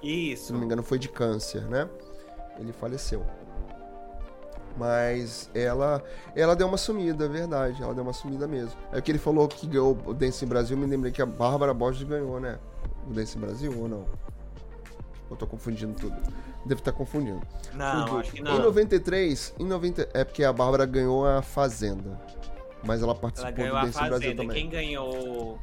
Se 0.00 0.32
Isso. 0.32 0.52
não 0.52 0.60
me 0.60 0.66
engano, 0.66 0.82
foi 0.82 0.98
de 0.98 1.08
câncer, 1.08 1.62
né? 1.62 1.88
Ele 2.58 2.72
faleceu. 2.72 3.24
Mas 4.76 5.50
ela 5.54 6.02
ela 6.34 6.54
deu 6.54 6.66
uma 6.66 6.76
sumida, 6.76 7.24
é 7.24 7.28
verdade. 7.28 7.82
Ela 7.82 7.94
deu 7.94 8.02
uma 8.02 8.12
sumida 8.12 8.46
mesmo. 8.46 8.78
É 8.92 9.00
que 9.00 9.10
ele 9.10 9.18
falou 9.18 9.48
que 9.48 9.66
ganhou 9.66 9.96
o 10.04 10.12
Dance 10.12 10.44
em 10.44 10.48
Brasil, 10.48 10.76
me 10.76 10.86
lembrei 10.86 11.10
que 11.12 11.22
a 11.22 11.26
Bárbara 11.26 11.72
Borges 11.72 12.02
ganhou, 12.06 12.38
né? 12.38 12.58
O 13.08 13.12
Dance 13.12 13.38
em 13.38 13.40
Brasil 13.40 13.74
ou 13.78 13.88
não? 13.88 14.04
Eu 15.30 15.36
tô 15.36 15.46
confundindo 15.46 15.94
tudo. 15.94 16.14
Devo 16.64 16.80
estar 16.80 16.92
confundindo. 16.92 17.40
Não, 17.72 18.18
acho 18.18 18.32
que 18.32 18.40
Em 18.40 18.44
não. 18.44 18.58
93, 18.58 19.54
em 19.58 19.64
90, 19.64 20.08
é 20.12 20.24
porque 20.24 20.44
a 20.44 20.52
Bárbara 20.52 20.84
ganhou 20.84 21.26
a 21.26 21.40
Fazenda. 21.42 22.20
Mas 22.84 23.02
ela 23.02 23.14
participou 23.14 23.48
Ela 23.48 23.56
ganhou 23.56 23.72
do 23.72 23.78
a 23.78 23.84
Dance 23.84 23.98
em 23.98 24.08
Brasil 24.08 24.20
Fazenda. 24.30 24.42
também. 24.42 24.56
Quem 24.62 24.70
ganhou. 24.70 25.58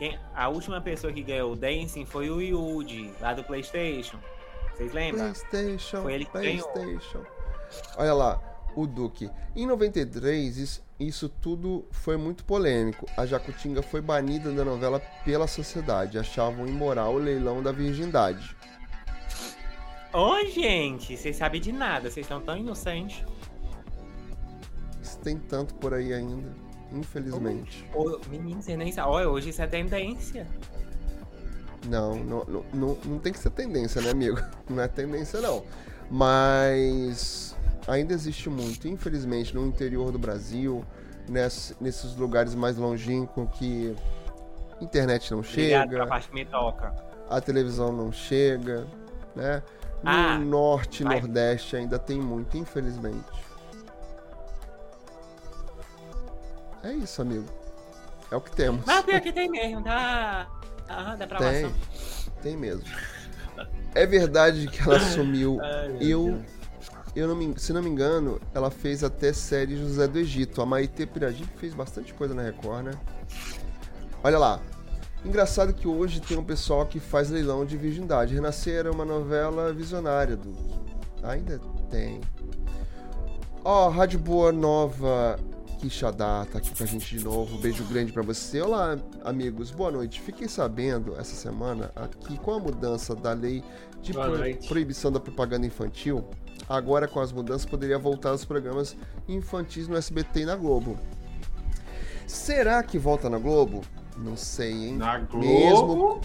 Quem... 0.00 0.18
A 0.34 0.48
última 0.48 0.80
pessoa 0.80 1.12
que 1.12 1.22
ganhou 1.22 1.52
o 1.52 1.56
Dancing 1.56 2.06
foi 2.06 2.30
o 2.30 2.40
Yuji, 2.40 3.12
lá 3.20 3.34
do 3.34 3.44
PlayStation. 3.44 4.18
Vocês 4.72 4.94
lembram? 4.94 5.24
PlayStation, 5.24 6.02
Foi 6.02 6.14
ele 6.14 6.24
que 6.24 6.32
ganhou. 6.32 6.66
PlayStation. 6.68 7.22
Olha 7.98 8.14
lá, 8.14 8.42
o 8.74 8.86
Duque. 8.86 9.30
Em 9.54 9.66
93, 9.66 10.56
isso, 10.56 10.82
isso 10.98 11.28
tudo 11.28 11.86
foi 11.90 12.16
muito 12.16 12.44
polêmico. 12.44 13.04
A 13.14 13.26
Jacutinga 13.26 13.82
foi 13.82 14.00
banida 14.00 14.50
da 14.50 14.64
novela 14.64 15.00
pela 15.22 15.46
sociedade. 15.46 16.18
Achavam 16.18 16.66
imoral 16.66 17.16
o 17.16 17.18
leilão 17.18 17.62
da 17.62 17.70
virgindade. 17.70 18.56
Ô, 20.14 20.42
gente, 20.46 21.14
vocês 21.14 21.36
sabem 21.36 21.60
de 21.60 21.72
nada, 21.72 22.10
vocês 22.10 22.24
estão 22.24 22.40
tão 22.40 22.56
inocentes. 22.56 23.22
Isso 25.02 25.18
tem 25.18 25.36
tanto 25.36 25.74
por 25.74 25.92
aí 25.92 26.14
ainda, 26.14 26.52
infelizmente. 26.92 27.84
Ô, 27.94 28.18
menino, 28.28 28.60
você 28.62 28.76
nem 28.76 28.90
sabe. 28.92 29.08
Olha, 29.10 29.28
hoje 29.28 29.50
isso 29.50 29.62
é 29.62 29.66
tendência. 29.66 30.46
Não, 31.86 32.14
não, 32.16 32.44
não, 32.74 32.98
não, 33.04 33.18
tem 33.18 33.32
que 33.32 33.38
ser 33.38 33.50
tendência, 33.50 34.02
né, 34.02 34.10
amigo? 34.10 34.38
Não 34.68 34.82
é 34.82 34.86
tendência, 34.88 35.40
não. 35.40 35.64
Mas 36.10 37.56
ainda 37.88 38.12
existe 38.12 38.50
muito, 38.50 38.86
infelizmente, 38.86 39.54
no 39.54 39.66
interior 39.66 40.12
do 40.12 40.18
Brasil, 40.18 40.84
ness- 41.26 41.74
nesses 41.80 42.14
lugares 42.16 42.54
mais 42.54 42.76
longínquos 42.76 43.48
que 43.58 43.96
internet 44.80 45.30
não 45.30 45.38
Obrigado 45.40 45.90
chega, 45.90 46.06
parte 46.06 46.32
me 46.34 46.44
toca. 46.44 46.94
a 47.30 47.40
televisão 47.40 47.92
não 47.92 48.12
chega, 48.12 48.86
né? 49.34 49.62
No 50.02 50.10
Ah, 50.10 50.38
norte 50.38 51.02
e 51.02 51.04
nordeste 51.06 51.76
ainda 51.76 51.98
tem 51.98 52.20
muito, 52.20 52.56
infelizmente. 52.58 53.24
É 56.82 56.92
isso, 56.92 57.20
amigo. 57.20 57.44
É 58.30 58.36
o 58.36 58.40
que 58.40 58.50
temos. 58.52 58.84
Mas 58.86 59.04
pior 59.04 59.20
que 59.20 59.32
tem 59.32 59.50
mesmo, 59.50 59.82
tá? 59.82 60.48
Aham, 60.88 61.16
dá 61.16 61.26
pra 61.26 61.38
Tem, 61.38 61.74
tem 62.42 62.56
mesmo. 62.56 62.84
É 63.94 64.06
verdade 64.06 64.66
que 64.68 64.80
ela 64.80 65.00
sumiu. 65.00 65.58
Ai, 65.62 65.96
Eu, 66.00 66.40
eu 67.14 67.28
não 67.28 67.36
me, 67.36 67.58
se 67.58 67.72
não 67.72 67.82
me 67.82 67.90
engano, 67.90 68.40
ela 68.54 68.70
fez 68.70 69.02
até 69.02 69.32
série 69.32 69.76
José 69.76 70.06
do 70.06 70.18
Egito. 70.18 70.62
A 70.62 70.66
Maite 70.66 71.06
Piragibe 71.06 71.50
fez 71.56 71.74
bastante 71.74 72.14
coisa 72.14 72.34
na 72.34 72.42
Record, 72.42 72.86
né? 72.86 72.92
Olha 74.22 74.38
lá. 74.38 74.60
Engraçado 75.24 75.74
que 75.74 75.86
hoje 75.86 76.20
tem 76.20 76.38
um 76.38 76.44
pessoal 76.44 76.86
que 76.86 76.98
faz 76.98 77.28
leilão 77.28 77.66
de 77.66 77.76
virgindade. 77.76 78.34
Renascer 78.34 78.86
é 78.86 78.90
uma 78.90 79.04
novela 79.04 79.72
visionária 79.72 80.36
do. 80.36 80.56
Ainda 81.22 81.60
tem. 81.90 82.20
Ó, 83.62 83.88
Rádio 83.90 84.18
Boa 84.18 84.50
Nova 84.50 85.38
Quixadá 85.80 86.46
tá 86.50 86.58
aqui 86.58 86.74
com 86.76 86.82
a 86.84 86.86
gente 86.86 87.16
de 87.16 87.24
novo. 87.24 87.56
Um 87.56 87.60
beijo 87.60 87.82
grande 87.84 88.12
pra 88.12 88.22
você. 88.22 88.60
Olá, 88.60 88.98
amigos. 89.24 89.70
Boa 89.70 89.90
noite. 89.90 90.20
Fiquei 90.20 90.46
sabendo 90.46 91.16
essa 91.18 91.34
semana 91.34 91.90
aqui 91.96 92.38
com 92.38 92.52
a 92.52 92.58
mudança 92.58 93.14
da 93.14 93.32
lei 93.32 93.62
de 94.02 94.12
pro- 94.12 94.68
proibição 94.68 95.10
da 95.10 95.18
propaganda 95.18 95.66
infantil. 95.66 96.22
Agora, 96.68 97.08
com 97.08 97.18
as 97.18 97.32
mudanças, 97.32 97.64
poderia 97.64 97.98
voltar 97.98 98.34
os 98.34 98.44
programas 98.44 98.94
infantis 99.26 99.88
no 99.88 99.96
SBT 99.96 100.40
e 100.40 100.44
na 100.44 100.54
Globo. 100.54 100.98
Será 102.26 102.82
que 102.82 102.98
volta 102.98 103.30
na 103.30 103.38
Globo? 103.38 103.80
Não 104.18 104.36
sei, 104.36 104.72
hein? 104.88 104.96
Na 104.98 105.18
Globo. 105.18 105.46
Mesmo- 105.46 106.20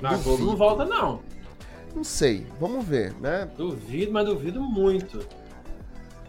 Na 0.00 0.10
Duvido. 0.10 0.24
Globo 0.36 0.44
não 0.46 0.56
volta, 0.56 0.84
não. 0.84 1.20
Não 1.96 2.04
sei. 2.04 2.46
Vamos 2.60 2.84
ver, 2.86 3.12
né? 3.20 3.50
Duvido, 3.56 4.12
mas 4.12 4.24
duvido 4.24 4.62
muito. 4.62 5.18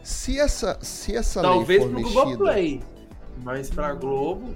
Se 0.10 0.40
essa, 0.40 0.80
se 0.82 1.16
essa 1.16 1.40
Talvez 1.40 1.68
lei 1.68 1.80
for 1.80 1.94
pro 1.94 2.02
mexida... 2.02 2.24
Globoplay. 2.24 2.84
Mas 3.44 3.70
pra 3.70 3.94
Globo. 3.94 4.56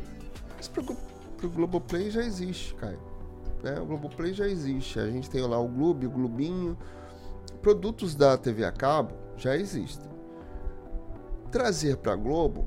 Mas 0.57 0.67
pro, 0.67 0.83
pro 1.37 1.47
Globoplay 1.47 2.09
já 2.09 2.23
existe, 2.23 2.73
Caio. 2.73 2.99
Né? 3.61 3.79
O 3.79 3.85
Globoplay 3.85 4.33
já 4.33 4.47
existe. 4.47 4.99
A 4.99 5.07
gente 5.11 5.29
tem 5.29 5.41
lá 5.41 5.59
o 5.59 5.67
Globo, 5.67 6.07
o 6.07 6.09
Globinho. 6.09 6.75
Produtos 7.61 8.15
da 8.15 8.35
TV 8.35 8.65
a 8.65 8.71
cabo 8.71 9.13
já 9.37 9.55
existem. 9.55 10.09
Trazer 11.51 11.97
pra 11.97 12.15
Globo, 12.15 12.65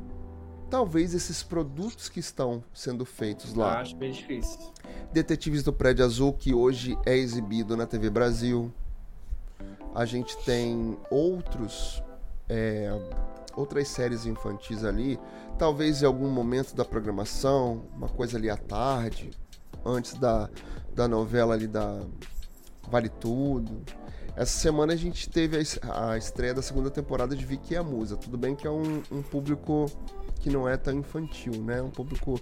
talvez 0.70 1.12
esses 1.12 1.42
produtos 1.42 2.08
que 2.08 2.20
estão 2.20 2.62
sendo 2.72 3.04
feitos 3.04 3.52
lá. 3.52 3.80
Acho 3.80 3.96
bem 3.96 4.12
difícil. 4.12 4.60
Detetives 5.12 5.64
do 5.64 5.72
Prédio 5.72 6.04
Azul, 6.04 6.32
que 6.32 6.54
hoje 6.54 6.96
é 7.04 7.16
exibido 7.16 7.76
na 7.76 7.84
TV 7.84 8.08
Brasil. 8.08 8.72
A 9.92 10.04
gente 10.04 10.36
tem 10.44 10.96
outros, 11.10 12.00
é, 12.48 12.90
outras 13.54 13.88
séries 13.88 14.26
infantis 14.26 14.84
ali. 14.84 15.18
Talvez 15.58 16.02
em 16.02 16.06
algum 16.06 16.28
momento 16.28 16.74
da 16.74 16.84
programação, 16.84 17.84
uma 17.96 18.08
coisa 18.08 18.36
ali 18.36 18.50
à 18.50 18.56
tarde, 18.56 19.30
antes 19.84 20.14
da, 20.14 20.50
da 20.94 21.08
novela 21.08 21.54
ali 21.54 21.66
da 21.66 22.00
Vale 22.90 23.08
Tudo. 23.08 23.82
Essa 24.36 24.58
semana 24.58 24.92
a 24.92 24.96
gente 24.96 25.30
teve 25.30 25.56
a 25.56 26.10
a 26.10 26.18
estreia 26.18 26.52
da 26.52 26.60
segunda 26.60 26.90
temporada 26.90 27.34
de 27.34 27.44
Vicky 27.44 27.72
e 27.72 27.76
a 27.76 27.82
Musa. 27.82 28.16
Tudo 28.16 28.36
bem 28.36 28.54
que 28.54 28.66
é 28.66 28.70
um, 28.70 29.02
um 29.10 29.22
público 29.22 29.86
que 30.40 30.50
não 30.50 30.68
é 30.68 30.76
tão 30.76 30.92
infantil, 30.92 31.54
né? 31.62 31.80
Um 31.80 31.90
público 31.90 32.38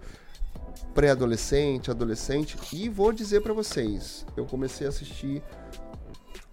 pré-adolescente, 0.93 1.91
adolescente. 1.91 2.57
E 2.73 2.89
vou 2.89 3.13
dizer 3.13 3.43
pra 3.43 3.53
vocês, 3.53 4.27
eu 4.37 4.45
comecei 4.45 4.87
a 4.87 4.91
assistir 4.91 5.41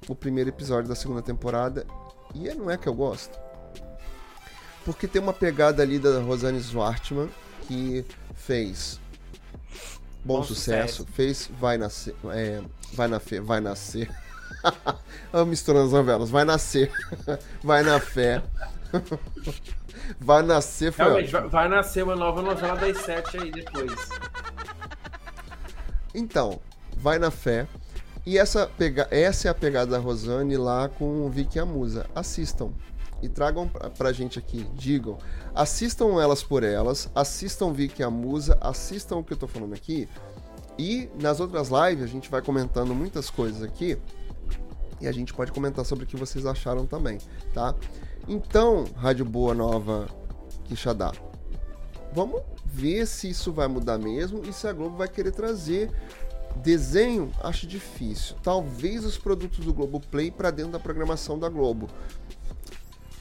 o 0.07 0.13
primeiro 0.13 0.49
episódio 0.49 0.87
da 0.87 0.95
segunda 0.95 1.23
temporada 1.23 1.85
e 2.33 2.53
não 2.53 2.69
é 2.69 2.77
que 2.77 2.87
eu 2.87 2.93
gosto. 2.93 3.39
Porque 4.85 5.07
tem 5.07 5.21
uma 5.21 5.33
pegada 5.33 5.83
ali 5.83 5.99
da 5.99 6.19
Rosane 6.19 6.59
Zwartman 6.59 7.29
que 7.67 8.05
fez 8.35 8.99
Bom, 10.23 10.37
Bom 10.37 10.43
sucesso, 10.43 10.97
Sucesso. 10.97 11.13
fez 11.13 11.49
Vai 11.59 11.77
Nascer, 11.77 12.15
é, 12.31 12.61
Vai 12.93 13.07
na 13.07 13.19
Fé, 13.19 13.39
Vai 13.39 13.59
Nascer. 13.59 14.09
Eu 15.33 15.45
misturando 15.45 15.85
as 15.87 15.91
novelas, 15.93 16.29
Vai 16.29 16.45
Nascer, 16.45 16.91
Vai 17.63 17.83
na 17.83 17.99
Fé. 17.99 18.41
vai 20.19 20.41
nascer, 20.41 20.91
foi 20.91 21.05
Realmente, 21.05 21.31
vai, 21.31 21.47
vai 21.47 21.69
nascer 21.69 22.03
uma 22.03 22.15
nova 22.15 22.41
novela 22.41 22.75
das 22.75 22.97
sete 22.97 23.37
aí 23.37 23.51
depois. 23.51 23.93
Então, 26.13 26.59
vai 26.97 27.17
na 27.17 27.31
fé. 27.31 27.67
E 28.25 28.37
essa, 28.37 28.67
pega... 28.67 29.07
essa 29.09 29.47
é 29.47 29.51
a 29.51 29.53
pegada 29.55 29.91
da 29.91 29.97
Rosane 29.97 30.57
lá 30.57 30.87
com 30.89 31.25
o 31.25 31.29
Vicky 31.29 31.57
e 31.57 31.61
a 31.61 31.65
Musa. 31.65 32.05
Assistam. 32.13 32.71
E 33.21 33.29
tragam 33.29 33.67
pra, 33.67 34.11
gente 34.11 34.39
aqui. 34.39 34.67
Digam. 34.75 35.17
Assistam 35.53 36.21
elas 36.21 36.43
por 36.43 36.63
elas. 36.63 37.09
Assistam 37.15 37.71
Vicky 37.71 38.01
e 38.01 38.05
a 38.05 38.09
Musa. 38.09 38.57
Assistam 38.61 39.17
o 39.17 39.23
que 39.23 39.33
eu 39.33 39.37
tô 39.37 39.47
falando 39.47 39.73
aqui. 39.73 40.07
E 40.77 41.09
nas 41.19 41.39
outras 41.39 41.69
lives 41.69 42.03
a 42.03 42.07
gente 42.07 42.29
vai 42.29 42.41
comentando 42.41 42.93
muitas 42.95 43.29
coisas 43.29 43.61
aqui. 43.63 43.97
E 44.99 45.07
a 45.07 45.11
gente 45.11 45.33
pode 45.33 45.51
comentar 45.51 45.83
sobre 45.83 46.03
o 46.03 46.07
que 46.07 46.15
vocês 46.15 46.45
acharam 46.45 46.85
também, 46.85 47.17
tá? 47.53 47.73
Então, 48.27 48.85
Rádio 48.95 49.25
Boa 49.25 49.53
Nova 49.53 50.07
Quixadá. 50.65 51.11
Vamos 52.13 52.41
ver 52.65 53.07
se 53.07 53.29
isso 53.29 53.51
vai 53.51 53.67
mudar 53.67 53.97
mesmo 53.97 54.43
e 54.47 54.53
se 54.53 54.67
a 54.67 54.73
Globo 54.73 54.97
vai 54.97 55.07
querer 55.07 55.31
trazer 55.31 55.89
desenho. 56.57 57.31
Acho 57.41 57.67
difícil. 57.67 58.35
Talvez 58.41 59.05
os 59.05 59.17
produtos 59.17 59.63
do 59.65 59.73
Globo 59.73 59.99
Play 59.99 60.31
para 60.31 60.51
dentro 60.51 60.73
da 60.73 60.79
programação 60.79 61.37
da 61.37 61.49
Globo. 61.49 61.87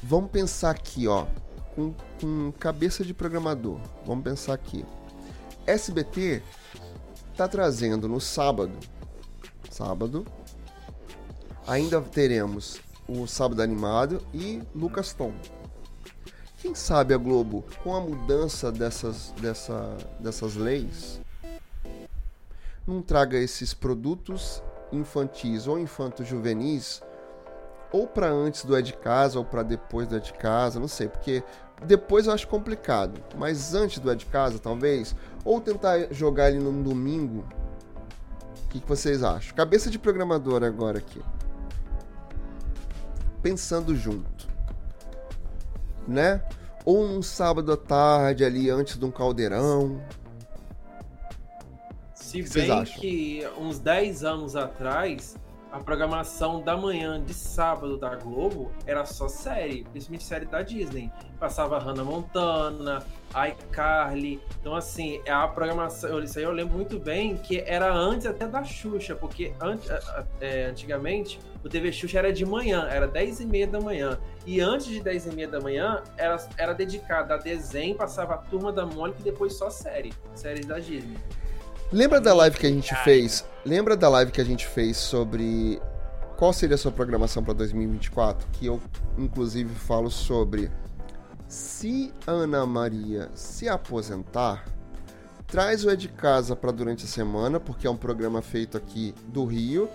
Vamos 0.02 0.30
pensar 0.30 0.70
aqui, 0.70 1.06
ó, 1.06 1.26
com, 1.74 1.94
com 2.20 2.52
cabeça 2.58 3.04
de 3.04 3.12
programador. 3.12 3.78
Vamos 4.06 4.24
pensar 4.24 4.54
aqui. 4.54 4.84
SBT 5.66 6.42
tá 7.36 7.46
trazendo 7.46 8.08
no 8.08 8.20
sábado, 8.20 8.76
sábado, 9.70 10.26
ainda 11.66 12.00
teremos 12.00 12.80
o 13.06 13.26
Sábado 13.26 13.62
Animado 13.62 14.24
e 14.32 14.62
Lucas 14.74 15.12
Tom. 15.12 15.32
Quem 16.58 16.74
sabe 16.74 17.14
a 17.14 17.16
Globo, 17.16 17.64
com 17.82 17.94
a 17.94 18.00
mudança 18.00 18.70
dessas, 18.70 19.32
dessa, 19.40 19.96
dessas 20.20 20.54
leis, 20.54 21.20
não 22.90 23.02
traga 23.02 23.38
esses 23.38 23.72
produtos 23.72 24.62
infantis 24.92 25.66
ou 25.66 25.78
infanto-juvenis 25.78 27.02
ou 27.92 28.06
para 28.06 28.30
antes 28.30 28.64
do 28.64 28.76
é 28.76 28.82
de 28.82 28.92
casa 28.92 29.38
ou 29.38 29.44
para 29.44 29.62
depois 29.62 30.06
do 30.06 30.16
é 30.16 30.20
de 30.20 30.32
casa, 30.32 30.78
não 30.78 30.88
sei, 30.88 31.08
porque 31.08 31.42
depois 31.84 32.26
eu 32.26 32.32
acho 32.32 32.46
complicado, 32.46 33.20
mas 33.36 33.74
antes 33.74 33.98
do 33.98 34.10
é 34.10 34.14
de 34.14 34.26
casa, 34.26 34.58
talvez, 34.58 35.14
ou 35.44 35.60
tentar 35.60 36.12
jogar 36.12 36.50
ele 36.50 36.60
num 36.60 36.82
domingo. 36.82 37.44
O 38.64 38.68
que, 38.68 38.80
que 38.80 38.88
vocês 38.88 39.24
acham? 39.24 39.56
Cabeça 39.56 39.90
de 39.90 39.98
programador 39.98 40.62
agora 40.62 40.98
aqui. 40.98 41.20
Pensando 43.42 43.96
junto 43.96 44.50
né? 46.10 46.42
Ou 46.84 47.04
um 47.04 47.22
sábado 47.22 47.72
à 47.72 47.76
tarde 47.76 48.44
ali 48.44 48.68
antes 48.68 48.98
de 48.98 49.04
um 49.04 49.10
caldeirão. 49.10 50.00
Se 52.30 52.42
bem 52.42 52.84
que 52.84 53.48
uns 53.58 53.80
10 53.80 54.22
anos 54.22 54.54
atrás, 54.54 55.36
a 55.72 55.80
programação 55.80 56.60
da 56.60 56.76
manhã 56.76 57.20
de 57.22 57.34
sábado 57.34 57.96
da 57.96 58.14
Globo 58.14 58.70
era 58.86 59.04
só 59.04 59.28
série, 59.28 59.84
principalmente 59.84 60.24
série 60.24 60.46
da 60.46 60.62
Disney. 60.62 61.10
Passava 61.38 61.78
Hannah 61.78 62.04
Montana, 62.04 63.04
iCarly. 63.48 64.40
Então, 64.60 64.74
assim, 64.74 65.20
a 65.28 65.46
programação, 65.48 66.22
isso 66.22 66.38
aí 66.38 66.44
eu 66.44 66.52
lembro 66.52 66.76
muito 66.76 66.98
bem 66.98 67.36
que 67.36 67.60
era 67.60 67.92
antes 67.92 68.26
até 68.26 68.46
da 68.46 68.62
Xuxa, 68.62 69.14
porque 69.16 69.52
é, 70.40 70.66
antigamente 70.66 71.40
o 71.64 71.68
TV 71.68 71.92
Xuxa 71.92 72.18
era 72.18 72.32
de 72.32 72.44
manhã, 72.44 72.88
era 72.88 73.06
10 73.06 73.40
e 73.40 73.46
meia 73.46 73.66
da 73.66 73.80
manhã. 73.80 74.18
E 74.46 74.60
antes 74.60 74.86
de 74.86 75.00
10 75.00 75.26
e 75.26 75.34
meia 75.34 75.48
da 75.48 75.60
manhã, 75.60 76.02
era, 76.16 76.48
era 76.58 76.72
dedicada 76.72 77.34
a 77.34 77.36
desenho, 77.36 77.94
passava 77.96 78.34
a 78.34 78.38
Turma 78.38 78.72
da 78.72 78.86
Mônica 78.86 79.20
e 79.20 79.24
depois 79.24 79.54
só 79.54 79.68
série, 79.68 80.12
séries 80.34 80.66
da 80.66 80.78
Disney. 80.78 81.18
Lembra 81.92 82.20
da 82.20 82.32
live 82.32 82.56
que 82.56 82.66
a 82.68 82.70
gente 82.70 82.94
fez? 83.02 83.44
Lembra 83.66 83.96
da 83.96 84.08
live 84.08 84.30
que 84.30 84.40
a 84.40 84.44
gente 84.44 84.64
fez 84.64 84.96
sobre 84.96 85.82
qual 86.36 86.52
seria 86.52 86.76
a 86.76 86.78
sua 86.78 86.92
programação 86.92 87.42
para 87.42 87.52
2024? 87.52 88.46
Que 88.52 88.66
eu, 88.66 88.80
inclusive, 89.18 89.74
falo 89.74 90.08
sobre 90.08 90.70
se 91.48 92.14
Ana 92.28 92.64
Maria 92.64 93.28
se 93.34 93.68
aposentar, 93.68 94.64
traz 95.48 95.84
o 95.84 95.90
É 95.90 95.96
de 95.96 96.06
Casa 96.06 96.54
para 96.54 96.70
durante 96.70 97.06
a 97.06 97.08
semana, 97.08 97.58
porque 97.58 97.88
é 97.88 97.90
um 97.90 97.96
programa 97.96 98.40
feito 98.40 98.76
aqui 98.76 99.12
do 99.26 99.44
Rio. 99.44 99.88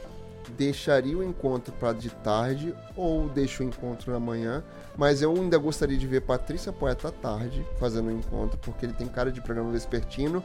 Deixaria 0.58 1.18
o 1.18 1.24
encontro 1.24 1.74
para 1.80 1.94
de 1.94 2.10
tarde 2.10 2.76
ou 2.94 3.30
deixo 3.30 3.64
o 3.64 3.66
encontro 3.66 4.12
na 4.12 4.20
manhã, 4.20 4.62
mas 4.98 5.22
eu 5.22 5.32
ainda 5.32 5.58
gostaria 5.58 5.98
de 5.98 6.06
ver 6.06 6.22
Patrícia 6.22 6.74
Poeta 6.74 7.08
à 7.08 7.12
tarde 7.12 7.66
fazendo 7.80 8.10
o 8.10 8.12
encontro, 8.12 8.58
porque 8.58 8.86
ele 8.86 8.94
tem 8.94 9.08
cara 9.08 9.32
de 9.32 9.42
programa 9.42 9.72
vespertino 9.72 10.44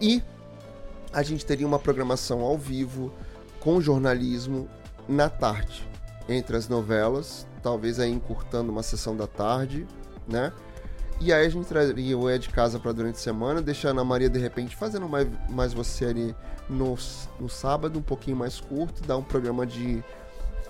e 0.00 0.22
a 1.12 1.22
gente 1.22 1.44
teria 1.44 1.66
uma 1.66 1.78
programação 1.78 2.40
ao 2.40 2.56
vivo 2.56 3.12
com 3.60 3.80
jornalismo 3.80 4.68
na 5.08 5.28
tarde, 5.28 5.88
entre 6.28 6.56
as 6.56 6.68
novelas, 6.68 7.46
talvez 7.62 8.00
aí 8.00 8.10
encurtando 8.10 8.72
uma 8.72 8.82
sessão 8.82 9.16
da 9.16 9.26
tarde, 9.26 9.86
né? 10.26 10.52
E 11.20 11.32
aí 11.32 11.46
a 11.46 11.48
gente 11.48 11.66
traria 11.66 12.18
o 12.18 12.28
É 12.28 12.36
de 12.36 12.48
Casa 12.48 12.80
para 12.80 12.90
durante 12.90 13.14
a 13.14 13.18
semana, 13.18 13.62
deixando 13.62 14.00
a 14.00 14.04
Maria 14.04 14.28
de 14.28 14.40
repente 14.40 14.74
fazendo 14.74 15.08
mais, 15.08 15.28
mais 15.48 15.72
você 15.72 16.06
ali 16.06 16.34
no, 16.68 16.96
no 17.38 17.48
sábado, 17.48 17.98
um 17.98 18.02
pouquinho 18.02 18.36
mais 18.36 18.58
curto, 18.58 19.02
dar 19.06 19.16
um 19.16 19.22
programa 19.22 19.64
de 19.64 20.02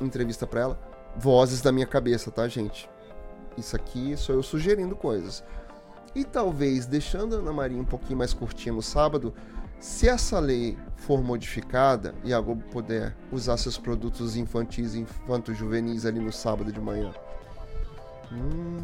entrevista 0.01 0.47
para 0.47 0.61
ela. 0.61 0.81
Vozes 1.17 1.63
da 1.63 1.73
minha 1.73 1.87
cabeça, 1.87 2.31
tá, 2.31 2.47
gente? 2.49 2.89
Isso 3.57 3.75
aqui 3.77 4.15
sou 4.17 4.35
eu 4.35 4.43
sugerindo 4.43 4.95
coisas. 4.95 5.43
E 6.15 6.25
talvez 6.25 6.85
deixando 6.85 7.35
a 7.35 7.39
Ana 7.39 7.53
Maria 7.53 7.79
um 7.79 7.85
pouquinho 7.85 8.19
mais 8.19 8.35
curtinha 8.35 8.75
no 8.75 8.83
sábado, 8.83 9.33
se 9.83 10.09
essa 10.09 10.39
lei 10.39 10.79
for 10.97 11.21
modificada 11.21 12.15
e 12.23 12.33
a 12.33 12.41
Globo 12.41 12.63
puder 12.71 13.17
usar 13.33 13.57
seus 13.57 13.77
produtos 13.77 14.37
infantis 14.37 14.95
e 14.95 15.01
infanto-juvenis 15.01 16.07
ali 16.07 16.21
no 16.21 16.31
sábado 16.31 16.71
de 16.73 16.81
manhã, 16.81 17.13
hum, 18.31 18.77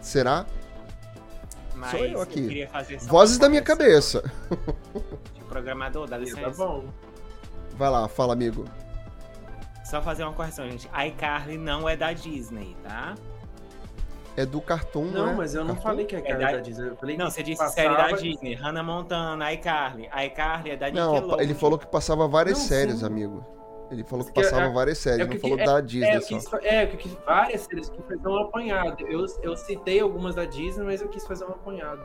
será? 0.00 0.46
Mas 1.74 1.90
Sou 1.90 2.06
eu 2.06 2.22
aqui. 2.22 2.60
Eu 2.60 2.98
Vozes 3.00 3.36
da 3.36 3.50
minha 3.50 3.60
cabeça. 3.60 4.22
De 5.34 5.44
programador, 5.44 6.08
dá 6.08 6.16
licença. 6.16 6.40
Tá 6.40 6.50
bom. 6.50 6.86
Vai 7.76 7.90
lá, 7.90 8.08
fala, 8.08 8.32
amigo. 8.32 8.64
Só 9.84 10.00
fazer 10.00 10.22
uma 10.22 10.32
correção, 10.32 10.66
gente. 10.70 10.88
iCarly 11.08 11.58
não 11.58 11.86
é 11.86 11.94
da 11.94 12.14
Disney, 12.14 12.74
tá? 12.82 13.14
É 14.36 14.44
do 14.46 14.60
Cartoon, 14.60 15.06
Não, 15.06 15.26
né? 15.26 15.34
mas 15.36 15.54
eu 15.54 15.62
não 15.64 15.74
Cartoon? 15.74 15.82
falei 15.82 16.04
que 16.04 16.16
é, 16.16 16.18
É 16.30 16.36
da- 16.36 16.52
da 16.52 16.60
Disney. 16.60 16.88
Eu 16.88 16.96
falei 16.96 17.16
Não, 17.16 17.26
que 17.26 17.32
você 17.32 17.42
disse 17.42 17.58
passava- 17.58 17.74
série 17.96 17.96
da 17.96 18.16
Disney. 18.16 18.54
Hannah 18.54 18.82
Montana, 18.82 19.52
iCarly. 19.52 20.08
iCarly 20.26 20.70
é 20.70 20.76
da 20.76 20.86
Nickelodeon. 20.86 21.26
Não, 21.28 21.40
ele 21.40 21.54
falou 21.54 21.78
que 21.78 21.86
passava 21.86 22.28
várias 22.28 22.58
Não, 22.58 22.64
séries, 22.66 22.98
sim. 23.00 23.06
amigo. 23.06 23.44
Ele 23.90 24.02
falou 24.02 24.24
que 24.24 24.32
Que 24.32 24.40
é- 24.40 24.42
passava 24.42 24.68
várias 24.72 24.98
séries, 24.98 25.20
é 25.20 25.24
não 25.24 25.30
que- 25.32 25.38
falou 25.38 25.58
é- 25.58 25.64
da 25.64 25.78
É, 25.78 25.82
Disney 25.82 26.16
eu 26.16 26.20
só. 26.20 26.28
quis, 26.58 26.64
é, 26.64 26.84
eu 26.84 26.96
quis 26.96 27.12
várias 27.24 27.60
séries 27.62 27.88
que 27.88 28.02
fazer 28.02 28.28
um 28.28 28.36
apanhado. 28.38 29.06
Eu, 29.06 29.24
eu 29.42 29.56
citei 29.56 30.00
algumas 30.00 30.34
da 30.34 30.44
Disney, 30.44 30.84
mas 30.84 31.00
eu 31.00 31.08
quis 31.08 31.24
fazer 31.26 31.44
um 31.44 31.50
apanhado. 31.50 32.02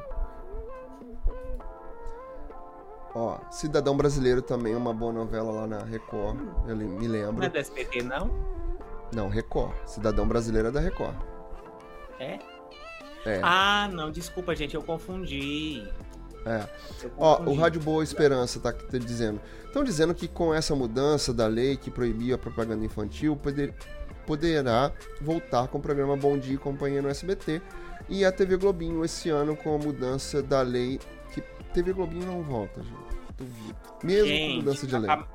Ó, 3.13 3.39
Cidadão 3.49 3.97
Brasileiro 3.97 4.41
também 4.41 4.73
é 4.73 4.77
uma 4.77 4.93
boa 4.93 5.11
novela 5.11 5.51
lá 5.51 5.67
na 5.67 5.79
Record, 5.83 6.39
eu 6.67 6.75
le- 6.75 6.85
me 6.85 7.07
lembro. 7.07 7.33
Não 7.39 7.43
é 7.43 7.49
do 7.49 7.57
SBT, 7.57 8.03
não? 8.03 8.29
Não, 9.13 9.27
Record. 9.27 9.73
Cidadão 9.85 10.25
Brasileiro 10.27 10.69
é 10.69 10.71
da 10.71 10.79
Record. 10.79 11.15
É? 12.22 12.39
É. 13.26 13.39
Ah, 13.43 13.89
não, 13.91 14.11
desculpa, 14.11 14.56
gente, 14.56 14.76
eu 14.76 14.81
confundi. 14.81 15.84
É. 16.45 16.68
Eu 17.03 17.11
Ó, 17.18 17.41
o. 17.43 17.53
Rádio 17.56 17.80
Boa 17.81 18.03
Esperança 18.03 18.60
tá 18.60 18.69
aqui 18.69 18.98
dizendo. 18.99 19.39
Estão 19.65 19.84
dizendo 19.84 20.14
que 20.14 20.27
com 20.27 20.53
essa 20.53 20.76
mudança 20.76 21.34
da 21.34 21.48
lei 21.48 21.77
que 21.77 21.91
proibia 21.91 22.35
a 22.35 22.38
propaganda 22.38 22.84
infantil, 22.84 23.35
poder- 23.35 23.73
poderá 24.26 24.91
voltar 25.22 25.68
com 25.68 25.77
o 25.77 25.81
programa 25.81 26.18
Bom 26.18 26.38
Dia 26.38 26.56
e 26.56 26.57
Companhia 26.57 27.02
no 27.02 27.10
SBT. 27.10 27.61
E 28.10 28.26
a 28.26 28.31
TV 28.31 28.57
Globinho 28.57 29.06
esse 29.06 29.30
ano 29.30 29.56
com 29.56 29.73
a 29.76 29.77
mudança 29.77 30.41
da 30.41 30.61
lei. 30.61 30.99
Que 31.31 31.41
TV 31.73 31.93
Globinho 31.93 32.26
não 32.26 32.41
volta, 32.41 32.81
gente. 32.81 33.22
Duvido. 33.38 33.76
Mesmo 34.03 34.23
com 34.23 34.27
Gente, 34.35 34.56
mudança 34.57 34.88
de 34.88 34.98
lei. 34.98 35.06
Pra, 35.06 35.27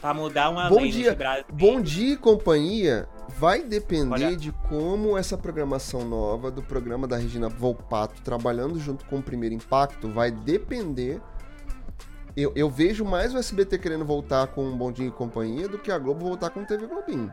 pra 0.00 0.14
mudar 0.14 0.50
uma 0.50 0.68
Bom 0.68 0.86
dia. 0.86 1.16
Bom 1.52 1.80
Dia 1.80 2.14
e 2.14 2.16
Companhia 2.16 3.08
vai 3.28 3.62
depender 3.62 4.26
Olha. 4.26 4.36
de 4.36 4.50
como 4.68 5.16
essa 5.16 5.36
programação 5.36 6.04
nova 6.04 6.50
do 6.50 6.62
programa 6.62 7.06
da 7.06 7.16
Regina 7.16 7.48
Volpato, 7.48 8.20
trabalhando 8.22 8.78
junto 8.78 9.04
com 9.04 9.18
o 9.18 9.22
Primeiro 9.22 9.54
Impacto, 9.54 10.08
vai 10.08 10.30
depender. 10.30 11.20
Eu, 12.36 12.52
eu 12.54 12.70
vejo 12.70 13.04
mais 13.04 13.34
o 13.34 13.38
SBT 13.38 13.78
querendo 13.78 14.04
voltar 14.04 14.46
com 14.48 14.68
o 14.68 14.76
Bom 14.76 14.90
Dia 14.90 15.06
e 15.06 15.10
Companhia 15.10 15.68
do 15.68 15.78
que 15.78 15.92
a 15.92 15.98
Globo 15.98 16.24
voltar 16.24 16.50
com 16.50 16.60
o 16.60 16.66
TV 16.66 16.86
Globinho. 16.86 17.30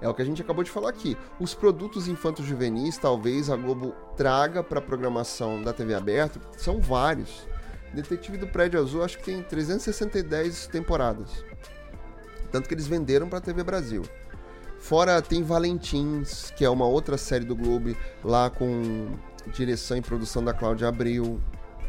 É 0.00 0.08
o 0.08 0.12
que 0.12 0.20
a 0.20 0.24
gente 0.24 0.42
acabou 0.42 0.62
de 0.62 0.70
falar 0.70 0.90
aqui. 0.90 1.16
Os 1.40 1.54
produtos 1.54 2.08
infantos 2.08 2.44
juvenis, 2.44 2.98
talvez 2.98 3.48
a 3.48 3.56
Globo 3.56 3.94
traga 4.16 4.62
para 4.62 4.78
a 4.78 4.82
programação 4.82 5.62
da 5.62 5.72
TV 5.72 5.94
aberta, 5.94 6.40
são 6.58 6.80
vários. 6.80 7.46
Detetive 7.94 8.36
do 8.36 8.46
Prédio 8.46 8.80
Azul, 8.80 9.02
acho 9.02 9.18
que 9.18 9.24
tem 9.24 9.42
360 9.42 10.18
temporadas. 10.70 11.30
Tanto 12.50 12.68
que 12.68 12.74
eles 12.74 12.86
venderam 12.86 13.28
para 13.28 13.38
a 13.38 13.42
TV 13.42 13.62
Brasil. 13.62 14.02
Fora 14.78 15.22
tem 15.22 15.42
Valentins, 15.42 16.50
que 16.50 16.64
é 16.64 16.68
uma 16.68 16.86
outra 16.86 17.16
série 17.16 17.44
do 17.44 17.56
Globo, 17.56 17.96
lá 18.22 18.50
com 18.50 19.16
direção 19.52 19.96
e 19.96 20.02
produção 20.02 20.44
da 20.44 20.52
Cláudia 20.52 20.88
Abreu, 20.88 21.40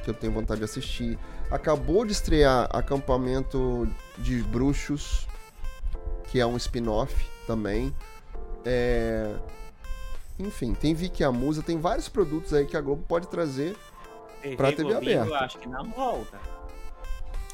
que 0.04 0.10
eu 0.10 0.14
tenho 0.14 0.32
vontade 0.32 0.60
de 0.60 0.66
assistir. 0.66 1.20
Acabou 1.52 2.06
de 2.06 2.14
estrear 2.14 2.70
Acampamento 2.72 3.88
de 4.18 4.42
Bruxos, 4.44 5.28
que 6.30 6.40
é 6.40 6.46
um 6.46 6.56
spin-off 6.56 7.14
também. 7.46 7.94
É... 8.64 9.36
Enfim, 10.40 10.74
tem 10.74 10.94
Vicky 10.94 11.24
a 11.24 11.32
Musa, 11.32 11.62
tem 11.62 11.80
vários 11.80 12.10
produtos 12.10 12.54
aí 12.54 12.66
que 12.66 12.78
a 12.78 12.82
Globo 12.82 13.04
pode 13.08 13.28
trazer 13.28 13.76
TV 14.46 14.58
Pra 14.58 14.72
TV 14.72 14.84
Globinho, 14.84 15.22
aberta. 15.22 15.30
Eu 15.30 15.36
acho 15.36 15.58
que 15.60 15.68
não 15.68 15.86
volta. 15.86 16.40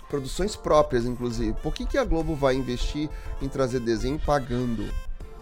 produções 0.09 0.55
próprias, 0.55 1.05
inclusive. 1.05 1.53
Por 1.61 1.73
que, 1.73 1.85
que 1.85 1.97
a 1.97 2.03
Globo 2.03 2.35
vai 2.35 2.55
investir 2.55 3.09
em 3.41 3.47
trazer 3.47 3.79
desenho 3.79 4.19
pagando? 4.19 4.85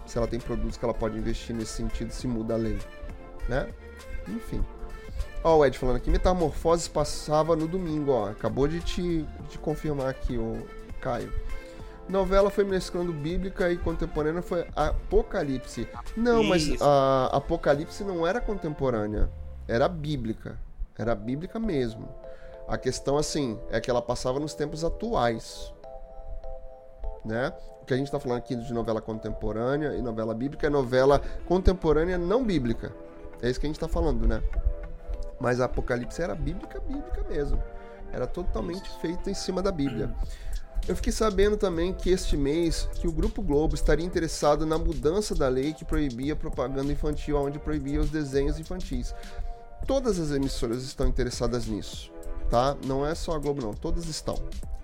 Se 0.06 0.16
ela 0.16 0.26
tem 0.26 0.38
produtos 0.40 0.76
que 0.76 0.84
ela 0.84 0.94
pode 0.94 1.18
investir 1.18 1.54
nesse 1.54 1.72
sentido, 1.72 2.12
se 2.12 2.26
muda 2.26 2.54
a 2.54 2.56
lei, 2.56 2.78
né? 3.48 3.68
Enfim. 4.28 4.64
Ó, 5.42 5.58
o 5.58 5.64
Ed 5.64 5.76
falando 5.78 5.96
aqui, 5.96 6.10
Metamorfoses 6.10 6.86
passava 6.86 7.56
no 7.56 7.66
domingo, 7.66 8.12
ó. 8.12 8.28
Acabou 8.28 8.68
de 8.68 8.80
te 8.80 9.26
de 9.48 9.58
confirmar 9.58 10.08
aqui, 10.08 10.36
o 10.36 10.66
Caio. 11.00 11.32
Novela 12.08 12.50
foi 12.50 12.64
mesclando 12.64 13.12
bíblica 13.12 13.70
e 13.70 13.76
contemporânea, 13.78 14.42
foi 14.42 14.66
Apocalipse. 14.74 15.88
Não, 16.16 16.42
mas 16.42 16.80
a 16.82 17.30
Apocalipse 17.32 18.02
não 18.02 18.26
era 18.26 18.40
contemporânea, 18.40 19.30
era 19.68 19.88
bíblica. 19.88 20.58
Era 21.00 21.14
bíblica 21.14 21.58
mesmo. 21.58 22.14
A 22.68 22.76
questão, 22.76 23.16
assim, 23.16 23.58
é 23.70 23.80
que 23.80 23.90
ela 23.90 24.02
passava 24.02 24.38
nos 24.38 24.52
tempos 24.52 24.84
atuais. 24.84 25.72
Né? 27.24 27.54
O 27.80 27.86
que 27.86 27.94
a 27.94 27.96
gente 27.96 28.10
tá 28.10 28.20
falando 28.20 28.36
aqui 28.36 28.54
de 28.54 28.70
novela 28.74 29.00
contemporânea 29.00 29.94
e 29.94 30.02
novela 30.02 30.34
bíblica 30.34 30.66
é 30.66 30.70
novela 30.70 31.22
contemporânea 31.46 32.18
não 32.18 32.44
bíblica. 32.44 32.92
É 33.40 33.48
isso 33.48 33.58
que 33.58 33.64
a 33.64 33.70
gente 33.70 33.80
tá 33.80 33.88
falando, 33.88 34.28
né? 34.28 34.42
Mas 35.40 35.58
a 35.58 35.64
Apocalipse 35.64 36.20
era 36.20 36.34
bíblica, 36.34 36.78
bíblica 36.80 37.24
mesmo. 37.30 37.62
Era 38.12 38.26
totalmente 38.26 38.90
feita 39.00 39.30
em 39.30 39.34
cima 39.34 39.62
da 39.62 39.72
Bíblia. 39.72 40.14
Eu 40.86 40.94
fiquei 40.94 41.12
sabendo 41.12 41.56
também 41.56 41.94
que 41.94 42.10
este 42.10 42.36
mês 42.36 42.86
que 42.94 43.08
o 43.08 43.12
Grupo 43.12 43.40
Globo 43.40 43.74
estaria 43.74 44.04
interessado 44.04 44.66
na 44.66 44.76
mudança 44.76 45.34
da 45.34 45.48
lei 45.48 45.72
que 45.72 45.84
proibia 45.84 46.36
propaganda 46.36 46.92
infantil, 46.92 47.38
onde 47.38 47.58
proibia 47.58 48.00
os 48.00 48.10
desenhos 48.10 48.58
infantis. 48.58 49.14
Todas 49.86 50.18
as 50.20 50.30
emissoras 50.30 50.82
estão 50.84 51.06
interessadas 51.08 51.66
nisso, 51.66 52.10
tá? 52.48 52.76
Não 52.86 53.04
é 53.04 53.14
só 53.14 53.32
a 53.34 53.38
Globo 53.38 53.60
não, 53.62 53.72
todas 53.74 54.06
estão. 54.06 54.36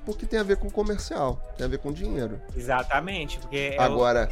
Porque 0.04 0.24
tem 0.26 0.38
a 0.38 0.42
ver 0.42 0.56
com 0.56 0.70
comercial, 0.70 1.40
tem 1.56 1.64
a 1.66 1.68
ver 1.68 1.78
com 1.78 1.92
dinheiro. 1.92 2.40
Exatamente, 2.56 3.38
porque 3.38 3.74
é 3.76 3.78
Agora, 3.82 4.30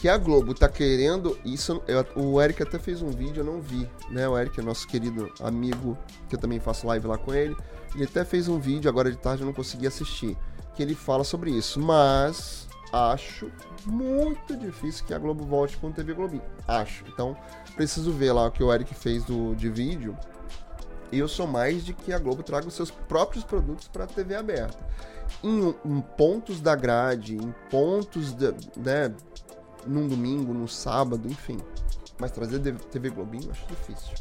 que 0.00 0.08
a 0.08 0.16
Globo 0.16 0.54
tá 0.54 0.68
querendo. 0.68 1.38
Isso. 1.44 1.82
eu- 1.86 2.04
o 2.16 2.40
Eric 2.40 2.62
até 2.62 2.78
fez 2.78 3.02
um 3.02 3.08
vídeo, 3.10 3.40
eu 3.40 3.44
não 3.44 3.60
vi, 3.60 3.88
né? 4.10 4.28
O 4.28 4.38
Eric 4.38 4.58
é 4.58 4.62
nosso 4.62 4.86
querido 4.86 5.32
amigo, 5.40 5.96
que 6.28 6.36
eu 6.36 6.38
também 6.40 6.58
faço 6.60 6.86
live 6.86 7.06
lá 7.06 7.18
com 7.18 7.32
ele. 7.34 7.54
Ele 7.94 8.04
até 8.04 8.24
fez 8.24 8.48
um 8.48 8.58
vídeo, 8.58 8.88
agora 8.90 9.10
de 9.10 9.16
tarde 9.16 9.42
eu 9.42 9.46
não 9.46 9.54
consegui 9.54 9.86
assistir. 9.86 10.36
Que 10.74 10.82
ele 10.82 10.94
fala 10.94 11.24
sobre 11.24 11.50
isso. 11.50 11.80
Mas 11.80 12.66
acho 12.92 13.50
muito 13.86 14.54
difícil 14.56 15.04
que 15.06 15.14
a 15.14 15.18
Globo 15.18 15.44
volte 15.44 15.76
com 15.78 15.88
o 15.88 15.92
TV 15.92 16.12
Globinho. 16.12 16.42
Acho. 16.68 17.04
Então, 17.08 17.34
preciso 17.76 18.10
ver 18.10 18.32
lá 18.32 18.46
o 18.46 18.50
que 18.50 18.62
o 18.62 18.72
Eric 18.72 18.94
fez 18.94 19.24
do, 19.24 19.54
de 19.54 19.68
vídeo. 19.68 20.16
Eu 21.12 21.28
sou 21.28 21.46
mais 21.46 21.84
de 21.84 21.92
que 21.92 22.12
a 22.12 22.18
Globo 22.18 22.42
traga 22.42 22.66
os 22.66 22.74
seus 22.74 22.90
próprios 22.90 23.44
produtos 23.44 23.86
para 23.86 24.04
a 24.04 24.06
TV 24.06 24.34
aberta. 24.34 24.76
Em, 25.42 25.74
em 25.84 26.00
pontos 26.00 26.60
da 26.60 26.74
grade, 26.74 27.36
em 27.36 27.54
pontos, 27.70 28.32
da, 28.32 28.52
né, 28.76 29.14
num 29.86 30.08
domingo, 30.08 30.52
num 30.52 30.66
sábado, 30.66 31.28
enfim. 31.28 31.58
Mas 32.18 32.32
trazer 32.32 32.58
de- 32.58 32.72
TV 32.72 33.10
Globinho 33.10 33.50
acho 33.50 33.66
difícil. 33.66 34.14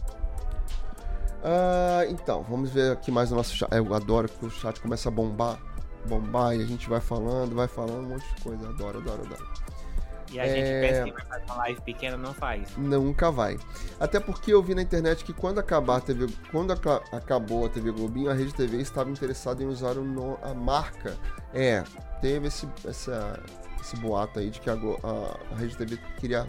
Ah, 1.43 2.05
então, 2.09 2.43
vamos 2.49 2.69
ver 2.71 2.91
aqui 2.91 3.11
mais 3.11 3.31
o 3.31 3.35
nosso 3.35 3.55
chat. 3.55 3.71
Eu 3.71 3.93
adoro 3.93 4.27
que 4.27 4.45
o 4.45 4.49
chat 4.49 4.79
começa 4.81 5.09
a 5.09 5.11
bombar. 5.11 5.59
Bombar 6.07 6.55
e 6.55 6.61
a 6.61 6.65
gente 6.65 6.89
vai 6.89 6.99
falando, 6.99 7.55
vai 7.55 7.67
falando 7.67 8.05
um 8.05 8.09
monte 8.09 8.35
de 8.35 8.41
coisa. 8.41 8.67
Adoro, 8.69 8.99
adoro, 8.99 9.23
adoro. 9.25 9.47
E 10.35 10.39
a 10.39 10.45
gente 10.47 10.67
É. 10.67 10.81
pensa 10.81 11.03
que 11.05 11.11
vai 11.13 11.25
fazer 11.25 11.45
uma 11.45 11.55
live 11.57 11.81
pequena, 11.81 12.17
não 12.17 12.33
faz. 12.33 12.75
Nunca 12.77 13.31
vai. 13.31 13.57
Até 13.99 14.19
porque 14.19 14.53
eu 14.53 14.61
vi 14.61 14.75
na 14.75 14.81
internet 14.81 15.23
que 15.23 15.31
quando 15.33 15.59
acabar 15.59 15.97
a 15.97 16.01
TV, 16.01 16.27
quando 16.51 16.71
aca- 16.73 17.01
acabou 17.11 17.65
a 17.65 17.69
TV 17.69 17.91
Globinho, 17.91 18.29
a 18.29 18.33
Rede 18.33 18.53
TV 18.53 18.77
estava 18.81 19.09
interessada 19.09 19.63
em 19.63 19.65
usar 19.67 19.97
o 19.97 20.03
no- 20.03 20.37
a 20.43 20.53
marca. 20.53 21.15
É, 21.53 21.83
teve 22.21 22.47
esse, 22.47 22.67
essa- 22.85 23.39
esse 23.79 23.95
boato 23.97 24.39
aí 24.39 24.49
de 24.49 24.59
que 24.59 24.69
a, 24.69 24.73
a- 24.73 25.37
a 25.53 25.55
Rede 25.57 25.77
TV 25.77 25.97
queria. 26.19 26.45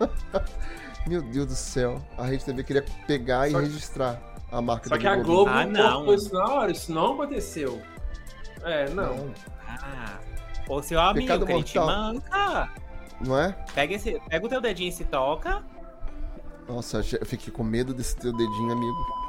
Meu 1.06 1.20
Deus 1.22 1.46
do 1.46 1.54
céu. 1.54 2.00
A 2.16 2.24
Rede 2.24 2.44
TV 2.44 2.62
queria 2.64 2.84
pegar 3.06 3.50
Só 3.50 3.58
e 3.58 3.62
que- 3.64 3.68
registrar 3.70 4.20
a 4.50 4.60
marca 4.62 4.88
Só 4.88 4.94
TV 4.96 5.00
que 5.02 5.06
a. 5.08 5.16
Globo 5.16 5.50
Ah, 5.50 5.66
não 5.66 6.04
não. 6.04 6.14
isso 6.14 6.32
na 6.32 6.44
hora, 6.44 6.70
isso 6.72 6.92
não 6.92 7.14
aconteceu. 7.14 7.82
É, 8.62 8.88
não. 8.90 9.30
Ah. 9.68 10.18
Ô, 10.68 10.82
seu 10.82 11.00
amigo, 11.00 11.26
Pecado 11.26 11.46
que 11.46 11.52
ele 11.52 11.62
te 11.62 11.78
manca. 11.78 12.70
Não 13.20 13.38
é? 13.38 13.52
Pega, 13.74 13.94
esse, 13.94 14.20
pega 14.28 14.46
o 14.46 14.48
teu 14.48 14.60
dedinho 14.60 14.88
e 14.88 14.92
se 14.92 15.04
toca. 15.04 15.62
Nossa, 16.68 16.98
eu 16.98 17.26
fiquei 17.26 17.52
com 17.52 17.62
medo 17.62 17.92
desse 17.92 18.16
teu 18.16 18.32
dedinho, 18.36 18.72
amigo. 18.72 19.24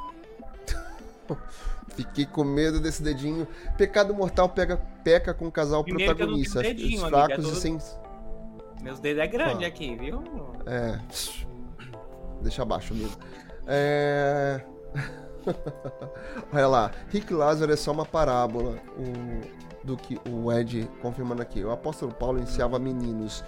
Fiquei 1.96 2.26
com 2.26 2.44
medo 2.44 2.80
desse 2.80 3.02
dedinho. 3.02 3.48
Pecado 3.78 4.14
mortal 4.14 4.50
pega, 4.50 4.78
peca 5.04 5.34
com 5.34 5.48
o 5.48 5.52
casal 5.52 5.82
Primeiro 5.84 6.14
que 6.16 6.22
eu 6.22 6.28
não 6.28 6.34
protagonista. 6.34 6.62
tenho 6.62 6.76
dedinho, 6.76 6.98
Os 6.98 7.04
amigo, 7.04 7.18
é 7.18 7.26
fracos 7.26 7.46
e 7.46 7.48
todo- 7.48 7.60
sem. 7.62 7.78
Meus 8.82 9.00
dedos 9.00 9.24
é 9.24 9.28
grande 9.28 9.64
Ah. 9.66 9.68
aqui, 9.68 9.96
viu? 9.96 10.22
É. 10.66 11.00
Deixa 12.42 12.62
abaixo, 12.64 12.94
amigo. 12.94 13.12
É. 13.66 14.62
Olha 16.54 16.68
lá. 16.68 16.92
Rick 17.10 17.34
Lázaro 17.34 17.72
é 17.72 17.76
só 17.78 17.92
uma 17.92 18.06
parábola. 18.06 18.78
O... 18.98 19.65
Do 19.86 19.96
que 19.96 20.20
o 20.30 20.52
Ed 20.52 20.90
confirmando 21.02 21.42
aqui. 21.42 21.64
O 21.64 21.72
apóstolo 21.72 22.12
Paulo 22.12 22.40
iniciava 22.40 22.80
meninos 22.80 23.44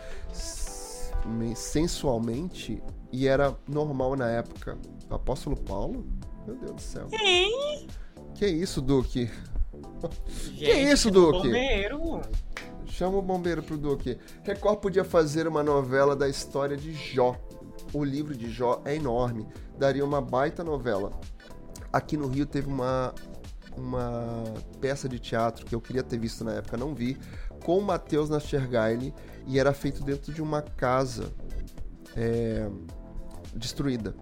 sensualmente 1.55 2.81
e 3.11 3.27
era 3.27 3.57
normal 3.67 4.15
na 4.15 4.29
época. 4.29 4.77
O 5.09 5.15
apóstolo 5.15 5.57
Paulo? 5.57 6.05
Meu 6.45 6.55
Deus 6.55 6.71
do 6.73 6.81
céu. 6.81 7.07
Quem? 7.07 7.87
Que 8.35 8.45
isso, 8.47 8.81
Duque? 8.81 9.29
Gente, 10.53 10.91
isso, 10.91 11.09
chama 11.09 11.17
o 11.17 11.31
Duque? 11.31 11.47
Bombeiro. 11.47 12.21
Chama 12.85 13.17
o 13.17 13.21
bombeiro 13.21 13.63
pro 13.63 13.77
Duque. 13.77 14.17
Record 14.43 14.79
podia 14.79 15.03
fazer 15.03 15.47
uma 15.47 15.63
novela 15.63 16.15
da 16.15 16.29
história 16.29 16.77
de 16.77 16.93
Jó. 16.93 17.35
O 17.93 18.03
livro 18.03 18.35
de 18.35 18.49
Jó 18.49 18.81
é 18.85 18.95
enorme. 18.95 19.47
Daria 19.77 20.05
uma 20.05 20.21
baita 20.21 20.63
novela. 20.63 21.11
Aqui 21.91 22.17
no 22.17 22.27
Rio 22.27 22.45
teve 22.45 22.67
uma, 22.67 23.13
uma 23.77 24.43
peça 24.81 25.07
de 25.07 25.19
teatro 25.19 25.65
que 25.65 25.73
eu 25.75 25.81
queria 25.81 26.03
ter 26.03 26.17
visto 26.17 26.43
na 26.43 26.53
época, 26.53 26.77
não 26.77 26.93
vi, 26.95 27.17
com 27.63 27.79
Matheus 27.81 28.29
Nastergaile 28.29 29.13
e 29.45 29.59
era 29.59 29.73
feito 29.73 30.03
dentro 30.03 30.33
de 30.33 30.41
uma 30.41 30.61
casa 30.61 31.31
é, 32.15 32.69
destruída. 33.55 34.15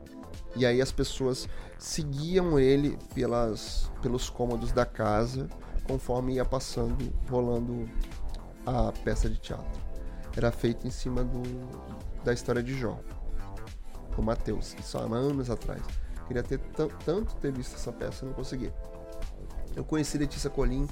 E 0.55 0.65
aí 0.65 0.81
as 0.81 0.91
pessoas 0.91 1.47
seguiam 1.77 2.57
ele 2.59 2.97
pelas, 3.13 3.91
pelos 4.01 4.29
cômodos 4.29 4.71
da 4.71 4.85
casa 4.85 5.49
conforme 5.85 6.35
ia 6.35 6.45
passando, 6.45 7.13
rolando 7.29 7.89
a 8.65 8.91
peça 9.03 9.29
de 9.29 9.37
teatro. 9.37 9.81
Era 10.35 10.51
feito 10.51 10.87
em 10.87 10.91
cima 10.91 11.23
do, 11.23 11.41
da 12.23 12.33
história 12.33 12.63
de 12.63 12.77
Jó. 12.77 12.99
Com 14.15 14.21
Matheus, 14.21 14.75
isso 14.79 14.97
há 14.97 15.01
anos 15.01 15.49
atrás. 15.49 15.81
Queria 16.27 16.41
ter 16.41 16.57
tan- 16.57 16.89
tanto 17.05 17.35
ter 17.35 17.51
visto 17.51 17.75
essa 17.75 17.91
peça, 17.91 18.25
não 18.25 18.33
consegui. 18.33 18.71
Eu 19.75 19.83
conheci 19.83 20.17
Letícia 20.17 20.49
Colim 20.49 20.87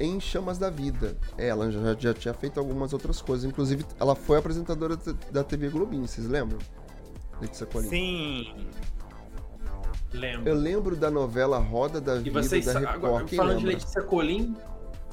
em 0.00 0.18
Chamas 0.18 0.58
da 0.58 0.70
Vida. 0.70 1.16
Ela 1.38 1.70
já, 1.70 1.94
já 1.98 2.14
tinha 2.14 2.34
feito 2.34 2.58
algumas 2.58 2.92
outras 2.92 3.20
coisas. 3.20 3.44
Inclusive, 3.44 3.84
ela 4.00 4.14
foi 4.14 4.38
apresentadora 4.38 4.96
da- 5.30 5.44
TV 5.44 5.68
Globinho, 5.68 6.06
vocês 6.08 6.26
lembram? 6.26 6.58
Letícia 7.40 7.66
Colim. 7.66 7.88
Sim. 7.88 8.66
Lembro. 10.12 10.48
Eu 10.48 10.54
lembro 10.54 10.96
da 10.96 11.10
novela 11.10 11.58
Roda 11.58 12.00
da 12.00 12.16
E 12.16 12.20
Vida 12.20 12.42
vocês 12.42 12.64
da 12.66 12.78
Record. 12.78 12.94
agora, 12.94 13.24
Quem 13.24 13.36
falando 13.36 13.58
de 13.58 13.64
lembra? 13.66 13.78
Letícia 13.78 14.02
Colim, 14.02 14.56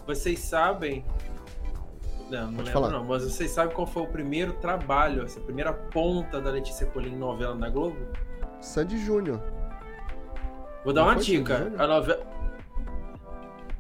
vocês 0.06 0.40
sabem. 0.40 1.04
Não, 2.30 2.44
não 2.48 2.54
Pode 2.54 2.58
lembro 2.58 2.72
falar. 2.74 2.90
não, 2.92 3.04
mas 3.06 3.24
vocês 3.24 3.52
sabem 3.52 3.76
qual 3.76 3.86
foi 3.88 4.04
o 4.04 4.08
primeiro 4.08 4.54
trabalho, 4.54 5.24
essa 5.24 5.40
primeira 5.42 5.74
ponta 5.74 6.40
da 6.40 6.50
Letícia 6.52 6.86
Colim 6.88 7.14
em 7.14 7.18
novela 7.18 7.56
na 7.56 7.70
Globo? 7.70 7.98
Sandy 8.62 8.98
Júnior. 9.04 9.42
Vou 10.86 10.94
dar 10.94 11.02
Não 11.02 11.10
uma 11.10 11.16
dica. 11.18 11.74
A 11.78 11.88
novela. 11.88 12.41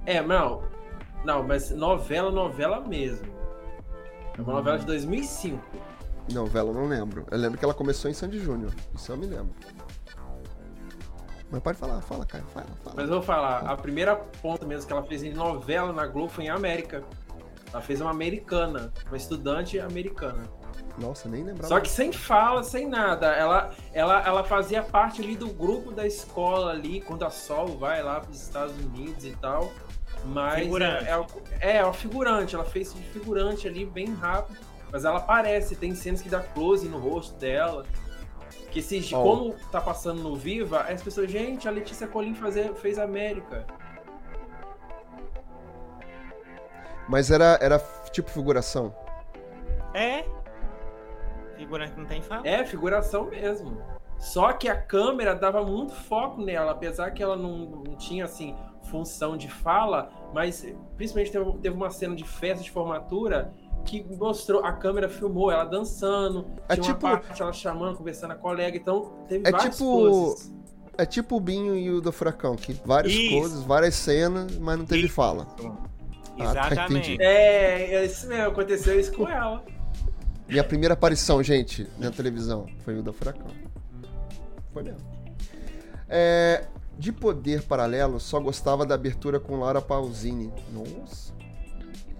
É, 0.05 0.21
não. 0.21 0.63
Não, 1.23 1.43
mas 1.43 1.69
novela, 1.71 2.31
novela 2.31 2.81
mesmo. 2.81 3.27
É 4.37 4.41
uma 4.41 4.53
novela 4.53 4.79
de 4.79 4.85
2005. 4.85 5.61
Novela, 6.31 6.69
eu 6.69 6.73
não 6.73 6.87
lembro. 6.87 7.25
Eu 7.29 7.37
lembro 7.37 7.57
que 7.57 7.65
ela 7.65 7.73
começou 7.73 8.09
em 8.09 8.13
Sandy 8.13 8.39
Júnior. 8.39 8.73
Isso 8.95 9.11
eu 9.11 9.17
me 9.17 9.27
lembro. 9.27 9.53
Mas 11.51 11.61
pode 11.61 11.77
falar, 11.77 12.01
fala, 12.01 12.25
Caio. 12.25 12.45
Fala, 12.45 12.65
fala. 12.83 12.95
Mas 12.95 13.05
eu 13.05 13.15
vou 13.15 13.21
falar, 13.21 13.59
a 13.59 13.75
primeira 13.75 14.15
ponta 14.15 14.65
mesmo 14.65 14.87
que 14.87 14.93
ela 14.93 15.03
fez 15.03 15.21
em 15.21 15.33
novela 15.33 15.91
na 15.91 16.07
Globo 16.07 16.29
foi 16.29 16.45
em 16.45 16.49
América. 16.49 17.03
Ela 17.73 17.81
fez 17.81 18.01
uma 18.01 18.11
americana, 18.11 18.91
uma 19.07 19.17
estudante 19.17 19.79
americana. 19.79 20.49
Nossa, 20.97 21.27
nem 21.29 21.43
lembrava. 21.43 21.67
Só 21.67 21.79
que 21.79 21.89
sem 21.89 22.11
fala, 22.11 22.63
sem 22.63 22.87
nada. 22.87 23.27
Ela, 23.27 23.71
ela, 23.93 24.21
ela 24.25 24.43
fazia 24.43 24.81
parte 24.81 25.21
ali 25.21 25.35
do 25.35 25.47
grupo 25.47 25.91
da 25.91 26.05
escola 26.05 26.71
ali, 26.71 27.01
quando 27.01 27.23
a 27.23 27.29
Sol 27.29 27.77
vai 27.77 28.01
lá 28.03 28.19
para 28.19 28.31
os 28.31 28.41
Estados 28.41 28.75
Unidos 28.77 29.25
e 29.25 29.31
tal. 29.35 29.71
Mas 30.25 30.63
Figurante. 30.63 31.07
é, 31.07 31.25
é, 31.59 31.77
é 31.77 31.83
uma 31.83 31.93
figurante, 31.93 32.55
ela 32.55 32.63
fez 32.63 32.93
de 32.93 33.01
figurante 33.01 33.67
ali 33.67 33.85
bem 33.85 34.13
rápido. 34.13 34.59
Mas 34.91 35.05
ela 35.05 35.17
aparece, 35.17 35.75
tem 35.75 35.95
cenas 35.95 36.21
que 36.21 36.29
dá 36.29 36.41
close 36.41 36.87
no 36.87 36.99
rosto 36.99 37.35
dela. 37.39 37.85
Que 38.69 38.81
se, 38.81 39.13
Ó. 39.13 39.23
como 39.23 39.55
tá 39.71 39.81
passando 39.81 40.21
no 40.21 40.35
Viva, 40.35 40.81
as 40.81 41.01
pessoas, 41.01 41.31
gente, 41.31 41.67
a 41.67 41.71
Letícia 41.71 42.07
Colin 42.07 42.35
fazer, 42.35 42.73
fez 42.75 42.99
América. 42.99 43.65
Mas 47.07 47.31
era, 47.31 47.57
era 47.61 47.79
tipo 48.11 48.29
figuração. 48.29 48.95
É. 49.93 50.23
Figurante 51.57 51.93
não 51.97 52.05
tem 52.05 52.21
fala. 52.21 52.47
É, 52.47 52.63
figuração 52.65 53.25
mesmo. 53.25 53.81
Só 54.17 54.53
que 54.53 54.69
a 54.69 54.79
câmera 54.79 55.33
dava 55.33 55.63
muito 55.63 55.93
foco 55.93 56.41
nela, 56.41 56.71
apesar 56.71 57.11
que 57.11 57.23
ela 57.23 57.35
não, 57.35 57.57
não 57.57 57.95
tinha 57.95 58.25
assim 58.25 58.55
função 58.83 59.37
de 59.37 59.49
fala, 59.49 60.09
mas 60.33 60.65
principalmente 60.97 61.31
teve, 61.61 61.75
uma 61.75 61.89
cena 61.89 62.15
de 62.15 62.23
festa 62.23 62.63
de 62.63 62.71
formatura 62.71 63.53
que 63.85 64.03
mostrou, 64.17 64.63
a 64.63 64.71
câmera 64.73 65.09
filmou 65.09 65.51
ela 65.51 65.63
dançando, 65.63 66.45
É 66.69 66.75
tinha 66.75 66.93
tipo- 66.93 67.05
uma 67.07 67.17
parte 67.17 67.41
ela 67.41 67.53
chamando, 67.53 67.97
conversando 67.97 68.31
com 68.35 68.39
a 68.47 68.51
colega, 68.51 68.77
então 68.77 69.13
teve 69.27 69.47
É 69.47 69.51
vários 69.51 69.75
tipo- 69.77 69.85
closes. 69.91 70.53
É 70.97 71.05
tipo 71.05 71.37
o 71.37 71.39
Binho 71.39 71.75
e 71.75 71.89
o 71.89 72.01
do 72.01 72.11
Furacão, 72.11 72.55
que 72.55 72.73
vários 72.85 73.13
Isso. 73.13 73.29
closes, 73.29 73.63
várias 73.63 73.95
cenas, 73.95 74.55
mas 74.57 74.77
não 74.77 74.85
teve 74.85 75.05
Isso. 75.05 75.13
fala. 75.15 75.47
Ah, 76.39 76.53
tá, 76.53 76.71
Exatamente. 76.71 77.13
entendi. 77.13 77.23
É, 77.23 77.95
é 77.95 78.05
isso 78.05 78.27
mesmo, 78.27 78.47
aconteceu 78.51 78.99
isso 78.99 79.11
com 79.13 79.27
ela. 79.27 79.63
Minha 80.47 80.63
primeira 80.63 80.93
aparição, 80.93 81.41
gente, 81.41 81.87
na 81.97 82.11
televisão, 82.11 82.67
foi 82.83 82.99
o 82.99 83.01
da 83.01 83.13
Furacão. 83.13 83.47
Foi 84.73 84.83
mesmo. 84.83 84.99
É, 86.09 86.65
de 87.01 87.11
Poder 87.11 87.63
Paralelo, 87.63 88.19
só 88.19 88.39
gostava 88.39 88.85
da 88.85 88.93
abertura 88.93 89.39
com 89.39 89.59
Laura 89.59 89.81
Pausini. 89.81 90.53
Nossa. 90.71 91.33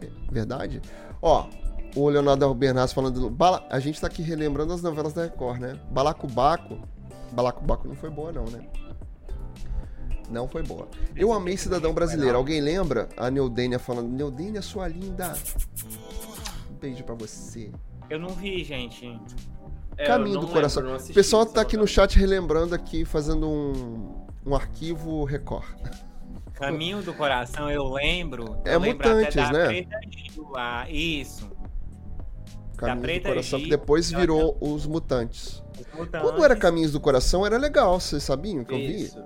É 0.01 0.09
verdade? 0.31 0.81
Ó, 1.21 1.45
o 1.95 2.09
Leonardo 2.09 2.51
Bernardes 2.55 2.91
falando... 2.91 3.29
Bala- 3.29 3.63
A 3.69 3.79
gente 3.79 4.01
tá 4.01 4.07
aqui 4.07 4.23
relembrando 4.23 4.73
as 4.73 4.81
novelas 4.81 5.13
da 5.13 5.21
Record, 5.21 5.59
né? 5.61 5.79
Balacobaco. 5.91 6.79
Balacobaco 7.31 7.87
não 7.87 7.95
foi 7.95 8.09
boa, 8.09 8.31
não, 8.31 8.45
né? 8.45 8.67
Não 10.31 10.47
foi 10.47 10.63
boa. 10.63 10.87
Eu 11.15 11.31
amei 11.31 11.57
Cidadão 11.57 11.93
Brasileiro. 11.93 12.35
Alguém 12.35 12.59
lembra? 12.59 13.07
A 13.15 13.29
Neudênia 13.29 13.77
falando... 13.77 14.09
Neudênia, 14.09 14.63
sua 14.63 14.87
linda. 14.87 15.35
Um 16.71 16.73
beijo 16.73 17.03
pra 17.03 17.13
você. 17.13 17.69
Eu 18.09 18.17
não 18.17 18.29
vi, 18.29 18.63
gente. 18.63 19.19
É, 19.95 20.07
Caminho 20.07 20.39
do 20.39 20.47
lembro, 20.47 20.53
coração. 20.53 20.95
O 20.95 21.13
pessoal 21.13 21.45
tá 21.45 21.61
aqui 21.61 21.77
no 21.77 21.85
chat 21.85 22.17
relembrando 22.17 22.73
aqui, 22.73 23.05
fazendo 23.05 23.47
um, 23.47 24.20
um 24.45 24.55
arquivo 24.55 25.23
Record. 25.23 25.65
Caminho 26.53 27.01
do 27.01 27.13
Coração, 27.13 27.71
eu 27.71 27.83
lembro. 27.91 28.57
É 28.65 28.75
eu 28.75 28.79
lembro 28.79 29.07
Mutantes, 29.09 29.35
até 29.37 29.51
da 29.51 29.51
né? 29.51 29.65
Preta 29.67 29.99
Gil 30.09 30.49
lá. 30.51 30.87
Isso. 30.89 31.49
Caminhos 32.77 33.17
do 33.23 33.27
Coração, 33.29 33.59
que 33.59 33.65
Gil, 33.65 33.69
depois 33.77 34.11
da- 34.11 34.19
virou 34.19 34.57
os 34.61 34.85
Mutantes. 34.85 35.63
Os 35.79 35.87
Mutantes. 35.97 36.21
Quando 36.29 36.43
era 36.45 36.55
Caminhos 36.55 36.91
do 36.91 36.99
Coração, 36.99 37.45
era 37.45 37.57
legal, 37.57 37.99
vocês 37.99 38.21
sabiam 38.23 38.63
que 38.63 38.73
eu 38.73 38.77
vi? 38.77 39.03
Isso. 39.03 39.23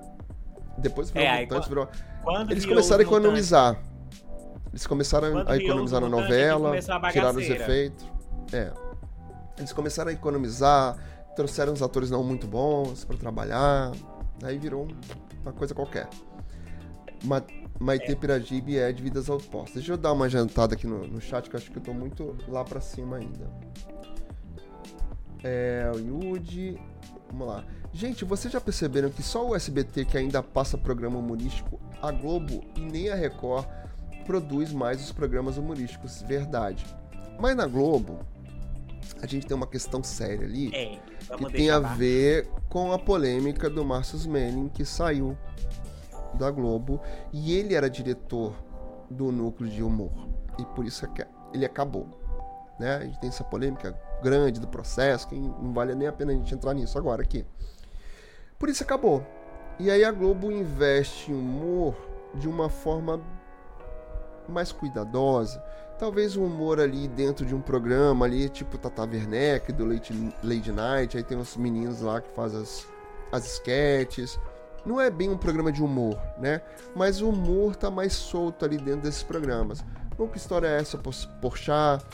Depois 0.78 1.10
virou 1.10 1.28
É, 1.28 1.42
Mutantes, 1.42 1.68
virou... 1.70 1.88
Eles 2.50 2.66
começaram 2.66 3.02
a 3.02 3.04
os 3.04 3.06
Mutantes, 3.06 3.08
economizar. 3.08 3.82
Eles 4.72 4.88
começaram 4.88 5.32
Quando 5.32 5.50
a 5.50 5.58
economizar 5.58 6.02
na 6.02 6.08
que 6.08 6.12
novela, 6.16 6.72
tiraram 7.12 7.38
os 7.40 7.50
efeitos. 7.50 8.06
É. 8.54 8.72
Eles 9.58 9.72
começaram 9.74 10.10
a 10.10 10.14
economizar, 10.14 10.98
trouxeram 11.36 11.74
uns 11.74 11.82
atores 11.82 12.10
não 12.10 12.24
muito 12.24 12.46
bons 12.48 13.04
pra 13.06 13.16
trabalhar. 13.18 13.92
Aí 14.44 14.58
virou 14.58 14.88
uma 15.42 15.54
coisa 15.54 15.74
qualquer. 15.74 16.08
Ma 17.24 17.42
Maite 17.78 18.16
Piragibe 18.16 18.78
é 18.78 18.92
de 18.92 19.04
Vidas 19.04 19.28
Opostas. 19.28 19.76
Deixa 19.76 19.94
eu 19.94 19.98
dar 19.98 20.14
uma 20.14 20.30
jantada 20.30 20.76
aqui 20.76 20.88
no, 20.88 21.06
no 21.06 21.20
chat, 21.20 21.50
que 21.50 21.56
eu 21.56 21.60
acho 21.60 21.70
que 21.70 21.78
eu 21.78 21.84
tô 21.84 21.94
muito 21.94 22.36
lá 22.48 22.64
pra 22.64 22.80
cima 22.80 23.18
ainda. 23.18 23.50
É, 25.44 25.92
o 25.94 26.00
Yudi. 26.00 26.80
Vamos 27.30 27.48
lá. 27.48 27.66
Gente, 27.92 28.24
vocês 28.24 28.52
já 28.52 28.62
perceberam 28.62 29.10
que 29.10 29.22
só 29.22 29.46
o 29.46 29.56
SBT 29.56 30.06
que 30.06 30.18
ainda 30.18 30.42
passa 30.42 30.78
programa 30.78 31.18
humorístico, 31.18 31.80
a 32.02 32.12
Globo 32.12 32.64
e 32.76 32.82
nem 32.82 33.10
a 33.10 33.16
Record 33.16 33.68
produz 34.26 34.72
mais 34.72 35.02
os 35.02 35.12
programas 35.12 35.58
humorísticos, 35.58 36.22
verdade. 36.22 36.86
Mas 37.40 37.56
na 37.56 37.68
Globo, 37.68 38.20
a 39.22 39.28
gente 39.28 39.46
tem 39.46 39.56
uma 39.56 39.68
questão 39.68 40.04
séria 40.04 40.46
ali 40.46 40.74
É, 40.74 41.00
que 41.38 41.52
tem 41.52 41.70
a 41.70 41.80
ver 41.80 42.50
com 42.70 42.92
a 42.92 43.00
polêmica 43.00 43.70
do 43.70 43.84
Marcus 43.84 44.26
Manning 44.26 44.70
que 44.70 44.86
saiu 44.86 45.38
da 46.34 46.52
Globo 46.52 47.00
e 47.32 47.54
ele 47.54 47.74
era 47.74 47.90
diretor 47.90 48.54
do 49.10 49.32
núcleo 49.32 49.70
de 49.70 49.82
humor 49.82 50.12
e 50.60 50.66
por 50.66 50.86
isso 50.86 51.06
é 51.06 51.08
que 51.08 51.26
ele 51.54 51.66
acabou, 51.66 52.08
né? 52.80 52.98
A 52.98 53.04
gente 53.04 53.20
tem 53.20 53.30
essa 53.30 53.44
polêmica 53.44 53.98
grande 54.22 54.60
do 54.60 54.68
processo 54.68 55.28
que 55.28 55.36
não 55.36 55.74
vale 55.74 55.96
nem 55.96 56.08
a 56.08 56.14
pena 56.14 56.32
a 56.32 56.36
gente 56.36 56.54
entrar 56.54 56.74
nisso 56.74 56.98
agora 56.98 57.22
aqui. 57.22 57.46
Por 58.58 58.70
isso 58.70 58.84
acabou. 58.84 59.26
E 59.78 59.92
aí 59.92 60.04
a 60.04 60.12
Globo 60.12 60.52
investe 60.52 61.32
em 61.32 61.36
humor 61.36 61.96
de 62.34 62.48
uma 62.48 62.70
forma 62.70 63.22
mais 64.48 64.72
cuidadosa. 64.72 65.62
Talvez 65.98 66.36
o 66.36 66.44
humor 66.44 66.80
ali 66.80 67.08
dentro 67.08 67.46
de 67.46 67.56
um 67.56 67.62
programa 67.62 68.26
ali, 68.26 68.50
tipo 68.50 68.78
Tata 68.78 69.04
Werneck, 69.04 69.72
do 69.72 69.86
Late, 69.86 70.14
Late 70.44 70.72
Night, 70.72 71.18
aí 71.18 71.24
tem 71.24 71.38
os 71.38 71.56
meninos 71.56 72.02
lá 72.02 72.20
que 72.20 72.30
fazem 72.36 72.62
as, 72.62 72.86
as 73.32 73.46
sketches. 73.54 74.38
Não 74.86 75.00
é 75.00 75.10
bem 75.10 75.30
um 75.30 75.38
programa 75.38 75.72
de 75.72 75.82
humor, 75.82 76.20
né? 76.38 76.62
Mas 76.96 77.22
o 77.22 77.30
humor 77.30 77.76
tá 77.76 77.90
mais 77.90 78.14
solto 78.14 78.66
ali 78.66 78.78
dentro 78.78 79.02
desses 79.02 79.24
programas. 79.24 79.84
Então, 80.14 80.28
que 80.28 80.38
história 80.38 80.68
é 80.68 80.80
essa? 80.80 80.98
Por- 80.98 81.16
Porchat, 81.42 82.06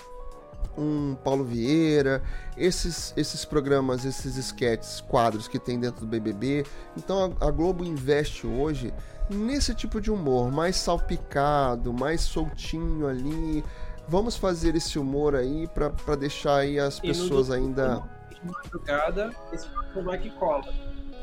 um 0.78 1.16
Paulo 1.16 1.44
Vieira, 1.44 2.22
esses, 2.58 3.14
esses 3.18 3.44
programas, 3.46 4.06
esses 4.06 4.38
sketches, 4.38 5.02
quadros 5.02 5.48
que 5.48 5.60
tem 5.60 5.80
dentro 5.80 6.02
do 6.02 6.08
BBB. 6.08 6.66
Então 6.96 7.36
a, 7.40 7.48
a 7.48 7.52
Globo 7.52 7.84
investe 7.84 8.48
hoje 8.48 8.94
nesse 9.34 9.74
tipo 9.76 10.00
de 10.02 10.12
humor, 10.12 10.52
mais 10.52 10.76
salpicado, 10.76 11.92
mais 11.94 12.22
soltinho 12.22 13.08
ali. 13.08 13.64
Vamos 14.08 14.36
fazer 14.36 14.76
esse 14.76 14.98
humor 15.00 15.36
aí 15.36 15.68
pra 15.68 16.16
deixar 16.16 16.58
aí 16.58 16.80
as 16.80 16.98
E 16.98 17.02
pessoas 17.02 17.48
do- 17.48 17.54
ainda. 17.54 18.04
De 18.30 18.42
madrugada, 18.52 19.32
esse 19.54 19.68
não 19.96 20.04
vai 20.04 20.18
que 20.18 20.30
cola. 20.32 20.64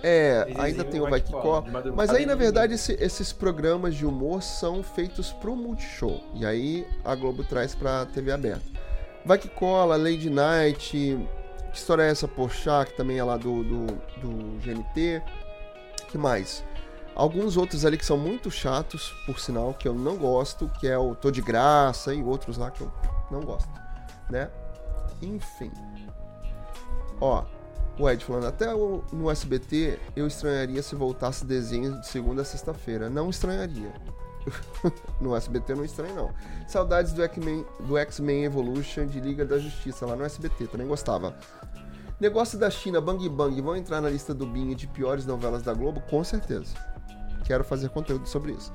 É, 0.03 0.45
Eles 0.47 0.61
ainda 0.61 0.85
tem 0.85 1.01
o 1.01 1.11
Vai 1.11 1.21
Que 1.21 1.33
Cola, 1.33 1.65
Mas 1.97 2.11
aí, 2.11 2.25
na 2.25 2.37
verdade, 2.37 2.75
esse- 2.75 2.93
esses 3.01 3.33
programas 3.33 3.97
de 3.97 4.07
humor 4.07 4.45
são 4.45 4.81
feitos 4.81 5.33
pro 5.33 5.57
Multishow. 5.57 6.23
E 6.35 6.47
aí 6.47 6.87
a 7.05 7.17
Globo 7.17 7.43
traz 7.43 7.75
pra 7.75 8.07
TV 8.07 8.31
aberta. 8.31 8.63
Vai 9.27 9.39
que 9.39 9.49
cola, 9.49 9.97
Lady 9.97 10.31
Night. 10.31 11.19
Que 11.73 11.77
história 11.77 12.05
é 12.05 12.11
essa? 12.11 12.29
Porchat, 12.29 12.93
que 12.93 12.97
também 12.97 13.19
é 13.19 13.25
lá 13.25 13.37
do, 13.37 13.65
do, 13.65 13.87
do 14.21 14.59
GNT. 14.61 15.21
que 16.07 16.17
mais? 16.17 16.63
Alguns 17.19 17.57
outros 17.57 17.85
ali 17.85 17.99
que 17.99 18.07
são 18.07 18.17
muito 18.17 18.49
chatos, 18.49 19.13
por 19.27 19.41
sinal, 19.41 19.75
que 19.75 19.89
eu 19.89 19.93
não 19.93 20.17
gosto, 20.17 20.71
que 20.79 20.87
é 20.87 20.97
o 20.97 21.17
Tô 21.17 21.33
de 21.33 21.43
Graça 21.43 22.15
e 22.15 22.23
outros 22.23 22.57
lá 22.57 22.71
que 22.71 22.81
eu 22.81 22.93
não 23.29 23.41
gosto, 23.41 23.69
né? 24.31 24.49
Enfim. 25.21 25.73
Ó, 27.21 27.45
o 27.99 28.09
Ed 28.09 28.25
falando, 28.25 28.47
até 28.47 28.67
no 29.13 29.29
SBT 29.29 29.99
eu 30.15 30.29
estranharia 30.29 30.81
se 30.81 30.95
voltasse 30.95 31.45
desenho 31.45 32.01
de 32.01 32.07
segunda 32.07 32.43
a 32.43 32.45
sexta-feira. 32.45 33.11
Não 33.11 33.29
estranharia. 33.29 33.93
no 35.21 35.35
SBT 35.35 35.73
eu 35.73 35.77
não 35.79 35.85
estranho, 35.85 36.15
não. 36.15 36.31
Saudades 36.69 37.13
do 37.13 37.25
X-Men 37.99 38.45
Evolution 38.45 39.07
de 39.07 39.19
Liga 39.19 39.45
da 39.45 39.59
Justiça 39.59 40.07
lá 40.07 40.15
no 40.15 40.25
SBT, 40.25 40.69
também 40.69 40.87
gostava. 40.87 41.37
Negócio 42.21 42.59
da 42.59 42.69
China, 42.69 43.01
Bang 43.01 43.29
Bang, 43.29 43.61
vão 43.61 43.77
entrar 43.77 44.01
na 44.01 44.11
lista 44.11 44.35
do 44.35 44.45
Binho 44.45 44.75
de 44.75 44.89
piores 44.89 45.25
novelas 45.25 45.63
da 45.63 45.73
Globo? 45.73 46.01
Com 46.09 46.25
certeza. 46.25 46.75
Quero 47.49 47.65
fazer 47.65 47.89
conteúdo 47.89 48.29
sobre 48.29 48.53
isso. 48.53 48.71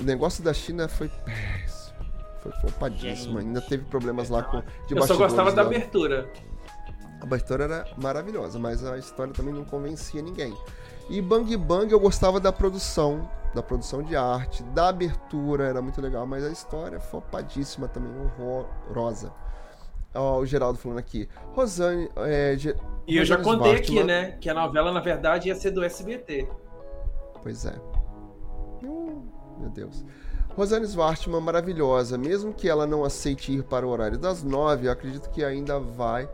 O 0.00 0.02
negócio 0.02 0.42
da 0.42 0.52
China 0.52 0.88
foi 0.88 1.08
péssimo. 1.08 1.94
Foi 2.42 2.52
flopadíssimo. 2.60 3.38
Ainda 3.38 3.60
teve 3.60 3.84
problemas 3.84 4.28
lá 4.28 4.42
com. 4.42 4.60
De 4.86 4.94
Eu 4.96 5.02
só 5.06 5.16
gostava 5.16 5.52
da 5.52 5.62
lá. 5.62 5.68
abertura. 5.68 6.28
A 7.30 7.36
história 7.36 7.64
era 7.64 7.86
maravilhosa, 7.96 8.58
mas 8.58 8.84
a 8.84 8.98
história 8.98 9.32
também 9.32 9.54
não 9.54 9.64
convencia 9.64 10.20
ninguém. 10.20 10.54
E 11.08 11.22
Bang 11.22 11.56
Bang 11.56 11.90
eu 11.92 11.98
gostava 12.00 12.38
da 12.38 12.52
produção, 12.52 13.30
da 13.54 13.62
produção 13.62 14.02
de 14.02 14.14
arte, 14.16 14.62
da 14.64 14.88
abertura, 14.88 15.64
era 15.64 15.80
muito 15.80 16.00
legal, 16.02 16.26
mas 16.26 16.44
a 16.44 16.50
história 16.50 16.98
flopadíssima 17.00 17.88
também, 17.88 18.10
horrorosa. 18.38 19.32
Ó, 20.14 20.38
o 20.38 20.46
Geraldo 20.46 20.78
falando 20.78 20.98
aqui. 20.98 21.28
Rosane. 21.54 22.10
É, 22.16 22.54
Ge- 22.58 22.76
E 23.06 23.16
eu 23.16 23.24
já 23.24 23.36
contei 23.38 23.72
Svartman- 23.74 23.98
aqui, 24.00 24.04
né? 24.04 24.32
Que 24.40 24.50
a 24.50 24.54
novela, 24.54 24.92
na 24.92 25.00
verdade, 25.00 25.48
ia 25.48 25.54
ser 25.54 25.70
do 25.70 25.82
SBT. 25.82 26.46
Pois 27.44 27.66
é. 27.66 27.74
Hum, 28.82 29.28
meu 29.60 29.68
Deus. 29.68 30.02
Rosane 30.56 30.86
Svartman, 30.86 31.40
maravilhosa. 31.40 32.16
Mesmo 32.16 32.54
que 32.54 32.68
ela 32.68 32.86
não 32.86 33.04
aceite 33.04 33.52
ir 33.52 33.62
para 33.64 33.86
o 33.86 33.90
horário 33.90 34.18
das 34.18 34.42
nove, 34.42 34.86
eu 34.86 34.92
acredito 34.92 35.28
que 35.28 35.44
ainda 35.44 35.78
vai 35.78 36.26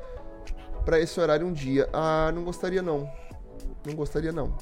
para 0.85 1.01
esse 1.01 1.19
horário 1.19 1.45
um 1.47 1.53
dia. 1.53 1.89
Ah, 1.93 2.31
não 2.33 2.45
gostaria 2.45 2.81
não. 2.81 3.11
Não 3.85 3.95
gostaria 3.95 4.31
não. 4.31 4.57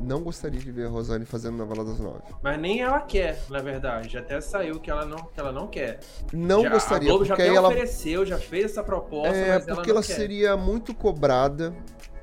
Não 0.00 0.22
gostaria 0.22 0.58
de 0.58 0.72
ver 0.72 0.86
a 0.86 0.88
Rosane 0.88 1.26
fazendo 1.26 1.58
novela 1.58 1.84
das 1.84 2.00
nove. 2.00 2.22
Mas 2.42 2.58
nem 2.58 2.80
ela 2.80 3.00
quer, 3.00 3.38
na 3.50 3.60
verdade. 3.60 4.08
Já 4.08 4.20
até 4.20 4.40
saiu 4.40 4.80
que 4.80 4.90
ela 4.90 5.04
não, 5.04 5.18
que 5.18 5.38
ela 5.38 5.52
não 5.52 5.66
quer. 5.66 6.00
Não 6.32 6.62
já, 6.62 6.70
gostaria, 6.70 7.08
a 7.08 7.12
Globo 7.12 7.26
porque 7.26 7.44
já 7.44 7.50
aí 7.50 7.56
ela 7.56 7.68
ofereceu, 7.68 8.24
já 8.24 8.38
fez 8.38 8.64
essa 8.64 8.82
proposta, 8.82 9.36
É, 9.36 9.58
porque 9.58 9.90
ela 9.90 9.98
ela, 9.98 10.02
seria 10.02 10.56
muito 10.56 10.94
cobrada 10.94 11.74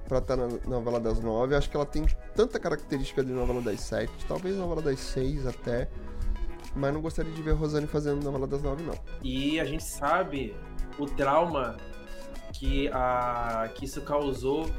pra 0.09 0.17
estar 0.17 0.35
na 0.35 0.47
novela 0.65 0.99
das 0.99 1.21
nove. 1.21 1.55
Acho 1.55 1.69
que 1.69 1.77
ela 1.77 1.85
tem 1.85 2.05
tanta 2.35 2.59
característica 2.59 3.23
de 3.23 3.31
novela 3.31 3.61
das 3.61 3.79
sete, 3.79 4.11
talvez 4.27 4.57
novela 4.57 4.81
das 4.81 4.99
seis 4.99 5.45
até. 5.45 5.87
Mas 6.75 6.93
não 6.93 7.01
gostaria 7.01 7.31
de 7.31 7.41
ver 7.41 7.51
Rosane 7.51 7.87
fazendo 7.87 8.23
novela 8.23 8.47
das 8.47 8.61
nove, 8.61 8.83
não. 8.83 8.95
E 9.23 9.59
a 9.59 9.65
gente 9.65 9.83
sabe 9.83 10.55
o 10.97 11.05
trauma 11.05 11.77
que, 12.51 12.89
a, 12.89 13.69
que 13.75 13.85
isso 13.85 14.01
causou 14.01 14.69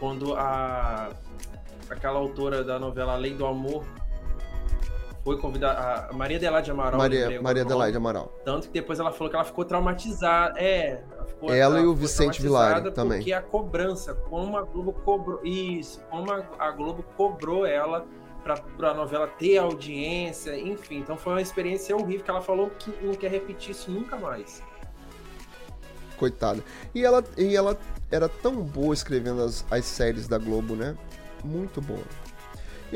quando 0.00 0.34
a 0.34 1.10
aquela 1.88 2.18
autora 2.18 2.64
da 2.64 2.78
novela 2.78 3.14
Lei 3.16 3.32
do 3.32 3.46
Amor 3.46 3.84
foi 5.26 5.36
convidada, 5.38 6.06
a 6.08 6.12
Maria 6.12 6.36
Adelaide 6.36 6.70
Amaral. 6.70 6.98
Maria, 7.00 7.42
Maria. 7.42 7.62
Adelaide 7.62 7.96
Amaral. 7.96 8.32
Tanto 8.44 8.68
que 8.68 8.74
depois 8.74 9.00
ela 9.00 9.10
falou 9.10 9.28
que 9.28 9.34
ela 9.34 9.44
ficou 9.44 9.64
traumatizada. 9.64 10.56
É. 10.60 11.02
ficou- 11.26 11.52
Ela 11.52 11.80
e 11.80 11.84
o 11.84 11.96
Vicente 11.96 12.40
traumatizada 12.40 12.74
Villari 12.76 12.94
também. 12.94 13.18
Porque 13.18 13.32
a 13.32 13.42
cobrança, 13.42 14.14
como 14.14 14.56
a 14.56 14.62
Globo 14.62 14.92
cobrou. 14.92 15.40
Isso, 15.44 16.00
como 16.08 16.30
a, 16.30 16.44
a 16.60 16.70
Globo 16.70 17.02
cobrou 17.16 17.66
ela 17.66 18.06
pra, 18.44 18.54
pra 18.56 18.94
novela 18.94 19.26
ter 19.26 19.58
audiência, 19.58 20.56
enfim. 20.56 20.98
Então 20.98 21.16
foi 21.16 21.32
uma 21.32 21.42
experiência 21.42 21.96
horrível 21.96 22.24
que 22.24 22.30
ela 22.30 22.40
falou 22.40 22.70
que 22.78 22.92
não 23.04 23.12
quer 23.12 23.32
repetir 23.32 23.72
isso 23.72 23.90
nunca 23.90 24.16
mais. 24.16 24.62
Coitada. 26.16 26.62
E 26.94 27.04
ela, 27.04 27.24
e 27.36 27.56
ela 27.56 27.76
era 28.12 28.28
tão 28.28 28.54
boa 28.62 28.94
escrevendo 28.94 29.42
as, 29.42 29.66
as 29.72 29.84
séries 29.84 30.28
da 30.28 30.38
Globo, 30.38 30.76
né? 30.76 30.96
Muito 31.44 31.80
boa. 31.80 31.98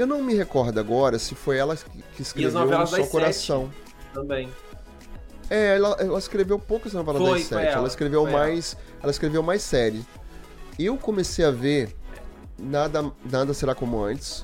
Eu 0.01 0.06
não 0.06 0.22
me 0.22 0.35
recordo 0.35 0.81
agora 0.81 1.18
se 1.18 1.35
foi 1.35 1.59
ela 1.59 1.77
que, 1.77 2.22
escreveu 2.22 2.52
Só 2.52 2.97
das 2.97 3.09
Coração. 3.10 3.70
Também. 4.14 4.48
É, 5.51 5.77
ela, 5.77 5.94
ela 6.01 6.18
escreveu 6.18 6.59
poucas 6.59 6.94
novelas 6.94 7.20
Foi, 7.20 7.39
das 7.39 7.48
sete. 7.48 7.66
Ela, 7.66 7.77
ela, 7.77 7.86
escreveu 7.86 8.22
foi 8.22 8.31
ela. 8.31 8.40
mais. 8.40 8.77
Ela. 9.02 9.10
escreveu 9.10 9.43
mais 9.43 9.60
série. 9.60 10.02
Eu 10.78 10.97
comecei 10.97 11.44
a 11.44 11.51
ver 11.51 11.94
nada, 12.59 13.12
nada 13.31 13.52
será 13.52 13.74
como 13.74 14.02
antes. 14.02 14.43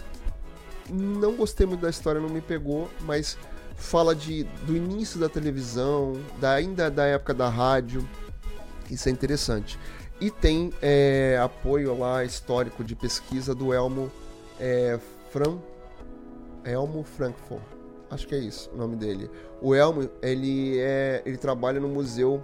Não 0.91 1.35
gostei 1.35 1.67
muito 1.67 1.81
da 1.81 1.89
história, 1.89 2.21
não 2.21 2.29
me 2.29 2.43
pegou, 2.43 2.91
mas 3.01 3.39
fala 3.77 4.15
de 4.15 4.45
do 4.67 4.77
início 4.77 5.19
da 5.19 5.31
televisão, 5.31 6.21
da, 6.39 6.53
ainda 6.53 6.91
da 6.91 7.07
época 7.07 7.33
da 7.33 7.49
rádio. 7.49 8.07
Isso 8.91 9.09
é 9.09 9.13
interessante. 9.13 9.79
E 10.21 10.31
tem 10.31 10.71
é, 10.83 11.41
apoio 11.43 11.99
lá 11.99 12.23
histórico 12.25 12.85
de 12.85 12.95
pesquisa 12.95 13.55
do 13.55 13.73
Elmo 13.73 14.13
é, 14.61 14.99
Fran, 15.31 15.59
Elmo 16.65 17.03
Frankfurt. 17.03 17.63
Acho 18.11 18.27
que 18.27 18.35
é 18.35 18.39
isso 18.39 18.71
o 18.73 18.77
nome 18.77 18.97
dele. 18.97 19.31
O 19.61 19.75
Elmo, 19.75 20.09
ele, 20.23 20.79
é, 20.79 21.23
ele 21.25 21.37
trabalha 21.37 21.81
no 21.81 21.89
Museu 21.89 22.43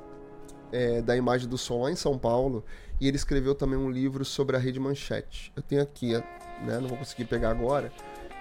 é, 0.72 1.00
da 1.02 1.16
Imagem 1.16 1.48
do 1.48 1.56
Som 1.56 1.82
lá 1.82 1.90
em 1.90 1.96
São 1.96 2.18
Paulo 2.18 2.64
e 3.00 3.06
ele 3.06 3.16
escreveu 3.16 3.54
também 3.54 3.78
um 3.78 3.90
livro 3.90 4.24
sobre 4.24 4.56
a 4.56 4.58
Rede 4.58 4.80
Manchete. 4.80 5.52
Eu 5.54 5.62
tenho 5.62 5.82
aqui, 5.82 6.12
né? 6.12 6.78
Não 6.80 6.88
vou 6.88 6.98
conseguir 6.98 7.26
pegar 7.26 7.50
agora. 7.50 7.92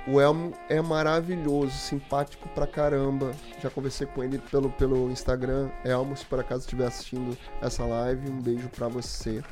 O 0.07 0.19
Elmo 0.19 0.53
é 0.67 0.81
maravilhoso, 0.81 1.71
simpático 1.71 2.49
pra 2.49 2.65
caramba. 2.65 3.33
Já 3.61 3.69
conversei 3.69 4.07
com 4.07 4.23
ele 4.23 4.39
pelo, 4.39 4.71
pelo 4.71 5.11
Instagram. 5.11 5.69
Elmo, 5.85 6.17
se 6.17 6.25
por 6.25 6.39
acaso 6.39 6.61
estiver 6.61 6.87
assistindo 6.87 7.37
essa 7.61 7.85
live, 7.85 8.29
um 8.29 8.41
beijo 8.41 8.67
pra 8.69 8.87
você. 8.87 9.43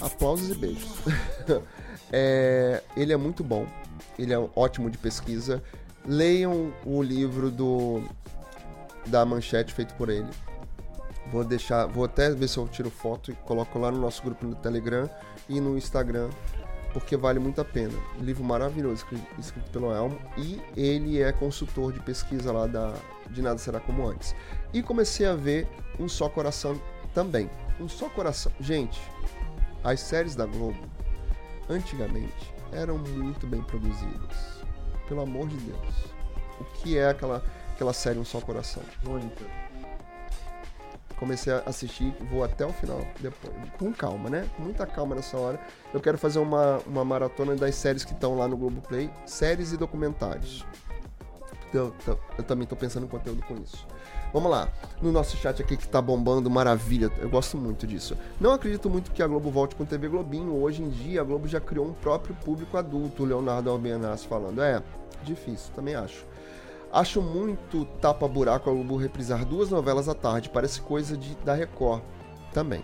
Aplausos 0.00 0.50
e 0.50 0.54
beijos. 0.54 0.92
É, 2.12 2.82
ele 2.96 3.12
é 3.12 3.16
muito 3.16 3.42
bom. 3.42 3.66
Ele 4.18 4.32
é 4.32 4.38
ótimo 4.54 4.90
de 4.90 4.98
pesquisa. 4.98 5.62
Leiam 6.04 6.72
o 6.84 7.02
livro 7.02 7.50
do 7.50 8.02
da 9.06 9.24
manchete 9.24 9.72
feito 9.72 9.94
por 9.94 10.08
ele. 10.08 10.28
Vou 11.30 11.44
deixar, 11.44 11.86
vou 11.86 12.04
até 12.04 12.30
ver 12.30 12.48
se 12.48 12.58
eu 12.58 12.68
tiro 12.68 12.90
foto 12.90 13.30
e 13.30 13.34
coloco 13.34 13.78
lá 13.78 13.90
no 13.90 13.98
nosso 13.98 14.22
grupo 14.22 14.46
no 14.46 14.54
Telegram 14.54 15.10
e 15.48 15.60
no 15.60 15.76
Instagram, 15.76 16.30
porque 16.92 17.16
vale 17.16 17.38
muito 17.40 17.60
a 17.60 17.64
pena. 17.64 17.92
Livro 18.20 18.44
maravilhoso 18.44 18.94
escri- 18.94 19.28
escrito 19.38 19.70
pelo 19.70 19.92
Elmo 19.92 20.18
e 20.36 20.60
ele 20.76 21.20
é 21.20 21.32
consultor 21.32 21.92
de 21.92 22.00
pesquisa 22.00 22.52
lá 22.52 22.66
da 22.66 22.94
de 23.30 23.42
nada 23.42 23.58
será 23.58 23.80
como 23.80 24.06
antes. 24.08 24.34
E 24.72 24.82
comecei 24.82 25.26
a 25.26 25.34
ver 25.34 25.66
um 25.98 26.08
só 26.08 26.28
coração 26.28 26.80
também. 27.12 27.50
Um 27.80 27.88
só 27.88 28.08
coração. 28.08 28.52
Gente, 28.60 29.00
as 29.82 30.00
séries 30.00 30.36
da 30.36 30.46
Globo 30.46 30.78
antigamente 31.68 32.54
eram 32.72 32.98
muito 32.98 33.46
bem 33.46 33.62
produzidas. 33.62 34.64
Pelo 35.08 35.22
amor 35.22 35.48
de 35.48 35.56
Deus. 35.56 35.94
O 36.60 36.64
que 36.64 36.98
é 36.98 37.08
aquela, 37.08 37.42
aquela 37.72 37.92
série 37.92 38.18
Um 38.18 38.24
Só 38.24 38.40
Coração? 38.40 38.82
Muito. 39.04 39.44
Comecei 41.16 41.52
a 41.52 41.62
assistir, 41.64 42.14
vou 42.30 42.44
até 42.44 42.66
o 42.66 42.72
final, 42.74 43.00
depois, 43.20 43.54
com 43.78 43.90
calma, 43.92 44.28
né? 44.28 44.46
Com 44.54 44.64
muita 44.64 44.84
calma 44.84 45.14
nessa 45.14 45.38
hora. 45.38 45.58
Eu 45.92 46.00
quero 46.00 46.18
fazer 46.18 46.38
uma, 46.38 46.78
uma 46.86 47.04
maratona 47.04 47.56
das 47.56 47.74
séries 47.74 48.04
que 48.04 48.12
estão 48.12 48.36
lá 48.36 48.46
no 48.46 48.56
Globoplay, 48.56 49.10
séries 49.24 49.72
e 49.72 49.78
documentários. 49.78 50.66
Eu, 51.74 51.92
eu- 52.06 52.18
eu 52.38 52.44
também 52.44 52.62
estou 52.64 52.78
pensando 52.78 53.04
em 53.04 53.08
conteúdo 53.08 53.42
com 53.42 53.54
isso. 53.56 53.86
Vamos 54.32 54.50
lá, 54.50 54.68
no 55.00 55.10
nosso 55.12 55.36
chat 55.36 55.62
aqui 55.62 55.76
que 55.76 55.88
tá 55.88 56.00
bombando, 56.02 56.50
maravilha, 56.50 57.10
eu 57.18 57.28
gosto 57.28 57.56
muito 57.56 57.86
disso. 57.86 58.16
Não 58.40 58.52
acredito 58.52 58.88
muito 58.90 59.10
que 59.10 59.22
a 59.22 59.26
Globo 59.26 59.50
volte 59.50 59.74
com 59.74 59.84
TV 59.84 60.08
Globinho. 60.08 60.54
Hoje 60.60 60.82
em 60.82 60.88
dia, 60.90 61.20
a 61.20 61.24
Globo 61.24 61.46
já 61.48 61.60
criou 61.60 61.86
um 61.86 61.92
próprio 61.92 62.34
público 62.44 62.76
adulto, 62.76 63.24
Leonardo 63.24 63.70
Albenas 63.70 64.24
falando. 64.24 64.60
É, 64.62 64.82
difícil, 65.22 65.72
também 65.74 65.94
acho. 65.94 66.24
Acho 66.92 67.20
muito 67.22 67.84
tapa-buraco 68.00 68.68
a 68.70 68.72
Globo 68.72 68.96
reprisar 68.96 69.44
duas 69.44 69.70
novelas 69.70 70.08
à 70.08 70.14
tarde, 70.14 70.48
parece 70.50 70.80
coisa 70.80 71.16
de, 71.16 71.34
da 71.44 71.54
Record. 71.54 72.02
Também. 72.52 72.82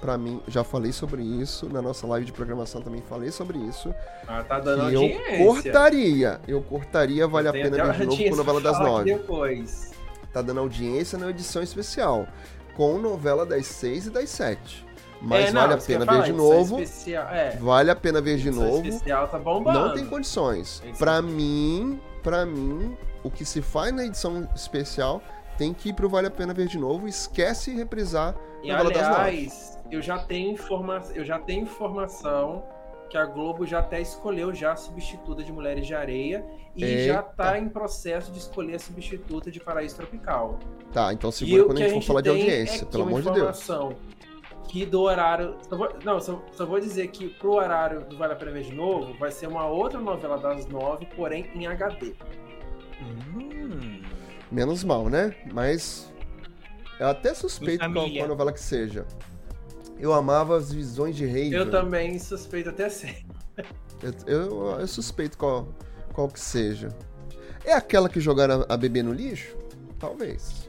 Pra 0.00 0.16
mim, 0.16 0.40
já 0.48 0.64
falei 0.64 0.92
sobre 0.92 1.22
isso, 1.22 1.68
na 1.68 1.82
nossa 1.82 2.06
live 2.06 2.24
de 2.24 2.32
programação 2.32 2.80
também 2.80 3.02
falei 3.02 3.30
sobre 3.30 3.58
isso. 3.58 3.94
Ah, 4.26 4.42
tá 4.42 4.58
dando 4.58 4.88
que 4.88 4.94
eu 4.94 5.02
audiência. 5.02 5.44
cortaria, 5.44 6.40
eu 6.48 6.62
cortaria, 6.62 7.26
vale 7.26 7.48
a 7.48 7.52
Tem 7.52 7.62
pena 7.64 7.76
ver 7.76 7.82
de 7.82 7.88
novo 7.98 8.10
audiência 8.10 8.30
com 8.30 8.36
novela 8.36 8.60
das 8.62 8.78
nove. 8.78 9.14
Depois. 9.14 9.90
Tá 10.32 10.40
dando 10.40 10.60
audiência 10.60 11.18
na 11.18 11.28
edição 11.28 11.62
especial, 11.62 12.26
com 12.74 12.96
novela 12.98 13.44
das 13.44 13.66
seis 13.66 14.06
e 14.06 14.10
das 14.10 14.30
sete. 14.30 14.86
Mas 15.20 15.48
É, 15.48 15.52
não, 15.52 15.60
vale 15.60 15.74
a 15.74 15.76
eu 15.76 15.82
pena 15.82 16.06
ver 16.06 16.22
de 16.22 16.32
novo. 16.32 16.80
Especial, 16.80 17.28
é. 17.28 17.50
Vale 17.60 17.90
a 17.90 17.96
pena 17.96 18.20
ver 18.22 18.38
de 18.38 18.48
edição 18.48 18.64
novo. 18.66 18.86
especial 18.88 19.28
tá 19.28 19.38
bombando. 19.38 19.78
Não 19.78 19.94
tem 19.94 20.06
condições. 20.06 20.82
Pra 20.98 21.20
mim, 21.20 22.00
pra 22.22 22.46
mim, 22.46 22.96
o 23.22 23.30
que 23.30 23.44
se 23.44 23.60
faz 23.60 23.92
na 23.92 24.06
edição 24.06 24.48
especial 24.56 25.22
tem 25.58 25.74
que 25.74 25.90
ir 25.90 25.92
pro 25.92 26.08
Vale 26.08 26.28
a 26.28 26.30
Pena 26.30 26.54
Ver 26.54 26.68
de 26.68 26.78
Novo. 26.78 27.06
Esquece 27.06 27.70
reprisar 27.70 28.34
E 28.62 28.72
novela 28.72 28.90
das 28.90 29.08
nove. 29.08 29.52
Eu 29.90 30.00
já 30.02 30.18
tenho 30.18 30.52
informa 30.52 31.02
eu 31.14 31.24
já 31.24 31.38
tenho 31.38 31.62
informação 31.62 32.64
que 33.08 33.18
a 33.18 33.26
Globo 33.26 33.66
já 33.66 33.80
até 33.80 34.00
escolheu 34.00 34.54
já 34.54 34.72
a 34.72 34.76
substituta 34.76 35.42
de 35.42 35.52
Mulheres 35.52 35.84
de 35.86 35.94
Areia 35.94 36.44
e 36.76 37.06
já 37.06 37.16
Eita. 37.16 37.22
tá 37.36 37.58
em 37.58 37.68
processo 37.68 38.30
de 38.30 38.38
escolher 38.38 38.76
a 38.76 38.78
substituta 38.78 39.50
de 39.50 39.58
Paraíso 39.58 39.96
Tropical. 39.96 40.60
Tá, 40.92 41.12
então 41.12 41.30
e 41.30 41.32
segura 41.32 41.62
o 41.62 41.66
quando 41.66 41.78
a 41.78 41.88
gente 41.88 41.94
for 41.94 42.02
falar 42.06 42.20
de 42.20 42.30
tem 42.30 42.40
audiência, 42.40 42.82
é 42.84 42.86
pelo 42.86 43.02
amor 43.02 43.20
de 43.22 43.24
Deus. 43.32 43.36
informação 43.36 43.96
que 44.68 44.86
do 44.86 45.00
horário, 45.00 45.56
só 45.68 45.76
vou- 45.76 45.92
não, 46.04 46.20
só, 46.20 46.40
só 46.52 46.64
vou 46.64 46.78
dizer 46.78 47.08
que 47.08 47.28
pro 47.28 47.54
horário 47.54 48.04
do 48.04 48.16
Vale 48.16 48.34
a 48.34 48.36
Pena 48.36 48.52
Ver 48.52 48.62
de 48.62 48.72
Novo 48.72 49.12
vai 49.18 49.32
ser 49.32 49.48
uma 49.48 49.66
outra 49.66 49.98
novela 49.98 50.38
das 50.38 50.64
nove, 50.68 51.06
porém 51.16 51.50
em 51.56 51.66
HD. 51.66 52.14
Hum. 53.02 54.02
Menos 54.52 54.84
mal, 54.84 55.08
né? 55.08 55.34
Mas 55.52 56.12
eu 57.00 57.08
até 57.08 57.34
suspeito 57.34 57.90
qual, 57.92 58.08
qual 58.08 58.28
novela 58.28 58.52
que 58.52 58.60
seja. 58.60 59.04
Eu 60.00 60.12
amava 60.14 60.56
as 60.56 60.72
visões 60.72 61.14
de 61.14 61.26
Raven. 61.26 61.52
Eu 61.52 61.70
também 61.70 62.18
suspeito 62.18 62.70
até 62.70 62.88
ser. 62.88 63.24
Eu, 64.02 64.14
eu- 64.26 64.80
eu 64.80 64.86
suspeito 64.88 65.36
qual, 65.36 65.68
qual 66.12 66.26
que 66.28 66.40
seja. 66.40 66.88
É 67.64 67.72
aquela 67.74 68.08
que 68.08 68.18
jogaram 68.20 68.64
a, 68.68 68.74
a 68.74 68.76
bebê 68.76 69.02
no 69.02 69.12
lixo? 69.12 69.54
Talvez. 69.98 70.68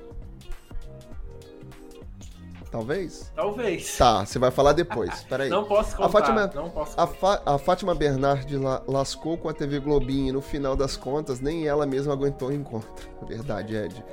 Talvez? 2.69 3.31
Talvez. 3.35 3.97
Tá, 3.97 4.25
você 4.25 4.39
vai 4.39 4.49
falar 4.49 4.71
depois. 4.73 5.23
Peraí. 5.27 5.49
Não 5.49 5.65
posso 5.65 5.91
contar. 5.95 6.05
A 6.05 6.09
Fátima- 6.09 6.51
não 6.55 6.69
posso 6.69 6.99
A. 6.99 7.05
Fa- 7.07 7.41
a 7.45 7.57
Fátima 7.57 7.93
Bernardi 7.93 8.55
la- 8.57 8.81
lascou 8.87 9.37
com 9.37 9.49
a 9.49 9.53
TV 9.53 9.79
Globinho 9.79 10.29
e 10.29 10.31
no 10.31 10.41
final 10.41 10.75
das 10.75 10.95
contas 10.95 11.41
nem 11.41 11.67
ela 11.67 11.85
mesma 11.85 12.13
aguentou 12.13 12.47
o 12.49 12.53
encontro. 12.53 12.89
Verdade, 13.27 13.75
Ed. 13.75 14.03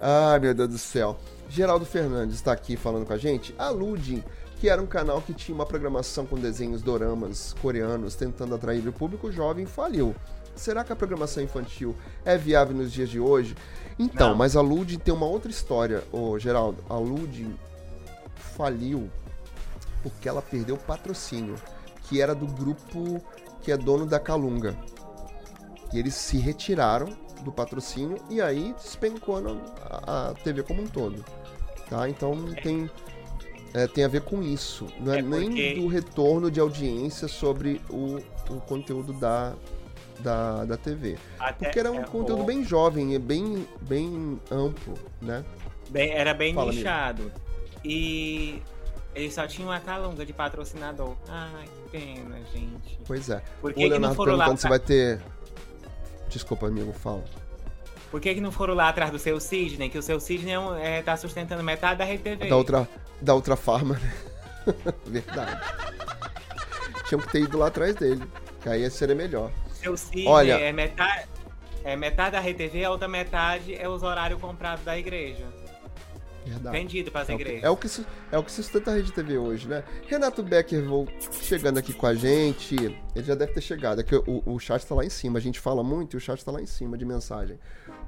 Ai, 0.00 0.38
meu 0.38 0.54
Deus 0.54 0.68
do 0.68 0.78
céu. 0.78 1.16
Geraldo 1.48 1.84
Fernandes 1.84 2.36
está 2.36 2.52
aqui 2.52 2.76
falando 2.76 3.04
com 3.06 3.12
a 3.12 3.18
gente. 3.18 3.54
A 3.58 3.68
Ludin, 3.68 4.24
que 4.66 4.70
era 4.70 4.82
um 4.82 4.86
canal 4.86 5.22
que 5.22 5.32
tinha 5.32 5.54
uma 5.54 5.64
programação 5.64 6.26
com 6.26 6.34
desenhos 6.34 6.82
doramas 6.82 7.54
coreanos 7.62 8.16
tentando 8.16 8.52
atrair 8.52 8.84
o 8.88 8.92
público 8.92 9.30
jovem, 9.30 9.64
faliu. 9.64 10.12
Será 10.56 10.82
que 10.82 10.92
a 10.92 10.96
programação 10.96 11.40
infantil 11.40 11.94
é 12.24 12.36
viável 12.36 12.74
nos 12.74 12.92
dias 12.92 13.08
de 13.08 13.20
hoje? 13.20 13.56
Então, 13.96 14.30
Não. 14.30 14.36
mas 14.36 14.56
a 14.56 14.60
Ludin 14.60 14.98
tem 14.98 15.14
uma 15.14 15.26
outra 15.26 15.52
história, 15.52 16.02
ô 16.10 16.36
Geraldo. 16.36 16.82
A 16.88 16.96
Ludin 16.96 17.56
faliu 18.56 19.08
porque 20.02 20.28
ela 20.28 20.42
perdeu 20.42 20.76
patrocínio, 20.76 21.54
que 22.08 22.20
era 22.20 22.34
do 22.34 22.48
grupo 22.48 23.22
que 23.62 23.70
é 23.70 23.76
dono 23.76 24.04
da 24.04 24.18
Calunga. 24.18 24.76
E 25.92 25.98
eles 26.00 26.14
se 26.14 26.38
retiraram 26.38 27.06
do 27.44 27.52
patrocínio 27.52 28.18
e 28.28 28.40
aí 28.40 28.74
despencou 28.82 29.36
a, 29.36 30.30
a 30.30 30.34
TV 30.34 30.64
como 30.64 30.82
um 30.82 30.88
todo. 30.88 31.24
Tá? 31.88 32.08
Então 32.08 32.34
tem, 32.64 32.90
é, 33.74 33.86
tem 33.86 34.04
a 34.04 34.08
ver 34.08 34.22
com 34.22 34.42
isso. 34.42 34.86
Não 35.00 35.12
é, 35.12 35.18
É 35.18 35.22
nem 35.22 35.48
porque- 35.48 35.74
do 35.74 35.86
retorno 35.88 36.50
de 36.50 36.58
audiência 36.60 37.28
sobre 37.28 37.80
o, 37.90 38.18
o 38.50 38.60
conteúdo 38.60 39.12
da, 39.12 39.54
da, 40.20 40.64
da 40.64 40.76
TV. 40.76 41.16
Até, 41.38 41.66
Porque 41.66 41.78
era 41.78 41.90
um 41.92 42.00
é, 42.00 42.04
conteúdo 42.04 42.42
o- 42.42 42.46
bem 42.46 42.64
jovem 42.64 43.14
e 43.14 43.18
bem, 43.18 43.66
bem 43.82 44.40
amplo, 44.50 44.94
né? 45.20 45.44
bem- 45.90 46.10
era 46.10 46.32
bem 46.34 46.54
Fala, 46.54 46.70
amigo. 46.70 46.78
nichado. 46.82 47.32
E 47.84 48.60
eles 49.14 49.32
só 49.34 49.46
tinham 49.46 49.70
a 49.70 49.78
calunga 49.80 50.24
de 50.26 50.32
patrocinador. 50.32 51.14
Ai, 51.28 51.64
que 51.64 51.98
pena, 51.98 52.36
gente. 52.52 52.98
Pois 53.06 53.28
é. 53.30 53.42
Por 53.60 53.70
O 53.70 53.74
que, 53.74 53.80
que 53.80 53.84
não 53.88 53.90
Leonardo 53.92 54.16
foram 54.16 54.32
lá? 54.32 54.44
perguntando 54.46 54.60
se 54.62 54.68
vai 54.68 54.78
ter. 54.78 55.20
Desculpa, 56.28 56.66
amigo, 56.66 56.92
fala. 56.92 57.24
Por 58.10 58.20
que, 58.20 58.34
que 58.34 58.40
não 58.40 58.50
foram 58.50 58.74
lá 58.74 58.88
atrás 58.88 59.10
do 59.10 59.18
seu 59.18 59.38
Sidney? 59.38 59.88
Que 59.88 59.98
o 59.98 60.02
seu 60.02 60.18
Sidney 60.18 60.54
é 60.54 60.58
um- 60.58 60.74
é, 60.74 61.02
tá 61.02 61.16
sustentando 61.16 61.62
metade 61.62 61.98
da 61.98 62.04
RTV. 62.04 62.48
Da 62.48 62.56
outra, 62.56 62.88
da 63.20 63.34
outra 63.34 63.56
farma, 63.56 63.98
né? 63.98 64.12
Verdade. 65.06 65.60
Tinham 67.08 67.20
que 67.20 67.28
ter 67.30 67.40
ido 67.42 67.58
lá 67.58 67.68
atrás 67.68 67.94
dele. 67.94 68.22
Que 68.62 68.68
aí 68.68 68.90
seria 68.90 69.14
melhor. 69.14 69.50
Seu 69.74 69.96
Sidney 69.96 70.26
Olha- 70.26 70.58
é 70.58 70.72
metade. 70.72 71.28
É 71.84 71.94
metade 71.94 72.32
da 72.32 72.40
RTV, 72.40 72.84
a 72.84 72.90
outra 72.90 73.06
metade 73.06 73.74
é 73.74 73.88
os 73.88 74.02
horários 74.02 74.40
comprados 74.40 74.84
da 74.84 74.98
igreja. 74.98 75.44
Verdade. 76.46 76.78
Vendido 76.78 77.10
para 77.10 77.22
as 77.22 77.28
É 77.28 77.34
o, 77.34 77.36
que, 77.36 77.42
igrejas. 77.42 77.64
é, 77.64 77.70
o 77.70 77.76
que, 77.76 77.88
su- 77.88 78.06
é 78.30 78.38
o 78.38 78.42
que 78.44 78.52
sustenta 78.52 78.92
a 78.92 78.94
Rede 78.94 79.12
TV 79.12 79.36
hoje, 79.36 79.66
né? 79.66 79.82
Renato 80.06 80.42
Becker 80.44 80.84
vou 80.84 81.08
chegando 81.42 81.78
aqui 81.78 81.92
com 81.92 82.06
a 82.06 82.14
gente. 82.14 82.76
Ele 83.14 83.24
já 83.24 83.34
deve 83.34 83.52
ter 83.52 83.60
chegado. 83.60 84.00
É 84.00 84.04
que 84.04 84.14
o, 84.14 84.42
o 84.46 84.58
chat 84.60 84.86
tá 84.86 84.94
lá 84.94 85.04
em 85.04 85.10
cima. 85.10 85.38
A 85.38 85.42
gente 85.42 85.58
fala 85.58 85.82
muito 85.82 86.14
e 86.14 86.16
o 86.18 86.20
chat 86.20 86.44
tá 86.44 86.52
lá 86.52 86.60
em 86.62 86.66
cima 86.66 86.96
de 86.96 87.04
mensagem. 87.04 87.58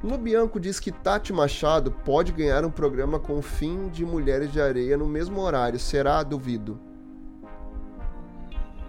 Lubianco 0.05 0.61
diz 0.61 0.79
que 0.79 0.93
Tati 0.93 1.33
Machado 1.33 1.91
pode 1.91 2.31
ganhar 2.31 2.65
um 2.65 2.71
programa 2.71 3.19
com 3.19 3.39
o 3.39 3.43
fim 3.43 3.89
de 3.89 4.05
Mulheres 4.07 4.53
de 4.53 4.61
Areia 4.61 4.97
no 4.97 5.07
mesmo 5.07 5.41
horário. 5.41 5.79
Será? 5.79 6.23
Duvido. 6.23 6.79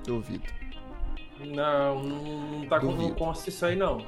Duvido. 0.06 0.44
Não, 1.46 2.04
não, 2.04 2.68
tá 2.68 2.80
com, 2.80 2.88
Duvido. 2.88 3.16
isso 3.48 3.66
aí, 3.66 3.76
não. 3.76 4.06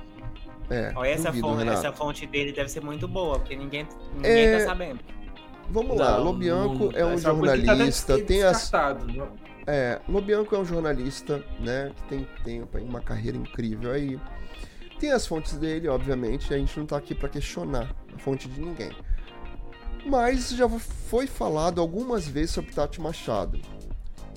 É, 0.70 0.92
Ó, 0.96 1.04
essa, 1.04 1.30
duvido, 1.30 1.48
fonte, 1.48 1.70
essa 1.70 1.92
fonte 1.92 2.26
dele 2.28 2.52
deve 2.54 2.70
ser 2.70 2.82
muito 2.82 3.08
boa, 3.08 3.40
porque 3.40 3.56
ninguém, 3.56 3.88
ninguém 4.16 4.32
É, 4.32 4.58
tá 4.60 4.66
sabendo. 4.66 5.00
Vamos 5.72 5.98
lá, 5.98 6.18
Não, 6.18 6.24
Lobianco 6.26 6.86
não- 6.86 6.92
é 6.92 7.06
um 7.06 7.16
tá 7.16 7.18
jornalista, 7.18 8.18
des- 8.18 8.26
tem 8.26 8.44
as, 8.44 8.72
não. 9.16 9.30
É, 9.66 10.02
Lobianco 10.10 10.54
é 10.56 10.60
um 10.60 10.66
jornalista, 10.66 11.44
né, 11.60 11.92
que 11.96 12.04
tem 12.10 12.28
tempo 12.44 12.78
aí, 12.78 12.84
uma 12.84 13.00
carreira 13.00 13.38
incrível 13.38 13.92
aí. 13.92 14.20
Tem 15.00 15.12
as 15.12 15.26
fontes 15.26 15.54
dele, 15.58 15.88
obviamente, 15.88 16.54
a 16.54 16.58
gente 16.58 16.78
não 16.78 16.86
tá 16.86 16.98
aqui 16.98 17.16
pra 17.16 17.30
questionar 17.30 17.90
a 18.14 18.18
fonte 18.20 18.48
de 18.50 18.60
ninguém. 18.60 18.92
Mas 20.06 20.50
já 20.50 20.68
foi 20.68 21.28
falado 21.28 21.80
algumas 21.80 22.28
vezes 22.28 22.52
sobre 22.52 22.72
Tati 22.72 23.00
Machado. 23.00 23.60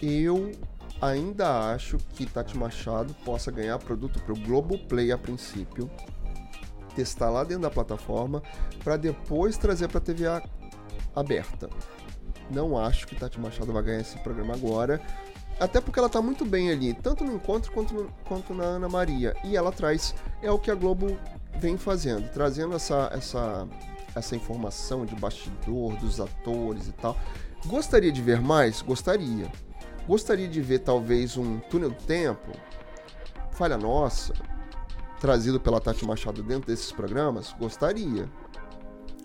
Eu 0.02 0.52
ainda 1.00 1.72
acho 1.72 1.96
que 2.14 2.26
Tati 2.26 2.56
Machado 2.56 3.14
possa 3.24 3.50
ganhar 3.50 3.78
produto 3.78 4.20
pro 4.22 4.34
Globoplay 4.36 5.10
a 5.10 5.18
princípio, 5.18 5.90
testar 6.94 7.30
lá 7.30 7.42
dentro 7.44 7.62
da 7.62 7.70
plataforma, 7.70 8.42
para 8.82 8.96
depois 8.96 9.56
trazer 9.56 9.88
pra 9.88 10.00
TV 10.00 10.26
a- 10.26 10.42
aberta. 11.14 11.68
Não 12.50 12.78
acho 12.78 13.06
que 13.06 13.14
Tati 13.14 13.40
Machado 13.40 13.72
vai 13.72 13.82
ganhar 13.82 14.00
esse 14.00 14.18
programa 14.18 14.54
agora. 14.54 15.00
Até 15.58 15.80
porque 15.80 15.98
ela 15.98 16.08
tá 16.08 16.20
muito 16.20 16.44
bem 16.44 16.70
ali, 16.70 16.92
tanto 16.94 17.24
no 17.24 17.32
encontro 17.32 17.70
quanto, 17.72 17.94
no- 17.94 18.10
quanto 18.24 18.52
na 18.52 18.64
Ana 18.64 18.88
Maria. 18.88 19.36
E 19.44 19.56
ela 19.56 19.70
traz, 19.70 20.14
é 20.42 20.50
o 20.50 20.58
que 20.58 20.70
a 20.70 20.74
Globo 20.74 21.16
vem 21.58 21.78
fazendo, 21.78 22.28
trazendo 22.32 22.74
essa, 22.74 23.08
essa, 23.14 23.68
essa 24.14 24.34
informação 24.34 25.06
de 25.06 25.14
bastidor, 25.14 25.94
dos 25.96 26.20
atores 26.20 26.88
e 26.88 26.92
tal. 26.92 27.16
Gostaria 27.66 28.10
de 28.10 28.20
ver 28.20 28.40
mais? 28.40 28.82
Gostaria. 28.82 29.50
Gostaria 30.08 30.48
de 30.48 30.60
ver 30.60 30.80
talvez 30.80 31.36
um 31.36 31.58
túnel 31.60 31.90
do 31.90 32.02
tempo, 32.02 32.50
falha 33.52 33.78
nossa, 33.78 34.34
trazido 35.20 35.58
pela 35.60 35.80
Tati 35.80 36.04
Machado 36.04 36.42
dentro 36.42 36.66
desses 36.66 36.92
programas? 36.92 37.54
Gostaria. 37.58 38.28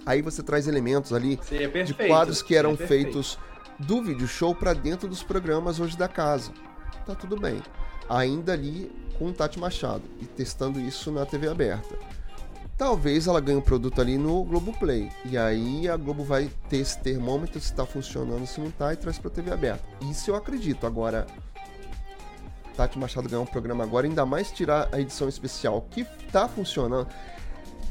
Aí 0.10 0.24
você 0.24 0.42
traz 0.42 0.68
elementos 0.68 1.14
ali 1.14 1.40
Seria 1.44 1.84
de 1.84 1.94
quadros 1.94 2.42
que 2.42 2.56
eram 2.56 2.76
perfeito. 2.76 3.12
feitos 3.12 3.38
do 3.78 4.02
vídeo 4.02 4.28
show 4.28 4.56
para 4.56 4.74
dentro 4.74 5.08
dos 5.08 5.22
programas 5.22 5.80
hoje 5.80 5.96
da 5.96 6.08
casa. 6.08 6.52
Tá 7.06 7.14
tudo 7.14 7.40
bem. 7.40 7.62
Ainda 8.10 8.54
ali 8.54 8.92
com 9.20 9.32
Tati 9.32 9.60
Machado 9.60 10.02
e 10.20 10.26
testando 10.26 10.80
isso 10.80 11.12
na 11.12 11.28
TV 11.28 11.48
aberta. 11.48 11.96
Talvez 12.76 13.28
ela 13.28 13.40
ganhe 13.40 13.60
um 13.60 13.62
produto 13.62 14.02
ali 14.02 14.18
no 14.18 14.44
Globoplay. 14.46 15.12
E 15.26 15.38
aí 15.38 15.88
a 15.88 15.96
Globo 15.96 16.24
vai 16.24 16.50
ter 16.68 16.78
esse 16.78 16.98
termômetro 16.98 17.60
se 17.60 17.72
tá 17.72 17.86
funcionando, 17.86 18.48
se 18.48 18.60
não 18.60 18.72
tá, 18.72 18.92
e 18.92 18.96
traz 18.96 19.20
pra 19.20 19.30
TV 19.30 19.52
aberta. 19.52 19.84
Isso 20.10 20.32
eu 20.32 20.36
acredito. 20.36 20.88
Agora, 20.88 21.28
Tati 22.76 22.98
Machado 22.98 23.30
ganhar 23.30 23.44
um 23.44 23.46
programa 23.46 23.84
agora, 23.84 24.08
ainda 24.08 24.26
mais 24.26 24.50
tirar 24.50 24.90
a 24.92 25.00
edição 25.00 25.30
especial 25.30 25.86
que 25.92 26.04
tá 26.32 26.48
funcionando. 26.48 27.08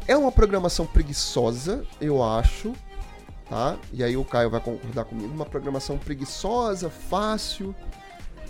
É 0.08 0.16
uma 0.16 0.32
programação 0.32 0.86
preguiçosa, 0.86 1.84
eu 2.00 2.24
acho, 2.24 2.72
tá? 3.48 3.76
E 3.92 4.02
aí 4.02 4.16
o 4.16 4.24
Caio 4.24 4.48
vai 4.48 4.58
concordar 4.58 5.04
comigo, 5.04 5.32
uma 5.34 5.44
programação 5.44 5.98
preguiçosa, 5.98 6.88
fácil, 6.88 7.74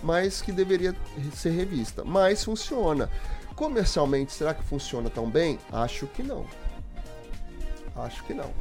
mas 0.01 0.41
que 0.41 0.53
deveria 0.53 0.95
ser 1.35 1.51
revista. 1.51 2.05
Mas 2.05 2.45
funciona. 2.45 3.11
Comercialmente, 3.57 4.33
será 4.33 4.55
que 4.55 4.63
funciona 4.63 5.11
tão 5.11 5.29
bem? 5.29 5.59
Acho 5.73 6.07
que 6.07 6.23
não. 6.23 6.47
Acho 7.97 8.23
que 8.23 8.33
não. 8.33 8.53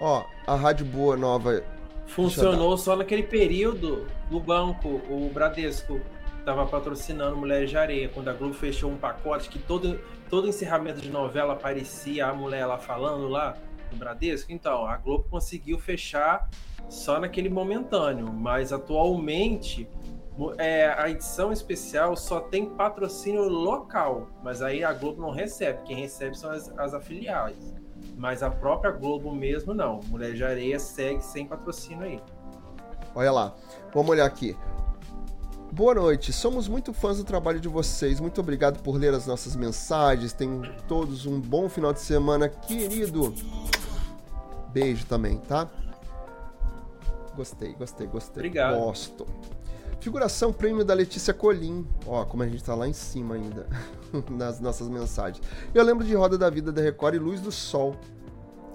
Ó, 0.00 0.24
a 0.46 0.54
Rádio 0.54 0.86
Boa 0.86 1.14
Nova. 1.14 1.62
Funcionou 2.06 2.78
só 2.78 2.96
naquele 2.96 3.22
período 3.22 4.06
do 4.30 4.40
banco, 4.40 4.88
o 5.10 5.30
Bradesco 5.32 6.00
estava 6.40 6.66
patrocinando 6.66 7.36
Mulheres 7.36 7.70
de 7.70 7.76
Areia, 7.76 8.08
quando 8.08 8.28
a 8.28 8.32
Globo 8.32 8.54
fechou 8.54 8.90
um 8.90 8.96
pacote 8.96 9.48
que 9.48 9.58
todo, 9.58 10.00
todo 10.28 10.48
encerramento 10.48 11.00
de 11.00 11.10
novela 11.10 11.52
aparecia 11.52 12.26
a 12.26 12.34
mulher 12.34 12.66
lá 12.66 12.78
falando 12.78 13.28
lá 13.28 13.56
no 13.92 13.98
Bradesco. 13.98 14.50
Então, 14.50 14.86
a 14.86 14.96
Globo 14.96 15.24
conseguiu 15.30 15.78
fechar 15.78 16.48
só 16.88 17.20
naquele 17.20 17.48
momentâneo, 17.48 18.32
mas 18.32 18.72
atualmente 18.72 19.88
é, 20.58 20.86
a 20.86 21.10
edição 21.10 21.52
especial 21.52 22.16
só 22.16 22.40
tem 22.40 22.66
patrocínio 22.70 23.48
local, 23.48 24.28
mas 24.42 24.62
aí 24.62 24.82
a 24.82 24.92
Globo 24.92 25.20
não 25.20 25.30
recebe, 25.30 25.80
quem 25.84 25.96
recebe 25.96 26.36
são 26.36 26.50
as, 26.50 26.68
as 26.78 26.94
afiliadas. 26.94 27.74
Mas 28.16 28.42
a 28.42 28.50
própria 28.50 28.90
Globo 28.90 29.34
mesmo 29.34 29.74
não. 29.74 30.00
Mulher 30.06 30.32
de 30.32 30.42
Areia 30.42 30.78
segue 30.78 31.22
sem 31.22 31.46
patrocínio 31.46 32.04
aí. 32.04 32.20
Olha 33.14 33.30
lá. 33.30 33.54
Vamos 33.92 34.10
olhar 34.10 34.24
aqui. 34.24 34.56
Boa 35.72 35.94
noite, 35.94 36.32
somos 36.32 36.66
muito 36.66 36.92
fãs 36.92 37.18
do 37.18 37.24
trabalho 37.24 37.60
de 37.60 37.68
vocês. 37.68 38.18
Muito 38.18 38.40
obrigado 38.40 38.82
por 38.82 38.96
ler 38.96 39.14
as 39.14 39.24
nossas 39.24 39.54
mensagens. 39.54 40.32
Tenham 40.32 40.62
todos 40.88 41.26
um 41.26 41.40
bom 41.40 41.68
final 41.68 41.92
de 41.92 42.00
semana, 42.00 42.48
querido. 42.48 43.32
Beijo 44.72 45.06
também, 45.06 45.38
tá? 45.38 45.68
Gostei, 47.36 47.72
gostei, 47.74 48.08
gostei. 48.08 48.40
Obrigado. 48.40 48.78
Gosto. 48.78 49.24
Figuração 50.00 50.52
prêmio 50.52 50.84
da 50.84 50.92
Letícia 50.92 51.32
Colim. 51.32 51.86
Ó, 52.04 52.24
como 52.24 52.42
a 52.42 52.48
gente 52.48 52.64
tá 52.64 52.74
lá 52.74 52.88
em 52.88 52.92
cima 52.92 53.36
ainda 53.36 53.68
nas 54.28 54.58
nossas 54.58 54.88
mensagens. 54.88 55.40
Eu 55.72 55.84
lembro 55.84 56.04
de 56.04 56.14
Roda 56.16 56.36
da 56.36 56.50
Vida 56.50 56.72
da 56.72 56.82
Record 56.82 57.14
e 57.14 57.18
Luz 57.18 57.40
do 57.40 57.52
Sol. 57.52 57.94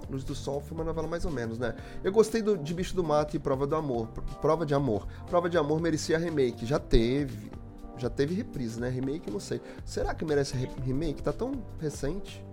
Luz 0.08 0.22
do 0.24 0.34
Sol 0.34 0.60
foi 0.60 0.76
uma 0.76 0.84
novela 0.84 1.08
mais 1.08 1.24
ou 1.24 1.30
menos, 1.30 1.58
né? 1.58 1.74
Eu 2.04 2.12
gostei 2.12 2.40
do, 2.42 2.56
de 2.56 2.72
Bicho 2.74 2.94
do 2.94 3.02
Mato 3.02 3.34
e 3.36 3.38
Prova 3.38 3.66
do 3.66 3.74
Amor. 3.74 4.08
Prova 4.40 4.64
de 4.64 4.74
Amor. 4.74 5.06
Prova 5.28 5.48
de 5.50 5.58
Amor 5.58 5.80
merecia 5.80 6.16
remake. 6.18 6.64
Já 6.64 6.78
teve. 6.78 7.50
Já 7.98 8.10
teve 8.10 8.34
reprise, 8.34 8.78
né? 8.80 8.88
Remake, 8.88 9.30
não 9.30 9.40
sei. 9.40 9.60
Será 9.84 10.14
que 10.14 10.24
merece 10.24 10.56
re- 10.56 10.68
remake? 10.84 11.22
Tá 11.22 11.32
tão 11.32 11.52
recente. 11.80 12.44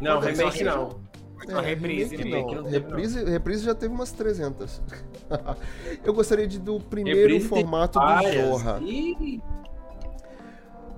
Não, 0.00 0.20
Pode 0.20 0.36
ser 0.36 0.42
remake 0.42 0.58
só 0.58 0.64
não. 0.64 1.00
Só 1.48 1.60
reprise, 1.60 2.16
remake 2.16 2.46
não. 2.54 2.54
não 2.54 2.62
não. 2.64 2.70
reprise, 2.70 3.24
reprise 3.24 3.64
já 3.64 3.74
teve 3.74 3.94
umas 3.94 4.12
300. 4.12 4.80
Eu 6.04 6.12
gostaria 6.12 6.46
de 6.46 6.58
do 6.58 6.78
primeiro 6.78 7.20
Reprise 7.20 7.48
formato 7.48 7.98
do. 7.98 8.32
Zorra. 8.50 8.80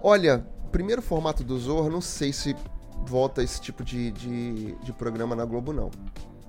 Olha, 0.03 0.47
primeiro 0.71 1.01
formato 1.01 1.43
do 1.45 1.59
Zorra, 1.59 1.89
não 1.89 2.01
sei 2.01 2.33
se 2.33 2.55
volta 3.05 3.43
esse 3.43 3.61
tipo 3.61 3.83
de, 3.85 4.11
de, 4.13 4.73
de 4.77 4.93
programa 4.93 5.35
na 5.37 5.45
Globo, 5.45 5.73
não. 5.73 5.91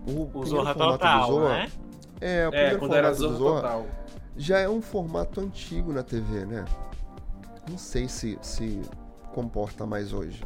O, 0.07 0.29
O 0.33 0.45
Zorra 0.45 0.73
formato 0.73 0.97
Total, 0.99 1.21
do 1.27 1.33
Zorra, 1.33 1.49
né? 1.49 1.71
É, 2.21 2.45
o 2.45 2.47
É, 2.47 2.51
primeiro 2.51 2.79
quando 2.79 2.95
era 2.95 3.13
formato 3.13 3.33
do 3.33 3.37
Zorra 3.37 3.61
Total. 3.61 3.85
já 4.37 4.59
é 4.59 4.69
um 4.69 4.81
formato 4.81 5.41
antigo 5.41 5.91
na 5.91 6.03
TV, 6.03 6.45
né? 6.45 6.65
Não 7.69 7.77
sei 7.77 8.07
se 8.07 8.37
se 8.41 8.81
comporta 9.33 9.85
mais 9.85 10.13
hoje. 10.13 10.43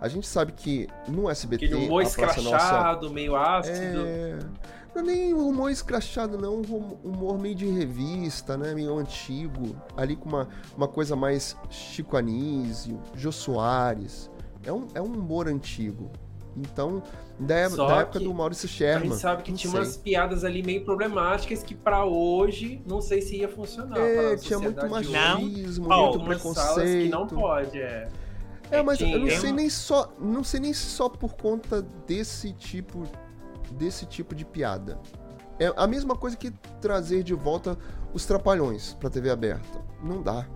A 0.00 0.08
gente 0.08 0.26
sabe 0.26 0.52
que 0.52 0.88
no 1.06 1.28
SBT 1.30 1.66
Aquele 1.66 1.86
humor 1.86 2.02
Praça 2.02 2.20
Nossa 2.42 2.56
escrachado, 2.56 3.10
meio 3.10 3.36
ácido. 3.36 4.00
é... 4.04 4.38
Não 4.94 5.00
é 5.00 5.04
nem 5.04 5.32
humor 5.32 5.70
escrachado, 5.70 6.36
não. 6.36 6.56
Um 6.56 6.60
hum- 6.60 6.98
humor 7.04 7.38
meio 7.38 7.54
de 7.54 7.66
revista, 7.66 8.56
né? 8.58 8.74
Meio 8.74 8.98
antigo. 8.98 9.74
Ali 9.96 10.16
com 10.16 10.28
uma, 10.28 10.48
uma 10.76 10.86
coisa 10.88 11.16
mais 11.16 11.56
Chico 11.70 12.16
Anísio, 12.16 13.00
Jô 13.14 13.32
Soares. 13.32 14.30
É 14.64 14.72
um, 14.72 14.86
é 14.94 15.00
um 15.00 15.06
humor 15.06 15.48
antigo. 15.48 16.10
Então, 16.56 17.02
da, 17.40 17.54
é- 17.56 17.68
da 17.70 17.96
época 18.00 18.20
do 18.20 18.32
Maurício 18.34 18.66
A 18.66 18.68
Sherman. 18.70 19.08
gente 19.10 19.20
sabe 19.20 19.42
que 19.42 19.52
tinha 19.52 19.70
sei. 19.70 19.80
umas 19.80 19.96
piadas 19.96 20.44
ali 20.44 20.62
meio 20.62 20.84
problemáticas 20.84 21.62
que 21.62 21.74
pra 21.74 22.04
hoje 22.04 22.82
não 22.86 23.00
sei 23.00 23.22
se 23.22 23.36
ia 23.38 23.48
funcionar. 23.48 23.98
É, 23.98 24.36
tinha 24.36 24.58
muito 24.58 24.86
machismo, 24.88 25.88
Não. 25.88 26.00
muito 26.12 26.18
Algumas 26.18 26.40
salas 26.42 26.84
que 26.90 27.08
não 27.08 27.26
preconceito. 27.26 27.34
pode, 27.40 27.80
é. 27.80 28.08
É, 28.70 28.82
mas 28.82 29.00
eu 29.00 29.18
não 29.18 29.30
sei 29.30 29.52
nem 29.52 29.68
só, 29.70 30.12
não 30.18 30.44
sei 30.44 30.60
nem 30.60 30.72
só 30.74 31.08
por 31.08 31.34
conta 31.34 31.82
desse 32.06 32.52
tipo 32.52 33.04
desse 33.72 34.04
tipo 34.04 34.34
de 34.34 34.44
piada. 34.44 34.98
É 35.58 35.72
a 35.76 35.86
mesma 35.86 36.14
coisa 36.14 36.36
que 36.36 36.50
trazer 36.80 37.22
de 37.22 37.32
volta 37.32 37.78
os 38.12 38.26
Trapalhões 38.26 38.94
pra 39.00 39.08
TV 39.08 39.30
aberta. 39.30 39.80
Não 40.02 40.22
dá. 40.22 40.46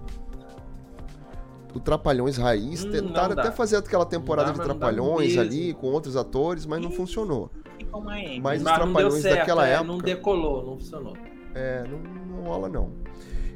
O 1.77 1.81
Trapalhões 1.81 2.39
Raiz 2.39 2.85
Hum, 2.85 2.91
tentaram 2.91 3.39
até 3.39 3.51
fazer 3.51 3.77
aquela 3.77 4.07
temporada 4.07 4.51
dá, 4.51 4.59
de 4.59 4.63
Trapalhões 4.63 5.37
ali 5.37 5.75
com 5.75 5.89
outros 5.89 6.17
atores, 6.17 6.65
mas 6.65 6.81
não 6.81 6.91
funcionou. 6.91 7.51
M. 7.79 8.41
Mas 8.41 8.59
os 8.59 8.63
Mas 8.63 8.63
deu 8.63 8.75
Trapalhões 8.75 9.23
certo, 9.23 9.39
daquela 9.39 9.69
é, 9.69 9.73
época. 9.73 9.87
não 9.87 9.99
decolou, 9.99 10.65
não 10.65 10.79
funcionou. 10.79 11.15
É, 11.55 11.85
não, 11.87 11.99
não 11.99 12.45
rola 12.45 12.71
não. 12.71 12.93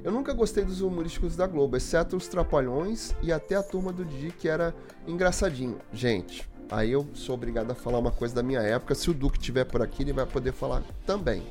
Eu 0.04 0.12
nunca 0.12 0.34
gostei 0.34 0.64
dos 0.64 0.82
humorísticos 0.82 1.34
da 1.34 1.46
Globo, 1.46 1.78
exceto 1.78 2.14
os 2.14 2.28
Trapalhões 2.28 3.14
e 3.22 3.32
até 3.32 3.54
a 3.54 3.62
turma 3.62 3.90
do 3.90 4.04
Didi, 4.04 4.32
que 4.32 4.48
era 4.48 4.74
engraçadinho. 5.06 5.78
Gente, 5.90 6.46
aí 6.70 6.90
eu 6.92 7.06
sou 7.14 7.34
obrigado 7.34 7.70
a 7.70 7.74
falar 7.74 7.98
uma 7.98 8.12
coisa 8.12 8.34
da 8.34 8.42
minha 8.42 8.60
época. 8.60 8.94
Se 8.94 9.10
o 9.10 9.14
Duque 9.14 9.38
estiver 9.38 9.64
por 9.64 9.80
aqui, 9.80 10.02
ele 10.02 10.12
vai 10.12 10.26
poder 10.26 10.52
falar 10.52 10.82
também. 11.06 11.42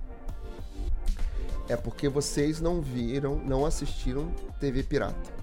É 1.67 1.75
porque 1.75 2.07
vocês 2.07 2.61
não 2.61 2.79
viram, 2.79 3.37
não 3.43 3.65
assistiram 3.65 4.31
TV 4.59 4.83
Pirata. 4.83 5.38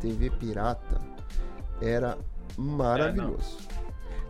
TV 0.00 0.30
Pirata 0.30 1.00
era 1.80 2.16
maravilhoso. 2.56 3.58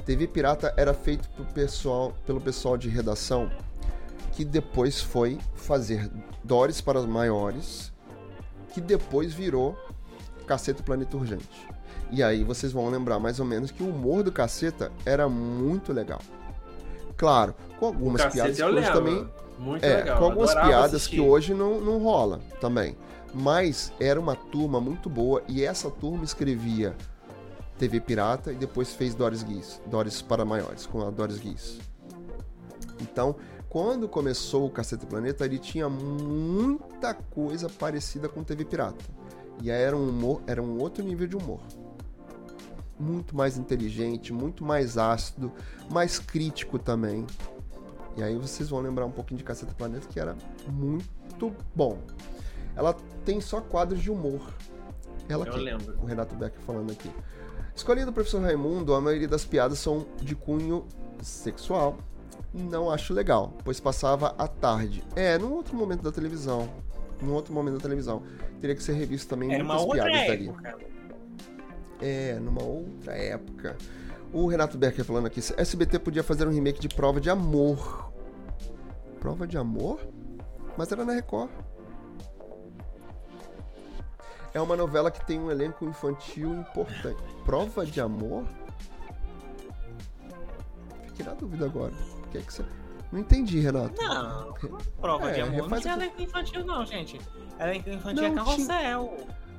TV 0.05 0.27
Pirata 0.27 0.75
era 0.77 0.93
feito 0.93 1.29
pro 1.31 1.45
pessoal, 1.45 2.15
pelo 2.27 2.41
pessoal 2.41 2.77
de 2.77 2.89
redação 2.89 3.51
que 4.33 4.45
depois 4.45 5.01
foi 5.01 5.39
fazer 5.55 6.11
Dores 6.43 6.81
para 6.81 6.99
os 6.99 7.07
Maiores, 7.07 7.93
que 8.73 8.81
depois 8.81 9.35
virou 9.35 9.77
Caceta 10.47 10.83
Planeta 10.83 11.17
Urgente. 11.17 11.69
E 12.11 12.23
aí 12.23 12.43
vocês 12.43 12.73
vão 12.73 12.89
lembrar 12.89 13.19
mais 13.19 13.39
ou 13.39 13.45
menos 13.47 13.71
que 13.71 13.83
o 13.83 13.89
humor 13.89 14.23
do 14.23 14.33
Caceta 14.33 14.91
era 15.05 15.29
muito 15.29 15.93
legal. 15.93 16.21
Claro, 17.17 17.55
com 17.79 17.87
algumas 17.87 18.25
piadas 18.27 18.57
que 18.57 18.63
hoje 18.63 18.93
também 18.93 19.29
Muito 19.59 19.85
é, 19.85 19.97
legal. 19.97 20.19
com 20.19 20.25
algumas 20.25 20.51
adorava 20.51 20.69
piadas 20.71 20.95
assistir. 20.95 21.17
que 21.17 21.21
hoje 21.21 21.53
não, 21.53 21.81
não 21.81 21.99
rola 22.03 22.41
também. 22.61 22.97
Mas 23.33 23.93
era 24.01 24.19
uma 24.19 24.35
turma 24.35 24.81
muito 24.81 25.09
boa 25.09 25.43
e 25.47 25.65
essa 25.65 25.91
turma 25.91 26.25
escrevia 26.25 26.97
TV 27.79 28.01
Pirata 28.01 28.53
e 28.53 28.57
depois 28.57 28.93
fez 28.93 29.15
Doris 29.15 29.43
Guiz, 29.43 29.81
Doris 29.87 30.21
para 30.21 30.45
Maiores, 30.45 30.85
com 30.85 31.01
a 31.01 31.11
Doris 31.11 31.39
Guiz. 31.39 31.79
Então, 33.01 33.37
quando 33.69 34.09
começou 34.09 34.67
o 34.67 34.71
Cacete 34.71 35.07
Planeta, 35.07 35.45
ele 35.45 35.59
tinha 35.59 35.89
muita 35.89 37.15
coisa 37.15 37.69
parecida 37.69 38.29
com 38.29 38.43
TV 38.43 38.65
Pirata. 38.65 39.05
E 39.63 39.71
aí 39.71 39.81
era 39.81 39.97
um 39.97 40.09
humor, 40.09 40.43
era 40.47 40.63
um 40.63 40.79
outro 40.79 41.05
nível 41.05 41.27
de 41.27 41.37
humor. 41.37 41.61
Muito 42.99 43.35
mais 43.35 43.57
inteligente, 43.57 44.33
muito 44.33 44.65
mais 44.65 44.99
ácido, 44.99 45.53
mais 45.91 46.19
crítico 46.19 46.79
também. 46.79 47.27
E 48.17 48.23
aí 48.23 48.37
vocês 48.37 48.69
vão 48.69 48.81
lembrar 48.81 49.07
um 49.07 49.11
pouquinho 49.11 49.39
de 49.39 49.45
Caceta 49.45 49.73
Planeta, 49.73 50.07
que 50.09 50.19
era 50.19 50.37
muito 50.69 51.55
bom. 51.75 51.99
Ela 52.77 52.95
tem 53.25 53.41
só 53.41 53.61
quadros 53.61 54.01
de 54.01 54.11
humor. 54.11 54.41
Ela 55.29 55.47
Eu 55.47 55.53
aqui, 55.53 55.61
lembro. 55.61 55.99
o 56.03 56.07
Renato 56.07 56.35
Beck 56.35 56.57
falando 56.61 56.91
aqui. 56.93 57.11
Escolhendo 57.75 58.07
do 58.11 58.15
professor 58.15 58.43
Raimundo, 58.43 58.95
a 58.95 59.01
maioria 59.01 59.29
das 59.29 59.45
piadas 59.45 59.79
são 59.79 60.07
de 60.21 60.35
cunho 60.35 60.87
sexual. 61.23 61.99
Não 62.53 62.91
acho 62.91 63.15
legal, 63.15 63.53
pois 63.65 63.79
passava 63.79 64.35
à 64.37 64.49
tarde. 64.49 65.05
É, 65.15 65.39
num 65.39 65.53
outro 65.53 65.77
momento 65.77 66.03
da 66.03 66.11
televisão. 66.11 66.69
Num 67.23 67.33
outro 67.33 67.53
momento 67.55 67.75
da 67.75 67.81
televisão. 67.81 68.23
Teria 68.61 68.75
que 68.75 68.83
ser 68.83 68.93
revisto 68.95 69.29
também 69.29 69.53
Era 69.55 69.63
uma 69.63 69.75
muitas 69.75 69.89
outra 69.89 70.05
piadas 70.11 70.27
dali. 70.29 70.49
época. 70.49 70.79
É, 72.01 72.35
numa 72.41 72.63
outra 72.63 73.13
época. 73.15 73.77
O 74.33 74.47
Renato 74.47 74.79
Becker 74.79 75.05
falando 75.05 75.27
aqui, 75.27 75.41
SBT 75.57 75.99
podia 75.99 76.23
fazer 76.23 76.47
um 76.47 76.51
remake 76.53 76.81
de 76.81 76.89
Prova 76.89 77.21
de 77.21 77.29
Amor. 77.31 78.11
Prova 79.21 79.47
de 79.47 79.59
Amor? 79.59 80.01
Mas 80.77 80.91
era 80.91 81.05
na 81.05 81.13
Record. 81.13 81.51
É 84.53 84.61
uma 84.61 84.77
novela 84.77 85.11
que 85.11 85.25
tem 85.27 85.39
um 85.39 85.51
elenco 85.51 85.85
infantil 85.85 86.53
importante. 86.55 87.19
Prova 87.45 87.87
de 87.87 88.01
Amor? 88.01 88.45
Fiquei 91.07 91.25
na 91.25 91.35
dúvida 91.35 91.67
agora. 91.67 91.93
O 92.25 92.29
que 92.31 92.39
é 92.39 92.41
que 92.41 92.53
você... 92.53 92.65
Não 93.13 93.19
entendi, 93.19 93.59
Renato. 93.59 94.01
Não, 94.01 94.55
prova 95.01 95.31
É, 95.31 95.35
de 95.35 95.41
amor 95.41 95.69
não 95.69 95.81
tinha 95.81 95.95
um 95.95 95.97
elenco 95.97 96.23
infantil, 96.23 96.65
não, 96.65 96.87
gente. 96.87 97.21
Elenco 97.59 97.91
infantil 97.91 98.23
Não, 98.23 98.29
é 98.31 98.35
carrossel. 98.35 99.17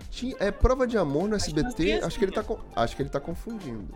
Tinha- 0.09 0.35
é 0.39 0.51
Prova 0.51 0.87
de 0.87 0.97
Amor 0.97 1.27
no 1.27 1.35
Acho 1.35 1.45
que 1.53 1.59
SBT? 1.59 1.83
tinha 1.83 2.05
Acho 2.05 2.17
que 2.17 2.23
ele 2.25 2.31
tá, 2.31 2.41
assim. 2.41 2.57
acho 2.77 2.95
que 2.95 3.01
ele 3.01 3.09
tá 3.09 3.19
confundindo. 3.19 3.93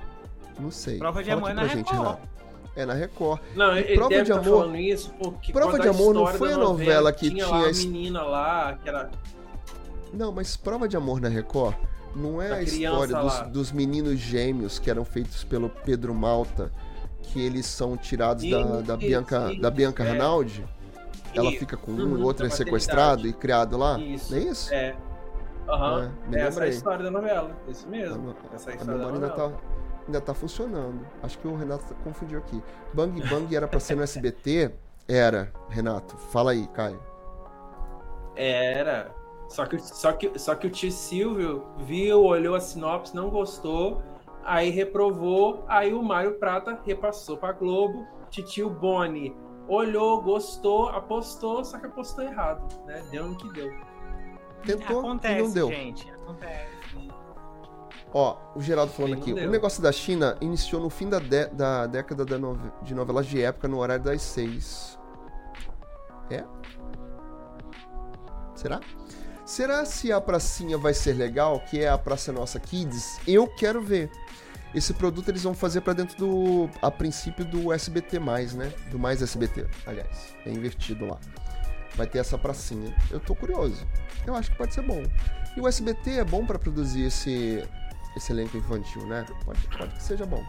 Não 0.59 0.69
sei. 0.71 0.97
Prova 0.97 1.23
de 1.23 1.29
Fala 1.29 1.39
Amor 1.39 1.51
aqui 1.51 1.59
é 1.59 1.63
na 1.63 1.67
gente, 1.69 1.89
Record. 1.89 2.05
Renato. 2.05 2.29
É 2.75 2.85
na 2.85 2.93
Record. 2.93 3.41
Não, 3.55 3.77
ele 3.77 3.93
Prova 3.95 4.09
deve 4.09 4.23
de 4.23 4.31
estar 4.31 4.41
Amor- 4.45 4.59
falando 4.59 4.75
isso 4.77 5.13
porque 5.13 5.53
Prova 5.53 5.79
de 5.79 5.87
Amor 5.87 6.13
não 6.13 6.27
foi 6.27 6.51
a 6.53 6.57
novela 6.57 7.13
que 7.13 7.29
tinha 7.29 7.45
tinha 7.45 7.57
lá 7.57 7.65
a 7.65 7.71
menina 7.71 8.23
lá, 8.23 8.73
que 8.75 8.89
era 8.89 9.09
Não, 10.15 10.31
mas 10.31 10.55
Prova 10.55 10.87
de 10.87 10.95
Amor 10.97 11.19
na 11.21 11.27
Record 11.29 11.75
não 12.15 12.41
é 12.41 12.49
Da 12.49 12.55
a 12.55 12.61
história 12.63 13.15
dos, 13.17 13.39
dos 13.51 13.71
meninos 13.71 14.17
gêmeos 14.19 14.79
que 14.79 14.89
eram 14.89 15.03
feitos 15.03 15.43
pelo 15.43 15.69
Pedro 15.69 16.13
Malta, 16.13 16.71
que 17.21 17.41
eles 17.41 17.65
são 17.65 17.97
tirados 17.97 18.49
da, 18.49 18.81
da 18.81 18.95
Bianca, 18.97 19.51
isso, 19.51 19.61
da 19.61 19.69
Bianca 19.69 20.03
é. 20.03 20.09
Ranaldi. 20.11 20.65
Ela 21.33 21.51
E- 21.51 21.57
fica 21.59 21.75
com 21.75 21.91
um, 21.91 21.95
Uhum, 21.99 22.21
o 22.21 22.23
outro 22.23 22.45
é 22.45 22.49
sequestrado 22.49 23.27
e 23.27 23.33
criado 23.33 23.75
lá. 23.77 23.99
Isso. 23.99 24.31
Não 24.33 24.37
é 24.39 24.43
isso? 24.43 24.73
É. 24.73 24.95
Aham. 25.67 26.11
É, 26.31 26.39
Essa 26.41 26.61
é 26.61 26.63
a 26.63 26.69
história 26.69 27.03
da 27.03 27.11
novela. 27.11 27.51
Isso 27.67 27.85
A, 27.85 27.89
mesmo. 27.89 28.17
no- 28.27 28.35
Essa 28.53 28.69
é 28.69 28.73
a 28.73 28.75
a 28.75 28.77
história 28.77 28.85
da 28.85 29.05
memória 29.07 29.15
ainda 29.15 29.27
novela. 29.27 29.51
tá, 29.51 29.57
ainda 30.05 30.21
tá 30.21 30.33
funcionando. 30.33 31.05
Acho 31.21 31.37
que 31.39 31.47
o 31.47 31.55
Renato 31.57 31.93
confundiu 32.03 32.37
aqui. 32.39 32.63
Bang 32.93 33.19
Bang 33.27 33.53
era 33.53 33.67
pra 33.67 33.79
ser 33.81 33.95
no 33.95 34.03
SBT? 34.03 34.71
Era, 35.07 35.51
Renato. 35.69 36.15
Fala 36.17 36.51
aí, 36.51 36.65
Caio. 36.67 36.99
Era. 38.35 39.11
Só 39.49 39.65
que, 39.65 39.77
só, 39.79 40.11
que, 40.11 40.37
só 40.39 40.55
que 40.55 40.67
o 40.67 40.69
tio 40.69 40.91
Silvio 40.91 41.65
viu, 41.77 42.23
olhou 42.23 42.55
a 42.55 42.59
sinopse, 42.59 43.15
não 43.15 43.29
gostou, 43.29 44.01
aí 44.43 44.69
reprovou, 44.69 45.63
aí 45.67 45.93
o 45.93 46.01
Mário 46.03 46.35
Prata 46.39 46.79
repassou 46.85 47.37
pra 47.37 47.51
Globo, 47.51 48.05
titio 48.29 48.69
Boni 48.69 49.35
olhou, 49.67 50.21
gostou, 50.21 50.89
apostou, 50.89 51.63
só 51.65 51.79
que 51.79 51.85
apostou 51.87 52.23
errado, 52.23 52.67
né? 52.85 53.03
Deu 53.11 53.27
no 53.27 53.35
que 53.35 53.51
deu. 53.53 53.71
Tentou 54.63 54.99
Acontece, 54.99 55.39
e 55.39 55.43
não 55.43 55.51
deu. 55.53 55.67
gente. 55.69 56.11
Acontece. 56.11 56.75
Ó, 58.13 58.37
o 58.55 58.61
Geraldo 58.61 58.91
falando 58.93 59.13
aqui. 59.15 59.33
deu. 59.33 59.47
O 59.47 59.51
negócio 59.51 59.81
da 59.81 59.91
China 59.91 60.37
iniciou 60.39 60.81
no 60.81 60.89
fim 60.89 61.09
da, 61.09 61.19
dé- 61.19 61.47
da 61.47 61.85
década 61.87 62.23
da 62.25 62.37
nove- 62.37 62.71
de 62.81 62.93
novelas 62.95 63.25
de 63.25 63.41
época 63.41 63.67
no 63.67 63.77
horário 63.79 64.03
das 64.03 64.21
seis. 64.21 64.99
É? 66.29 66.43
Será? 68.55 68.79
Será 69.45 69.85
se 69.85 70.11
a 70.11 70.19
pracinha 70.19 70.75
vai 70.75 70.91
ser 70.91 71.13
legal, 71.13 71.59
que 71.59 71.79
é 71.79 71.87
a 71.87 71.97
Praça 71.99 72.31
Nossa 72.31 72.59
Kids? 72.59 73.19
Eu 73.27 73.47
quero 73.47 73.79
ver. 73.79 74.09
Esse 74.73 74.91
produto 74.91 75.29
eles 75.29 75.43
vão 75.43 75.53
fazer 75.53 75.81
pra 75.81 75.93
dentro 75.93 76.17
do, 76.17 76.69
a 76.81 76.89
princípio 76.89 77.45
do 77.45 77.71
SBT+, 77.71 78.19
né? 78.19 78.73
Do 78.89 78.97
mais 78.97 79.21
SBT, 79.21 79.67
aliás. 79.85 80.35
É 80.45 80.49
invertido 80.49 81.05
lá. 81.05 81.19
Vai 81.95 82.07
ter 82.07 82.17
essa 82.17 82.39
pracinha. 82.39 82.93
Eu 83.11 83.19
tô 83.19 83.35
curioso. 83.35 83.85
Eu 84.25 84.35
acho 84.35 84.49
que 84.49 84.57
pode 84.57 84.73
ser 84.73 84.81
bom. 84.81 85.03
E 85.55 85.61
o 85.61 85.67
SBT 85.67 86.19
é 86.19 86.23
bom 86.23 86.43
pra 86.43 86.57
produzir 86.57 87.03
esse, 87.03 87.63
esse 88.17 88.33
elenco 88.33 88.57
infantil, 88.57 89.05
né? 89.05 89.25
Pode, 89.45 89.61
pode 89.77 89.93
que 89.93 90.03
seja 90.03 90.25
bom. 90.25 90.43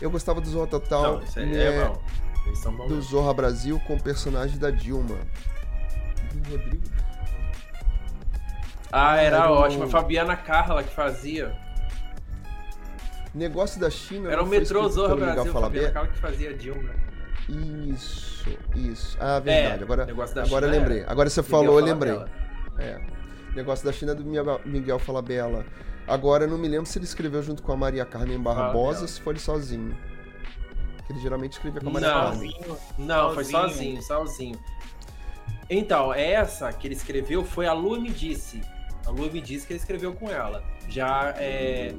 Eu 0.00 0.10
gostava 0.10 0.40
do 0.40 0.50
Zorra 0.50 0.66
Total, 0.66 1.18
Não, 1.18 1.22
isso 1.22 1.38
aí 1.38 1.46
né, 1.46 1.64
é 1.64 1.86
bom. 1.86 2.02
Eles 2.44 2.58
são 2.58 2.76
bons. 2.76 2.88
do 2.88 3.00
Zorra 3.00 3.32
Brasil 3.32 3.80
com 3.86 3.94
o 3.94 4.02
personagem 4.02 4.58
da 4.58 4.70
Dilma. 4.70 5.16
Do 6.34 6.50
Rodrigo. 6.50 7.11
Ah, 8.92 9.16
era 9.16 9.36
Era 9.38 9.50
o- 9.50 9.54
ótimo. 9.54 9.84
A 9.84 9.88
Fabiana 9.88 10.36
Carla 10.36 10.82
que 10.82 10.94
fazia. 10.94 11.56
Negócio 13.34 13.80
da 13.80 13.88
China. 13.88 14.30
Era 14.30 14.42
o 14.42 14.46
metrô 14.46 14.82
Brasil, 14.82 15.52
Falabella? 15.52 15.52
Fabiano, 15.52 15.88
aquela 15.88 16.06
que 16.08 16.18
fazia 16.18 16.54
Dilma. 16.54 16.90
Isso, 17.48 18.50
isso. 18.76 19.16
Ah, 19.18 19.38
verdade. 19.40 19.80
É, 19.80 19.84
agora 19.84 20.04
negócio 20.06 20.34
da 20.34 20.42
agora 20.42 20.66
eu 20.66 20.70
China 20.70 20.80
lembrei. 20.82 21.00
era. 21.02 21.10
Agora 21.10 21.30
você 21.30 21.40
Miguel 21.40 21.50
falou, 21.58 21.78
eu 21.80 21.84
lembrei. 21.84 22.20
É. 22.78 23.00
Negócio 23.54 23.84
da 23.84 23.92
China 23.92 24.12
é 24.12 24.14
do 24.14 24.24
Miguel- 24.24 24.98
Falabella. 24.98 25.64
Agora 26.06 26.44
eu 26.44 26.48
não 26.50 26.58
me 26.58 26.68
lembro 26.68 26.86
se 26.86 26.98
ele 26.98 27.04
escreveu 27.04 27.42
junto 27.42 27.62
com 27.62 27.72
a 27.72 27.76
Maria 27.76 28.04
Carmen 28.04 28.38
Barbosa 28.38 29.02
ou 29.02 29.08
se 29.08 29.20
foi 29.20 29.32
ele 29.34 29.40
sozinho. 29.40 29.96
Porque 30.98 31.12
ele 31.14 31.20
geralmente 31.20 31.52
escrevia 31.52 31.80
com 31.80 31.88
a 31.88 31.92
Maria 31.92 32.08
Não. 32.08 32.22
Carmen. 32.24 32.50
Sozinho. 32.52 32.78
Não, 32.98 33.34
foi 33.34 33.44
Sozinho. 33.44 33.68
sozinho, 34.02 34.02
sozinho. 34.02 34.58
Então, 35.70 36.12
essa 36.12 36.70
que 36.72 36.86
ele 36.86 36.94
escreveu 36.94 37.44
foi 37.44 37.66
a 37.66 37.72
Lua 37.72 37.98
Me 37.98 38.10
Disse. 38.10 38.60
A 39.06 39.10
Lua 39.10 39.28
Me 39.30 39.40
Disse 39.40 39.66
que 39.66 39.72
ele 39.72 39.80
escreveu 39.80 40.12
com 40.14 40.30
ela. 40.30 40.62
Já 40.88 41.34
é, 41.36 41.94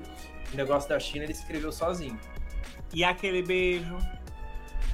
o 0.53 0.55
negócio 0.55 0.89
da 0.89 0.99
China 0.99 1.23
ele 1.23 1.33
escreveu 1.33 1.71
sozinho. 1.71 2.19
E 2.93 3.03
aquele 3.03 3.41
beijo. 3.41 3.97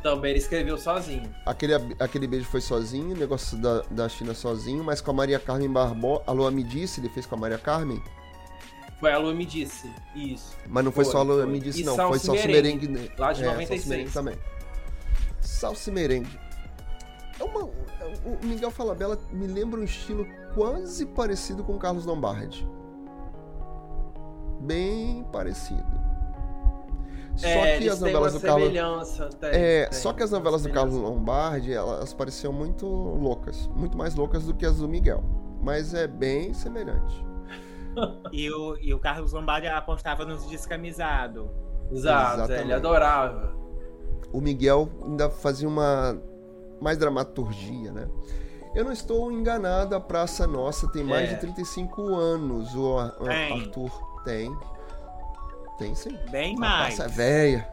Também 0.02 0.32
ele 0.32 0.40
escreveu 0.40 0.78
sozinho. 0.78 1.30
Aquele, 1.46 1.74
aquele 2.00 2.26
beijo 2.26 2.46
foi 2.46 2.62
sozinho, 2.62 3.14
o 3.14 3.18
negócio 3.18 3.58
da, 3.58 3.82
da 3.92 4.08
China 4.08 4.34
sozinho, 4.34 4.82
mas 4.82 5.02
com 5.02 5.12
a 5.12 5.14
Maria 5.14 5.40
Carmen 5.40 5.70
Barbosa. 5.70 6.24
A 6.26 6.32
Lua 6.32 6.50
me 6.50 6.64
disse, 6.64 7.02
ele 7.02 7.10
fez 7.10 7.26
com 7.26 7.36
a 7.36 7.38
Maria 7.38 7.58
Carmen. 7.58 8.02
Foi 9.00 9.12
a 9.12 9.18
Lua 9.18 9.34
Me 9.34 9.46
Disse. 9.46 9.90
Isso. 10.14 10.58
Mas 10.68 10.84
não 10.84 10.92
foi, 10.92 11.06
Foi, 11.06 11.14
só 11.14 11.20
a 11.20 11.24
Lua 11.24 11.44
foi. 11.44 11.52
me 11.52 11.60
disse, 11.60 11.82
E 11.82 11.86
não. 11.86 11.96
Foi 11.96 12.20
Salsa 12.20 12.44
e 12.44 12.52
Merengue. 12.52 12.88
Né? 12.88 13.10
lá 13.18 13.32
de 13.32 13.44
é, 13.44 13.46
96. 13.46 13.82
Salsa 13.82 13.90
Merengue 13.90 14.12
também. 14.12 14.38
Salsa 15.40 15.90
e 15.90 15.94
Merengue. 15.94 16.40
É 17.40 17.44
uma, 17.44 17.64
o 17.64 18.38
Miguel 18.44 18.72
Falabella 18.72 19.18
me 19.32 19.48
lembra 19.48 19.80
um 19.80 19.84
estilo 19.86 20.28
quase 20.54 21.06
parecido 21.06 21.64
com 21.64 21.76
o 21.76 21.80
Carlos 21.80 22.06
Lombardi. 22.06 22.68
Bem 24.62 25.24
parecido. 25.32 26.00
Só 27.36 27.48
é, 27.48 27.78
que 27.78 27.88
as 27.88 28.02
novelas 28.02 28.34
do 28.34 28.42
Carlos. 28.42 28.70
tem, 29.40 29.50
É, 29.50 29.86
tem 29.86 30.00
só 30.00 30.12
que 30.12 30.22
as 30.22 30.32
novelas 30.32 30.64
do 30.64 30.72
Carlos. 30.72 30.96
Lombardi, 30.96 31.72
elas 31.72 32.14
pareciam 32.14 32.52
muito 32.52 32.86
loucas. 32.86 33.68
Muito 33.68 33.98
mais 33.98 34.14
loucas 34.14 34.46
do 34.46 34.54
que 34.54 34.66
as 34.66 34.78
do 34.78 34.90
Miguel. 34.90 35.24
Mas 35.62 35.94
é 35.94 36.08
bem 36.08 36.54
semelhante. 36.54 37.26
E 38.32 38.50
o, 38.52 38.78
e 38.78 38.94
o 38.94 39.00
Carlos 39.00 39.34
Lombardi 39.34 39.68
apostava 39.68 40.24
nos 40.24 40.46
descamisados. 40.46 41.50
Exato, 41.92 42.36
Exatamente. 42.36 42.62
ele 42.62 42.74
adorava. 42.74 43.54
o 44.32 44.40
Miguel 44.40 44.88
ainda 45.04 45.30
fazia 45.30 45.68
uma 45.68 46.16
mais 46.80 46.98
dramaturgia, 46.98 47.92
né? 47.92 48.08
Eu 48.76 48.86
não 48.86 48.92
estou 48.92 49.32
enganado, 49.32 49.96
a 49.96 50.00
Praça 50.00 50.46
Nossa 50.46 50.88
tem 50.92 51.04
mais 51.04 51.30
É. 51.30 51.34
de 51.34 51.40
35 51.42 52.16
anos. 52.16 52.76
O 52.76 53.10
Tem. 53.26 53.62
Arthur 53.62 53.92
tem. 54.24 54.56
Tem 55.78 55.96
sim. 55.96 56.18
Bem 56.30 56.56
A 56.56 56.60
mais. 56.60 56.96
praça 56.96 57.12
é 57.12 57.16
velha. 57.16 57.68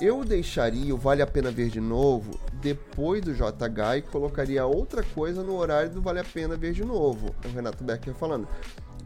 Eu 0.00 0.24
deixaria 0.24 0.92
o 0.94 0.98
Vale 0.98 1.22
a 1.22 1.26
Pena 1.26 1.50
Ver 1.50 1.68
de 1.68 1.80
Novo 1.80 2.32
depois 2.54 3.22
do 3.22 3.32
JH 3.32 3.98
e 3.98 4.02
colocaria 4.02 4.66
outra 4.66 5.02
coisa 5.14 5.42
no 5.42 5.56
horário 5.56 5.90
do 5.90 6.02
Vale 6.02 6.18
a 6.20 6.24
Pena 6.24 6.56
Ver 6.56 6.72
de 6.72 6.84
Novo. 6.84 7.32
É 7.44 7.48
O 7.48 7.52
Renato 7.52 7.82
Becker 7.84 8.12
falando. 8.14 8.48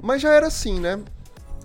Mas 0.02 0.22
já 0.22 0.32
era 0.32 0.46
assim, 0.46 0.80
né? 0.80 0.98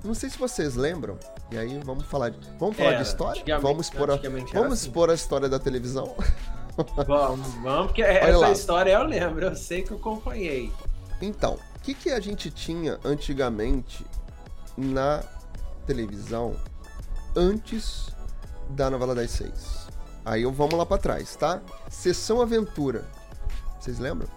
Não 0.03 0.13
sei 0.13 0.29
se 0.29 0.37
vocês 0.37 0.75
lembram. 0.75 1.17
E 1.51 1.57
aí 1.57 1.79
vamos 1.83 2.03
falar 2.05 2.29
de, 2.29 2.37
vamos 2.59 2.75
falar 2.75 2.89
de 2.89 2.95
Era, 2.95 3.03
história? 3.03 3.59
Vamos 3.59 3.87
expor 3.87 4.11
a, 4.11 4.15
vamos 4.17 4.73
assim. 4.73 4.87
expor 4.87 5.09
a 5.09 5.13
história 5.13 5.47
da 5.49 5.59
televisão? 5.59 6.13
Vamos, 7.07 7.47
vamos, 7.55 7.87
porque 7.87 8.03
Olha 8.03 8.09
essa 8.17 8.37
lá. 8.37 8.51
história 8.51 8.91
eu 8.93 9.03
lembro, 9.03 9.45
eu 9.45 9.55
sei 9.55 9.81
que 9.81 9.91
eu 9.91 9.97
acompanhei. 9.97 10.71
Então, 11.21 11.57
o 11.75 11.79
que, 11.79 11.93
que 11.93 12.09
a 12.09 12.19
gente 12.19 12.49
tinha 12.49 12.99
antigamente 13.03 14.05
na 14.77 15.23
televisão 15.85 16.55
antes 17.35 18.07
da 18.69 18.89
novela 18.89 19.13
das 19.15 19.31
seis? 19.31 19.81
Aí 20.25 20.43
eu- 20.43 20.51
vamos 20.51 20.75
lá 20.75 20.85
pra 20.85 20.97
trás, 20.97 21.35
tá? 21.35 21.61
Sessão 21.89 22.41
Aventura. 22.41 23.05
Vocês 23.79 23.99
lembram? 23.99 24.27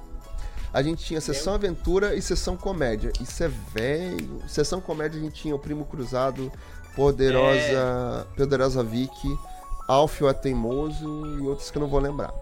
A 0.73 0.83
gente 0.83 1.05
tinha 1.05 1.21
Sessão 1.21 1.55
Aventura 1.55 2.15
e 2.17 2.23
Sessão 2.23 2.57
Comédia. 2.57 3.13
Isso 3.21 3.45
é 3.45 3.49
velho. 3.49 4.43
Sessão 4.49 4.81
Comédia 4.81 5.21
a 5.21 5.23
gente 5.23 5.41
tinha 5.41 5.55
o 5.55 5.59
Primo 5.59 5.85
Cruzado, 5.85 6.51
Poderosa, 6.97 8.27
Poderosa 8.37 8.83
Vicky, 8.83 9.39
Alfio 9.87 10.29
a 10.29 10.35
Teimoso 10.35 11.27
e 11.39 11.47
outros 11.47 11.71
que 11.71 11.79
eu 11.79 11.83
não 11.83 11.89
vou 11.89 12.01
lembrar. 12.01 12.33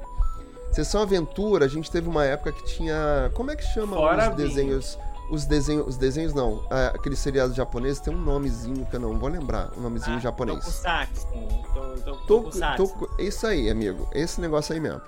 Sessão 0.72 1.02
Aventura, 1.02 1.66
a 1.66 1.68
gente 1.68 1.90
teve 1.90 2.08
uma 2.08 2.24
época 2.24 2.52
que 2.52 2.64
tinha. 2.64 3.30
Como 3.34 3.50
é 3.50 3.56
que 3.56 3.62
chama 3.64 3.96
Fora 3.96 4.30
os 4.30 4.36
desenhos? 4.36 4.98
Os 5.30 5.44
desenhos. 5.44 5.86
Os 5.86 5.96
desenhos 5.96 6.32
não. 6.34 6.64
Ah, 6.70 6.92
aqueles 6.94 7.18
seriados 7.18 7.54
japoneses 7.54 8.00
tem 8.00 8.14
um 8.14 8.18
nomezinho 8.20 8.86
que 8.86 8.96
eu 8.96 9.00
não 9.00 9.18
vou 9.18 9.28
lembrar. 9.28 9.70
Um 9.76 9.80
nomezinho 9.82 10.16
Ah, 10.16 10.20
japonês. 10.20 10.58
Tokusatsu. 10.60 11.26
To- 11.26 11.32
to- 11.34 12.02
Tô, 12.02 12.16
Tokusatsu. 12.42 12.86
tô, 12.88 13.22
isso 13.22 13.46
aí, 13.46 13.68
amigo. 13.70 14.08
Esse 14.12 14.40
negócio 14.40 14.72
aí 14.74 14.80
mesmo. 14.80 15.00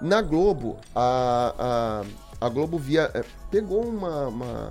Na 0.00 0.20
Globo, 0.22 0.76
a, 0.94 2.02
a, 2.40 2.46
a 2.46 2.48
Globo 2.48 2.76
via. 2.78 3.10
é, 3.14 3.24
pegou 3.50 3.84
uma, 3.84 4.26
uma- 4.28 4.70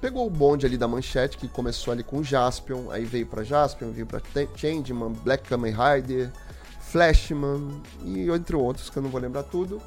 Pegou 0.00 0.26
o 0.26 0.30
bonde 0.30 0.64
ali 0.64 0.78
da 0.78 0.88
manchete, 0.88 1.36
que 1.36 1.46
começou 1.46 1.92
ali 1.92 2.02
com 2.02 2.22
Jaspion, 2.22 2.90
aí 2.90 3.04
veio 3.04 3.26
pra 3.26 3.44
Jaspion, 3.44 3.90
veio 3.90 4.06
pra 4.06 4.20
Changeman, 4.56 5.12
Black 5.12 5.46
Kamen 5.48 5.74
Rider, 5.74 6.32
Flashman 6.80 7.82
e 8.04 8.30
entre 8.30 8.56
outros, 8.56 8.88
que 8.88 8.96
eu 8.96 9.02
não 9.02 9.10
vou 9.10 9.20
lembrar 9.20 9.42
tudo. 9.42 9.80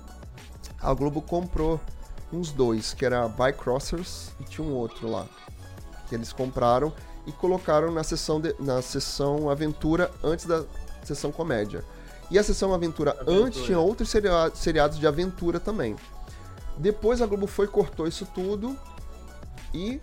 A 0.79 0.93
Globo 0.93 1.21
comprou 1.21 1.79
uns 2.31 2.51
dois, 2.51 2.93
que 2.93 3.05
era 3.05 3.27
Bycrossers 3.27 4.29
e 4.39 4.43
tinha 4.43 4.65
um 4.67 4.73
outro 4.73 5.09
lá. 5.09 5.25
Que 6.07 6.15
eles 6.15 6.31
compraram 6.31 6.93
e 7.25 7.31
colocaram 7.31 7.91
na 7.91 8.03
sessão, 8.03 8.39
de- 8.39 8.55
na 8.59 8.81
sessão 8.81 9.49
aventura 9.49 10.11
antes 10.23 10.45
da 10.45 10.63
sessão 11.03 11.31
comédia. 11.31 11.83
E 12.29 12.37
a 12.37 12.43
sessão 12.43 12.73
aventura, 12.73 13.11
Aventura. 13.11 13.45
antes 13.45 13.63
tinha 13.63 13.79
outros 13.79 14.09
seria- 14.09 14.51
seriados 14.53 14.99
de 14.99 15.07
aventura 15.07 15.59
também. 15.59 15.95
Depois 16.77 17.21
a 17.21 17.25
Globo 17.25 17.47
foi, 17.47 17.67
cortou 17.67 18.07
isso 18.07 18.27
tudo 18.33 18.77
e 19.73 19.99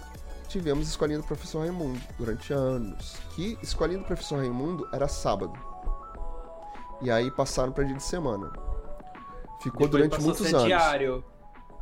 tivemos 0.48 0.88
Escolinha 0.88 1.18
do 1.18 1.24
Professor 1.24 1.60
Raimundo 1.60 2.00
durante 2.18 2.52
anos. 2.52 3.16
Que 3.34 3.58
Escolinha 3.62 3.98
do 4.00 4.04
Professor 4.04 4.36
Raimundo 4.38 4.88
era 4.92 5.06
sábado. 5.08 5.52
E 7.02 7.10
aí 7.10 7.30
passaram 7.30 7.72
para 7.72 7.84
dia 7.84 7.96
de 7.96 8.02
semana. 8.02 8.50
Ficou 9.62 9.86
Depois 9.86 9.90
durante 9.90 10.20
muitos 10.22 10.46
ser 10.46 10.54
anos. 10.54 10.66
diário. 10.66 11.24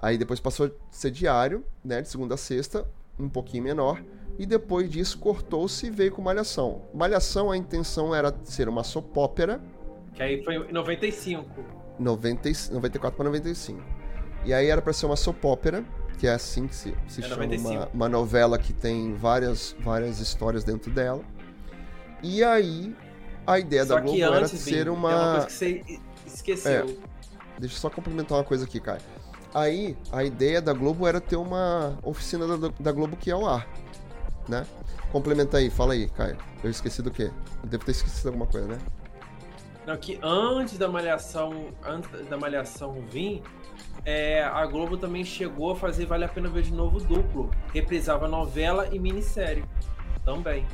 Aí 0.00 0.16
depois 0.16 0.38
passou 0.38 0.66
a 0.66 0.70
ser 0.90 1.10
diário, 1.10 1.64
né, 1.84 2.02
de 2.02 2.08
segunda 2.08 2.34
a 2.34 2.38
sexta, 2.38 2.86
um 3.18 3.28
pouquinho 3.28 3.64
menor. 3.64 4.00
E 4.38 4.46
depois 4.46 4.88
disso 4.88 5.18
cortou-se 5.18 5.86
e 5.86 5.90
veio 5.90 6.12
com 6.12 6.22
Malhação. 6.22 6.82
Malhação, 6.94 7.50
a 7.50 7.56
intenção 7.56 8.14
era 8.14 8.32
ser 8.44 8.68
uma 8.68 8.84
soap 8.84 9.16
opera, 9.16 9.60
Que 10.14 10.22
aí 10.22 10.44
foi 10.44 10.56
em 10.56 10.72
95. 10.72 11.48
90, 11.98 12.48
e- 12.48 12.52
94 12.72 13.16
para 13.16 13.24
95. 13.24 13.82
E 14.44 14.52
aí 14.54 14.68
era 14.68 14.80
para 14.80 14.92
ser 14.92 15.06
uma 15.06 15.16
soap 15.16 15.44
opera, 15.44 15.84
que 16.18 16.26
é 16.26 16.32
assim 16.32 16.66
que 16.66 16.74
se, 16.74 16.94
se 17.06 17.20
É 17.20 17.24
chama 17.24 17.44
95. 17.44 17.74
uma, 17.74 17.88
uma 17.94 18.08
novela 18.08 18.58
que 18.58 18.72
tem 18.72 19.14
várias, 19.14 19.74
várias 19.80 20.18
histórias 20.20 20.64
dentro 20.64 20.90
dela. 20.90 21.22
E 22.22 22.42
aí 22.42 22.94
a 23.46 23.58
ideia 23.58 23.84
Só 23.86 23.94
da 23.94 24.00
Globo 24.00 24.16
que 24.16 24.22
era 24.22 24.38
antes, 24.38 24.60
ser 24.60 24.84
Vini, 24.84 24.90
uma. 24.90 25.08
tem 25.10 25.18
uma 25.18 25.32
coisa 25.32 25.46
que 25.46 25.52
você 25.52 26.00
esqueceu. 26.26 26.86
Deixa 27.58 27.74
eu 27.76 27.80
só 27.80 27.88
complementar 27.88 28.36
uma 28.38 28.44
coisa 28.44 28.64
aqui, 28.64 28.78
Caio. 28.78 29.00
Aí, 29.54 29.96
a 30.12 30.22
ideia 30.22 30.60
da 30.60 30.74
Globo 30.74 31.06
era 31.06 31.20
ter 31.20 31.36
uma 31.36 31.98
oficina 32.02 32.46
da, 32.58 32.68
da 32.78 32.92
Globo 32.92 33.16
que 33.16 33.30
é 33.30 33.32
ao 33.32 33.46
ar, 33.46 33.66
né? 34.46 34.66
Complementa 35.10 35.56
aí, 35.56 35.70
fala 35.70 35.94
aí, 35.94 36.08
Caio. 36.10 36.36
Eu 36.62 36.70
esqueci 36.70 37.00
do 37.00 37.10
quê? 37.10 37.30
Eu 37.62 37.68
devo 37.68 37.84
ter 37.84 37.92
esquecido 37.92 38.26
alguma 38.28 38.46
coisa, 38.46 38.66
né? 38.68 38.78
Não, 39.86 39.96
que 39.96 40.20
antes 40.22 40.76
da 40.76 40.86
Malhação, 40.86 41.68
antes 41.82 42.10
da 42.28 42.36
Malhação 42.36 42.92
vir, 43.10 43.42
é, 44.08 44.42
a 44.42 44.64
Globo 44.64 44.96
também 44.96 45.22
chegou 45.22 45.72
a 45.72 45.76
fazer 45.76 46.06
Vale 46.06 46.24
a 46.24 46.28
Pena 46.28 46.48
Ver 46.48 46.62
de 46.62 46.72
Novo 46.72 46.98
duplo. 46.98 47.50
Reprisava 47.74 48.26
novela 48.26 48.88
e 48.90 48.98
minissérie. 48.98 49.62
Também. 50.24 50.64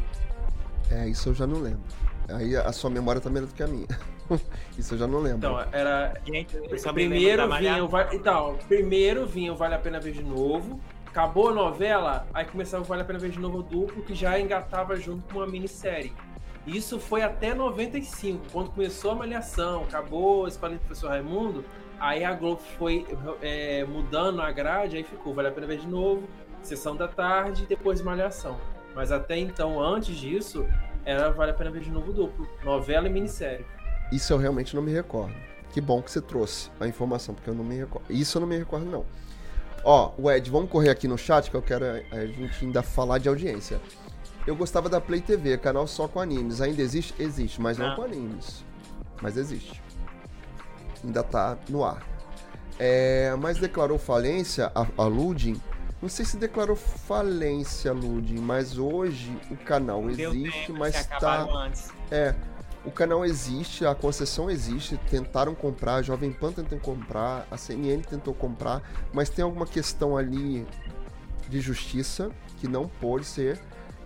É, 0.89 1.09
isso 1.09 1.31
eu 1.31 1.35
já 1.35 1.45
não 1.45 1.61
lembro. 1.61 1.81
Aí 2.29 2.57
a 2.57 2.71
sua 2.73 2.91
memória 2.91 3.21
tá 3.21 3.29
melhor 3.29 3.49
do 3.49 3.55
que 3.55 3.63
a 3.65 3.67
minha. 3.67 3.89
isso 4.79 4.95
eu 4.95 4.99
já 4.99 5.07
não 5.09 5.19
lembro. 5.19 5.39
Então, 5.39 5.61
era. 5.73 6.15
Gente, 6.25 6.57
Primeiro 6.93 7.53
vinha, 7.57 7.85
o 7.85 7.89
Va- 7.89 8.15
então, 8.15 8.57
primeiro 8.69 9.27
vinha 9.27 9.53
o 9.53 9.57
Vale 9.57 9.75
a 9.75 9.79
Pena 9.81 9.99
Ver 9.99 10.13
de 10.13 10.23
Novo. 10.23 10.79
Acabou 11.07 11.49
a 11.49 11.53
novela, 11.53 12.27
aí 12.33 12.45
começava 12.45 12.85
o 12.85 12.87
Vale 12.87 13.03
a 13.03 13.05
Pena 13.05 13.19
Ver 13.19 13.31
de 13.31 13.41
Novo 13.41 13.65
duplo, 13.65 14.01
que 14.05 14.15
já 14.15 14.39
engatava 14.39 14.95
junto 14.95 15.23
com 15.33 15.41
uma 15.41 15.47
minissérie. 15.47 16.13
Isso 16.67 17.01
foi 17.01 17.23
até 17.23 17.53
95, 17.53 18.47
quando 18.53 18.71
começou 18.71 19.11
a 19.11 19.15
Malhação, 19.17 19.83
acabou 19.83 20.47
Escola 20.49 20.75
do 20.75 20.79
Professor 20.79 21.09
Raimundo, 21.11 21.65
aí 22.05 22.23
a 22.25 22.33
Globo 22.35 22.61
foi 22.79 23.07
é, 23.41 23.85
mudando 23.85 24.43
a 24.43 24.53
grade, 24.53 24.97
aí 24.97 25.03
ficou 25.03 25.35
Vale 25.35 25.49
a 25.49 25.51
Pena 25.51 25.67
Ver 25.67 25.79
de 25.79 25.87
Novo, 25.89 26.29
Sessão 26.63 26.95
da 26.95 27.09
Tarde, 27.09 27.67
depois 27.67 28.03
Malhação. 28.03 28.59
Mas 28.95 29.11
até 29.11 29.37
então, 29.39 29.83
antes 29.83 30.15
disso, 30.17 30.67
era 31.05 31.31
Vale 31.31 31.51
a 31.53 31.55
Pena 31.55 31.71
Ver 31.71 31.81
de 31.81 31.91
Novo 31.91 32.13
duplo, 32.13 32.47
novela 32.63 33.09
e 33.09 33.11
minissérie. 33.11 33.65
Isso 34.13 34.33
eu 34.33 34.39
realmente 34.39 34.77
não 34.77 34.83
me 34.83 34.93
recordo. 34.93 35.35
Que 35.73 35.81
bom 35.81 36.01
que 36.03 36.11
você 36.11 36.21
trouxe 36.21 36.71
a 36.79 36.87
informação, 36.87 37.35
porque 37.35 37.51
eu 37.51 37.55
não 37.55 37.65
me 37.65 37.77
recordo. 37.77 38.05
Isso 38.13 38.37
eu 38.37 38.41
não 38.41 38.47
me 38.47 38.57
recordo, 38.59 38.85
não. 38.87 39.05
Ó, 39.83 40.13
o 40.17 40.31
Ed, 40.31 40.49
vamos 40.51 40.71
correr 40.71 40.91
aqui 40.91 41.09
no 41.09 41.19
chat, 41.19 41.51
que 41.51 41.57
eu 41.57 41.63
quero 41.63 41.85
a 42.13 42.27
gente 42.27 42.65
ainda 42.65 42.83
falar 42.83 43.19
de 43.19 43.29
audiência. 43.29 43.81
Eu 44.47 44.55
gostava 44.55 44.89
da 44.89 45.01
Play 45.01 45.21
TV, 45.21 45.57
canal 45.59 45.87
só 45.87 46.07
com 46.07 46.21
animes. 46.21 46.61
Ainda 46.61 46.81
existe? 46.81 47.15
Existe, 47.19 47.61
mas 47.61 47.77
não, 47.79 47.89
Não. 47.89 47.97
com 47.97 48.03
animes. 48.03 48.63
Mas 49.21 49.37
existe. 49.37 49.83
Ainda 51.05 51.23
tá 51.23 51.59
no 51.69 51.85
ar. 51.85 52.03
É, 52.79 53.35
mas 53.39 53.59
declarou 53.59 53.99
falência 53.99 54.73
a, 54.75 54.87
a 54.97 55.05
Ludin. 55.05 55.61
Não 56.03 56.09
sei 56.09 56.25
se 56.25 56.37
declarou 56.37 56.77
falência, 56.77 57.93
Ludin, 57.93 58.39
mas 58.39 58.79
hoje 58.79 59.39
o 59.51 59.57
canal 59.57 60.09
existe, 60.11 60.67
tempo, 60.67 60.79
mas 60.79 61.07
tá. 61.07 61.47
antes. 61.51 61.91
É, 62.11 62.35
o 62.85 62.91
canal 62.91 63.25
existe, 63.25 63.87
a 63.87 63.95
concessão 63.95 64.51
existe, 64.51 64.99
tentaram 65.09 65.55
comprar, 65.55 65.97
a 65.97 66.03
Jovem 66.03 66.31
Pan 66.31 66.53
tentou 66.53 66.79
comprar, 66.79 67.47
a 67.51 67.57
CNN 67.57 68.03
tentou 68.03 68.35
comprar, 68.35 68.83
mas 69.13 69.31
tem 69.31 69.43
alguma 69.43 69.67
questão 69.67 70.17
ali 70.17 70.67
de 71.49 71.61
justiça 71.61 72.31
que 72.59 72.69
não 72.69 72.87
pode 72.87 73.25
ser. 73.25 73.59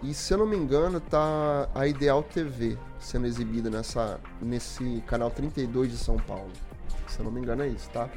E 0.03 0.15
se 0.15 0.33
eu 0.33 0.39
não 0.39 0.47
me 0.47 0.57
engano, 0.57 1.01
tá 1.01 1.69
a 1.75 1.89
Ideal 1.89 2.23
TV 2.23 2.79
sendo 3.01 3.27
exibida 3.27 3.69
nessa, 3.69 4.21
nesse 4.41 5.03
canal 5.07 5.31
32 5.31 5.91
de 5.91 5.99
São 5.99 6.17
Paulo. 6.17 6.51
Se 7.09 7.19
eu 7.21 7.25
não 7.25 7.33
me 7.33 7.41
engano 7.41 7.63
é 7.63 7.69
isso, 7.69 7.89
tá? 7.91 8.09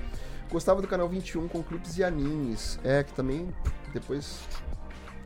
Gostava 0.51 0.81
do 0.81 0.87
canal 0.87 1.07
21 1.07 1.47
com 1.47 1.63
clipes 1.63 1.97
e 1.97 2.03
animes. 2.03 2.79
É, 2.83 3.03
que 3.03 3.13
também 3.13 3.53
depois 3.93 4.41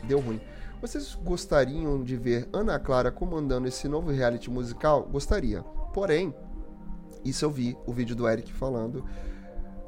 deu 0.03 0.19
ruim. 0.19 0.39
Vocês 0.81 1.15
gostariam 1.23 2.03
de 2.03 2.15
ver 2.15 2.47
Ana 2.53 2.77
Clara 2.79 3.11
comandando 3.11 3.67
esse 3.67 3.87
novo 3.87 4.11
reality 4.11 4.51
musical? 4.51 5.03
Gostaria. 5.03 5.63
Porém, 5.93 6.33
isso 7.23 7.43
eu 7.43 7.49
vi 7.49 7.75
o 7.87 7.91
vídeo 7.93 8.15
do 8.15 8.27
Eric 8.27 8.53
falando 8.53 9.03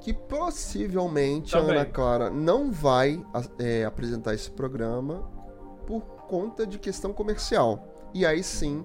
que 0.01 0.11
possivelmente 0.13 1.55
a 1.55 1.59
Também. 1.61 1.75
Ana 1.77 1.85
Clara 1.85 2.29
não 2.29 2.71
vai 2.71 3.23
a- 3.33 3.43
é, 3.59 3.85
apresentar 3.85 4.33
esse 4.33 4.49
programa 4.49 5.29
por 5.85 6.01
conta 6.27 6.65
de 6.65 6.79
questão 6.79 7.13
comercial. 7.13 8.09
E 8.13 8.25
aí 8.25 8.41
sim 8.41 8.83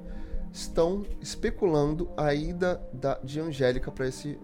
estão 0.52 1.02
especulando 1.20 2.10
a 2.16 2.34
ida 2.34 2.82
da, 2.92 3.18
de 3.24 3.40
Angélica 3.40 3.90
para 3.90 4.06
esse 4.06 4.38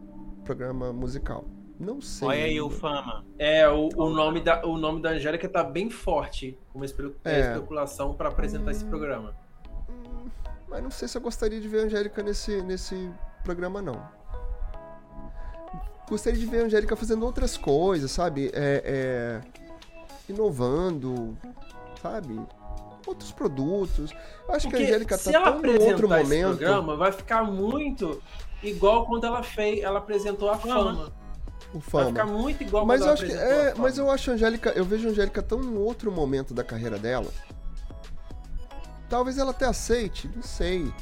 programa 0.52 0.92
musical. 0.94 1.44
Não 1.78 2.00
sei. 2.00 2.26
Olha 2.26 2.44
aí 2.44 2.60
o 2.60 2.70
fama. 2.70 3.22
É, 3.38 3.68
o, 3.68 3.90
o 3.94 4.08
nome 4.08 4.40
da, 4.40 4.64
o 4.66 4.78
nome 4.78 5.02
da 5.02 5.10
Angélica 5.10 5.46
tá 5.46 5.62
bem 5.62 5.90
forte, 5.90 6.58
uma 6.74 6.86
espe- 6.86 7.14
É. 7.22 7.40
especulação 7.40 8.14
pra 8.14 8.30
apresentar 8.30 8.70
esse 8.70 8.84
programa. 8.86 9.34
Mas 10.68 10.82
não 10.82 10.90
sei 10.90 11.06
se 11.06 11.16
eu 11.18 11.22
gostaria 11.22 11.60
de 11.60 11.68
ver 11.68 11.80
a 11.82 11.84
Angélica 11.84 12.22
nesse, 12.22 12.62
nesse 12.62 13.10
programa, 13.44 13.82
não. 13.82 14.00
Gostaria 16.08 16.38
de 16.40 16.46
ver 16.46 16.62
a 16.62 16.64
Angélica 16.64 16.96
fazendo 16.96 17.24
outras 17.26 17.56
coisas, 17.58 18.10
sabe? 18.10 18.50
É, 18.54 18.82
é, 18.84 19.40
inovando, 20.32 21.36
sabe? 22.00 22.40
Outros 23.06 23.30
produtos. 23.32 24.12
Acho 24.48 24.68
que 24.68 24.74
a 24.76 24.78
Porque 24.78 24.84
Angélica 24.84 25.16
se 25.18 25.30
tá 25.30 25.36
ela 25.38 25.44
tão 25.44 25.52
no 25.54 25.58
apresentar 25.58 25.84
outro 25.92 26.06
esse 26.14 26.22
momento. 26.24 26.48
programa, 26.56 26.96
vai 26.96 27.12
ficar 27.12 27.44
muito 27.44 28.20
igual 28.62 29.06
quando 29.06 29.24
ela 29.24 29.42
fez, 29.42 29.80
ela 29.82 29.98
apresentou 29.98 30.50
a 30.50 30.56
Fama. 30.58 30.94
fama. 30.94 31.12
O 31.74 31.78
Vai 31.80 32.06
ficar 32.06 32.26
fama. 32.26 32.38
muito 32.38 32.62
igual 32.62 32.86
Mas 32.86 33.00
quando 33.00 33.02
eu 33.02 33.06
ela 33.08 33.14
acho 33.14 33.26
que. 33.26 33.32
apresentou 33.32 33.58
a 33.58 33.62
É, 33.66 33.70
Fama. 33.72 33.82
mas 33.82 33.98
eu 33.98 34.10
acho 34.10 34.30
a 34.30 34.34
Angélica. 34.34 34.70
Eu 34.74 34.84
vejo 34.84 35.08
a 35.08 35.10
Angélica 35.10 35.42
tão 35.42 35.62
em 35.62 35.76
outro 35.76 36.10
momento 36.10 36.54
da 36.54 36.64
carreira 36.64 36.98
dela. 36.98 37.28
Talvez 39.08 39.38
ela 39.38 39.50
até 39.50 39.66
aceite, 39.66 40.30
não 40.34 40.42
sei. 40.42 40.92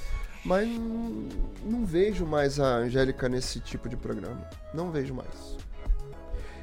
Mas 0.45 0.69
não, 0.69 1.29
não 1.65 1.85
vejo 1.85 2.25
mais 2.25 2.61
a 2.61 2.77
Angélica 2.77 3.29
nesse 3.29 3.59
tipo 3.61 3.89
de 3.89 3.97
programa. 3.97 4.49
Não 4.73 4.91
vejo 4.93 5.13
mais. 5.13 5.57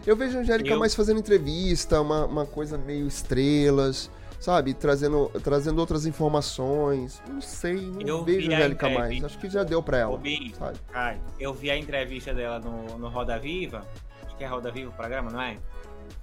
Eu 0.06 0.16
vejo 0.16 0.38
a 0.38 0.42
Angélica 0.42 0.70
Eu- 0.72 0.80
mais 0.80 0.96
fazendo 0.96 1.20
entrevista, 1.20 2.00
uma, 2.02 2.26
uma 2.26 2.46
coisa 2.46 2.78
meio 2.78 3.08
estrelas, 3.08 4.10
sabe? 4.44 4.74
Trazendo, 4.74 5.32
trazendo 5.42 5.80
outras 5.80 6.06
informações. 6.06 7.24
Não 7.30 7.40
sei, 7.40 7.80
não 7.80 8.02
Eu 8.02 8.26
vejo 8.26 8.50
vi 8.50 8.54
a 8.54 8.58
Angélica 8.58 8.90
mais. 8.90 9.24
Acho 9.24 9.40
que 9.40 9.50
já 9.50 9.64
deu 9.64 9.82
pra 9.82 10.00
ela, 10.00 10.22
sabe? 10.60 10.78
Ai, 10.94 11.22
eu 11.40 11.54
vi 11.54 11.72
a 11.72 11.78
entrevista 11.78 12.34
dela 12.34 12.60
no, 12.60 12.98
no 12.98 13.08
Roda 13.08 13.40
Viva. 13.40 13.88
Acho 14.26 14.36
que 14.36 14.44
é 14.44 14.48
Roda 14.48 14.70
Viva 14.70 14.90
o 14.90 14.94
programa, 14.94 15.32
não 15.32 15.42
é? 15.42 15.58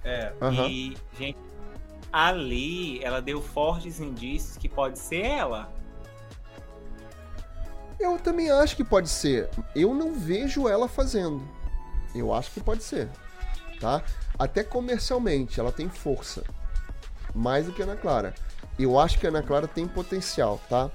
É. 0.03 0.31
Aham. 0.39 0.67
E, 0.67 0.95
gente, 1.17 1.39
ali 2.13 3.03
ela 3.03 3.23
deu 3.23 3.41
fortes 3.41 3.99
indícios 3.99 4.55
que 4.55 4.69
pode 4.69 4.99
ser 4.99 5.25
ela. 5.25 5.73
Eu 7.99 8.19
também 8.19 8.51
acho 8.51 8.75
que 8.75 8.83
pode 8.83 9.09
ser. 9.09 9.49
Eu 9.75 9.95
não 9.95 10.13
vejo 10.13 10.69
ela 10.69 10.87
fazendo. 10.87 11.41
Eu 12.13 12.31
acho 12.31 12.51
que 12.51 12.59
pode 12.59 12.83
ser. 12.83 13.09
Tá? 13.79 14.03
Até 14.37 14.63
comercialmente, 14.63 15.59
ela 15.59 15.71
tem 15.71 15.89
força. 15.89 16.43
Mais 17.33 17.65
do 17.65 17.71
que 17.71 17.81
Ana 17.81 17.95
Clara. 17.95 18.33
Eu 18.77 18.99
acho 18.99 19.19
que 19.19 19.27
Ana 19.27 19.41
Clara 19.41 19.67
tem 19.67 19.87
potencial, 19.87 20.59
tá? 20.69 20.89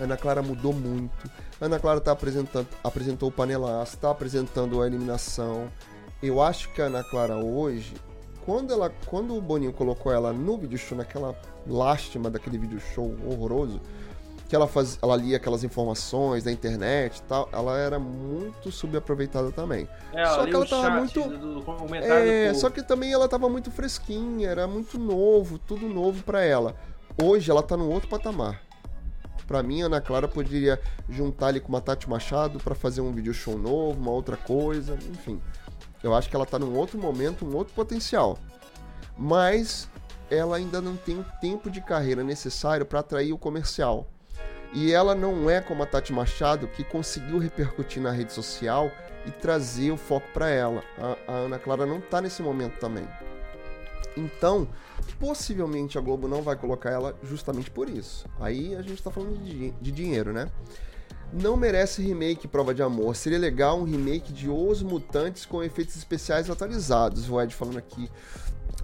Ana 0.00 0.16
Clara 0.16 0.42
mudou 0.42 0.72
muito. 0.72 1.30
Ana 1.60 1.78
Clara 1.78 2.00
tá 2.00 2.12
apresentando, 2.12 2.68
apresentou 2.84 3.28
o 3.28 3.32
panelaço, 3.32 3.98
tá 3.98 4.10
apresentando 4.10 4.80
a 4.80 4.86
eliminação. 4.86 5.68
Eu 6.22 6.40
acho 6.40 6.72
que 6.72 6.80
a 6.80 6.86
Ana 6.86 7.02
Clara 7.02 7.36
hoje, 7.36 7.94
quando 8.44 8.72
ela, 8.72 8.92
quando 9.06 9.36
o 9.36 9.40
Boninho 9.40 9.72
colocou 9.72 10.12
ela 10.12 10.32
no 10.32 10.56
vídeo 10.56 10.78
show, 10.78 10.96
naquela 10.96 11.38
lástima 11.66 12.30
daquele 12.30 12.58
vídeo 12.58 12.80
show 12.80 13.14
horroroso, 13.26 13.80
que 14.48 14.56
ela, 14.56 14.66
faz, 14.66 14.98
ela 15.02 15.14
lia 15.14 15.36
aquelas 15.36 15.62
informações 15.62 16.42
da 16.44 16.50
internet 16.50 17.18
e 17.18 17.22
tal, 17.24 17.48
ela 17.52 17.76
era 17.78 17.98
muito 17.98 18.72
subaproveitada 18.72 19.52
também. 19.52 19.86
É, 20.14 20.24
Só 20.24 20.46
que 20.46 20.54
ela 20.54 20.66
tava 20.66 20.90
muito- 20.90 21.22
do, 21.22 21.60
do 21.60 21.94
É, 21.96 22.54
só 22.54 22.70
que 22.70 22.82
também 22.82 23.12
ela 23.12 23.28
tava 23.28 23.48
muito 23.50 23.70
fresquinha, 23.70 24.48
era 24.48 24.66
muito 24.66 24.98
novo, 24.98 25.58
tudo 25.58 25.86
novo 25.86 26.22
pra 26.24 26.42
ela. 26.42 26.74
Hoje 27.22 27.50
ela 27.50 27.62
tá 27.62 27.76
num 27.76 27.90
outro 27.90 28.08
patamar. 28.08 28.62
Pra 29.46 29.62
mim, 29.62 29.82
a 29.82 29.86
Ana 29.86 30.00
Clara 30.00 30.26
poderia 30.26 30.80
juntar 31.08 31.48
ali 31.48 31.60
com 31.60 31.68
uma 31.68 31.80
Tati 31.80 32.08
Machado 32.08 32.58
pra 32.58 32.74
fazer 32.74 33.00
um 33.02 33.12
vídeo 33.12 33.34
show 33.34 33.58
novo, 33.58 33.98
uma 34.00 34.10
outra 34.10 34.36
coisa, 34.36 34.94
enfim. 35.10 35.40
Eu 36.02 36.14
acho 36.14 36.28
que 36.30 36.36
ela 36.36 36.46
tá 36.46 36.58
num 36.58 36.74
outro 36.76 36.98
momento, 36.98 37.44
um 37.44 37.54
outro 37.54 37.74
potencial. 37.74 38.38
Mas 39.16 39.88
ela 40.30 40.56
ainda 40.56 40.80
não 40.80 40.96
tem 40.96 41.18
o 41.18 41.24
tempo 41.40 41.70
de 41.70 41.80
carreira 41.80 42.22
necessário 42.22 42.86
pra 42.86 43.00
atrair 43.00 43.32
o 43.32 43.38
comercial. 43.38 44.06
E 44.72 44.92
ela 44.92 45.14
não 45.14 45.48
é 45.48 45.60
como 45.60 45.82
a 45.82 45.86
Tati 45.86 46.12
Machado, 46.12 46.68
que 46.68 46.84
conseguiu 46.84 47.38
repercutir 47.38 48.02
na 48.02 48.10
rede 48.10 48.32
social 48.32 48.90
e 49.26 49.30
trazer 49.30 49.90
o 49.90 49.96
foco 49.96 50.26
pra 50.32 50.48
ela. 50.48 50.82
A, 50.98 51.32
a 51.32 51.36
Ana 51.36 51.58
Clara 51.58 51.86
não 51.86 52.00
tá 52.00 52.20
nesse 52.20 52.42
momento 52.42 52.78
também. 52.78 53.06
Então, 54.16 54.68
possivelmente 55.18 55.96
a 55.96 56.00
Globo 56.00 56.28
não 56.28 56.42
vai 56.42 56.56
colocar 56.56 56.90
ela 56.90 57.16
justamente 57.22 57.70
por 57.70 57.88
isso. 57.88 58.26
Aí 58.40 58.74
a 58.74 58.82
gente 58.82 59.02
tá 59.02 59.10
falando 59.10 59.38
de, 59.38 59.70
de 59.70 59.92
dinheiro, 59.92 60.32
né? 60.32 60.50
Não 61.32 61.56
merece 61.56 62.02
remake 62.02 62.48
Prova 62.48 62.74
de 62.74 62.82
Amor. 62.82 63.14
Seria 63.14 63.38
legal 63.38 63.78
um 63.78 63.84
remake 63.84 64.32
de 64.32 64.48
Os 64.48 64.82
Mutantes 64.82 65.44
com 65.44 65.62
efeitos 65.62 65.94
especiais 65.96 66.48
atualizados. 66.48 67.28
O 67.28 67.40
Ed 67.40 67.54
falando 67.54 67.78
aqui. 67.78 68.10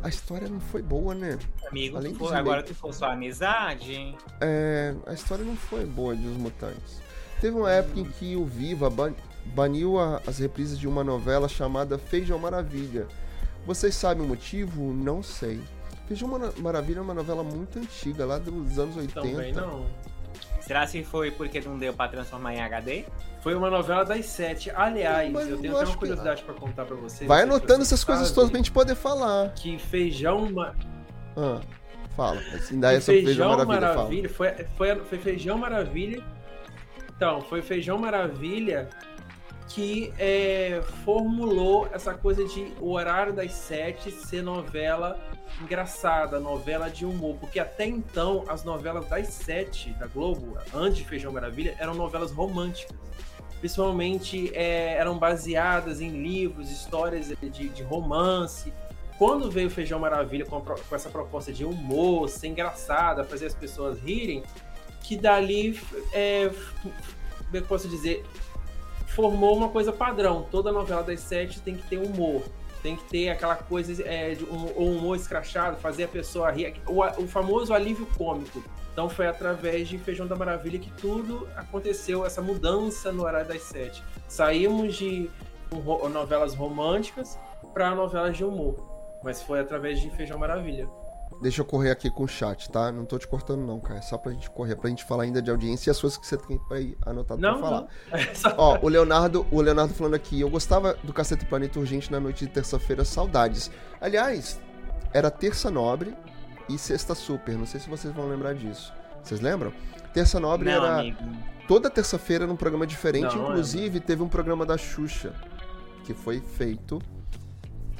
A 0.04 0.08
história 0.10 0.46
não 0.48 0.60
foi 0.60 0.82
boa, 0.82 1.14
né? 1.14 1.38
Amigo, 1.70 1.96
Além 1.96 2.12
tu 2.12 2.18
for- 2.18 2.34
agora 2.34 2.62
tu 2.62 2.74
for 2.74 2.92
sua 2.92 3.14
amizade, 3.14 3.90
hein? 3.94 4.16
É, 4.40 4.94
a 5.06 5.14
história 5.14 5.42
não 5.44 5.56
foi 5.56 5.86
boa 5.86 6.14
de 6.14 6.26
Os 6.26 6.36
Mutantes. 6.36 7.00
Teve 7.40 7.56
uma 7.56 7.70
época 7.72 8.00
em 8.00 8.04
que 8.04 8.36
o 8.36 8.44
Viva 8.44 8.90
ban- 8.90 9.14
baniu 9.46 9.98
a- 9.98 10.20
as 10.26 10.38
reprises 10.38 10.78
de 10.78 10.86
uma 10.86 11.02
novela 11.02 11.48
chamada 11.48 11.96
Feijão 11.98 12.38
Maravilha. 12.38 13.06
Vocês 13.66 13.94
sabem 13.94 14.22
o 14.22 14.28
motivo? 14.28 14.92
Não 14.92 15.22
sei. 15.22 15.58
Feijão 16.06 16.28
Mara- 16.28 16.52
Maravilha 16.58 16.98
é 16.98 17.02
uma 17.02 17.14
novela 17.14 17.42
muito 17.42 17.78
antiga, 17.78 18.26
lá 18.26 18.36
dos 18.38 18.78
anos 18.78 18.96
80. 18.98 19.20
Também 19.22 19.52
não. 19.54 19.86
Será 20.66 20.86
se 20.86 21.04
foi 21.04 21.30
porque 21.30 21.60
não 21.60 21.78
deu 21.78 21.92
pra 21.92 22.08
transformar 22.08 22.54
em 22.54 22.60
HD? 22.62 23.04
Foi 23.42 23.54
uma 23.54 23.68
novela 23.68 24.04
das 24.04 24.24
sete. 24.26 24.70
Aliás, 24.70 25.30
Mas 25.30 25.48
eu 25.48 25.58
tenho 25.58 25.74
até 25.76 25.84
uma 25.84 25.92
que- 25.92 25.98
curiosidade 25.98 26.42
pra 26.42 26.54
contar 26.54 26.84
pra 26.86 26.96
vocês. 26.96 27.28
Vai 27.28 27.42
anotando 27.42 27.82
essas 27.82 28.02
coisas 28.02 28.30
todas 28.32 28.50
pra 28.50 28.56
gente 28.58 28.70
poder 28.72 28.94
falar. 28.94 29.50
Que 29.54 29.78
feijão. 29.78 30.50
ma- 30.50 30.74
Ah, 31.36 31.60
fala. 32.16 32.40
Assim, 32.54 32.80
daí 32.80 32.92
que 32.92 32.96
essa 32.98 33.12
Feijão, 33.12 33.26
feijão 33.26 33.48
Maravilha, 33.50 33.80
fala. 33.80 33.96
Maravilha 33.96 34.28
foi, 34.30 34.52
foi, 34.76 34.96
foi 35.04 35.18
Feijão 35.18 35.58
Maravilha. 35.58 36.22
Então, 37.16 37.40
foi 37.42 37.60
Feijão 37.60 37.98
Maravilha 37.98 38.88
que 39.68 40.12
é, 40.18 40.82
formulou 41.04 41.88
essa 41.92 42.14
coisa 42.14 42.44
de 42.44 42.72
o 42.80 42.92
horário 42.92 43.32
das 43.32 43.52
sete 43.52 44.10
ser 44.10 44.42
novela 44.42 45.18
engraçada, 45.60 46.38
novela 46.38 46.88
de 46.88 47.04
humor. 47.04 47.36
Porque 47.40 47.58
até 47.58 47.86
então, 47.86 48.44
as 48.48 48.64
novelas 48.64 49.06
das 49.08 49.28
sete 49.28 49.90
da 49.94 50.06
Globo, 50.06 50.58
antes 50.72 50.98
de 50.98 51.04
Feijão 51.04 51.32
Maravilha, 51.32 51.74
eram 51.78 51.94
novelas 51.94 52.30
românticas. 52.30 52.96
Principalmente 53.60 54.54
é, 54.54 54.94
eram 54.94 55.18
baseadas 55.18 56.00
em 56.00 56.10
livros, 56.10 56.70
histórias 56.70 57.28
de, 57.28 57.68
de 57.68 57.82
romance. 57.82 58.72
Quando 59.16 59.50
veio 59.50 59.70
Feijão 59.70 59.98
Maravilha 59.98 60.44
com, 60.44 60.56
a 60.56 60.60
com 60.60 60.94
essa 60.94 61.08
proposta 61.08 61.52
de 61.52 61.64
humor, 61.64 62.28
ser 62.28 62.48
engraçada, 62.48 63.24
fazer 63.24 63.46
as 63.46 63.54
pessoas 63.54 63.98
rirem, 63.98 64.42
que 65.02 65.16
dali, 65.16 65.80
é, 66.12 66.50
como 66.82 66.94
é 67.48 67.52
que 67.52 67.56
eu 67.58 67.62
posso 67.66 67.88
dizer, 67.88 68.24
formou 69.14 69.56
uma 69.56 69.68
coisa 69.68 69.92
padrão. 69.92 70.46
Toda 70.50 70.72
novela 70.72 71.02
das 71.02 71.20
sete 71.20 71.60
tem 71.60 71.76
que 71.76 71.86
ter 71.88 71.98
humor. 71.98 72.42
Tem 72.82 72.96
que 72.96 73.04
ter 73.04 73.30
aquela 73.30 73.56
coisa 73.56 74.02
é, 74.06 74.34
de 74.34 74.44
um, 74.44 74.82
um 74.82 74.98
humor 74.98 75.16
escrachado, 75.16 75.76
fazer 75.78 76.04
a 76.04 76.08
pessoa 76.08 76.50
rir. 76.50 76.74
O, 76.86 77.00
o 77.22 77.26
famoso 77.26 77.72
alívio 77.72 78.06
cômico. 78.18 78.62
Então 78.92 79.08
foi 79.08 79.26
através 79.26 79.88
de 79.88 79.98
Feijão 79.98 80.26
da 80.26 80.36
Maravilha 80.36 80.78
que 80.78 80.90
tudo 80.90 81.48
aconteceu, 81.56 82.24
essa 82.24 82.42
mudança 82.42 83.10
no 83.10 83.24
horário 83.24 83.48
das 83.48 83.62
sete. 83.62 84.02
Saímos 84.28 84.94
de 84.94 85.30
novelas 86.12 86.54
românticas 86.54 87.38
para 87.72 87.94
novelas 87.94 88.36
de 88.36 88.44
humor. 88.44 88.76
Mas 89.22 89.42
foi 89.42 89.60
através 89.60 90.00
de 90.00 90.10
Feijão 90.10 90.38
Maravilha. 90.38 90.88
Deixa 91.44 91.60
eu 91.60 91.64
correr 91.66 91.90
aqui 91.90 92.10
com 92.10 92.24
o 92.24 92.26
chat, 92.26 92.70
tá? 92.70 92.90
Não 92.90 93.04
tô 93.04 93.18
te 93.18 93.28
cortando, 93.28 93.60
não, 93.66 93.78
cara. 93.78 93.98
É 93.98 94.02
só 94.02 94.16
pra 94.16 94.32
gente 94.32 94.48
correr, 94.48 94.76
pra 94.76 94.88
gente 94.88 95.04
falar 95.04 95.24
ainda 95.24 95.42
de 95.42 95.50
audiência 95.50 95.90
e 95.90 95.92
as 95.92 96.00
coisas 96.00 96.16
que 96.18 96.26
você 96.26 96.38
tem 96.38 96.58
aí 96.70 96.96
anotado 97.04 97.38
não, 97.38 97.58
pra 97.58 97.60
falar. 97.60 97.80
Não. 97.82 97.88
É. 98.18 98.54
Ó, 98.56 98.78
o 98.80 98.88
Leonardo, 98.88 99.46
o 99.50 99.60
Leonardo 99.60 99.92
falando 99.92 100.14
aqui, 100.14 100.40
eu 100.40 100.48
gostava 100.48 100.96
do 101.04 101.12
Cacete 101.12 101.44
Planeta 101.44 101.78
Urgente 101.78 102.10
na 102.10 102.18
noite 102.18 102.46
de 102.46 102.50
terça-feira, 102.50 103.04
saudades. 103.04 103.70
Aliás, 104.00 104.58
era 105.12 105.30
terça 105.30 105.70
nobre 105.70 106.16
e 106.66 106.78
sexta 106.78 107.14
super. 107.14 107.58
Não 107.58 107.66
sei 107.66 107.78
se 107.78 107.90
vocês 107.90 108.14
vão 108.14 108.26
lembrar 108.26 108.54
disso. 108.54 108.90
Vocês 109.22 109.42
lembram? 109.42 109.70
Terça 110.14 110.40
nobre 110.40 110.70
não, 110.70 110.82
era 110.82 111.00
amigo. 111.00 111.18
toda 111.68 111.90
terça-feira 111.90 112.46
num 112.46 112.56
programa 112.56 112.86
diferente. 112.86 113.36
Não, 113.36 113.50
Inclusive, 113.50 114.00
teve 114.00 114.22
um 114.22 114.28
programa 114.30 114.64
da 114.64 114.78
Xuxa 114.78 115.34
que 116.04 116.14
foi 116.14 116.40
feito 116.40 117.02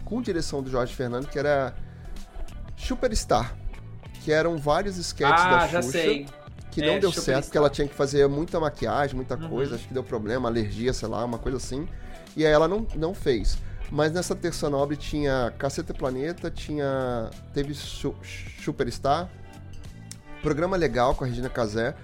com 0.02 0.22
direção 0.22 0.62
do 0.62 0.70
Jorge 0.70 0.94
Fernando, 0.94 1.28
que 1.28 1.38
era 1.38 1.74
Superstar, 2.84 3.56
que 4.22 4.30
eram 4.30 4.58
vários 4.58 4.96
sketches 4.98 5.44
ah, 5.44 5.66
da 5.66 5.68
Xuxa. 5.68 5.82
Sei. 5.82 6.26
Que 6.70 6.82
é, 6.82 6.86
não 6.86 6.98
deu 6.98 7.12
certo, 7.12 7.44
porque 7.44 7.56
ela 7.56 7.70
tinha 7.70 7.86
que 7.86 7.94
fazer 7.94 8.28
muita 8.28 8.58
maquiagem, 8.58 9.14
muita 9.14 9.36
uhum. 9.36 9.48
coisa, 9.48 9.76
acho 9.76 9.86
que 9.86 9.94
deu 9.94 10.02
problema, 10.02 10.48
alergia, 10.48 10.92
sei 10.92 11.08
lá, 11.08 11.24
uma 11.24 11.38
coisa 11.38 11.56
assim. 11.56 11.88
E 12.36 12.44
aí 12.44 12.52
ela 12.52 12.66
não, 12.66 12.86
não 12.96 13.14
fez. 13.14 13.56
Mas 13.90 14.12
nessa 14.12 14.34
terça 14.34 14.68
nobre 14.68 14.96
tinha 14.96 15.54
Caceta 15.56 15.94
Planeta, 15.94 16.50
tinha. 16.50 17.30
Teve 17.52 17.74
Su 17.74 18.14
Superstar, 18.60 19.30
programa 20.42 20.76
legal 20.76 21.14
com 21.14 21.24
a 21.24 21.26
Regina 21.26 21.48
Casé, 21.48 21.94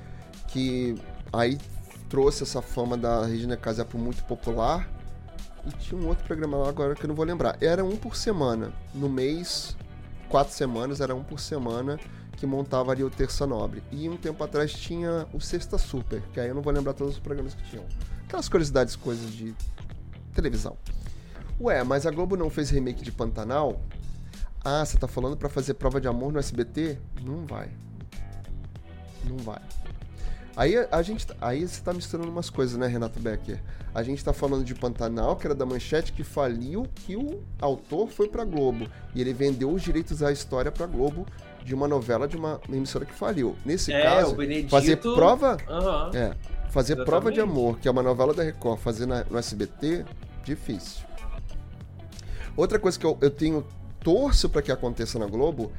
que 0.48 0.94
aí 1.32 1.58
trouxe 2.08 2.44
essa 2.44 2.62
fama 2.62 2.96
da 2.96 3.26
Regina 3.26 3.56
Casé 3.56 3.84
para 3.84 3.98
muito 3.98 4.22
popular. 4.24 4.88
E 5.66 5.70
tinha 5.72 6.00
um 6.00 6.06
outro 6.06 6.24
programa 6.24 6.56
lá 6.56 6.68
agora 6.68 6.94
que 6.94 7.04
eu 7.04 7.08
não 7.08 7.14
vou 7.14 7.24
lembrar. 7.24 7.56
Era 7.60 7.84
um 7.84 7.96
por 7.96 8.16
semana. 8.16 8.72
No 8.94 9.08
mês, 9.08 9.76
quatro 10.30 10.54
semanas, 10.54 11.00
era 11.00 11.14
um 11.14 11.22
por 11.22 11.40
semana 11.40 11.98
que 12.36 12.46
montava 12.46 12.92
ali 12.92 13.04
o 13.04 13.10
Terça 13.10 13.46
Nobre. 13.46 13.82
E 13.90 14.08
um 14.08 14.16
tempo 14.16 14.42
atrás 14.42 14.72
tinha 14.72 15.26
o 15.34 15.40
Sexta 15.40 15.76
Super, 15.76 16.22
que 16.32 16.40
aí 16.40 16.48
eu 16.48 16.54
não 16.54 16.62
vou 16.62 16.72
lembrar 16.72 16.94
todos 16.94 17.14
os 17.14 17.20
programas 17.20 17.52
que 17.52 17.62
tinham. 17.64 17.84
Aquelas 18.24 18.48
curiosidades, 18.48 18.96
coisas 18.96 19.30
de 19.32 19.54
televisão. 20.32 20.78
Ué, 21.60 21.84
mas 21.84 22.06
a 22.06 22.10
Globo 22.10 22.36
não 22.36 22.48
fez 22.48 22.70
remake 22.70 23.02
de 23.02 23.12
Pantanal? 23.12 23.82
Ah, 24.64 24.84
você 24.84 24.96
tá 24.96 25.08
falando 25.08 25.36
para 25.36 25.48
fazer 25.48 25.74
prova 25.74 26.00
de 26.00 26.08
amor 26.08 26.32
no 26.32 26.38
SBT? 26.38 26.98
Não 27.22 27.44
vai. 27.44 27.70
Não 29.24 29.36
vai. 29.38 29.60
Aí 30.56 30.74
a 30.90 31.02
gente, 31.02 31.26
tá, 31.26 31.34
aí 31.40 31.66
você 31.66 31.80
tá 31.80 31.92
misturando 31.92 32.30
umas 32.30 32.50
coisas, 32.50 32.76
né, 32.76 32.86
Renato 32.86 33.20
Becker? 33.20 33.60
A 33.94 34.02
gente 34.02 34.24
tá 34.24 34.32
falando 34.32 34.64
de 34.64 34.74
Pantanal, 34.74 35.36
que 35.36 35.46
era 35.46 35.54
da 35.54 35.64
Manchete, 35.64 36.12
que 36.12 36.22
faliu, 36.22 36.86
que 36.94 37.16
o 37.16 37.42
autor 37.60 38.08
foi 38.08 38.28
pra 38.28 38.44
Globo. 38.44 38.86
E 39.14 39.20
ele 39.20 39.32
vendeu 39.32 39.70
os 39.70 39.82
direitos 39.82 40.22
à 40.22 40.30
história 40.30 40.70
pra 40.70 40.86
Globo 40.86 41.26
de 41.64 41.74
uma 41.74 41.88
novela 41.88 42.26
de 42.26 42.36
uma 42.36 42.60
emissora 42.68 43.04
que 43.04 43.14
faliu. 43.14 43.56
Nesse 43.64 43.92
é, 43.92 44.02
caso, 44.02 44.36
fazer 44.68 44.96
prova. 44.96 45.56
Uhum. 45.68 46.18
É, 46.18 46.36
fazer 46.70 46.92
Exatamente. 46.92 47.04
prova 47.04 47.32
de 47.32 47.40
amor, 47.40 47.78
que 47.78 47.88
é 47.88 47.90
uma 47.90 48.02
novela 48.02 48.32
da 48.32 48.42
Record, 48.42 48.78
fazer 48.78 49.06
na, 49.06 49.24
no 49.24 49.38
SBT, 49.38 50.04
difícil. 50.44 51.04
Outra 52.56 52.78
coisa 52.78 52.98
que 52.98 53.06
eu, 53.06 53.16
eu 53.20 53.30
tenho 53.30 53.64
torço 54.00 54.48
para 54.48 54.62
que 54.62 54.72
aconteça 54.72 55.18
na 55.18 55.26
Globo 55.26 55.72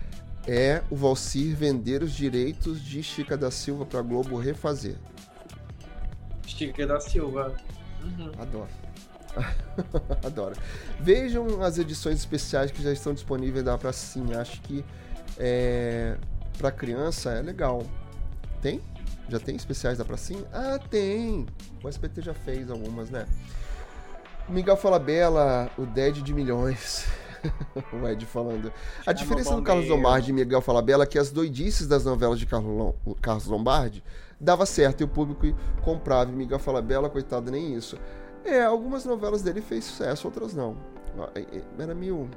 é 0.48 0.82
o 0.90 0.96
Valcir 0.96 1.56
vender 1.56 2.02
os 2.02 2.12
direitos 2.14 2.84
de 2.84 3.04
Chica 3.04 3.38
da 3.38 3.52
Silva 3.52 3.86
para 3.86 4.00
a 4.00 4.04
Globo 4.04 4.38
refazer. 4.38 4.96
Chica 6.46 6.86
da 6.86 7.00
Silva. 7.00 7.56
Uhum. 8.04 8.32
Adoro. 8.40 8.70
Adoro. 10.26 10.56
Vejam 11.00 11.62
as 11.62 11.78
edições 11.78 12.20
especiais 12.20 12.72
que 12.72 12.82
já 12.82 12.92
estão 12.92 13.14
disponíveis 13.14 13.64
da 13.64 13.78
Sim. 13.94 14.34
Acho 14.34 14.62
que 14.62 14.84
é, 15.38 16.18
para 16.58 16.72
criança 16.72 17.32
é 17.32 17.42
legal. 17.42 17.84
Tem? 18.62 18.82
Já 19.30 19.40
tem 19.40 19.56
especiais 19.56 19.98
da 19.98 20.18
Sim? 20.18 20.44
Ah, 20.52 20.80
tem! 20.90 21.46
O 21.84 21.88
SBT 21.88 22.22
já 22.22 22.34
fez 22.34 22.70
algumas, 22.70 23.10
né? 23.10 23.26
Miguel 24.50 24.76
Falabella, 24.76 25.72
o 25.78 25.86
Dead 25.86 26.16
de 26.16 26.34
milhões. 26.34 27.06
o 27.94 28.08
Ed 28.08 28.26
falando. 28.26 28.72
A 29.06 29.14
diferença 29.14 29.56
do 29.56 29.62
Carlos 29.62 29.88
Lombardi 29.88 30.32
e 30.32 30.34
Miguel 30.34 30.62
Falabella 30.62 31.04
é 31.04 31.08
que 31.08 31.20
as 31.20 31.32
doidices 31.32 31.88
das 31.88 32.06
novelas 32.06 32.40
de 32.40 32.46
Carlos 32.46 33.46
Lombardi 33.48 34.04
dava 34.40 34.66
certo 34.66 35.02
e 35.02 35.04
o 35.04 35.08
público 35.08 35.46
comprava. 35.84 36.32
E 36.32 36.34
Miguel 36.34 36.60
Falabella, 36.60 37.10
coitado, 37.10 37.52
nem 37.52 37.74
isso. 37.76 37.98
É, 38.44 38.64
algumas 38.64 39.06
novelas 39.06 39.42
dele 39.42 39.62
fez 39.62 39.86
sucesso, 39.86 40.28
outras 40.28 40.54
não. 40.54 40.76
Era 41.78 41.94
meio. 41.94 42.30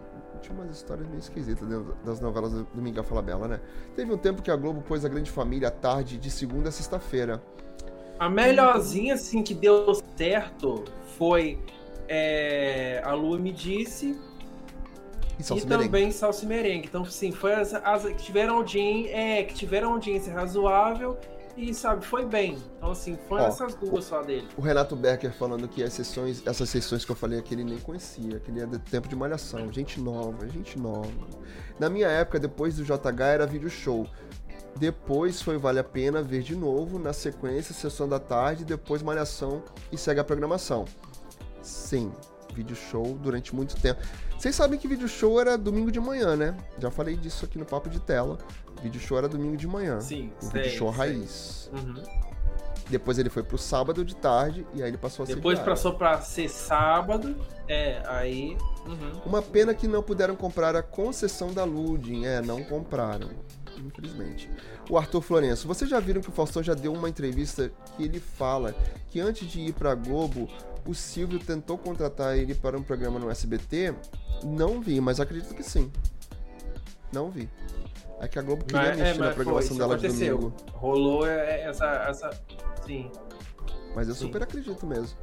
Tinha 0.43 0.55
umas 0.59 0.76
histórias 0.76 1.06
meio 1.06 1.20
esquisitas 1.20 1.66
dentro 1.66 1.97
das 2.05 2.20
novelas 2.20 2.52
do 2.52 2.66
Miguel 2.74 3.05
Falabella, 3.05 3.48
né? 3.48 3.60
Teve 3.97 4.12
um 4.12 4.18
tempo 4.18 4.43
que 4.43 4.51
a 4.51 4.56
Globo 4.56 4.82
pôs 4.82 5.05
a 5.05 5.09
Grande 5.09 5.31
Família 5.31 5.68
à 5.68 5.70
tarde 5.70 6.18
de 6.18 6.31
segunda 6.31 6.68
a 6.68 6.72
sexta-feira. 6.72 7.43
A 8.18 8.28
melhorzinha, 8.28 9.14
assim, 9.14 9.43
que 9.43 9.55
deu 9.55 9.94
certo 10.16 10.85
foi. 11.16 11.59
É, 12.06 13.01
a 13.02 13.14
Lu 13.14 13.39
me 13.39 13.51
disse 13.51 14.18
e, 15.39 15.59
e 15.59 15.61
também 15.62 16.11
salsa 16.11 16.44
e 16.44 16.48
merengue. 16.48 16.86
Então, 16.89 17.05
sim, 17.05 17.32
foi 17.32 17.55
as, 17.55 17.74
as 17.74 18.05
que 18.05 18.23
tiveram 18.23 18.56
audiência, 18.56 19.11
é, 19.16 19.43
que 19.43 19.55
tiveram 19.55 19.93
audiência 19.93 20.32
razoável 20.32 21.19
e, 21.56 21.73
sabe, 21.73 22.05
foi 22.05 22.24
bem. 22.24 22.59
Então, 22.77 22.90
assim, 22.90 23.16
foi 23.28 23.40
Ó, 23.40 23.47
essas 23.47 23.74
duas 23.74 24.05
só 24.05 24.23
dele. 24.23 24.48
O 24.56 24.61
Renato 24.61 24.97
Becker 24.97 25.32
falando 25.32 25.69
que 25.69 25.82
as 25.82 25.93
sessões, 25.93 26.43
essas 26.44 26.69
sessões 26.69 27.05
que 27.05 27.12
eu 27.12 27.16
falei 27.16 27.39
aqui, 27.39 27.55
ele 27.55 27.65
nem 27.65 27.78
conhecia, 27.78 28.40
que 28.40 28.51
ele 28.51 28.61
é 28.61 28.66
do 28.66 28.78
tempo 28.78 29.09
de 29.09 29.15
malhação. 29.15 29.73
Gente 29.73 30.01
nova, 30.01 30.48
gente 30.48 30.78
nova. 30.78 31.11
Na 31.78 31.89
minha 31.89 32.09
época, 32.09 32.40
depois 32.40 32.77
do 32.77 32.85
JH, 32.85 33.20
era 33.20 33.47
vídeo 33.47 33.70
show. 33.70 34.06
Depois 34.77 35.40
foi 35.40 35.56
Vale 35.56 35.78
a 35.78 35.85
Pena 35.85 36.20
ver 36.20 36.43
de 36.43 36.56
novo, 36.56 36.98
na 36.98 37.12
sequência, 37.12 37.73
sessão 37.73 38.09
da 38.09 38.19
tarde, 38.19 38.65
depois 38.65 39.02
Malhação 39.02 39.62
e 39.93 39.97
segue 39.97 40.19
a 40.19 40.24
programação. 40.24 40.85
Sim, 41.62 42.12
vídeo 42.52 42.74
show 42.74 43.16
durante 43.23 43.55
muito 43.55 43.77
tempo. 43.81 44.02
Vocês 44.39 44.55
sabem 44.55 44.78
que 44.78 44.86
vídeo 44.86 45.09
show 45.09 45.40
era 45.40 45.56
domingo 45.56 45.90
de 45.90 46.01
manhã, 46.01 46.36
né? 46.36 46.56
Já 46.78 46.90
falei 46.90 47.16
disso 47.16 47.44
aqui 47.44 47.59
no 47.59 47.65
papo 47.65 47.89
de 47.89 48.01
tela. 48.01 48.39
Vídeo 48.82 49.01
show 49.01 49.16
era 49.16 49.28
domingo 49.28 49.56
de 49.56 49.66
manhã. 49.66 50.01
Sim, 50.01 50.32
o 50.43 50.48
vídeo 50.48 50.70
show 50.70 50.93
sei. 50.93 50.98
raiz. 50.98 51.70
Uhum. 51.73 52.02
Depois 52.89 53.19
ele 53.19 53.31
foi 53.31 53.43
pro 53.43 53.56
sábado 53.56 54.05
de 54.05 54.15
tarde 54.15 54.66
e 54.74 54.82
aí 54.82 54.90
ele 54.90 54.98
passou 54.98 55.23
a 55.23 55.27
ser 55.27 55.36
Depois 55.36 55.59
passou 55.59 55.94
pra 55.94 56.20
ser 56.20 56.51
sábado, 56.51 57.35
é, 57.66 58.02
aí. 58.06 58.56
Uhum. 58.86 59.23
Uma 59.24 59.40
pena 59.40 59.73
que 59.73 59.89
não 59.89 60.02
puderam 60.02 60.36
comprar 60.36 60.77
a 60.77 60.82
concessão 60.82 61.52
da 61.52 61.65
Ludin, 61.65 62.27
é, 62.27 62.43
não 62.43 62.62
compraram. 62.62 63.31
Infelizmente. 63.78 64.51
O 64.89 64.98
Arthur 64.98 65.23
Florenço, 65.23 65.66
vocês 65.66 65.89
já 65.89 65.98
viram 65.98 66.20
que 66.20 66.28
o 66.28 66.32
Faustão 66.32 66.62
já 66.62 66.74
deu 66.74 66.93
uma 66.93 67.09
entrevista 67.09 67.73
que 67.97 68.05
ele 68.05 68.20
fala 68.20 68.74
que 69.09 69.19
antes 69.19 69.48
de 69.48 69.61
ir 69.61 69.73
pra 69.73 69.94
Globo, 69.94 70.48
o 70.86 70.94
Silvio 70.94 71.39
tentou 71.39 71.78
contratar 71.78 72.36
ele 72.36 72.55
para 72.55 72.77
um 72.77 72.82
programa 72.82 73.19
no 73.19 73.31
SBT? 73.31 73.94
Não 74.43 74.81
vi, 74.81 75.01
mas 75.01 75.20
acredito 75.20 75.55
que 75.55 75.62
sim. 75.62 75.90
Não 77.12 77.31
vi. 77.31 77.48
É 78.20 78.28
que 78.28 78.39
a 78.39 78.43
Globo 78.43 78.65
queria 78.65 78.89
mas, 78.89 78.98
mexer 78.98 79.15
é, 79.15 79.19
na 79.19 79.31
programação 79.32 79.69
foi, 79.69 79.78
dela 79.78 79.98
de 79.98 80.09
domingo. 80.09 80.55
Rolou 80.73 81.27
essa, 81.27 81.86
essa. 82.09 82.31
Sim. 82.86 83.11
Mas 83.94 84.09
eu 84.09 84.15
sim. 84.15 84.27
super 84.27 84.43
acredito 84.43 84.86
mesmo. 84.86 85.16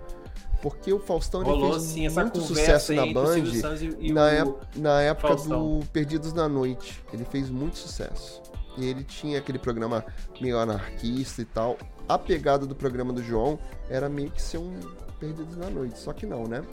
Porque 0.61 0.93
o 0.93 0.99
Faustão 0.99 1.41
Rolou, 1.41 1.71
fez 1.71 1.83
sim, 1.83 2.09
muito 2.09 2.39
sucesso 2.41 2.93
na 2.93 3.07
Band 3.07 3.39
e, 3.39 4.07
e 4.07 4.13
na, 4.13 4.29
na 4.75 5.01
época 5.01 5.29
Faustão. 5.29 5.79
do 5.79 5.85
Perdidos 5.87 6.33
na 6.33 6.47
Noite. 6.47 7.03
Ele 7.11 7.25
fez 7.25 7.49
muito 7.49 7.77
sucesso. 7.77 8.41
E 8.77 8.85
ele 8.85 9.03
tinha 9.03 9.39
aquele 9.39 9.57
programa 9.57 10.05
meio 10.39 10.59
anarquista 10.59 11.41
e 11.41 11.45
tal. 11.45 11.77
A 12.07 12.17
pegada 12.17 12.65
do 12.65 12.75
programa 12.75 13.11
do 13.11 13.23
João 13.23 13.57
era 13.89 14.07
meio 14.07 14.29
que 14.29 14.41
ser 14.41 14.59
um 14.59 14.79
Perdidos 15.21 15.55
na 15.55 15.69
Noite, 15.69 15.99
só 15.99 16.11
que 16.11 16.25
não, 16.25 16.47
né? 16.47 16.63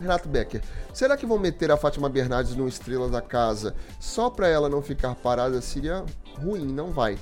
Renato 0.00 0.28
Becker, 0.28 0.60
será 0.92 1.16
que 1.16 1.24
vão 1.24 1.38
meter 1.38 1.70
a 1.70 1.76
Fátima 1.76 2.08
Bernardes 2.08 2.56
no 2.56 2.66
Estrela 2.66 3.08
da 3.08 3.22
Casa 3.22 3.74
só 4.00 4.28
para 4.28 4.48
ela 4.48 4.68
não 4.68 4.82
ficar 4.82 5.14
parada? 5.14 5.60
Seria 5.60 6.04
ruim, 6.40 6.66
não 6.66 6.90
vai. 6.90 7.16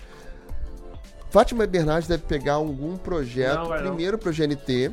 Fátima 1.29 1.67
Bernardes 1.67 2.09
deve 2.09 2.25
pegar 2.25 2.55
algum 2.55 2.97
projeto, 2.97 3.69
não, 3.69 3.77
primeiro 3.77 4.17
para 4.17 4.31
o 4.31 4.33
GNT, 4.33 4.93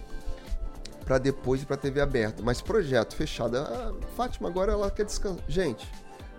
para 1.06 1.18
depois 1.18 1.62
ir 1.62 1.66
para 1.66 1.78
TV 1.78 2.02
aberta. 2.02 2.44
Mas 2.44 2.62
projeto 2.62 3.16
fechado. 3.16 3.58
A 3.58 3.94
Fátima 4.18 4.50
agora 4.50 4.74
ela 4.74 4.92
quer 4.92 5.06
descansar. 5.06 5.44
Gente, 5.48 5.90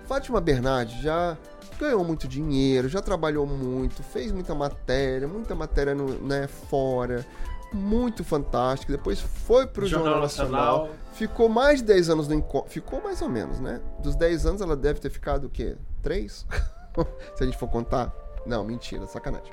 Fátima 0.07 0.41
Bernardes 0.41 1.01
já 1.01 1.37
ganhou 1.79 2.05
muito 2.05 2.27
dinheiro, 2.27 2.89
já 2.89 3.01
trabalhou 3.01 3.47
muito, 3.47 4.03
fez 4.03 4.33
muita 4.33 4.55
matéria, 4.55 5.27
muita 5.29 5.55
matéria 5.55 5.95
no, 5.95 6.07
né, 6.15 6.47
fora 6.47 7.25
muito 7.73 8.25
fantástica. 8.25 8.93
Depois 8.93 9.21
foi 9.21 9.67
pro 9.67 9.87
Jornal, 9.87 10.07
Jornal 10.07 10.23
Nacional. 10.23 10.79
Nacional. 10.79 10.97
Ficou 11.13 11.49
mais 11.49 11.81
de 11.81 11.87
10 11.87 12.11
anos 12.11 12.29
no 12.29 12.35
encontro. 12.35 12.71
Ficou 12.71 13.03
mais 13.03 13.21
ou 13.21 13.29
menos, 13.29 13.61
né? 13.61 13.81
Dos 14.01 14.17
10 14.17 14.47
anos 14.47 14.61
ela 14.61 14.77
deve 14.77 15.01
ter 15.01 15.11
ficado 15.11 15.45
o 15.45 15.51
quê? 15.51 15.77
3? 16.03 16.47
Se 17.37 17.43
a 17.43 17.47
gente 17.47 17.59
for 17.59 17.69
contar. 17.69 18.13
Não, 18.47 18.65
mentira, 18.65 19.07
sacanagem. 19.07 19.53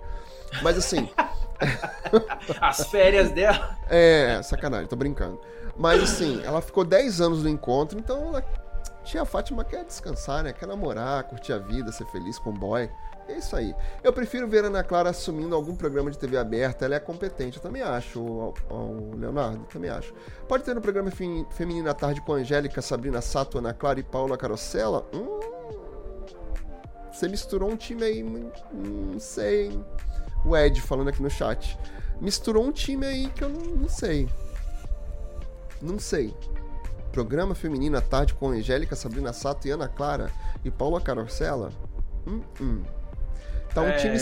Mas 0.62 0.78
assim, 0.78 1.10
As 2.62 2.88
férias 2.88 3.32
dela. 3.32 3.78
é, 3.90 4.42
sacanagem, 4.44 4.88
tô 4.88 4.96
brincando. 4.96 5.40
Mas 5.78 6.02
assim, 6.04 6.42
ela 6.44 6.62
ficou 6.62 6.84
10 6.84 7.20
anos 7.22 7.44
no 7.44 7.50
encontro, 7.50 7.98
então 8.00 8.28
ela. 8.30 8.46
Tia 9.06 9.24
Fátima 9.24 9.64
quer 9.64 9.86
descansar, 9.86 10.44
né? 10.44 10.52
Quer 10.52 10.66
namorar, 10.68 11.24
curtir 11.24 11.54
a 11.54 11.58
vida, 11.58 11.92
ser 11.92 12.06
feliz 12.08 12.38
com 12.40 12.50
o 12.50 12.54
boy. 12.54 12.90
É 13.28 13.38
isso 13.38 13.56
aí. 13.56 13.74
Eu 14.04 14.12
prefiro 14.14 14.48
ver 14.48 14.66
Ana 14.66 14.84
Clara 14.84 15.10
assumindo 15.10 15.56
algum 15.56 15.76
programa 15.76 16.12
de 16.12 16.18
TV 16.18 16.38
aberta. 16.38 16.86
Ela 16.86 16.96
é 16.96 17.00
competente, 17.00 17.58
eu 17.58 17.64
também 17.64 17.82
acho, 17.82 18.20
o, 18.22 18.54
o 18.70 19.16
Leonardo, 19.16 19.64
também 19.66 19.90
acho. 19.90 20.14
Pode 20.48 20.64
ter 20.64 20.76
no 20.76 20.82
programa 20.82 21.10
Fem- 21.10 21.46
Feminina 21.52 21.92
à 21.92 21.94
Tarde 21.94 22.22
com 22.22 22.34
Angélica, 22.34 22.82
Sabrina 22.82 23.22
Sato, 23.22 23.58
Ana 23.58 23.74
Clara 23.74 24.00
e 24.00 24.04
Paula 24.04 24.38
Carosella? 24.38 25.08
Hum, 25.14 25.40
você 27.12 27.28
misturou 27.28 27.72
um 27.72 27.76
time 27.78 28.04
aí, 28.04 28.24
hum, 28.24 28.52
não 29.14 29.20
sei, 29.20 29.68
hein? 29.68 29.86
O 30.46 30.56
Ed 30.56 30.80
falando 30.82 31.08
aqui 31.10 31.24
no 31.24 31.30
chat. 31.30 31.80
Misturou 32.22 32.64
um 32.64 32.72
time 32.72 33.06
aí 33.06 33.28
que 33.30 33.44
eu 33.44 33.50
não, 33.50 33.62
não 33.62 33.90
sei. 33.90 34.30
Não 35.82 35.98
sei. 35.98 36.36
Programa 37.16 37.56
Feminino 37.56 37.98
à 37.98 38.02
Tarde 38.02 38.34
com 38.34 38.50
Angélica, 38.50 38.94
Sabrina 38.94 39.32
Sato 39.32 39.66
e 39.70 39.72
Ana 39.72 39.88
Clara 39.88 40.30
e 40.66 40.70
Paula 40.70 41.00
Carosella? 41.00 41.72
Hum, 42.28 42.42
hum. 42.60 42.82
Tá 43.74 43.82
um 43.82 43.86
É, 43.86 43.96
time. 43.96 44.20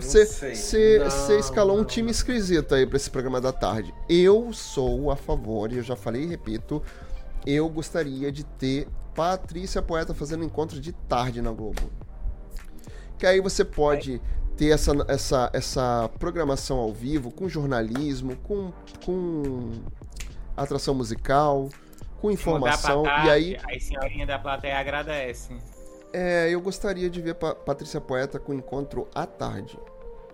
Você 0.00 0.24
sei. 0.24 0.98
Não, 0.98 1.38
escalou 1.38 1.78
um 1.78 1.84
time 1.84 2.10
esquisito 2.10 2.74
aí 2.74 2.86
pra 2.86 2.96
esse 2.96 3.10
programa 3.10 3.38
da 3.38 3.52
tarde. 3.52 3.92
Eu 4.08 4.50
sou 4.50 5.10
a 5.10 5.16
favor, 5.16 5.70
e 5.70 5.76
eu 5.76 5.82
já 5.82 5.94
falei 5.94 6.22
e 6.22 6.26
repito, 6.26 6.82
eu 7.46 7.68
gostaria 7.68 8.32
de 8.32 8.44
ter 8.44 8.88
Patrícia 9.14 9.82
Poeta 9.82 10.14
fazendo 10.14 10.42
encontro 10.42 10.80
de 10.80 10.92
tarde 10.92 11.42
na 11.42 11.52
Globo. 11.52 11.82
Que 13.18 13.26
aí 13.26 13.42
você 13.42 13.62
pode 13.62 14.22
ter 14.56 14.68
essa, 14.68 14.92
essa, 15.06 15.50
essa 15.52 16.10
programação 16.18 16.78
ao 16.78 16.94
vivo, 16.94 17.30
com 17.30 17.46
jornalismo, 17.46 18.36
com, 18.36 18.72
com 19.04 19.70
atração 20.56 20.94
musical, 20.94 21.68
com 22.22 22.30
informação. 22.30 23.04
E 23.04 23.30
aí 23.30 23.56
tarde, 23.56 23.76
As 23.76 23.82
senhorinhas 23.84 24.28
da 24.28 24.38
plateia 24.38 24.78
agradecem. 24.78 25.58
é, 26.12 26.48
eu 26.48 26.60
gostaria 26.60 27.10
de 27.10 27.20
ver 27.20 27.34
Pa- 27.34 27.54
Patrícia 27.54 28.00
Poeta 28.00 28.38
com 28.38 28.54
encontro 28.54 29.08
à 29.14 29.26
tarde. 29.26 29.78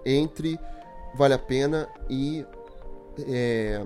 Entre 0.04 0.58
Vale 1.14 1.34
a 1.34 1.38
Pena 1.38 1.88
e. 2.08 2.46
é, 3.26 3.82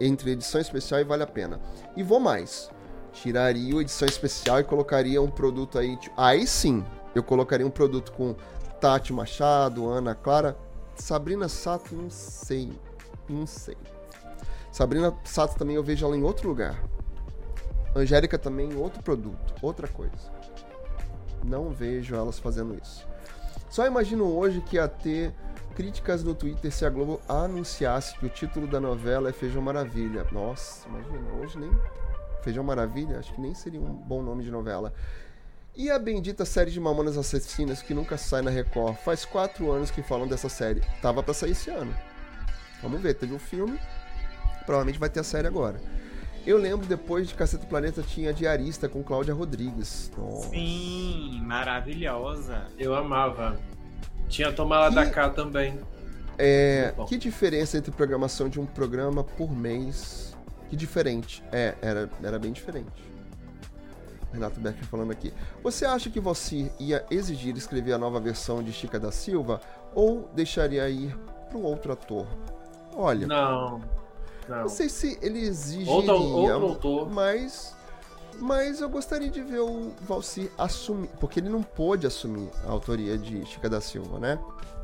entre 0.00 0.30
edição 0.32 0.60
especial 0.60 1.00
e 1.00 1.04
Vale 1.04 1.22
a 1.22 1.26
Pena. 1.26 1.60
E 1.96 2.02
vou 2.02 2.18
mais. 2.18 2.70
Tiraria 3.12 3.76
a 3.76 3.80
edição 3.82 4.08
especial 4.08 4.60
e 4.60 4.64
colocaria 4.64 5.20
um 5.20 5.30
produto 5.30 5.78
aí. 5.78 5.98
Aí 6.16 6.46
sim, 6.46 6.84
eu 7.14 7.22
colocaria 7.22 7.66
um 7.66 7.70
produto 7.70 8.12
com 8.12 8.34
Tati 8.80 9.12
Machado, 9.12 9.88
Ana 9.88 10.14
Clara. 10.14 10.56
Sabrina 10.94 11.48
Sato, 11.48 11.94
não 11.94 12.08
sei. 12.10 12.72
Não 13.28 13.46
sei. 13.46 13.76
Sabrina 14.70 15.14
Sato 15.24 15.56
também 15.58 15.76
eu 15.76 15.82
vejo 15.82 16.04
ela 16.06 16.16
em 16.16 16.22
outro 16.22 16.48
lugar. 16.48 16.82
Angélica 17.94 18.38
também 18.38 18.74
outro 18.76 19.02
produto, 19.02 19.54
outra 19.60 19.88
coisa. 19.88 20.30
Não 21.44 21.70
vejo 21.70 22.14
elas 22.14 22.38
fazendo 22.38 22.78
isso. 22.80 23.06
Só 23.68 23.86
imagino 23.86 24.24
hoje 24.24 24.60
que 24.60 24.76
ia 24.76 24.88
ter 24.88 25.32
críticas 25.74 26.22
no 26.22 26.34
Twitter 26.34 26.70
se 26.72 26.84
a 26.84 26.90
Globo 26.90 27.20
anunciasse 27.28 28.16
que 28.18 28.26
o 28.26 28.28
título 28.28 28.66
da 28.66 28.80
novela 28.80 29.30
é 29.30 29.32
Feijão 29.32 29.62
Maravilha. 29.62 30.26
Nossa, 30.30 30.88
imagina, 30.88 31.32
hoje 31.40 31.58
nem. 31.58 31.70
Feijão 32.42 32.64
Maravilha? 32.64 33.18
Acho 33.18 33.32
que 33.32 33.40
nem 33.40 33.54
seria 33.54 33.80
um 33.80 33.92
bom 33.92 34.22
nome 34.22 34.42
de 34.42 34.50
novela. 34.50 34.92
E 35.76 35.90
a 35.90 35.98
bendita 35.98 36.44
série 36.44 36.70
de 36.70 36.80
Mamonas 36.80 37.16
Assassinas 37.16 37.80
que 37.80 37.94
nunca 37.94 38.18
sai 38.18 38.42
na 38.42 38.50
Record? 38.50 38.96
Faz 38.96 39.24
quatro 39.24 39.70
anos 39.70 39.90
que 39.90 40.02
falam 40.02 40.26
dessa 40.26 40.48
série. 40.48 40.82
Tava 41.00 41.22
pra 41.22 41.32
sair 41.32 41.52
esse 41.52 41.70
ano. 41.70 41.94
Vamos 42.82 43.00
ver, 43.00 43.14
teve 43.14 43.32
um 43.32 43.38
filme. 43.38 43.78
Provavelmente 44.66 44.98
vai 44.98 45.08
ter 45.08 45.20
a 45.20 45.24
série 45.24 45.46
agora. 45.46 45.80
Eu 46.46 46.56
lembro 46.58 46.86
depois 46.86 47.28
de 47.28 47.34
Caceta 47.34 47.64
do 47.64 47.68
Planeta 47.68 48.02
tinha 48.02 48.32
Diarista 48.32 48.88
com 48.88 49.02
Cláudia 49.02 49.34
Rodrigues. 49.34 50.10
Nossa. 50.16 50.48
Sim, 50.50 51.40
maravilhosa. 51.44 52.66
Eu 52.78 52.94
amava. 52.94 53.58
Tinha 54.28 54.52
Tomar 54.52 54.78
Lá 54.80 54.90
E- 54.90 54.94
da 54.94 55.10
Cá 55.10 55.28
também. 55.30 55.78
É, 56.38 56.94
que 57.06 57.18
diferença 57.18 57.76
entre 57.76 57.90
programação 57.90 58.48
de 58.48 58.58
um 58.58 58.64
programa 58.64 59.22
por 59.22 59.52
mês? 59.54 60.34
Que 60.70 60.76
diferente. 60.76 61.42
É, 61.52 61.74
era, 61.82 62.08
era 62.22 62.38
bem 62.38 62.52
diferente. 62.52 62.88
Renato 64.32 64.58
Becker 64.60 64.84
falando 64.86 65.10
aqui. 65.10 65.34
Você 65.62 65.84
acha 65.84 66.08
que 66.08 66.20
você 66.20 66.70
ia 66.78 67.04
exigir 67.10 67.54
escrever 67.56 67.92
a 67.92 67.98
nova 67.98 68.18
versão 68.20 68.62
de 68.62 68.72
Chica 68.72 68.98
da 68.98 69.10
Silva 69.12 69.60
ou 69.94 70.30
deixaria 70.34 70.88
ir 70.88 71.14
para 71.48 71.58
um 71.58 71.62
outro 71.64 71.92
ator? 71.92 72.26
Olha, 72.94 73.26
não, 73.26 73.82
Não. 74.48 74.62
Não. 74.62 74.68
sei 74.68 74.88
se 74.88 75.18
ele 75.22 75.40
exigiria, 75.40 75.92
outro 75.92 76.66
autor. 76.66 77.10
mas 77.10 77.74
mas 78.40 78.80
eu 78.80 78.88
gostaria 78.88 79.28
de 79.28 79.42
ver 79.42 79.60
o 79.60 79.92
Valci 80.00 80.50
assumir, 80.56 81.10
porque 81.20 81.40
ele 81.40 81.50
não 81.50 81.62
pôde 81.62 82.06
assumir 82.06 82.48
a 82.64 82.70
autoria 82.70 83.18
de 83.18 83.44
Chica 83.44 83.68
da 83.68 83.80
Silva, 83.80 84.18
né? 84.18 84.38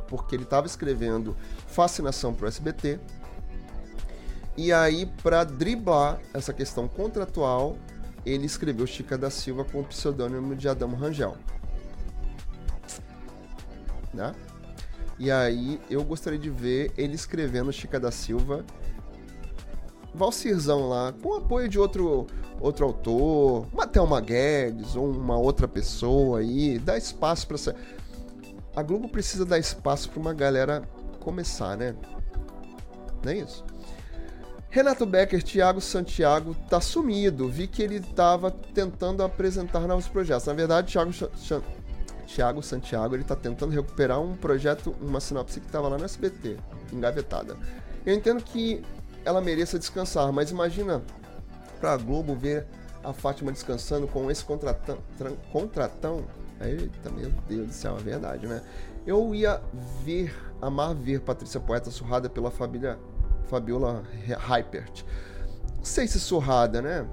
Porque 0.08 0.36
ele 0.36 0.42
estava 0.42 0.66
escrevendo 0.66 1.34
Fascinação 1.66 2.34
pro 2.34 2.46
SBT. 2.46 3.00
E 4.58 4.72
aí, 4.72 5.06
para 5.22 5.42
driblar 5.42 6.20
essa 6.34 6.52
questão 6.52 6.86
contratual, 6.86 7.76
ele 8.24 8.44
escreveu 8.44 8.86
Chica 8.86 9.16
da 9.16 9.30
Silva 9.30 9.64
com 9.64 9.80
o 9.80 9.84
pseudônimo 9.84 10.54
de 10.54 10.68
Adamo 10.68 10.96
Rangel. 10.96 11.36
Né? 14.12 14.34
E 15.18 15.30
aí, 15.30 15.80
eu 15.90 16.04
gostaria 16.04 16.38
de 16.38 16.50
ver 16.50 16.92
ele 16.96 17.14
escrevendo 17.14 17.72
Chica 17.72 17.98
da 17.98 18.10
Silva 18.10 18.64
Valcirzão 20.16 20.88
lá, 20.88 21.12
com 21.22 21.34
apoio 21.34 21.68
de 21.68 21.78
outro, 21.78 22.26
outro 22.60 22.84
autor, 22.86 23.66
uma 23.72 23.86
Thelma 23.86 24.20
Guedes 24.20 24.96
ou 24.96 25.10
uma 25.10 25.36
outra 25.36 25.68
pessoa 25.68 26.40
aí, 26.40 26.78
dá 26.78 26.96
espaço 26.96 27.46
pra. 27.46 27.54
essa- 27.56 27.76
A 28.74 28.82
Globo 28.82 29.08
precisa 29.08 29.44
dar 29.44 29.58
espaço 29.58 30.10
pra 30.10 30.20
uma 30.20 30.34
galera 30.34 30.82
começar, 31.20 31.76
né? 31.76 31.94
Não 33.24 33.32
é 33.32 33.36
isso? 33.36 33.64
Renato 34.68 35.06
Becker, 35.06 35.42
Thiago 35.42 35.80
Santiago 35.80 36.54
tá 36.68 36.80
sumido. 36.80 37.48
Vi 37.48 37.66
que 37.66 37.82
ele 37.82 38.00
tava 38.00 38.50
tentando 38.50 39.22
apresentar 39.22 39.80
novos 39.80 40.06
projetos. 40.06 40.46
Na 40.46 40.52
verdade, 40.52 40.92
Thiago, 40.92 41.10
Thiago 42.26 42.62
Santiago, 42.62 43.14
ele 43.14 43.24
tá 43.24 43.34
tentando 43.34 43.72
recuperar 43.72 44.20
um 44.20 44.34
projeto, 44.36 44.94
uma 45.00 45.20
sinopse 45.20 45.60
que 45.60 45.68
tava 45.68 45.88
lá 45.88 45.96
no 45.96 46.04
SBT, 46.04 46.58
engavetada. 46.92 47.56
Eu 48.04 48.14
entendo 48.14 48.42
que 48.44 48.82
ela 49.26 49.40
mereça 49.40 49.76
descansar, 49.76 50.32
mas 50.32 50.52
imagina 50.52 51.02
pra 51.80 51.96
Globo 51.96 52.32
ver 52.36 52.64
a 53.02 53.12
Fátima 53.12 53.50
descansando 53.50 54.06
com 54.06 54.30
esse 54.30 54.44
contratão. 54.44 54.98
eita, 56.60 57.10
meu 57.10 57.30
Deus 57.48 57.66
do 57.66 57.72
céu, 57.72 57.96
é 57.98 58.02
verdade, 58.02 58.46
né? 58.46 58.62
Eu 59.04 59.34
ia 59.34 59.60
ver, 60.04 60.32
amar 60.62 60.94
ver 60.94 61.20
Patrícia 61.22 61.58
Poeta 61.58 61.90
surrada 61.90 62.30
pela 62.30 62.52
família 62.52 62.98
Fabiola 63.48 64.04
Hypert. 64.48 65.04
Não 65.76 65.84
sei 65.84 66.06
se 66.06 66.20
surrada, 66.20 66.80
né? 66.80 67.04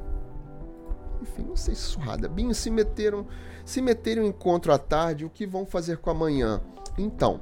Enfim, 1.20 1.44
não 1.44 1.56
sei 1.56 1.74
se 1.74 1.82
surrada. 1.82 2.30
Binho, 2.30 2.54
se 2.54 2.70
meteram, 2.70 3.26
se 3.66 3.82
meterem 3.82 4.24
um 4.24 4.28
encontro 4.28 4.72
à 4.72 4.78
tarde, 4.78 5.26
o 5.26 5.32
que 5.32 5.48
vão 5.48 5.66
fazer 5.66 5.98
com 5.98 6.12
amanhã? 6.12 6.62
Então, 6.96 7.40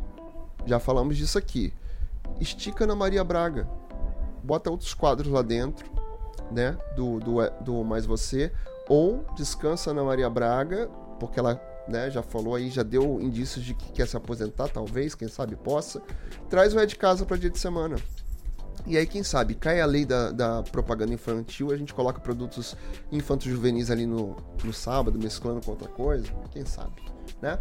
já 0.66 0.80
falamos 0.80 1.18
disso 1.18 1.38
aqui. 1.38 1.74
Estica 2.40 2.88
na 2.88 2.96
Maria 2.96 3.24
Braga. 3.24 3.81
Bota 4.44 4.70
outros 4.70 4.94
quadros 4.94 5.32
lá 5.32 5.42
dentro, 5.42 5.90
né? 6.52 6.78
Do, 6.96 7.20
do, 7.20 7.50
do 7.62 7.84
Mais 7.84 8.06
Você. 8.06 8.52
Ou 8.90 9.26
descansa 9.36 9.94
na 9.94 10.04
Maria 10.04 10.30
Braga, 10.30 10.90
porque 11.20 11.40
ela 11.40 11.62
né, 11.88 12.10
já 12.10 12.22
falou 12.22 12.56
aí, 12.56 12.70
já 12.70 12.84
deu 12.84 13.22
indícios 13.22 13.64
de 13.64 13.74
que 13.74 13.92
quer 13.92 14.08
se 14.08 14.18
aposentar, 14.18 14.68
talvez, 14.70 15.16
quem 15.16 15.28
sabe 15.28 15.56
possa. 15.56 16.02
Traz 16.50 16.74
o 16.74 16.80
É 16.80 16.86
de 16.86 16.96
Casa 16.96 17.26
para 17.26 17.38
dia 17.38 17.50
de 17.50 17.60
semana. 17.60 17.98
E 18.88 18.98
aí, 18.98 19.06
quem 19.06 19.22
sabe, 19.22 19.54
cai 19.54 19.80
a 19.80 19.86
lei 19.86 20.06
da, 20.06 20.32
da 20.32 20.64
propaganda 20.64 21.14
infantil, 21.14 21.72
a 21.72 21.78
gente 21.78 21.94
coloca 21.94 22.20
produtos 22.20 22.76
infantos 23.12 23.46
juvenis 23.46 23.92
ali 23.92 24.08
no, 24.08 24.36
no 24.64 24.74
sábado, 24.74 25.20
mesclando 25.20 25.64
com 25.64 25.72
outra 25.72 25.88
coisa. 25.88 26.26
Quem 26.52 26.66
sabe, 26.66 27.04
né? 27.42 27.60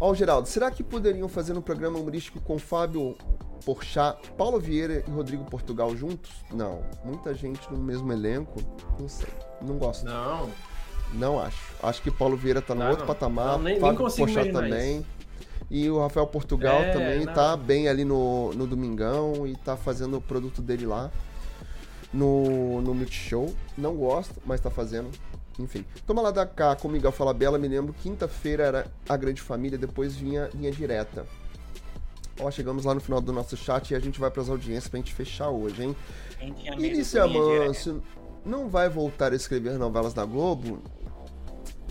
Ó, 0.00 0.10
o 0.12 0.14
Geraldo, 0.14 0.48
será 0.48 0.70
que 0.70 0.82
poderiam 0.82 1.28
fazer 1.28 1.56
um 1.56 1.60
programa 1.60 1.98
humorístico 1.98 2.40
com 2.40 2.56
Fábio 2.58 3.16
Porchat, 3.64 4.30
Paulo 4.36 4.60
Vieira 4.60 5.02
e 5.06 5.10
Rodrigo 5.10 5.44
Portugal 5.44 5.94
juntos? 5.96 6.30
Não. 6.52 6.82
Muita 7.04 7.34
gente 7.34 7.68
no 7.72 7.78
mesmo 7.78 8.12
elenco? 8.12 8.60
Não 9.00 9.08
sei. 9.08 9.28
Não 9.60 9.76
gosto. 9.76 10.04
Não, 10.04 10.48
Não. 11.12 11.40
acho. 11.40 11.74
Acho 11.82 12.00
que 12.02 12.10
Paulo 12.12 12.36
Vieira 12.36 12.62
tá 12.62 12.74
no 12.74 12.80
Não, 12.82 12.90
outro 12.90 13.06
não. 13.06 13.12
patamar. 13.12 13.46
Não, 13.56 13.58
nem- 13.64 13.72
nem 13.74 13.80
Fábio 13.80 13.98
consigo 13.98 14.26
Porchat 14.32 14.52
também. 14.52 15.04
E 15.70 15.90
o 15.90 15.98
Rafael 15.98 16.26
Portugal 16.28 16.80
É, 16.80 16.92
também 16.92 17.24
não. 17.26 17.34
tá 17.34 17.56
bem 17.56 17.88
ali 17.88 18.04
no, 18.04 18.52
no 18.54 18.66
Domingão 18.68 19.46
e 19.46 19.54
tá 19.56 19.76
fazendo 19.76 20.16
o 20.16 20.20
produto 20.20 20.62
dele 20.62 20.86
lá 20.86 21.10
no, 22.12 22.80
no 22.80 22.94
Multishow. 22.94 23.52
Não 23.76 23.94
gosto, 23.96 24.40
mas 24.46 24.60
tá 24.60 24.70
fazendo. 24.70 25.10
Enfim. 25.58 25.84
Toma 26.06 26.22
lá 26.22 26.30
da 26.30 26.46
cá 26.46 26.76
com 26.76 26.88
Miguel 26.88 27.10
Falabella, 27.12 27.58
me 27.58 27.66
lembro, 27.68 27.92
quinta-feira 27.92 28.62
era 28.64 28.86
a 29.08 29.16
grande 29.16 29.40
família, 29.42 29.76
depois 29.76 30.14
vinha 30.14 30.48
linha 30.54 30.70
direta. 30.70 31.26
Ó, 32.40 32.48
chegamos 32.50 32.84
lá 32.84 32.94
no 32.94 33.00
final 33.00 33.20
do 33.20 33.32
nosso 33.32 33.56
chat 33.56 33.90
e 33.90 33.94
a 33.96 33.98
gente 33.98 34.20
vai 34.20 34.30
pras 34.30 34.48
audiências 34.48 34.86
pra 34.88 34.98
gente 34.98 35.12
fechar 35.12 35.48
hoje, 35.50 35.82
hein? 35.82 35.96
Direta? 37.48 37.66
Manso 37.66 38.02
não 38.44 38.68
vai 38.68 38.88
voltar 38.88 39.32
a 39.32 39.36
escrever 39.36 39.76
novelas 39.76 40.14
na 40.14 40.24
Globo? 40.24 40.80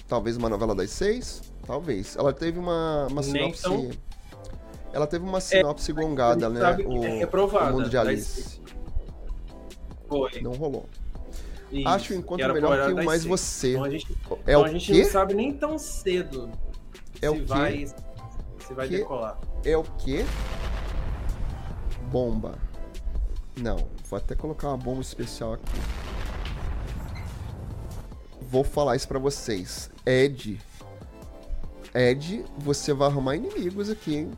Talvez 0.07 0.37
uma 0.37 0.47
novela 0.47 0.73
das 0.73 0.89
seis? 0.91 1.41
Talvez. 1.65 2.15
Ela 2.15 2.31
teve 2.31 2.57
uma, 2.57 3.07
uma 3.11 3.21
sinopse. 3.21 3.61
tão- 3.63 3.89
Ela 4.93 5.05
teve 5.05 5.25
uma 5.25 5.41
sinopse 5.41 5.91
gongada, 5.91 6.47
a 6.47 6.49
gente 6.49 6.59
né? 6.59 6.75
que 6.77 6.83
O, 6.87 7.03
é 7.03 7.25
o 7.25 7.73
Mundo 7.73 7.89
de 7.89 7.97
Alice. 7.97 8.61
Foi. 10.07 10.41
Não 10.41 10.53
rolou. 10.53 10.85
Isso, 11.71 11.87
Acho 11.87 12.05
o 12.05 12.07
que 12.07 12.15
encontro 12.15 12.53
melhor 12.53 12.85
que 12.87 12.93
o 12.93 13.05
mais 13.05 13.21
seis. 13.23 13.25
você. 13.25 13.71
Então 13.71 13.83
a 13.83 13.89
gente, 13.89 14.07
É 14.11 14.51
então 14.51 14.61
o 14.61 14.65
a 14.65 14.69
gente 14.69 14.93
não 15.03 15.09
sabe 15.09 15.33
nem 15.33 15.53
tão 15.53 15.77
cedo 15.77 16.49
É 17.21 17.29
se 17.29 17.35
o 17.35 17.45
vai, 17.45 17.85
se 18.65 18.73
vai 18.73 18.87
Quê? 18.87 18.97
decolar. 18.99 19.37
É 19.65 19.77
o 19.77 19.83
quê? 19.83 20.25
Bomba. 22.11 22.57
Não, 23.57 23.77
vou 24.09 24.17
até 24.17 24.35
colocar 24.35 24.69
uma 24.69 24.77
bomba 24.77 25.01
especial 25.01 25.53
aqui. 25.53 25.79
Vou 28.41 28.63
falar 28.63 28.95
isso 28.95 29.07
pra 29.07 29.19
vocês. 29.19 29.89
Ed. 30.05 30.59
Ed, 31.93 32.45
você 32.57 32.93
vai 32.93 33.07
arrumar 33.09 33.35
inimigos 33.35 33.89
aqui, 33.89 34.15
hein? 34.15 34.31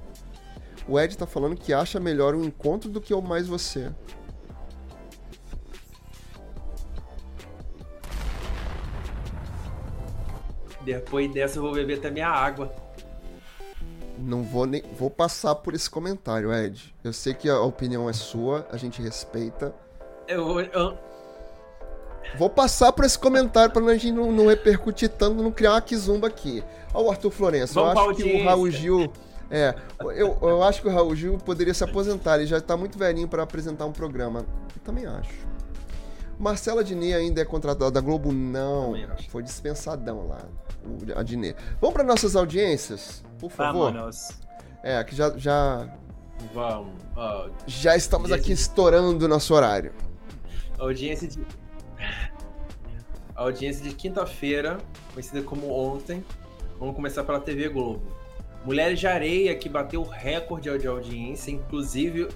O 0.88 1.00
Ed 1.00 1.16
tá 1.18 1.28
falando 1.28 1.56
que 1.56 1.72
acha 1.74 2.00
melhor 2.00 2.34
um 2.34 2.44
encontro 2.44 2.90
do 2.90 3.00
que 3.00 3.14
o 3.14 3.22
mais 3.22 3.48
você. 3.48 3.92
Depois 10.94 11.32
dessa 11.32 11.60
eu 11.60 11.62
vou 11.62 11.72
beber 11.74 12.00
até 12.00 12.10
minha 12.10 12.28
água. 12.28 12.74
Não 14.18 14.42
vou 14.42 14.66
nem. 14.66 14.82
Vou 14.98 15.10
passar 15.10 15.54
por 15.56 15.74
esse 15.76 15.88
comentário, 15.90 16.52
Ed. 16.52 16.94
Eu 17.04 17.14
sei 17.14 17.34
que 17.34 17.48
a 17.48 17.62
opinião 17.62 18.10
é 18.10 18.14
sua, 18.14 18.68
a 18.72 18.76
gente 18.78 19.02
respeita. 19.02 19.74
Eu 20.28 20.46
vou. 20.46 20.62
eu- 20.62 20.98
Vou 22.38 22.50
passar 22.50 22.92
por 22.92 23.06
esse 23.06 23.18
comentário 23.18 23.72
pra 23.74 23.82
gente 23.94 24.12
não, 24.12 24.32
não 24.32 24.48
repercutir 24.48 25.10
tanto, 25.10 25.42
não 25.42 25.52
criar 25.52 25.74
uma 25.74 25.82
quizumba 25.82 26.28
aqui. 26.28 26.64
Ó, 26.94 27.04
o 27.04 27.10
Arthur 27.12 27.32
Florencio, 27.32 27.74
Vamos 27.76 27.96
eu 27.96 28.10
acho 28.10 28.16
que 28.24 28.34
o. 28.36 28.44
Raul 28.44 28.70
Gil. 28.72 29.14
É, 29.52 29.74
eu, 30.16 30.38
eu 30.42 30.64
acho 30.64 30.82
que 30.82 30.88
o 30.88 30.92
Raul 30.92 31.16
Gil 31.16 31.38
poderia 31.40 31.74
se 31.74 31.84
aposentar, 31.84 32.36
ele 32.38 32.46
já 32.46 32.60
tá 32.62 32.76
muito 32.78 32.98
velhinho 33.00 33.28
pra 33.28 33.42
apresentar 33.44 33.86
um 33.86 33.92
programa. 33.92 34.40
Eu 34.76 34.82
também 34.84 35.06
acho. 35.08 35.34
Marcela 36.40 36.84
Diné 36.84 37.14
ainda 37.14 37.42
é 37.42 37.46
contratada 37.46 37.92
da 37.92 38.00
Globo? 38.02 38.32
Não. 38.32 38.94
Foi 39.30 39.44
dispensadão 39.44 40.28
lá, 40.28 40.40
a 41.16 41.22
Diné. 41.24 41.54
Vamos 41.82 41.94
para 41.94 42.04
nossas 42.04 42.36
audiências, 42.36 43.24
por 43.38 43.52
favor? 43.52 43.92
Vámonos. 43.92 44.30
É, 44.82 45.04
que 45.04 45.14
já, 45.16 45.38
já, 45.38 45.90
Vamos. 46.54 46.94
ó, 47.16 47.50
já 47.68 47.98
estamos 47.98 48.32
aqui 48.32 48.46
de- 48.48 48.54
estourando 48.54 49.26
o 49.26 49.28
nosso 49.28 49.54
horário. 49.54 49.92
audiência 50.78 51.28
de. 51.28 51.40
A 53.36 53.44
audiência 53.44 53.82
de 53.88 53.96
quinta-feira, 53.96 54.78
conhecida 55.14 55.42
como 55.42 55.72
ontem. 55.72 56.24
Vamos 56.78 56.94
começar 56.94 57.24
pela 57.24 57.40
TV 57.40 57.70
Globo. 57.70 58.02
Mulheres 58.66 59.00
de 59.00 59.08
Areia, 59.08 59.56
que 59.56 59.70
bateu 59.70 60.02
o 60.02 60.04
recorde 60.04 60.70
de 60.78 60.88
audiência. 60.88 61.50
Inclusive, 61.52 62.28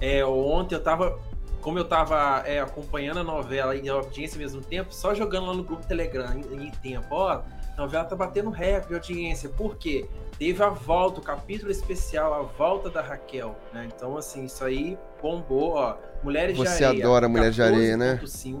é, 0.00 0.24
ontem 0.24 0.76
eu 0.76 0.82
tava. 0.82 1.18
Como 1.62 1.78
eu 1.78 1.84
tava 1.84 2.42
é, 2.44 2.60
acompanhando 2.60 3.20
a 3.20 3.24
novela 3.24 3.74
e 3.74 3.88
a 3.88 3.92
audiência 3.92 4.36
ao 4.36 4.40
mesmo 4.40 4.60
tempo, 4.60 4.92
só 4.92 5.14
jogando 5.14 5.46
lá 5.46 5.54
no 5.54 5.62
grupo 5.62 5.86
Telegram 5.86 6.34
em, 6.34 6.66
em 6.66 6.70
tempo. 6.72 7.06
Ó, 7.10 7.30
a 7.30 7.80
novela 7.80 8.04
tá 8.04 8.14
batendo 8.14 8.50
recorde 8.50 8.88
de 8.88 8.94
audiência. 8.94 9.48
Por 9.48 9.76
quê? 9.76 10.08
Teve 10.38 10.62
a 10.62 10.68
volta, 10.68 11.20
o 11.20 11.22
capítulo 11.22 11.70
especial, 11.70 12.34
a 12.34 12.42
volta 12.42 12.90
da 12.90 13.00
Raquel. 13.00 13.56
Né? 13.72 13.88
Então, 13.94 14.16
assim, 14.16 14.44
isso 14.44 14.64
aí 14.64 14.98
bombou. 15.22 15.74
Ó, 15.74 15.96
Mulheres 16.22 16.56
de 16.56 16.66
Você 16.66 16.84
Areia. 16.84 17.04
adora 17.04 17.28
Mulheres 17.28 17.54
de 17.54 17.62
Areia, 17.62 17.96
né? 17.96 18.18
14,5. 18.20 18.60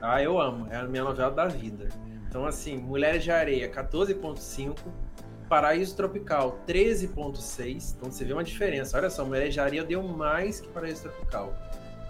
Ah, 0.00 0.22
eu 0.22 0.40
amo. 0.40 0.68
É 0.70 0.76
a 0.76 0.84
minha 0.84 1.02
novela 1.02 1.30
da 1.30 1.46
vida. 1.46 1.88
Então, 2.28 2.44
assim, 2.44 2.76
Mulheres 2.76 3.24
de 3.24 3.30
Areia, 3.30 3.70
14,5. 3.70 4.76
Paraíso 5.48 5.96
Tropical, 5.96 6.58
13,6. 6.66 7.94
Então, 7.96 8.10
você 8.10 8.24
vê 8.24 8.32
uma 8.32 8.44
diferença. 8.44 8.96
Olha 8.98 9.08
só, 9.10 9.24
Areia 9.62 9.84
deu 9.84 10.02
mais 10.02 10.60
que 10.60 10.68
Paraíso 10.68 11.02
Tropical. 11.02 11.54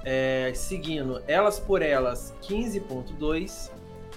É, 0.04 0.52
seguindo, 0.54 1.22
Elas 1.26 1.58
por 1.60 1.82
Elas, 1.82 2.34
15,2. 2.42 3.70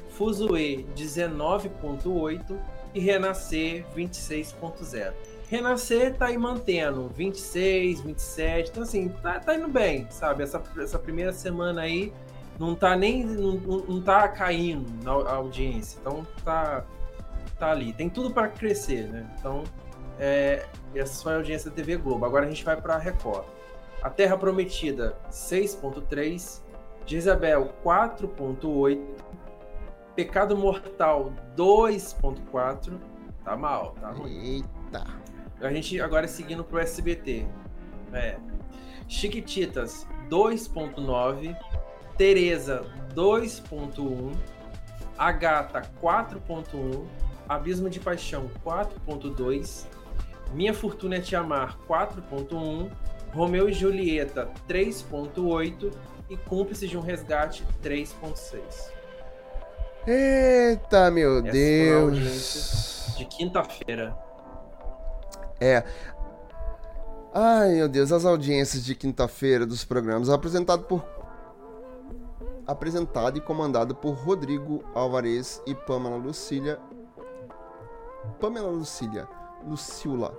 Fuzue, 0.10 0.86
19,8. 0.96 2.58
E 2.94 3.00
Renascer, 3.00 3.86
26,0. 3.96 5.14
Renascer 5.50 6.14
tá 6.16 6.26
aí 6.28 6.38
mantendo 6.38 7.10
26, 7.16 8.02
27. 8.02 8.70
Então, 8.70 8.84
assim, 8.84 9.08
tá, 9.08 9.40
tá 9.40 9.56
indo 9.56 9.68
bem, 9.70 10.08
sabe? 10.10 10.44
Essa, 10.44 10.62
essa 10.78 11.00
primeira 11.00 11.32
semana 11.32 11.82
aí 11.82 12.12
não 12.60 12.76
tá 12.76 12.96
nem. 12.96 13.26
Não, 13.26 13.54
não 13.56 14.02
tá 14.02 14.28
caindo 14.28 14.86
na 15.04 15.12
au- 15.12 15.28
audiência. 15.28 15.98
Então 16.02 16.28
tá, 16.44 16.86
tá 17.62 17.70
ali. 17.70 17.94
Tem 17.94 18.10
tudo 18.10 18.32
para 18.32 18.48
crescer, 18.48 19.08
né? 19.08 19.32
Então, 19.38 19.64
é, 20.20 20.66
essa 20.96 21.22
foi 21.22 21.34
a 21.34 21.36
audiência 21.36 21.70
da 21.70 21.76
TV 21.76 21.96
Globo. 21.96 22.26
Agora 22.26 22.46
a 22.48 22.50
gente 22.50 22.66
vai 22.66 22.76
pra 22.80 22.98
Record. 22.98 23.46
A 24.02 24.10
Terra 24.10 24.36
Prometida, 24.36 25.16
6,3. 25.30 26.60
Jezabel, 27.06 27.72
4,8. 27.86 29.00
Pecado 30.16 30.58
Mortal, 30.58 31.32
2,4. 31.56 33.00
Tá 33.44 33.56
mal, 33.56 33.94
tá 34.02 34.10
ruim. 34.10 34.64
Eita. 34.90 35.06
A 35.62 35.72
gente 35.72 36.02
agora 36.02 36.28
seguindo 36.28 36.64
pro 36.64 36.80
SBT. 36.80 37.46
É. 38.12 38.38
Chiquititas 39.08 40.08
2.9, 40.30 41.56
Tereza 42.18 42.86
2.1, 43.14 44.36
A 45.18 45.32
Gata 45.32 45.82
4.1, 46.02 47.06
Abismo 47.52 47.90
de 47.90 48.00
Paixão 48.00 48.50
4.2, 48.66 49.86
Minha 50.54 50.74
Fortuna 50.74 51.18
é 51.18 51.20
Te 51.20 51.36
Amar 51.36 51.78
4.1, 51.86 52.90
Romeu 53.34 53.68
e 53.68 53.74
Julieta 53.74 54.50
3.8 54.70 55.92
e 56.30 56.38
Cúmplices 56.38 56.90
de 56.90 56.98
um 56.98 57.02
Resgate 57.02 57.66
3.6. 57.84 58.62
Eita, 60.08 61.12
meu 61.12 61.40
Essa. 61.40 61.52
Deus. 61.52 63.16
De 63.18 63.26
quinta-feira. 63.26 64.18
É. 65.60 65.84
Ai, 67.34 67.74
meu 67.74 67.90
Deus, 67.90 68.14
as 68.14 68.24
audiências 68.24 68.86
de 68.86 68.96
quinta-feira 68.96 69.66
dos 69.66 69.84
programas 69.84 70.30
apresentado 70.30 70.84
por 70.84 71.06
apresentado 72.66 73.38
e 73.38 73.42
comandado 73.42 73.94
por 73.94 74.12
Rodrigo 74.12 74.86
Alvarez 74.96 75.62
e 75.68 75.76
Pamela 75.76 76.16
Lucília. 76.16 76.80
Pamela 78.40 78.70
Lucília, 78.70 79.28
Lucila. 79.68 80.34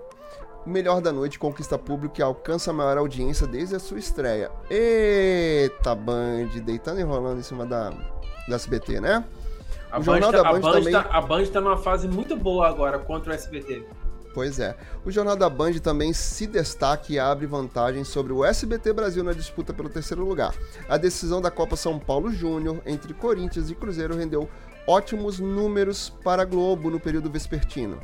O 0.64 0.70
melhor 0.70 1.00
da 1.00 1.10
noite 1.12 1.38
conquista 1.38 1.76
público 1.76 2.20
e 2.20 2.22
alcança 2.22 2.70
a 2.70 2.74
maior 2.74 2.96
audiência 2.98 3.46
desde 3.46 3.74
a 3.74 3.80
sua 3.80 3.98
estreia. 3.98 4.50
Eita, 4.70 5.94
Band, 5.94 6.48
deitando 6.64 7.00
e 7.00 7.02
rolando 7.02 7.40
em 7.40 7.42
cima 7.42 7.66
da, 7.66 7.90
da 8.48 8.54
SBT, 8.56 9.00
né? 9.00 9.24
A 9.90 9.96
O 9.98 9.98
Band, 9.98 10.04
Jornal 10.04 10.30
tá, 10.32 10.42
da 10.42 10.48
a 10.48 10.52
Band 10.52 10.60
Band 10.60 10.72
também- 10.72 10.92
tá- 10.92 11.08
a 11.10 11.20
Band 11.20 11.46
tá 11.46 11.60
numa 11.60 11.76
fase 11.76 12.06
muito 12.08 12.36
boa 12.36 12.68
agora 12.68 12.98
contra 12.98 13.32
o 13.32 13.34
SBT. 13.34 13.84
Pois 14.34 14.58
é. 14.58 14.74
O 15.04 15.10
Jornal 15.10 15.36
da 15.36 15.50
Band 15.50 15.74
também 15.82 16.12
se 16.14 16.46
destaca 16.46 17.12
e 17.12 17.18
abre 17.18 17.44
vantagem 17.44 18.02
sobre 18.02 18.32
o 18.32 18.42
SBT 18.44 18.92
Brasil 18.94 19.22
na 19.22 19.32
disputa 19.34 19.74
pelo 19.74 19.90
terceiro 19.90 20.24
lugar. 20.24 20.54
A 20.88 20.96
decisão 20.96 21.40
da 21.42 21.50
Copa 21.50 21.76
São 21.76 21.98
Paulo 21.98 22.30
Júnior 22.32 22.80
entre 22.86 23.12
Corinthians 23.12 23.68
e 23.68 23.74
Cruzeiro 23.74 24.16
rendeu 24.16 24.48
ótimos 24.86 25.38
números 25.38 26.10
para 26.22 26.42
a 26.42 26.44
Globo 26.44 26.90
no 26.90 27.00
período 27.00 27.30
vespertino. 27.30 28.00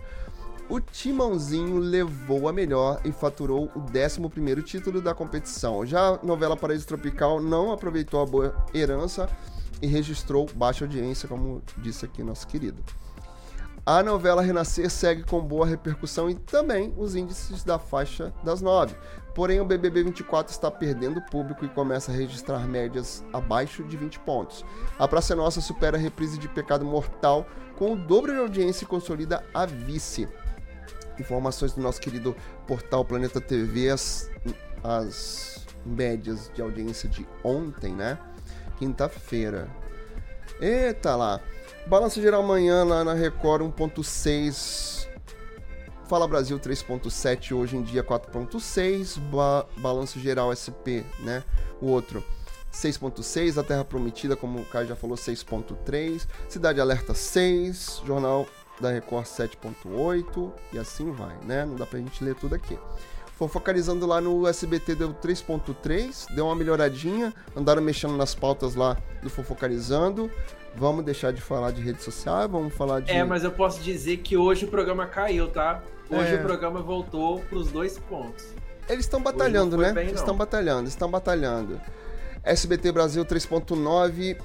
O 0.68 0.80
Timãozinho 0.80 1.78
levou 1.78 2.46
a 2.46 2.52
melhor 2.52 3.00
e 3.02 3.10
faturou 3.10 3.70
o 3.74 3.80
11º 3.80 4.62
título 4.62 5.00
da 5.00 5.14
competição. 5.14 5.86
Já 5.86 6.09
a 6.09 6.18
novela 6.22 6.56
Paraíso 6.56 6.86
Tropical 6.86 7.40
não 7.40 7.72
aproveitou 7.72 8.20
a 8.20 8.26
boa 8.26 8.66
herança 8.74 9.30
e 9.80 9.86
registrou 9.86 10.46
baixa 10.55 10.84
audiência, 10.84 11.26
como 11.26 11.62
disse 11.78 12.05
aqui 12.05 12.22
nosso 12.22 12.46
querido. 12.46 12.82
A 13.86 14.02
novela 14.02 14.42
Renascer 14.42 14.90
segue 14.90 15.22
com 15.22 15.40
boa 15.40 15.64
repercussão 15.64 16.28
e 16.28 16.34
também 16.34 16.92
os 16.98 17.16
índices 17.16 17.64
da 17.64 17.78
faixa 17.78 18.34
das 18.44 18.60
nove. 18.60 18.94
Porém, 19.34 19.60
o 19.60 19.64
BBB 19.64 20.02
24 20.05 20.52
está 20.52 20.70
perdendo 20.70 21.20
público 21.22 21.64
e 21.64 21.68
começa 21.68 22.10
a 22.10 22.14
registrar 22.14 22.66
médias 22.66 23.24
abaixo 23.32 23.84
de 23.84 23.96
20 23.96 24.18
pontos. 24.20 24.64
A 24.98 25.06
Praça 25.06 25.36
Nossa 25.36 25.60
supera 25.60 25.96
a 25.96 26.00
reprise 26.00 26.38
de 26.38 26.48
Pecado 26.48 26.84
Mortal 26.84 27.46
com 27.76 27.92
o 27.92 27.96
dobro 27.96 28.32
de 28.32 28.38
audiência 28.38 28.84
e 28.84 28.88
consolida 28.88 29.44
a 29.55 29.64
vice. 29.64 30.28
informações 31.18 31.72
do 31.72 31.80
nosso 31.80 32.00
querido 32.00 32.34
portal 32.66 33.05
Planeta 33.05 33.40
TV, 33.40 33.90
as, 33.90 34.30
as 34.82 35.66
médias 35.84 36.50
de 36.55 36.62
audiência 36.62 37.09
de 37.09 37.26
ontem, 37.42 37.94
né? 37.94 38.18
Quinta-feira. 38.78 39.68
Eita 40.60 41.14
lá. 41.14 41.40
Balanço 41.86 42.20
geral 42.20 42.42
amanhã 42.42 42.84
lá 42.84 43.05
na 43.05 43.14
Record 43.14 43.62
1.6. 43.62 44.97
Fala 46.09 46.26
Brasil 46.26 46.59
3.7, 46.59 47.55
hoje 47.55 47.76
em 47.76 47.82
dia 47.82 48.02
4.6. 48.02 49.18
Ba 49.30 49.66
balanço 49.76 50.18
geral 50.18 50.51
SP, 50.56 51.05
né? 51.20 51.44
O 51.82 51.89
outro 51.89 52.24
6.6, 52.72 53.59
A 53.59 53.62
Terra 53.62 53.85
Prometida, 53.85 54.35
como 54.35 54.59
o 54.59 54.64
Caio 54.64 54.89
já 54.89 54.97
falou, 54.97 55.18
6.3, 55.18 56.26
Cidade 56.48 56.80
Alerta 56.80 57.12
6, 57.12 58.01
Jornal 58.06 58.47
da 58.80 58.90
Record 58.90 59.26
7.8 59.26 60.51
e 60.72 60.78
assim 60.78 61.12
vai, 61.12 61.36
né? 61.44 61.66
Não 61.66 61.74
dá 61.74 61.85
pra 61.85 61.98
gente 61.98 62.24
ler 62.24 62.35
tudo 62.35 62.55
aqui. 62.55 62.78
Focalizando 63.47 64.06
lá 64.06 64.18
no 64.18 64.48
SBT 64.48 64.94
deu 64.94 65.12
3.3, 65.12 66.35
deu 66.35 66.47
uma 66.47 66.56
melhoradinha, 66.56 67.35
andaram 67.55 67.82
mexendo 67.82 68.16
nas 68.16 68.35
pautas 68.35 68.74
lá 68.74 68.97
do 69.22 69.28
Fofocalizando. 69.28 70.30
Vamos 70.77 71.05
deixar 71.05 71.32
de 71.32 71.40
falar 71.40 71.70
de 71.73 71.81
rede 71.82 72.03
social, 72.03 72.49
vamos 72.49 72.74
falar 72.74 73.01
de. 73.01 73.11
É, 73.11 73.24
mas 73.24 73.43
eu 73.45 73.51
posso 73.51 73.81
dizer 73.81 74.19
que 74.19 74.36
hoje 74.36 74.65
o 74.65 74.69
programa 74.69 75.07
caiu, 75.07 75.49
tá? 75.49 75.82
Hoje 76.11 76.35
é. 76.35 76.36
o 76.36 76.43
programa 76.43 76.81
voltou 76.81 77.40
pros 77.40 77.70
dois 77.70 77.99
pontos. 77.99 78.55
Eles 78.89 79.05
estão 79.05 79.23
batalhando, 79.23 79.77
né? 79.77 79.93
Bem, 79.93 80.09
eles 80.09 80.20
estão 80.20 80.36
batalhando, 80.36 80.89
estão 80.89 81.11
batalhando. 81.11 81.81
SBT 82.43 82.93
Brasil 82.93 83.24
3.9, 83.24 84.39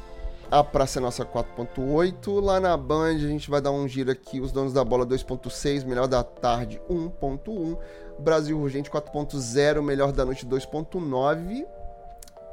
a 0.52 0.64
Praça 0.64 1.00
é 1.00 1.02
Nossa 1.02 1.26
4.8. 1.26 2.44
Lá 2.44 2.60
na 2.60 2.76
Band 2.76 3.16
a 3.16 3.18
gente 3.18 3.50
vai 3.50 3.62
dar 3.62 3.72
um 3.72 3.88
giro 3.88 4.12
aqui, 4.12 4.42
os 4.42 4.52
donos 4.52 4.74
da 4.74 4.84
bola 4.84 5.06
2.6, 5.06 5.86
melhor 5.86 6.08
da 6.08 6.24
tarde 6.24 6.82
1.1. 6.90 7.78
Brasil 8.20 8.60
Urgente 8.60 8.90
4.0, 8.90 9.82
melhor 9.82 10.12
da 10.12 10.26
noite 10.26 10.46
2.9. 10.46 11.66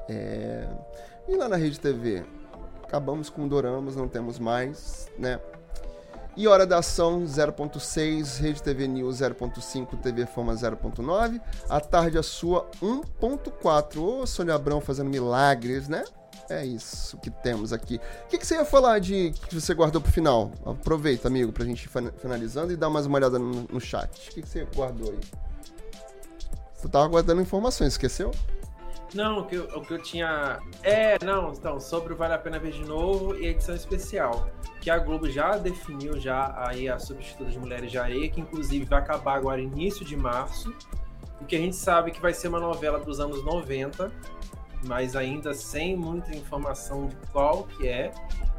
É... 0.08 0.68
E 1.28 1.36
lá 1.36 1.48
na 1.48 1.56
Rede 1.56 1.78
TV? 1.78 2.24
Acabamos 2.90 3.30
com 3.30 3.46
Doramas, 3.46 3.94
não 3.94 4.08
temos 4.08 4.40
mais, 4.40 5.08
né? 5.16 5.40
E 6.36 6.48
Hora 6.48 6.66
da 6.66 6.78
Ação 6.78 7.22
0.6, 7.22 8.40
Rede 8.40 8.60
TV 8.60 8.88
News 8.88 9.18
0.5, 9.18 9.96
TV 10.00 10.26
Fama 10.26 10.54
0.9, 10.54 11.40
A 11.68 11.78
Tarde 11.78 12.18
a 12.18 12.22
Sua 12.24 12.68
1.4. 12.82 13.96
Ô, 14.02 14.26
Sônia 14.26 14.56
Abrão 14.56 14.80
fazendo 14.80 15.08
milagres, 15.08 15.86
né? 15.88 16.02
É 16.48 16.66
isso 16.66 17.16
que 17.18 17.30
temos 17.30 17.72
aqui. 17.72 18.00
O 18.24 18.26
que, 18.26 18.38
que 18.38 18.44
você 18.44 18.56
ia 18.56 18.64
falar 18.64 18.98
de 18.98 19.32
que 19.48 19.54
você 19.54 19.72
guardou 19.72 20.00
pro 20.00 20.10
final? 20.10 20.50
Aproveita, 20.66 21.28
amigo, 21.28 21.52
pra 21.52 21.64
gente 21.64 21.84
ir 21.84 22.12
finalizando 22.18 22.72
e 22.72 22.76
dar 22.76 22.90
mais 22.90 23.06
uma 23.06 23.18
olhada 23.18 23.38
no, 23.38 23.68
no 23.70 23.80
chat. 23.80 24.30
O 24.30 24.34
que, 24.34 24.42
que 24.42 24.48
você 24.48 24.66
guardou 24.74 25.12
aí? 25.12 25.20
Você 26.74 26.88
tava 26.88 27.06
guardando 27.06 27.40
informações, 27.40 27.92
esqueceu? 27.92 28.32
Não, 29.14 29.40
o 29.40 29.44
que, 29.44 29.56
eu, 29.56 29.64
o 29.74 29.80
que 29.80 29.92
eu 29.92 29.98
tinha. 30.02 30.60
É, 30.82 31.22
não, 31.24 31.52
então, 31.52 31.80
sobre 31.80 32.12
o 32.12 32.16
Vale 32.16 32.34
a 32.34 32.38
Pena 32.38 32.58
Ver 32.58 32.72
de 32.72 32.84
Novo 32.84 33.36
e 33.36 33.46
a 33.46 33.50
edição 33.50 33.74
especial. 33.74 34.48
Que 34.80 34.88
a 34.88 34.98
Globo 34.98 35.28
já 35.28 35.56
definiu 35.56 36.18
já 36.18 36.54
aí 36.56 36.88
a 36.88 36.98
substituta 36.98 37.50
de 37.50 37.58
Mulheres 37.58 37.90
de 37.90 37.98
Areia, 37.98 38.28
que 38.30 38.40
inclusive 38.40 38.84
vai 38.84 39.00
acabar 39.00 39.34
agora 39.34 39.60
início 39.60 40.04
de 40.04 40.16
março. 40.16 40.72
O 41.40 41.44
que 41.44 41.56
a 41.56 41.58
gente 41.58 41.76
sabe 41.76 42.12
que 42.12 42.20
vai 42.20 42.32
ser 42.32 42.48
uma 42.48 42.60
novela 42.60 43.00
dos 43.00 43.18
anos 43.18 43.44
90, 43.44 44.12
mas 44.86 45.16
ainda 45.16 45.52
sem 45.54 45.96
muita 45.96 46.34
informação 46.34 47.08
de 47.08 47.16
qual 47.32 47.64
que 47.64 47.88
é. 47.88 48.12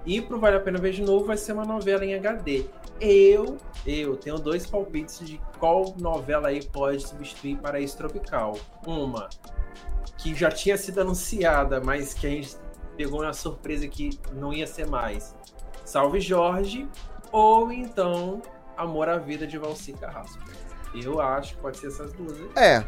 E 0.06 0.19
pro 0.19 0.40
Vale 0.40 0.57
a 0.57 0.60
Pena 0.60 0.80
Ver 0.80 0.91
de 0.91 1.02
Novo 1.02 1.26
vai 1.26 1.38
ser 1.38 1.53
uma 1.53 1.65
novela 1.65 2.03
em 2.03 2.14
HD. 2.14 2.65
Eu, 2.99 3.57
eu 3.86 4.18
tenho 4.18 4.38
dois 4.38 4.68
palpites 4.68 5.26
de 5.26 5.40
qual 5.60 5.95
novela 5.98 6.49
aí 6.49 6.64
pode 6.64 7.07
substituir 7.07 7.57
Paraíso 7.57 7.98
Tropical. 7.98 8.57
Uma, 8.86 9.30
que 10.22 10.35
já 10.35 10.52
tinha 10.52 10.77
sido 10.77 11.02
anunciada, 11.02 11.81
mas 11.81 12.14
que 12.14 12.27
a 12.27 12.30
gente 12.30 12.56
pegou 12.95 13.23
na 13.23 13.34
surpresa 13.34 13.88
que 13.88 14.19
não 14.34 14.53
ia 14.53 14.68
ser 14.68 14.88
mais. 14.88 15.35
Salve 15.84 16.19
Jorge, 16.19 16.88
ou 17.31 17.72
então 17.72 18.41
Amor 18.77 19.10
à 19.10 19.18
Vida 19.18 19.48
de 19.48 19.57
Valci 19.57 19.93
Carrasco. 19.93 20.39
Eu 20.93 21.19
acho 21.19 21.56
que 21.56 21.61
pode 21.61 21.77
ser 21.77 21.88
essas 21.88 22.14
duas. 22.14 22.38
Hein? 22.38 22.49
É. 22.56 22.85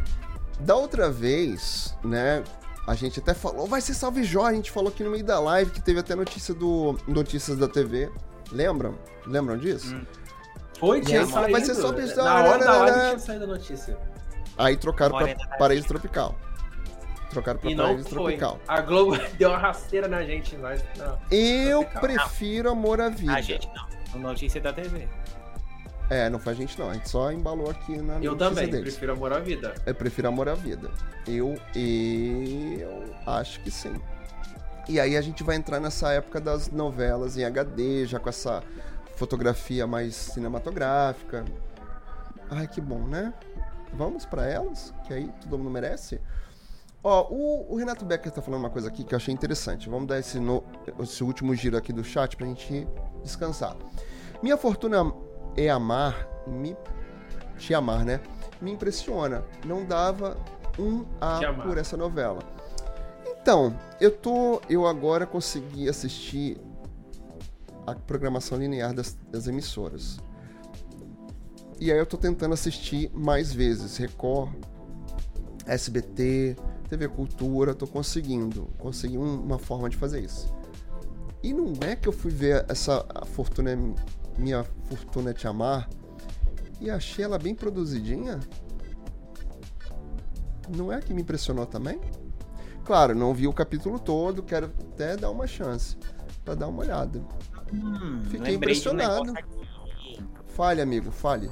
Da 0.59 0.75
outra 0.75 1.09
vez, 1.09 1.97
né, 2.03 2.43
a 2.87 2.93
gente 2.93 3.19
até 3.19 3.33
falou, 3.33 3.65
vai 3.65 3.81
ser 3.81 3.95
Salve 3.95 4.23
Jorge, 4.23 4.51
a 4.51 4.55
gente 4.55 4.71
falou 4.71 4.89
aqui 4.89 5.03
no 5.03 5.09
meio 5.09 5.23
da 5.23 5.39
live 5.39 5.71
que 5.71 5.81
teve 5.81 5.99
até 5.99 6.15
notícia 6.15 6.53
do 6.53 6.97
Notícias 7.07 7.57
da 7.57 7.67
TV. 7.67 8.11
Lembram? 8.51 8.95
Lembram 9.25 9.57
disso? 9.57 9.95
Hum. 9.95 10.05
Foi, 10.79 11.01
tinha 11.01 11.25
saído. 11.25 11.51
Vai 11.51 11.61
ser 11.61 11.75
Salve 11.75 12.01
Jorge. 12.01 12.15
Na 12.17 12.43
hora 12.43 12.63
da 12.63 12.77
live 12.77 12.99
tinha 12.99 13.19
saído 13.19 13.43
a 13.45 13.47
notícia. 13.47 13.97
Aí 14.57 14.77
trocaram 14.77 15.17
para 15.17 15.57
Paraíso 15.57 15.87
Tropical. 15.87 16.35
Trocaram 17.29 17.59
pra 17.59 17.71
e 17.71 17.75
Paraíso 17.75 18.09
Tropical. 18.09 18.59
A 18.67 18.81
Globo 18.81 19.17
deu 19.37 19.49
uma 19.49 19.57
rasteira 19.57 20.07
na 20.07 20.23
gente. 20.23 20.55
Nós, 20.57 20.83
não, 20.97 21.17
Eu 21.31 21.79
tropical. 21.83 22.01
prefiro 22.01 22.69
Amor 22.69 23.01
à 23.01 23.09
Vida. 23.09 23.33
A 23.33 23.41
gente 23.41 23.67
não. 24.13 24.19
Notícia 24.19 24.61
da 24.61 24.71
TV. 24.71 25.07
É, 26.09 26.29
não 26.29 26.37
foi 26.37 26.53
a 26.53 26.55
gente 26.55 26.77
não, 26.77 26.89
a 26.89 26.93
gente 26.93 27.09
só 27.09 27.31
embalou 27.31 27.71
aqui 27.71 27.97
na 27.97 28.19
Eu 28.19 28.35
também, 28.35 28.67
deles. 28.67 28.91
prefiro 28.93 29.13
Amor 29.13 29.33
à 29.33 29.39
Vida. 29.39 29.73
Eu 29.85 29.95
prefiro 29.95 30.27
Amor 30.27 30.47
à 30.49 30.53
Vida. 30.53 30.91
Eu, 31.27 31.57
eu 31.75 33.15
acho 33.25 33.59
que 33.61 33.71
sim. 33.71 33.93
E 34.87 34.99
aí 34.99 35.15
a 35.15 35.21
gente 35.21 35.43
vai 35.43 35.55
entrar 35.55 35.79
nessa 35.79 36.11
época 36.11 36.39
das 36.41 36.69
novelas 36.69 37.37
em 37.37 37.45
HD, 37.45 38.05
já 38.05 38.19
com 38.19 38.29
essa 38.29 38.61
fotografia 39.15 39.87
mais 39.87 40.13
cinematográfica. 40.13 41.45
Ai, 42.51 42.67
que 42.67 42.81
bom, 42.81 43.07
né? 43.07 43.33
Vamos 43.93 44.25
para 44.25 44.45
elas, 44.45 44.93
que 45.07 45.13
aí 45.13 45.31
todo 45.41 45.57
mundo 45.57 45.69
merece. 45.71 46.19
Ó, 47.03 47.27
o, 47.29 47.73
o, 47.73 47.75
Renato 47.75 48.05
Becker 48.05 48.31
tá 48.31 48.41
falando 48.41 48.61
uma 48.61 48.69
coisa 48.69 48.87
aqui 48.87 49.03
que 49.03 49.13
eu 49.13 49.17
achei 49.17 49.33
interessante. 49.33 49.89
Vamos 49.89 50.07
dar 50.07 50.19
esse, 50.19 50.39
no, 50.39 50.63
esse 51.01 51.21
último 51.21 51.53
giro 51.53 51.75
aqui 51.75 51.91
do 51.91 52.03
chat 52.03 52.37
pra 52.37 52.47
gente 52.47 52.87
descansar. 53.21 53.75
Minha 54.41 54.55
fortuna 54.55 55.13
é 55.57 55.69
amar, 55.69 56.27
me, 56.47 56.77
te 57.57 57.73
amar, 57.73 58.05
né? 58.05 58.21
Me 58.61 58.71
impressiona. 58.71 59.43
Não 59.65 59.85
dava 59.85 60.37
um 60.79 61.05
A 61.19 61.41
por 61.61 61.77
essa 61.77 61.97
novela. 61.97 62.39
Então, 63.41 63.77
eu 63.99 64.09
tô. 64.09 64.61
Eu 64.69 64.87
agora 64.87 65.25
consegui 65.25 65.89
assistir 65.89 66.57
a 67.85 67.93
programação 67.93 68.57
linear 68.57 68.93
das, 68.93 69.17
das 69.29 69.47
emissoras. 69.47 70.17
E 71.81 71.91
aí 71.91 71.97
eu 71.97 72.05
tô 72.05 72.15
tentando 72.15 72.53
assistir 72.53 73.11
mais 73.13 73.53
vezes. 73.53 73.97
Record, 73.97 74.53
SBT, 75.65 76.55
TV 76.93 77.07
Cultura, 77.07 77.73
tô 77.73 77.87
conseguindo. 77.87 78.67
Consegui 78.77 79.17
uma 79.17 79.57
forma 79.57 79.89
de 79.89 79.97
fazer 79.97 80.23
isso. 80.23 80.53
E 81.41 81.51
não 81.51 81.73
é 81.81 81.95
que 81.95 82.07
eu 82.07 82.11
fui 82.13 82.29
ver 82.29 82.65
essa 82.69 83.03
Fortuna 83.33 83.75
Minha 84.37 84.63
Fortuna 84.83 85.33
Te 85.33 85.47
Amar 85.47 85.89
e 86.79 86.89
achei 86.91 87.25
ela 87.25 87.39
bem 87.39 87.55
produzidinha? 87.55 88.39
Não 90.69 90.93
é 90.93 91.01
que 91.01 91.13
me 91.13 91.23
impressionou 91.23 91.65
também? 91.65 91.99
Claro, 92.85 93.15
não 93.15 93.33
vi 93.33 93.47
o 93.47 93.53
capítulo 93.53 93.97
todo, 93.97 94.43
quero 94.43 94.67
até 94.67 95.17
dar 95.17 95.31
uma 95.31 95.47
chance 95.47 95.97
para 96.45 96.53
dar 96.53 96.67
uma 96.67 96.81
olhada. 96.81 97.21
Hum, 97.73 98.21
Fiquei 98.29 98.53
impressionado. 98.53 99.31
Um 99.31 100.25
fale, 100.47 100.79
amigo, 100.79 101.09
fale 101.11 101.49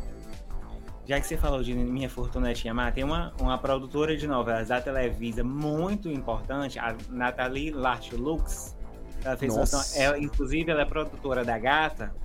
já 1.12 1.20
que 1.20 1.28
você 1.28 1.36
falou 1.36 1.62
de 1.62 1.74
Minha 1.74 2.10
Fortuna 2.10 2.54
Te 2.54 2.70
Amar, 2.70 2.94
tem 2.94 3.04
uma, 3.04 3.34
uma 3.38 3.58
produtora 3.58 4.16
de 4.16 4.26
novelas 4.26 4.70
da 4.70 4.80
Televisa 4.80 5.44
muito 5.44 6.08
importante, 6.08 6.80
a 6.80 6.96
Nathalie 7.10 7.70
Larchlux. 7.70 8.78
Ela 9.22 9.36
fez 9.36 9.54
Nossa. 9.54 10.00
ela, 10.00 10.18
inclusive, 10.18 10.72
ela 10.72 10.84
é 10.84 10.86
produtora 10.86 11.44
da 11.44 11.60
Gata. 11.60 12.16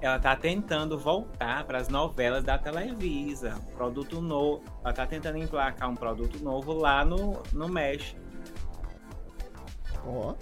Ela 0.00 0.18
tá 0.18 0.34
tentando 0.34 0.98
voltar 0.98 1.64
para 1.64 1.76
as 1.76 1.90
novelas 1.90 2.44
da 2.44 2.56
Televisa. 2.56 3.60
Produto 3.76 4.18
novo. 4.22 4.64
Ela 4.82 4.94
tá 4.94 5.06
tentando 5.06 5.36
emplacar 5.36 5.90
um 5.90 5.94
produto 5.94 6.42
novo 6.42 6.72
lá 6.72 7.04
no, 7.04 7.42
no 7.52 7.68
México. 7.68 8.18
Ó. 10.06 10.34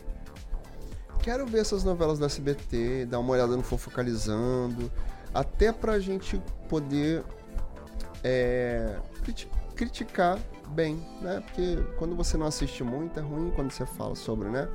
Quero 1.20 1.44
ver 1.46 1.62
essas 1.62 1.82
novelas 1.82 2.20
da 2.20 2.26
SBT, 2.26 3.06
dar 3.06 3.18
uma 3.18 3.32
olhada 3.32 3.56
no 3.56 3.62
Fofocalizando 3.64 4.88
até 5.34 5.72
para 5.72 5.92
a 5.92 6.00
gente 6.00 6.40
poder 6.68 7.24
é, 8.22 8.96
criticar 9.74 10.38
bem, 10.68 10.96
né? 11.20 11.42
Porque 11.46 11.76
quando 11.98 12.14
você 12.14 12.36
não 12.36 12.46
assiste 12.46 12.82
muito 12.82 13.18
é 13.18 13.22
ruim 13.22 13.50
quando 13.50 13.70
você 13.70 13.86
fala 13.86 14.14
sobre, 14.14 14.48
né? 14.48 14.68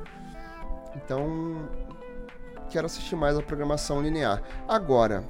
Então, 0.95 1.69
quero 2.69 2.85
assistir 2.85 3.15
mais 3.15 3.37
a 3.37 3.41
programação 3.41 4.01
linear. 4.01 4.41
Agora, 4.67 5.23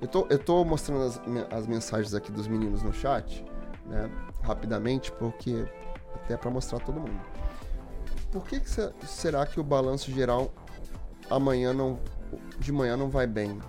eu 0.00 0.08
tô, 0.08 0.26
eu 0.30 0.38
tô 0.38 0.64
mostrando 0.64 1.04
as, 1.04 1.20
as 1.50 1.66
mensagens 1.66 2.14
aqui 2.14 2.32
dos 2.32 2.48
meninos 2.48 2.82
no 2.82 2.92
chat, 2.92 3.44
né? 3.86 4.10
Rapidamente, 4.42 5.12
porque 5.12 5.64
até 6.14 6.36
para 6.36 6.50
mostrar 6.50 6.80
todo 6.80 7.00
mundo. 7.00 7.20
Por 8.30 8.44
que, 8.46 8.60
que 8.60 8.70
será 9.06 9.44
que 9.46 9.60
o 9.60 9.62
balanço 9.62 10.10
geral 10.10 10.52
amanhã 11.30 11.72
não 11.72 11.98
de 12.58 12.72
manhã 12.72 12.96
não 12.96 13.10
vai 13.10 13.26
bem? 13.26 13.60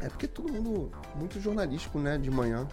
É 0.00 0.08
porque 0.08 0.28
todo 0.28 0.52
mundo 0.52 0.92
muito 1.14 1.40
jornalístico, 1.40 1.98
né, 1.98 2.18
de 2.18 2.30
manhã. 2.30 2.66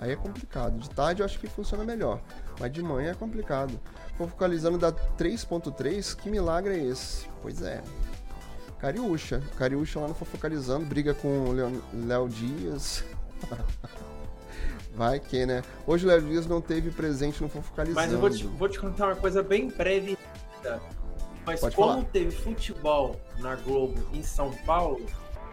Aí 0.00 0.12
é 0.12 0.16
complicado. 0.16 0.78
De 0.78 0.88
tarde 0.88 1.20
eu 1.20 1.26
acho 1.26 1.38
que 1.38 1.46
funciona 1.46 1.84
melhor, 1.84 2.20
mas 2.58 2.72
de 2.72 2.82
manhã 2.82 3.10
é 3.10 3.14
complicado. 3.14 3.78
Focalizando 4.16 4.78
da 4.78 4.90
3.3, 4.92 6.16
que 6.16 6.30
milagre 6.30 6.74
é 6.74 6.84
esse? 6.84 7.26
Pois 7.42 7.60
é. 7.62 7.82
Cariúcha. 8.78 9.42
Cariúcha 9.56 10.00
lá 10.00 10.08
no 10.08 10.14
Fofocalizando, 10.14 10.86
briga 10.86 11.12
com 11.12 11.28
o 11.28 12.06
Léo 12.06 12.28
Dias. 12.28 13.04
Vai 14.94 15.20
que, 15.20 15.46
né? 15.46 15.62
Hoje 15.86 16.04
o 16.04 16.08
Léo 16.08 16.22
Dias 16.22 16.46
não 16.46 16.60
teve 16.60 16.90
presente 16.90 17.42
no 17.42 17.48
Fofocalizando. 17.48 18.00
Mas 18.00 18.12
eu 18.12 18.18
vou 18.18 18.30
te, 18.30 18.46
vou 18.46 18.68
te 18.68 18.80
contar 18.80 19.06
uma 19.08 19.16
coisa 19.16 19.42
bem 19.42 19.68
breve. 19.68 20.16
Mas 21.46 21.60
Pode 21.60 21.76
como 21.76 21.92
falar. 21.92 22.04
teve 22.06 22.30
futebol 22.30 23.20
na 23.38 23.54
Globo 23.56 23.94
em 24.12 24.22
São 24.22 24.50
Paulo, 24.66 25.04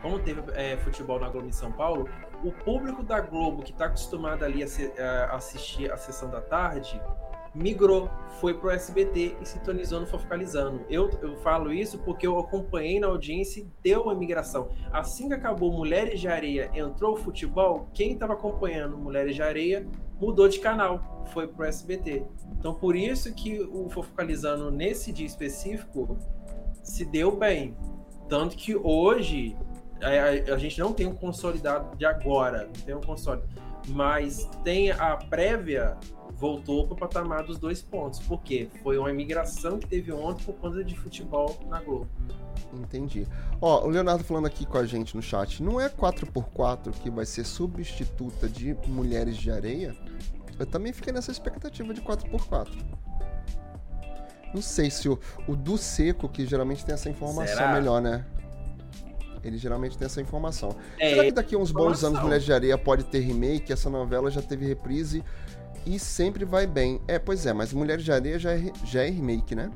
como 0.02 0.20
teve 0.20 0.42
é, 0.54 0.78
futebol 0.78 1.20
na 1.20 1.30
Globo 1.30 1.48
em 1.48 1.52
São 1.52 1.72
Paulo, 1.72 2.08
o 2.44 2.52
público 2.52 3.04
da 3.04 3.20
Globo 3.20 3.64
que 3.64 3.72
está 3.72 3.86
acostumado 3.86 4.44
ali 4.44 4.64
a, 4.64 4.68
se, 4.68 4.92
a, 5.00 5.36
assistir 5.36 5.92
a 5.92 5.98
sessão 5.98 6.30
da 6.30 6.42
tarde 6.42 7.02
migrou, 7.58 8.10
foi 8.40 8.54
pro 8.54 8.70
SBT 8.70 9.36
e 9.42 9.46
sintonizou 9.46 10.00
no 10.00 10.08
Fofocalizando. 10.08 10.86
Eu, 10.90 11.10
eu 11.22 11.38
falo 11.38 11.74
isso 11.74 11.98
porque 12.00 12.28
eu 12.28 12.38
acompanhei 12.38 13.00
na 13.00 13.08
audiência 13.08 13.62
e 13.62 13.68
deu 13.82 14.04
uma 14.04 14.14
migração. 14.14 14.70
Assim 14.92 15.28
que 15.28 15.34
acabou 15.34 15.72
Mulheres 15.72 16.20
de 16.20 16.28
Areia, 16.28 16.70
entrou 16.74 17.14
o 17.14 17.18
futebol, 17.18 17.90
quem 17.94 18.14
estava 18.14 18.34
acompanhando 18.34 18.98
Mulheres 18.98 19.36
de 19.36 19.42
Areia 19.42 19.88
mudou 20.20 20.48
de 20.48 20.60
canal, 20.60 21.26
foi 21.34 21.48
pro 21.48 21.66
SBT. 21.66 22.24
Então 22.60 22.74
por 22.76 22.96
isso 22.96 23.34
que 23.34 23.60
o 23.60 23.90
Fofocalizando 23.90 24.70
nesse 24.70 25.12
dia 25.12 25.26
específico 25.26 26.18
se 26.84 27.06
deu 27.06 27.36
bem. 27.36 27.76
Tanto 28.30 28.56
que 28.58 28.76
hoje 28.76 29.58
a, 30.02 30.54
a, 30.54 30.58
gente 30.58 30.80
não 30.80 30.94
tem 30.94 31.08
um 31.08 31.16
consolidado 31.16 31.96
de 31.96 32.06
agora, 32.06 32.66
não 32.66 32.84
tem 32.86 32.96
um 32.96 33.02
console, 33.02 33.42
mas 33.88 34.50
tem 34.64 34.92
a 34.92 35.16
prévia 35.16 35.98
voltou 36.38 36.86
para 36.86 36.94
o 36.94 36.98
patamar 36.98 37.44
dos 37.44 37.58
dois 37.58 37.82
pontos. 37.82 38.20
Por 38.20 38.42
quê? 38.42 38.70
Foi 38.84 38.98
uma 38.98 39.10
imigração 39.10 39.80
que 39.80 39.88
teve 39.88 40.12
ontem 40.12 40.44
por 40.46 40.54
conta 40.56 40.84
de 40.84 40.96
futebol 40.96 41.58
na 41.68 41.82
Globo. 41.82 42.08
Entendi. 42.74 43.28
Ó, 43.62 43.86
o 43.86 43.90
Leonardo 43.90 44.24
falando 44.24 44.46
aqui 44.46 44.66
com 44.66 44.78
a 44.78 44.86
gente 44.86 45.16
no 45.16 45.22
chat, 45.22 45.64
não 45.64 45.80
é 45.82 45.90
4x4 45.90 46.92
que 46.92 47.10
vai 47.10 47.26
ser 47.26 47.44
substituta 47.44 48.48
de 48.48 48.76
Mulheres 48.88 49.38
de 49.38 49.50
Areia? 49.50 49.96
Eu 50.60 50.66
também 50.66 50.94
fiquei 50.94 51.14
nessa 51.14 51.32
expectativa 51.32 51.94
de 51.94 52.02
4x4. 52.02 52.70
Não 54.54 54.62
sei 54.62 54.90
se 54.90 55.10
o, 55.10 55.20
o 55.48 55.56
do 55.56 55.78
Seco, 55.78 56.30
que 56.30 56.46
geralmente 56.46 56.86
tem 56.86 56.94
essa 56.94 57.10
informação 57.10 57.58
Será? 57.58 57.74
melhor, 57.74 58.02
né? 58.02 58.26
Ele 59.48 59.58
geralmente 59.58 59.98
tem 59.98 60.06
essa 60.06 60.22
informação. 60.22 60.76
É, 61.00 61.10
Será 61.12 61.24
que 61.24 61.32
daqui 61.32 61.56
a 61.56 61.58
uns 61.58 61.72
bons 61.72 62.04
anos 62.04 62.22
Mulher 62.22 62.40
de 62.40 62.52
Areia 62.52 62.78
pode 62.78 63.06
ter 63.06 63.20
remake? 63.20 63.72
Essa 63.72 63.90
novela 63.90 64.30
já 64.30 64.42
teve 64.42 64.66
reprise 64.66 65.24
e 65.86 65.98
sempre 65.98 66.44
vai 66.46 66.68
bem. 66.68 67.02
É, 67.08 67.18
pois 67.18 67.46
é, 67.46 67.54
mas 67.54 67.74
Mulher 67.74 67.98
de 67.98 68.12
Areia 68.12 68.38
já 68.38 68.54
é, 68.54 68.72
já 68.84 69.04
é 69.04 69.10
remake, 69.10 69.56
né? 69.56 69.72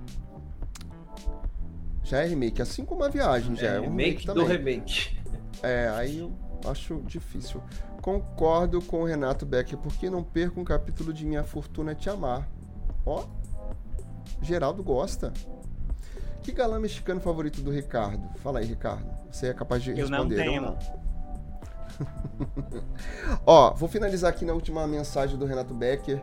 Já 2.04 2.20
é 2.20 2.28
remake, 2.28 2.62
assim 2.62 2.84
como 2.84 3.04
a 3.04 3.10
viagem 3.10 3.56
já 3.56 3.68
é, 3.68 3.76
é 3.78 3.80
um 3.80 3.84
remake, 3.84 4.26
remake 4.26 4.34
do 4.34 4.46
remake. 4.46 5.18
É, 5.64 5.90
aí 5.96 6.20
eu 6.20 6.32
acho 6.66 7.02
difícil. 7.06 7.62
Concordo 8.02 8.82
com 8.82 9.02
o 9.02 9.06
Renato 9.06 9.46
Becker, 9.46 9.78
porque 9.78 10.10
não 10.10 10.24
perco 10.24 10.60
um 10.60 10.64
capítulo 10.64 11.14
de 11.14 11.26
Minha 11.26 11.44
Fortuna 11.44 11.96
Te 11.96 12.10
Amar. 12.10 12.50
Ó, 13.06 13.26
Geraldo 14.42 14.84
gosta. 14.84 15.32
Que 16.44 16.52
galã 16.52 16.80
mexicano 16.80 17.22
favorito 17.22 17.62
do 17.62 17.72
Ricardo? 17.72 18.28
Fala 18.40 18.60
aí, 18.60 18.66
Ricardo. 18.66 19.08
Você 19.32 19.48
é 19.48 19.54
capaz 19.54 19.84
de 19.84 19.94
responder. 19.94 20.48
Eu 20.48 20.62
não 20.62 20.76
tenho. 20.76 20.78
Não? 20.96 21.02
Ó, 23.46 23.74
vou 23.74 23.88
finalizar 23.88 24.30
aqui 24.32 24.44
na 24.44 24.54
última 24.54 24.88
mensagem 24.88 25.38
do 25.38 25.46
Renato 25.46 25.74
Becker. 25.74 26.22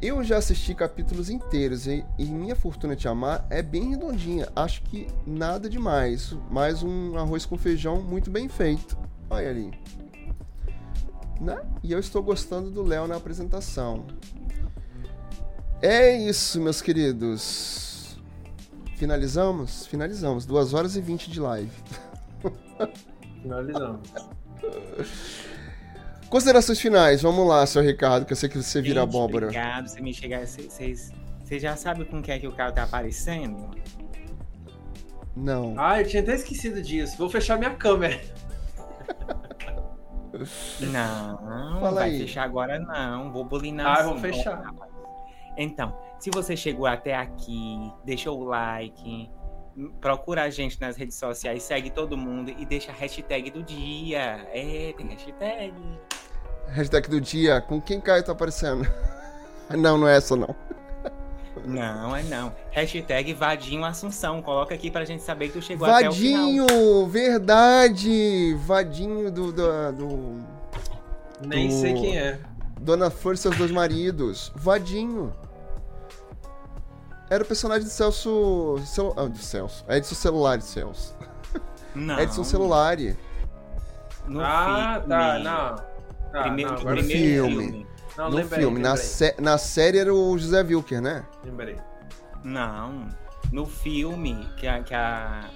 Eu 0.00 0.24
já 0.24 0.38
assisti 0.38 0.74
capítulos 0.74 1.28
inteiros 1.28 1.86
e, 1.86 2.04
e 2.18 2.24
Minha 2.24 2.56
Fortuna 2.56 2.96
Te 2.96 3.06
Amar 3.06 3.46
é 3.50 3.62
bem 3.62 3.90
redondinha. 3.90 4.48
Acho 4.56 4.82
que 4.82 5.06
nada 5.26 5.68
demais. 5.68 6.34
Mais 6.50 6.82
um 6.82 7.18
arroz 7.18 7.44
com 7.44 7.58
feijão 7.58 8.00
muito 8.00 8.30
bem 8.30 8.48
feito. 8.48 8.96
Olha 9.28 9.50
ali. 9.50 9.70
Né? 11.38 11.60
E 11.82 11.92
eu 11.92 11.98
estou 11.98 12.22
gostando 12.22 12.70
do 12.70 12.82
Léo 12.82 13.06
na 13.06 13.16
apresentação. 13.16 14.06
É 15.82 16.16
isso, 16.16 16.60
meus 16.60 16.80
queridos. 16.80 17.89
Finalizamos? 19.00 19.86
Finalizamos. 19.86 20.44
2 20.44 20.74
horas 20.74 20.94
e 20.94 21.00
20 21.00 21.30
de 21.30 21.40
live. 21.40 21.70
Finalizamos. 23.40 24.12
Considerações 26.28 26.78
finais, 26.78 27.22
vamos 27.22 27.48
lá, 27.48 27.64
seu 27.66 27.80
Ricardo, 27.82 28.26
que 28.26 28.34
eu 28.34 28.36
sei 28.36 28.50
que 28.50 28.62
você 28.62 28.82
vira 28.82 29.00
Gente, 29.00 29.08
abóbora. 29.08 29.46
Obrigado, 29.46 29.88
você 29.88 30.02
me 30.02 30.12
chegar. 30.12 30.46
Vocês 30.46 31.10
já 31.48 31.74
sabem 31.76 32.04
com 32.04 32.22
que 32.22 32.30
é 32.30 32.38
que 32.38 32.46
o 32.46 32.52
carro 32.52 32.74
tá 32.74 32.82
aparecendo? 32.82 33.70
Não. 35.34 35.74
Ah, 35.78 36.02
eu 36.02 36.06
tinha 36.06 36.22
até 36.22 36.34
esquecido 36.34 36.82
disso. 36.82 37.16
Vou 37.16 37.30
fechar 37.30 37.56
minha 37.58 37.74
câmera. 37.74 38.20
Não, 40.80 41.80
Fala 41.80 41.90
vai 41.92 42.10
aí. 42.10 42.20
fechar 42.20 42.44
agora 42.44 42.78
não. 42.78 43.32
Vou 43.32 43.44
bulinar. 43.44 43.86
Ah, 43.86 44.00
assim, 44.00 44.10
vou 44.10 44.18
fechar. 44.18 44.62
Então, 45.56 45.96
se 46.20 46.30
você 46.30 46.54
chegou 46.56 46.86
até 46.86 47.16
aqui, 47.16 47.90
deixa 48.04 48.30
o 48.30 48.44
like, 48.44 49.30
procura 50.00 50.42
a 50.42 50.50
gente 50.50 50.78
nas 50.78 50.96
redes 50.96 51.16
sociais, 51.16 51.62
segue 51.62 51.88
todo 51.90 52.16
mundo 52.16 52.54
e 52.56 52.66
deixa 52.66 52.92
a 52.92 52.94
hashtag 52.94 53.50
do 53.50 53.62
dia. 53.62 54.46
É, 54.52 54.92
tem 54.96 55.06
hashtag. 55.08 55.74
Hashtag 56.68 57.08
do 57.08 57.20
dia, 57.20 57.60
com 57.62 57.80
quem 57.80 58.00
Caio 58.00 58.22
tá 58.22 58.32
aparecendo? 58.32 58.86
Não, 59.76 59.96
não 59.96 60.08
é 60.08 60.16
essa 60.16 60.34
não. 60.34 60.52
Não, 61.64 62.16
é 62.16 62.24
não. 62.24 62.52
Hashtag 62.72 63.32
Vadinho 63.34 63.84
Assunção. 63.84 64.42
Coloca 64.42 64.74
aqui 64.74 64.90
pra 64.90 65.04
gente 65.04 65.22
saber 65.22 65.46
que 65.46 65.52
tu 65.60 65.62
chegou 65.62 65.86
Vadinho, 65.86 66.64
até 66.64 66.74
o 66.74 66.98
final. 66.98 67.06
verdade! 67.06 68.54
Vadinho 68.66 69.30
do... 69.30 69.52
do, 69.52 69.92
do 69.92 70.44
Nem 71.46 71.68
do... 71.68 71.74
sei 71.74 71.94
quem 71.94 72.18
é. 72.18 72.40
Dona 72.80 73.10
Flor 73.10 73.34
e 73.34 73.36
seus 73.38 73.56
dois 73.56 73.70
maridos. 73.70 74.50
Vadinho. 74.56 75.32
Era 77.30 77.44
o 77.44 77.46
personagem 77.46 77.84
de 77.84 77.90
Celso. 77.90 78.76
Celu... 78.84 79.14
Ah, 79.16 79.28
de 79.28 79.38
Celso. 79.38 79.84
Edson 79.88 80.14
Celular 80.16 80.60
Celso. 80.60 81.16
Não. 81.94 82.18
Edson 82.18 82.42
Celular. 82.42 82.96
No 84.26 84.40
ah, 84.40 84.94
filme. 84.94 85.08
tá, 85.08 85.38
não. 85.38 85.90
Tá, 86.32 86.42
primeiro, 86.42 86.72
não, 86.72 86.94
no 86.94 87.02
filme. 87.02 87.14
filme. 87.14 87.86
Não, 88.16 88.30
no 88.30 88.36
lembrei, 88.36 88.60
filme. 88.60 88.80
Na, 88.80 88.96
sé... 88.96 89.34
na 89.38 89.58
série 89.58 89.98
era 89.98 90.12
o 90.12 90.36
José 90.36 90.60
Wilker, 90.62 91.00
né? 91.00 91.24
Lembrei. 91.44 91.76
Não. 92.42 93.08
No 93.52 93.64
filme, 93.66 94.48
que 94.56 94.66
a, 94.66 94.82
que 94.82 94.94
a, 94.94 95.48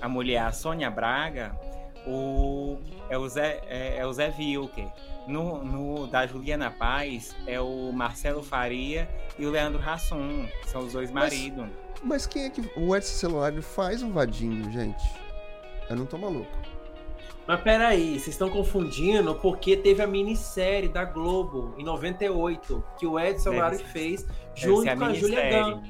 a 0.00 0.08
mulher, 0.08 0.42
a 0.42 0.52
Sônia 0.52 0.90
Braga, 0.90 1.54
o, 2.06 2.78
é, 3.08 3.18
o 3.18 3.28
Zé, 3.28 3.60
é, 3.66 3.98
é 3.98 4.06
o 4.06 4.12
Zé 4.12 4.32
Wilker. 4.38 4.88
No, 5.26 5.62
no, 5.64 6.06
da 6.06 6.26
Juliana 6.26 6.70
Paz 6.70 7.34
é 7.46 7.60
o 7.60 7.90
Marcelo 7.92 8.42
Faria 8.42 9.08
e 9.38 9.44
o 9.44 9.50
Leandro 9.50 9.82
Hassum. 9.82 10.46
São 10.66 10.82
os 10.82 10.92
dois 10.92 11.10
maridos. 11.10 11.66
Mas, 11.94 12.02
mas 12.02 12.26
quem 12.26 12.44
é 12.44 12.50
que. 12.50 12.62
O 12.76 12.94
Edson 12.94 13.14
Celular 13.14 13.52
faz 13.60 14.02
um 14.02 14.12
vadinho, 14.12 14.70
gente? 14.70 15.04
Eu 15.90 15.96
não 15.96 16.06
tô 16.06 16.16
maluco. 16.16 16.66
Mas 17.46 17.60
peraí, 17.60 18.14
vocês 18.14 18.28
estão 18.28 18.50
confundindo 18.50 19.34
porque 19.36 19.76
teve 19.76 20.02
a 20.02 20.06
minissérie 20.06 20.88
da 20.88 21.04
Globo 21.04 21.74
em 21.78 21.84
98 21.84 22.84
que 22.98 23.06
o 23.06 23.18
Edson 23.18 23.50
Celular 23.50 23.74
fez 23.76 24.26
junto 24.54 24.88
a 24.90 24.96
com 24.96 25.04
a 25.04 25.12
Julia 25.12 25.50
Gunn. 25.50 25.82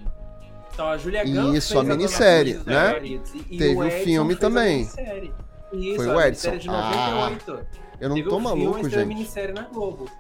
Então 0.73 0.89
a 0.89 0.99
Julia 0.99 1.25
Gunn 1.25 1.55
Isso, 1.55 1.79
a 1.79 1.83
minissérie, 1.83 2.61
né? 2.67 3.01
E, 3.03 3.21
e 3.51 3.57
teve 3.57 3.75
o, 3.75 3.87
o 3.87 3.91
filme 3.91 4.37
também. 4.37 4.83
Isso, 5.73 5.97
Foi 5.97 6.07
o 6.07 6.21
Edson. 6.21 6.59
De 6.59 6.67
98. 6.69 7.53
Ah. 7.59 7.86
Eu 8.01 8.09
não 8.09 8.17
Teve 8.17 8.29
tô 8.29 8.39
maluco, 8.39 8.75
filme, 8.75 8.91
gente. 8.91 9.07
minissérie 9.07 9.55
na 9.55 9.63
Globo. 9.63 10.11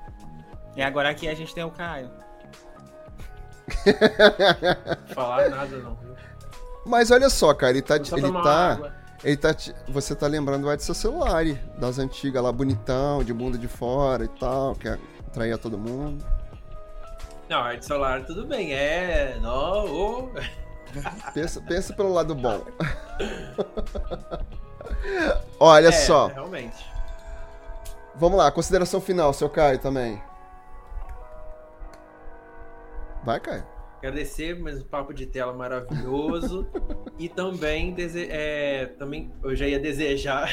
E 0.74 0.82
agora 0.82 1.10
aqui 1.10 1.28
a 1.28 1.34
gente 1.34 1.54
tem 1.54 1.64
o 1.64 1.70
Caio. 1.70 2.10
Falar 5.14 5.48
nada 5.50 5.76
não. 5.78 5.98
Mas 6.84 7.10
olha 7.10 7.28
só, 7.28 7.52
cara, 7.52 7.72
ele 7.72 7.82
tá. 7.82 7.96
Ele 7.96 8.32
tá. 8.32 8.72
Água. 8.72 8.94
Ele 9.24 9.36
tá. 9.36 9.54
Você 9.88 10.14
tá 10.14 10.26
lembrando 10.26 10.66
o 10.66 10.72
Edson 10.72 10.94
Celular, 10.94 11.44
das 11.78 11.98
antigas 11.98 12.42
lá, 12.42 12.52
bonitão, 12.52 13.24
de 13.24 13.32
bunda 13.32 13.58
de 13.58 13.66
fora 13.66 14.24
e 14.24 14.28
tal, 14.28 14.74
que 14.76 14.88
atraía 15.26 15.58
todo 15.58 15.76
mundo. 15.76 16.24
Não, 17.48 17.72
Edson 17.72 17.88
Celular 17.88 18.24
tudo 18.24 18.46
bem, 18.46 18.72
é. 18.72 19.36
Não, 19.40 19.84
oh. 19.86 20.30
pensa, 21.34 21.60
pensa 21.60 21.92
pelo 21.92 22.12
lado 22.12 22.34
bom. 22.34 22.64
olha 25.58 25.88
é, 25.88 25.92
só. 25.92 26.28
Realmente. 26.28 26.95
Vamos 28.18 28.38
lá, 28.38 28.50
consideração 28.50 28.98
final, 28.98 29.32
seu 29.34 29.48
Caio 29.50 29.78
também. 29.78 30.22
Vai, 33.22 33.38
Caio. 33.38 33.66
Agradecer 33.98 34.58
mais 34.58 34.80
um 34.80 34.84
papo 34.84 35.12
de 35.12 35.26
tela 35.26 35.52
maravilhoso. 35.52 36.66
e 37.18 37.28
também, 37.28 37.92
dese... 37.92 38.26
É, 38.30 38.86
também 38.98 39.34
eu 39.42 39.54
já 39.54 39.66
ia 39.66 39.78
desejar. 39.78 40.48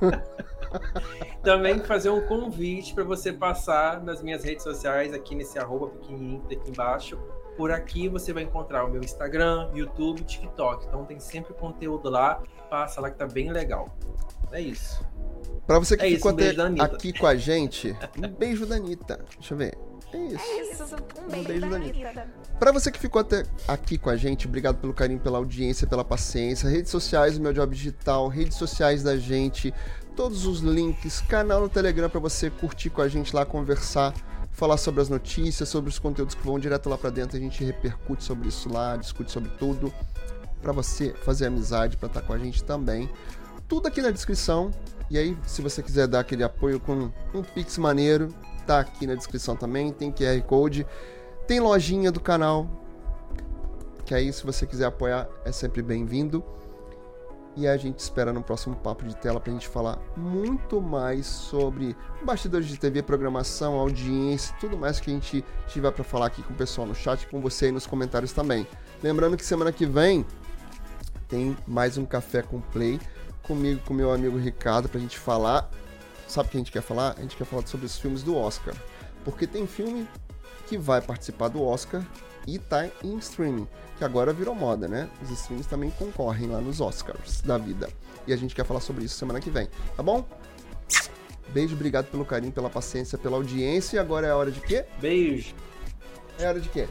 Também 1.42 1.80
fazer 1.80 2.10
um 2.10 2.20
convite 2.20 2.94
para 2.94 3.02
você 3.02 3.32
passar 3.32 4.00
nas 4.04 4.22
minhas 4.22 4.44
redes 4.44 4.62
sociais, 4.62 5.12
aqui 5.12 5.34
nesse 5.34 5.58
arroba 5.58 5.88
pequenininho 5.88 6.44
aqui 6.44 6.70
embaixo. 6.70 7.18
Por 7.60 7.70
aqui 7.70 8.08
você 8.08 8.32
vai 8.32 8.44
encontrar 8.44 8.86
o 8.86 8.88
meu 8.90 9.02
Instagram, 9.02 9.68
YouTube, 9.74 10.24
TikTok. 10.24 10.86
Então 10.86 11.04
tem 11.04 11.20
sempre 11.20 11.52
conteúdo 11.52 12.08
lá. 12.08 12.42
Passa 12.70 13.02
lá 13.02 13.10
que 13.10 13.18
tá 13.18 13.26
bem 13.26 13.52
legal. 13.52 13.94
É 14.50 14.62
isso. 14.62 15.04
Pra 15.66 15.78
você 15.78 15.94
que 15.94 16.06
É 16.06 16.08
ficou 16.08 16.30
isso, 16.30 16.40
um 16.48 16.48
até 16.52 16.62
Anitta. 16.62 16.84
aqui 16.86 17.12
com 17.12 17.26
a 17.26 17.36
gente, 17.36 17.94
um 18.16 18.28
beijo 18.28 18.64
da 18.64 18.76
Anitta. 18.76 19.22
Deixa 19.38 19.52
eu 19.52 19.58
ver. 19.58 19.76
É 20.10 20.16
isso. 20.16 20.42
É 20.42 20.72
isso. 20.72 20.84
Um 20.96 21.28
beijo, 21.30 21.48
beijo 21.48 21.60
da 21.60 21.68
da 21.68 21.76
Anitta. 21.76 22.28
Pra 22.58 22.72
você 22.72 22.90
que 22.90 22.98
ficou 22.98 23.20
até 23.20 23.44
aqui 23.68 23.98
com 23.98 24.08
a 24.08 24.16
gente, 24.16 24.46
obrigado 24.48 24.78
pelo 24.78 24.94
carinho, 24.94 25.20
pela 25.20 25.36
audiência, 25.36 25.86
pela 25.86 26.02
paciência. 26.02 26.66
Redes 26.66 26.90
sociais 26.90 27.36
do 27.36 27.42
Meu 27.42 27.52
Job 27.52 27.76
Digital, 27.76 28.26
redes 28.28 28.56
sociais 28.56 29.02
da 29.02 29.18
gente, 29.18 29.70
todos 30.16 30.46
os 30.46 30.60
links, 30.60 31.20
canal 31.20 31.60
no 31.60 31.68
Telegram 31.68 32.08
pra 32.08 32.20
você 32.20 32.48
curtir 32.48 32.88
com 32.88 33.02
a 33.02 33.08
gente 33.08 33.36
lá, 33.36 33.44
conversar, 33.44 34.14
falar 34.60 34.76
sobre 34.76 35.00
as 35.00 35.08
notícias, 35.08 35.70
sobre 35.70 35.88
os 35.88 35.98
conteúdos 35.98 36.34
que 36.34 36.46
vão 36.46 36.58
direto 36.58 36.90
lá 36.90 36.98
pra 36.98 37.08
dentro. 37.08 37.34
A 37.34 37.40
gente 37.40 37.64
repercute 37.64 38.22
sobre 38.22 38.46
isso 38.46 38.70
lá, 38.70 38.94
discute 38.94 39.32
sobre 39.32 39.48
tudo. 39.58 39.90
Pra 40.60 40.70
você 40.70 41.14
fazer 41.24 41.46
amizade, 41.46 41.96
pra 41.96 42.08
estar 42.08 42.20
com 42.20 42.34
a 42.34 42.38
gente 42.38 42.62
também. 42.62 43.08
Tudo 43.66 43.88
aqui 43.88 44.02
na 44.02 44.10
descrição. 44.10 44.70
E 45.08 45.16
aí, 45.16 45.34
se 45.46 45.62
você 45.62 45.82
quiser 45.82 46.06
dar 46.06 46.20
aquele 46.20 46.44
apoio 46.44 46.78
com 46.78 47.10
um 47.32 47.42
Pix 47.42 47.78
maneiro, 47.78 48.28
tá 48.66 48.80
aqui 48.80 49.06
na 49.06 49.14
descrição 49.14 49.56
também. 49.56 49.92
Tem 49.94 50.12
QR 50.12 50.42
Code. 50.42 50.86
Tem 51.46 51.58
lojinha 51.58 52.12
do 52.12 52.20
canal. 52.20 52.68
Que 54.04 54.14
aí, 54.14 54.30
se 54.30 54.44
você 54.44 54.66
quiser 54.66 54.84
apoiar, 54.84 55.26
é 55.42 55.52
sempre 55.52 55.80
bem-vindo. 55.80 56.44
E 57.56 57.66
a 57.66 57.76
gente 57.76 57.98
espera 57.98 58.32
no 58.32 58.42
próximo 58.42 58.76
papo 58.76 59.04
de 59.04 59.16
tela 59.16 59.40
pra 59.40 59.52
gente 59.52 59.66
falar 59.66 59.98
muito 60.16 60.80
mais 60.80 61.26
sobre 61.26 61.96
bastidores 62.22 62.68
de 62.68 62.78
TV, 62.78 63.02
programação, 63.02 63.74
audiência, 63.74 64.54
tudo 64.60 64.78
mais 64.78 65.00
que 65.00 65.10
a 65.10 65.14
gente 65.14 65.44
tiver 65.66 65.90
pra 65.90 66.04
falar 66.04 66.26
aqui 66.26 66.42
com 66.42 66.52
o 66.52 66.56
pessoal 66.56 66.86
no 66.86 66.94
chat, 66.94 67.26
com 67.26 67.40
você 67.40 67.66
aí 67.66 67.72
nos 67.72 67.86
comentários 67.86 68.32
também. 68.32 68.66
Lembrando 69.02 69.36
que 69.36 69.44
semana 69.44 69.72
que 69.72 69.84
vem 69.84 70.24
tem 71.28 71.56
mais 71.66 71.98
um 71.98 72.04
café 72.04 72.42
com 72.42 72.60
play 72.60 73.00
comigo, 73.42 73.80
com 73.84 73.94
meu 73.94 74.12
amigo 74.12 74.38
Ricardo, 74.38 74.88
pra 74.88 75.00
gente 75.00 75.18
falar. 75.18 75.68
Sabe 76.28 76.48
o 76.48 76.50
que 76.52 76.56
a 76.56 76.60
gente 76.60 76.72
quer 76.72 76.82
falar? 76.82 77.14
A 77.18 77.22
gente 77.22 77.36
quer 77.36 77.44
falar 77.44 77.66
sobre 77.66 77.86
os 77.86 77.98
filmes 77.98 78.22
do 78.22 78.36
Oscar. 78.36 78.74
Porque 79.24 79.46
tem 79.46 79.66
filme 79.66 80.08
que 80.66 80.78
vai 80.78 81.00
participar 81.00 81.48
do 81.48 81.62
Oscar 81.62 82.02
e 82.46 82.58
tá 82.58 82.88
em 83.02 83.16
streaming, 83.18 83.68
que 83.98 84.04
agora 84.04 84.32
virou 84.32 84.54
moda, 84.54 84.88
né? 84.88 85.08
Os 85.22 85.30
streams 85.30 85.68
também 85.68 85.90
concorrem 85.90 86.48
lá 86.48 86.60
nos 86.60 86.80
Oscars 86.80 87.40
da 87.42 87.58
vida. 87.58 87.88
E 88.26 88.32
a 88.32 88.36
gente 88.36 88.54
quer 88.54 88.64
falar 88.64 88.80
sobre 88.80 89.04
isso 89.04 89.16
semana 89.16 89.40
que 89.40 89.50
vem, 89.50 89.68
tá 89.96 90.02
bom? 90.02 90.24
Beijo, 91.48 91.74
obrigado 91.74 92.06
pelo 92.06 92.24
carinho, 92.24 92.52
pela 92.52 92.70
paciência, 92.70 93.18
pela 93.18 93.36
audiência. 93.36 93.96
E 93.96 93.98
agora 93.98 94.26
é 94.26 94.30
a 94.30 94.36
hora 94.36 94.50
de 94.50 94.60
quê? 94.60 94.84
Beijo. 95.00 95.54
É 96.38 96.46
hora 96.46 96.60
de 96.60 96.68
quê? 96.68 96.88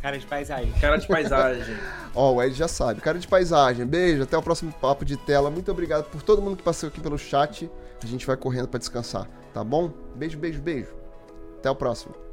Cara 0.00 0.18
de 0.18 0.26
paisagem. 0.26 0.72
Cara 0.80 0.96
de 0.96 1.06
paisagem. 1.06 1.76
Ó, 2.14 2.32
o 2.32 2.42
Ed 2.42 2.54
já 2.54 2.66
sabe. 2.66 3.02
Cara 3.02 3.18
de 3.18 3.28
paisagem. 3.28 3.84
Beijo, 3.84 4.22
até 4.22 4.36
o 4.36 4.42
próximo 4.42 4.72
papo 4.72 5.04
de 5.04 5.16
tela. 5.16 5.50
Muito 5.50 5.70
obrigado 5.70 6.04
por 6.04 6.22
todo 6.22 6.40
mundo 6.40 6.56
que 6.56 6.62
passou 6.62 6.88
aqui 6.88 7.00
pelo 7.00 7.18
chat. 7.18 7.70
A 8.02 8.06
gente 8.06 8.26
vai 8.26 8.36
correndo 8.36 8.68
pra 8.68 8.78
descansar, 8.78 9.28
tá 9.52 9.62
bom? 9.62 9.92
Beijo, 10.16 10.38
beijo, 10.38 10.60
beijo. 10.62 10.88
Até 11.58 11.70
o 11.70 11.76
próximo. 11.76 12.29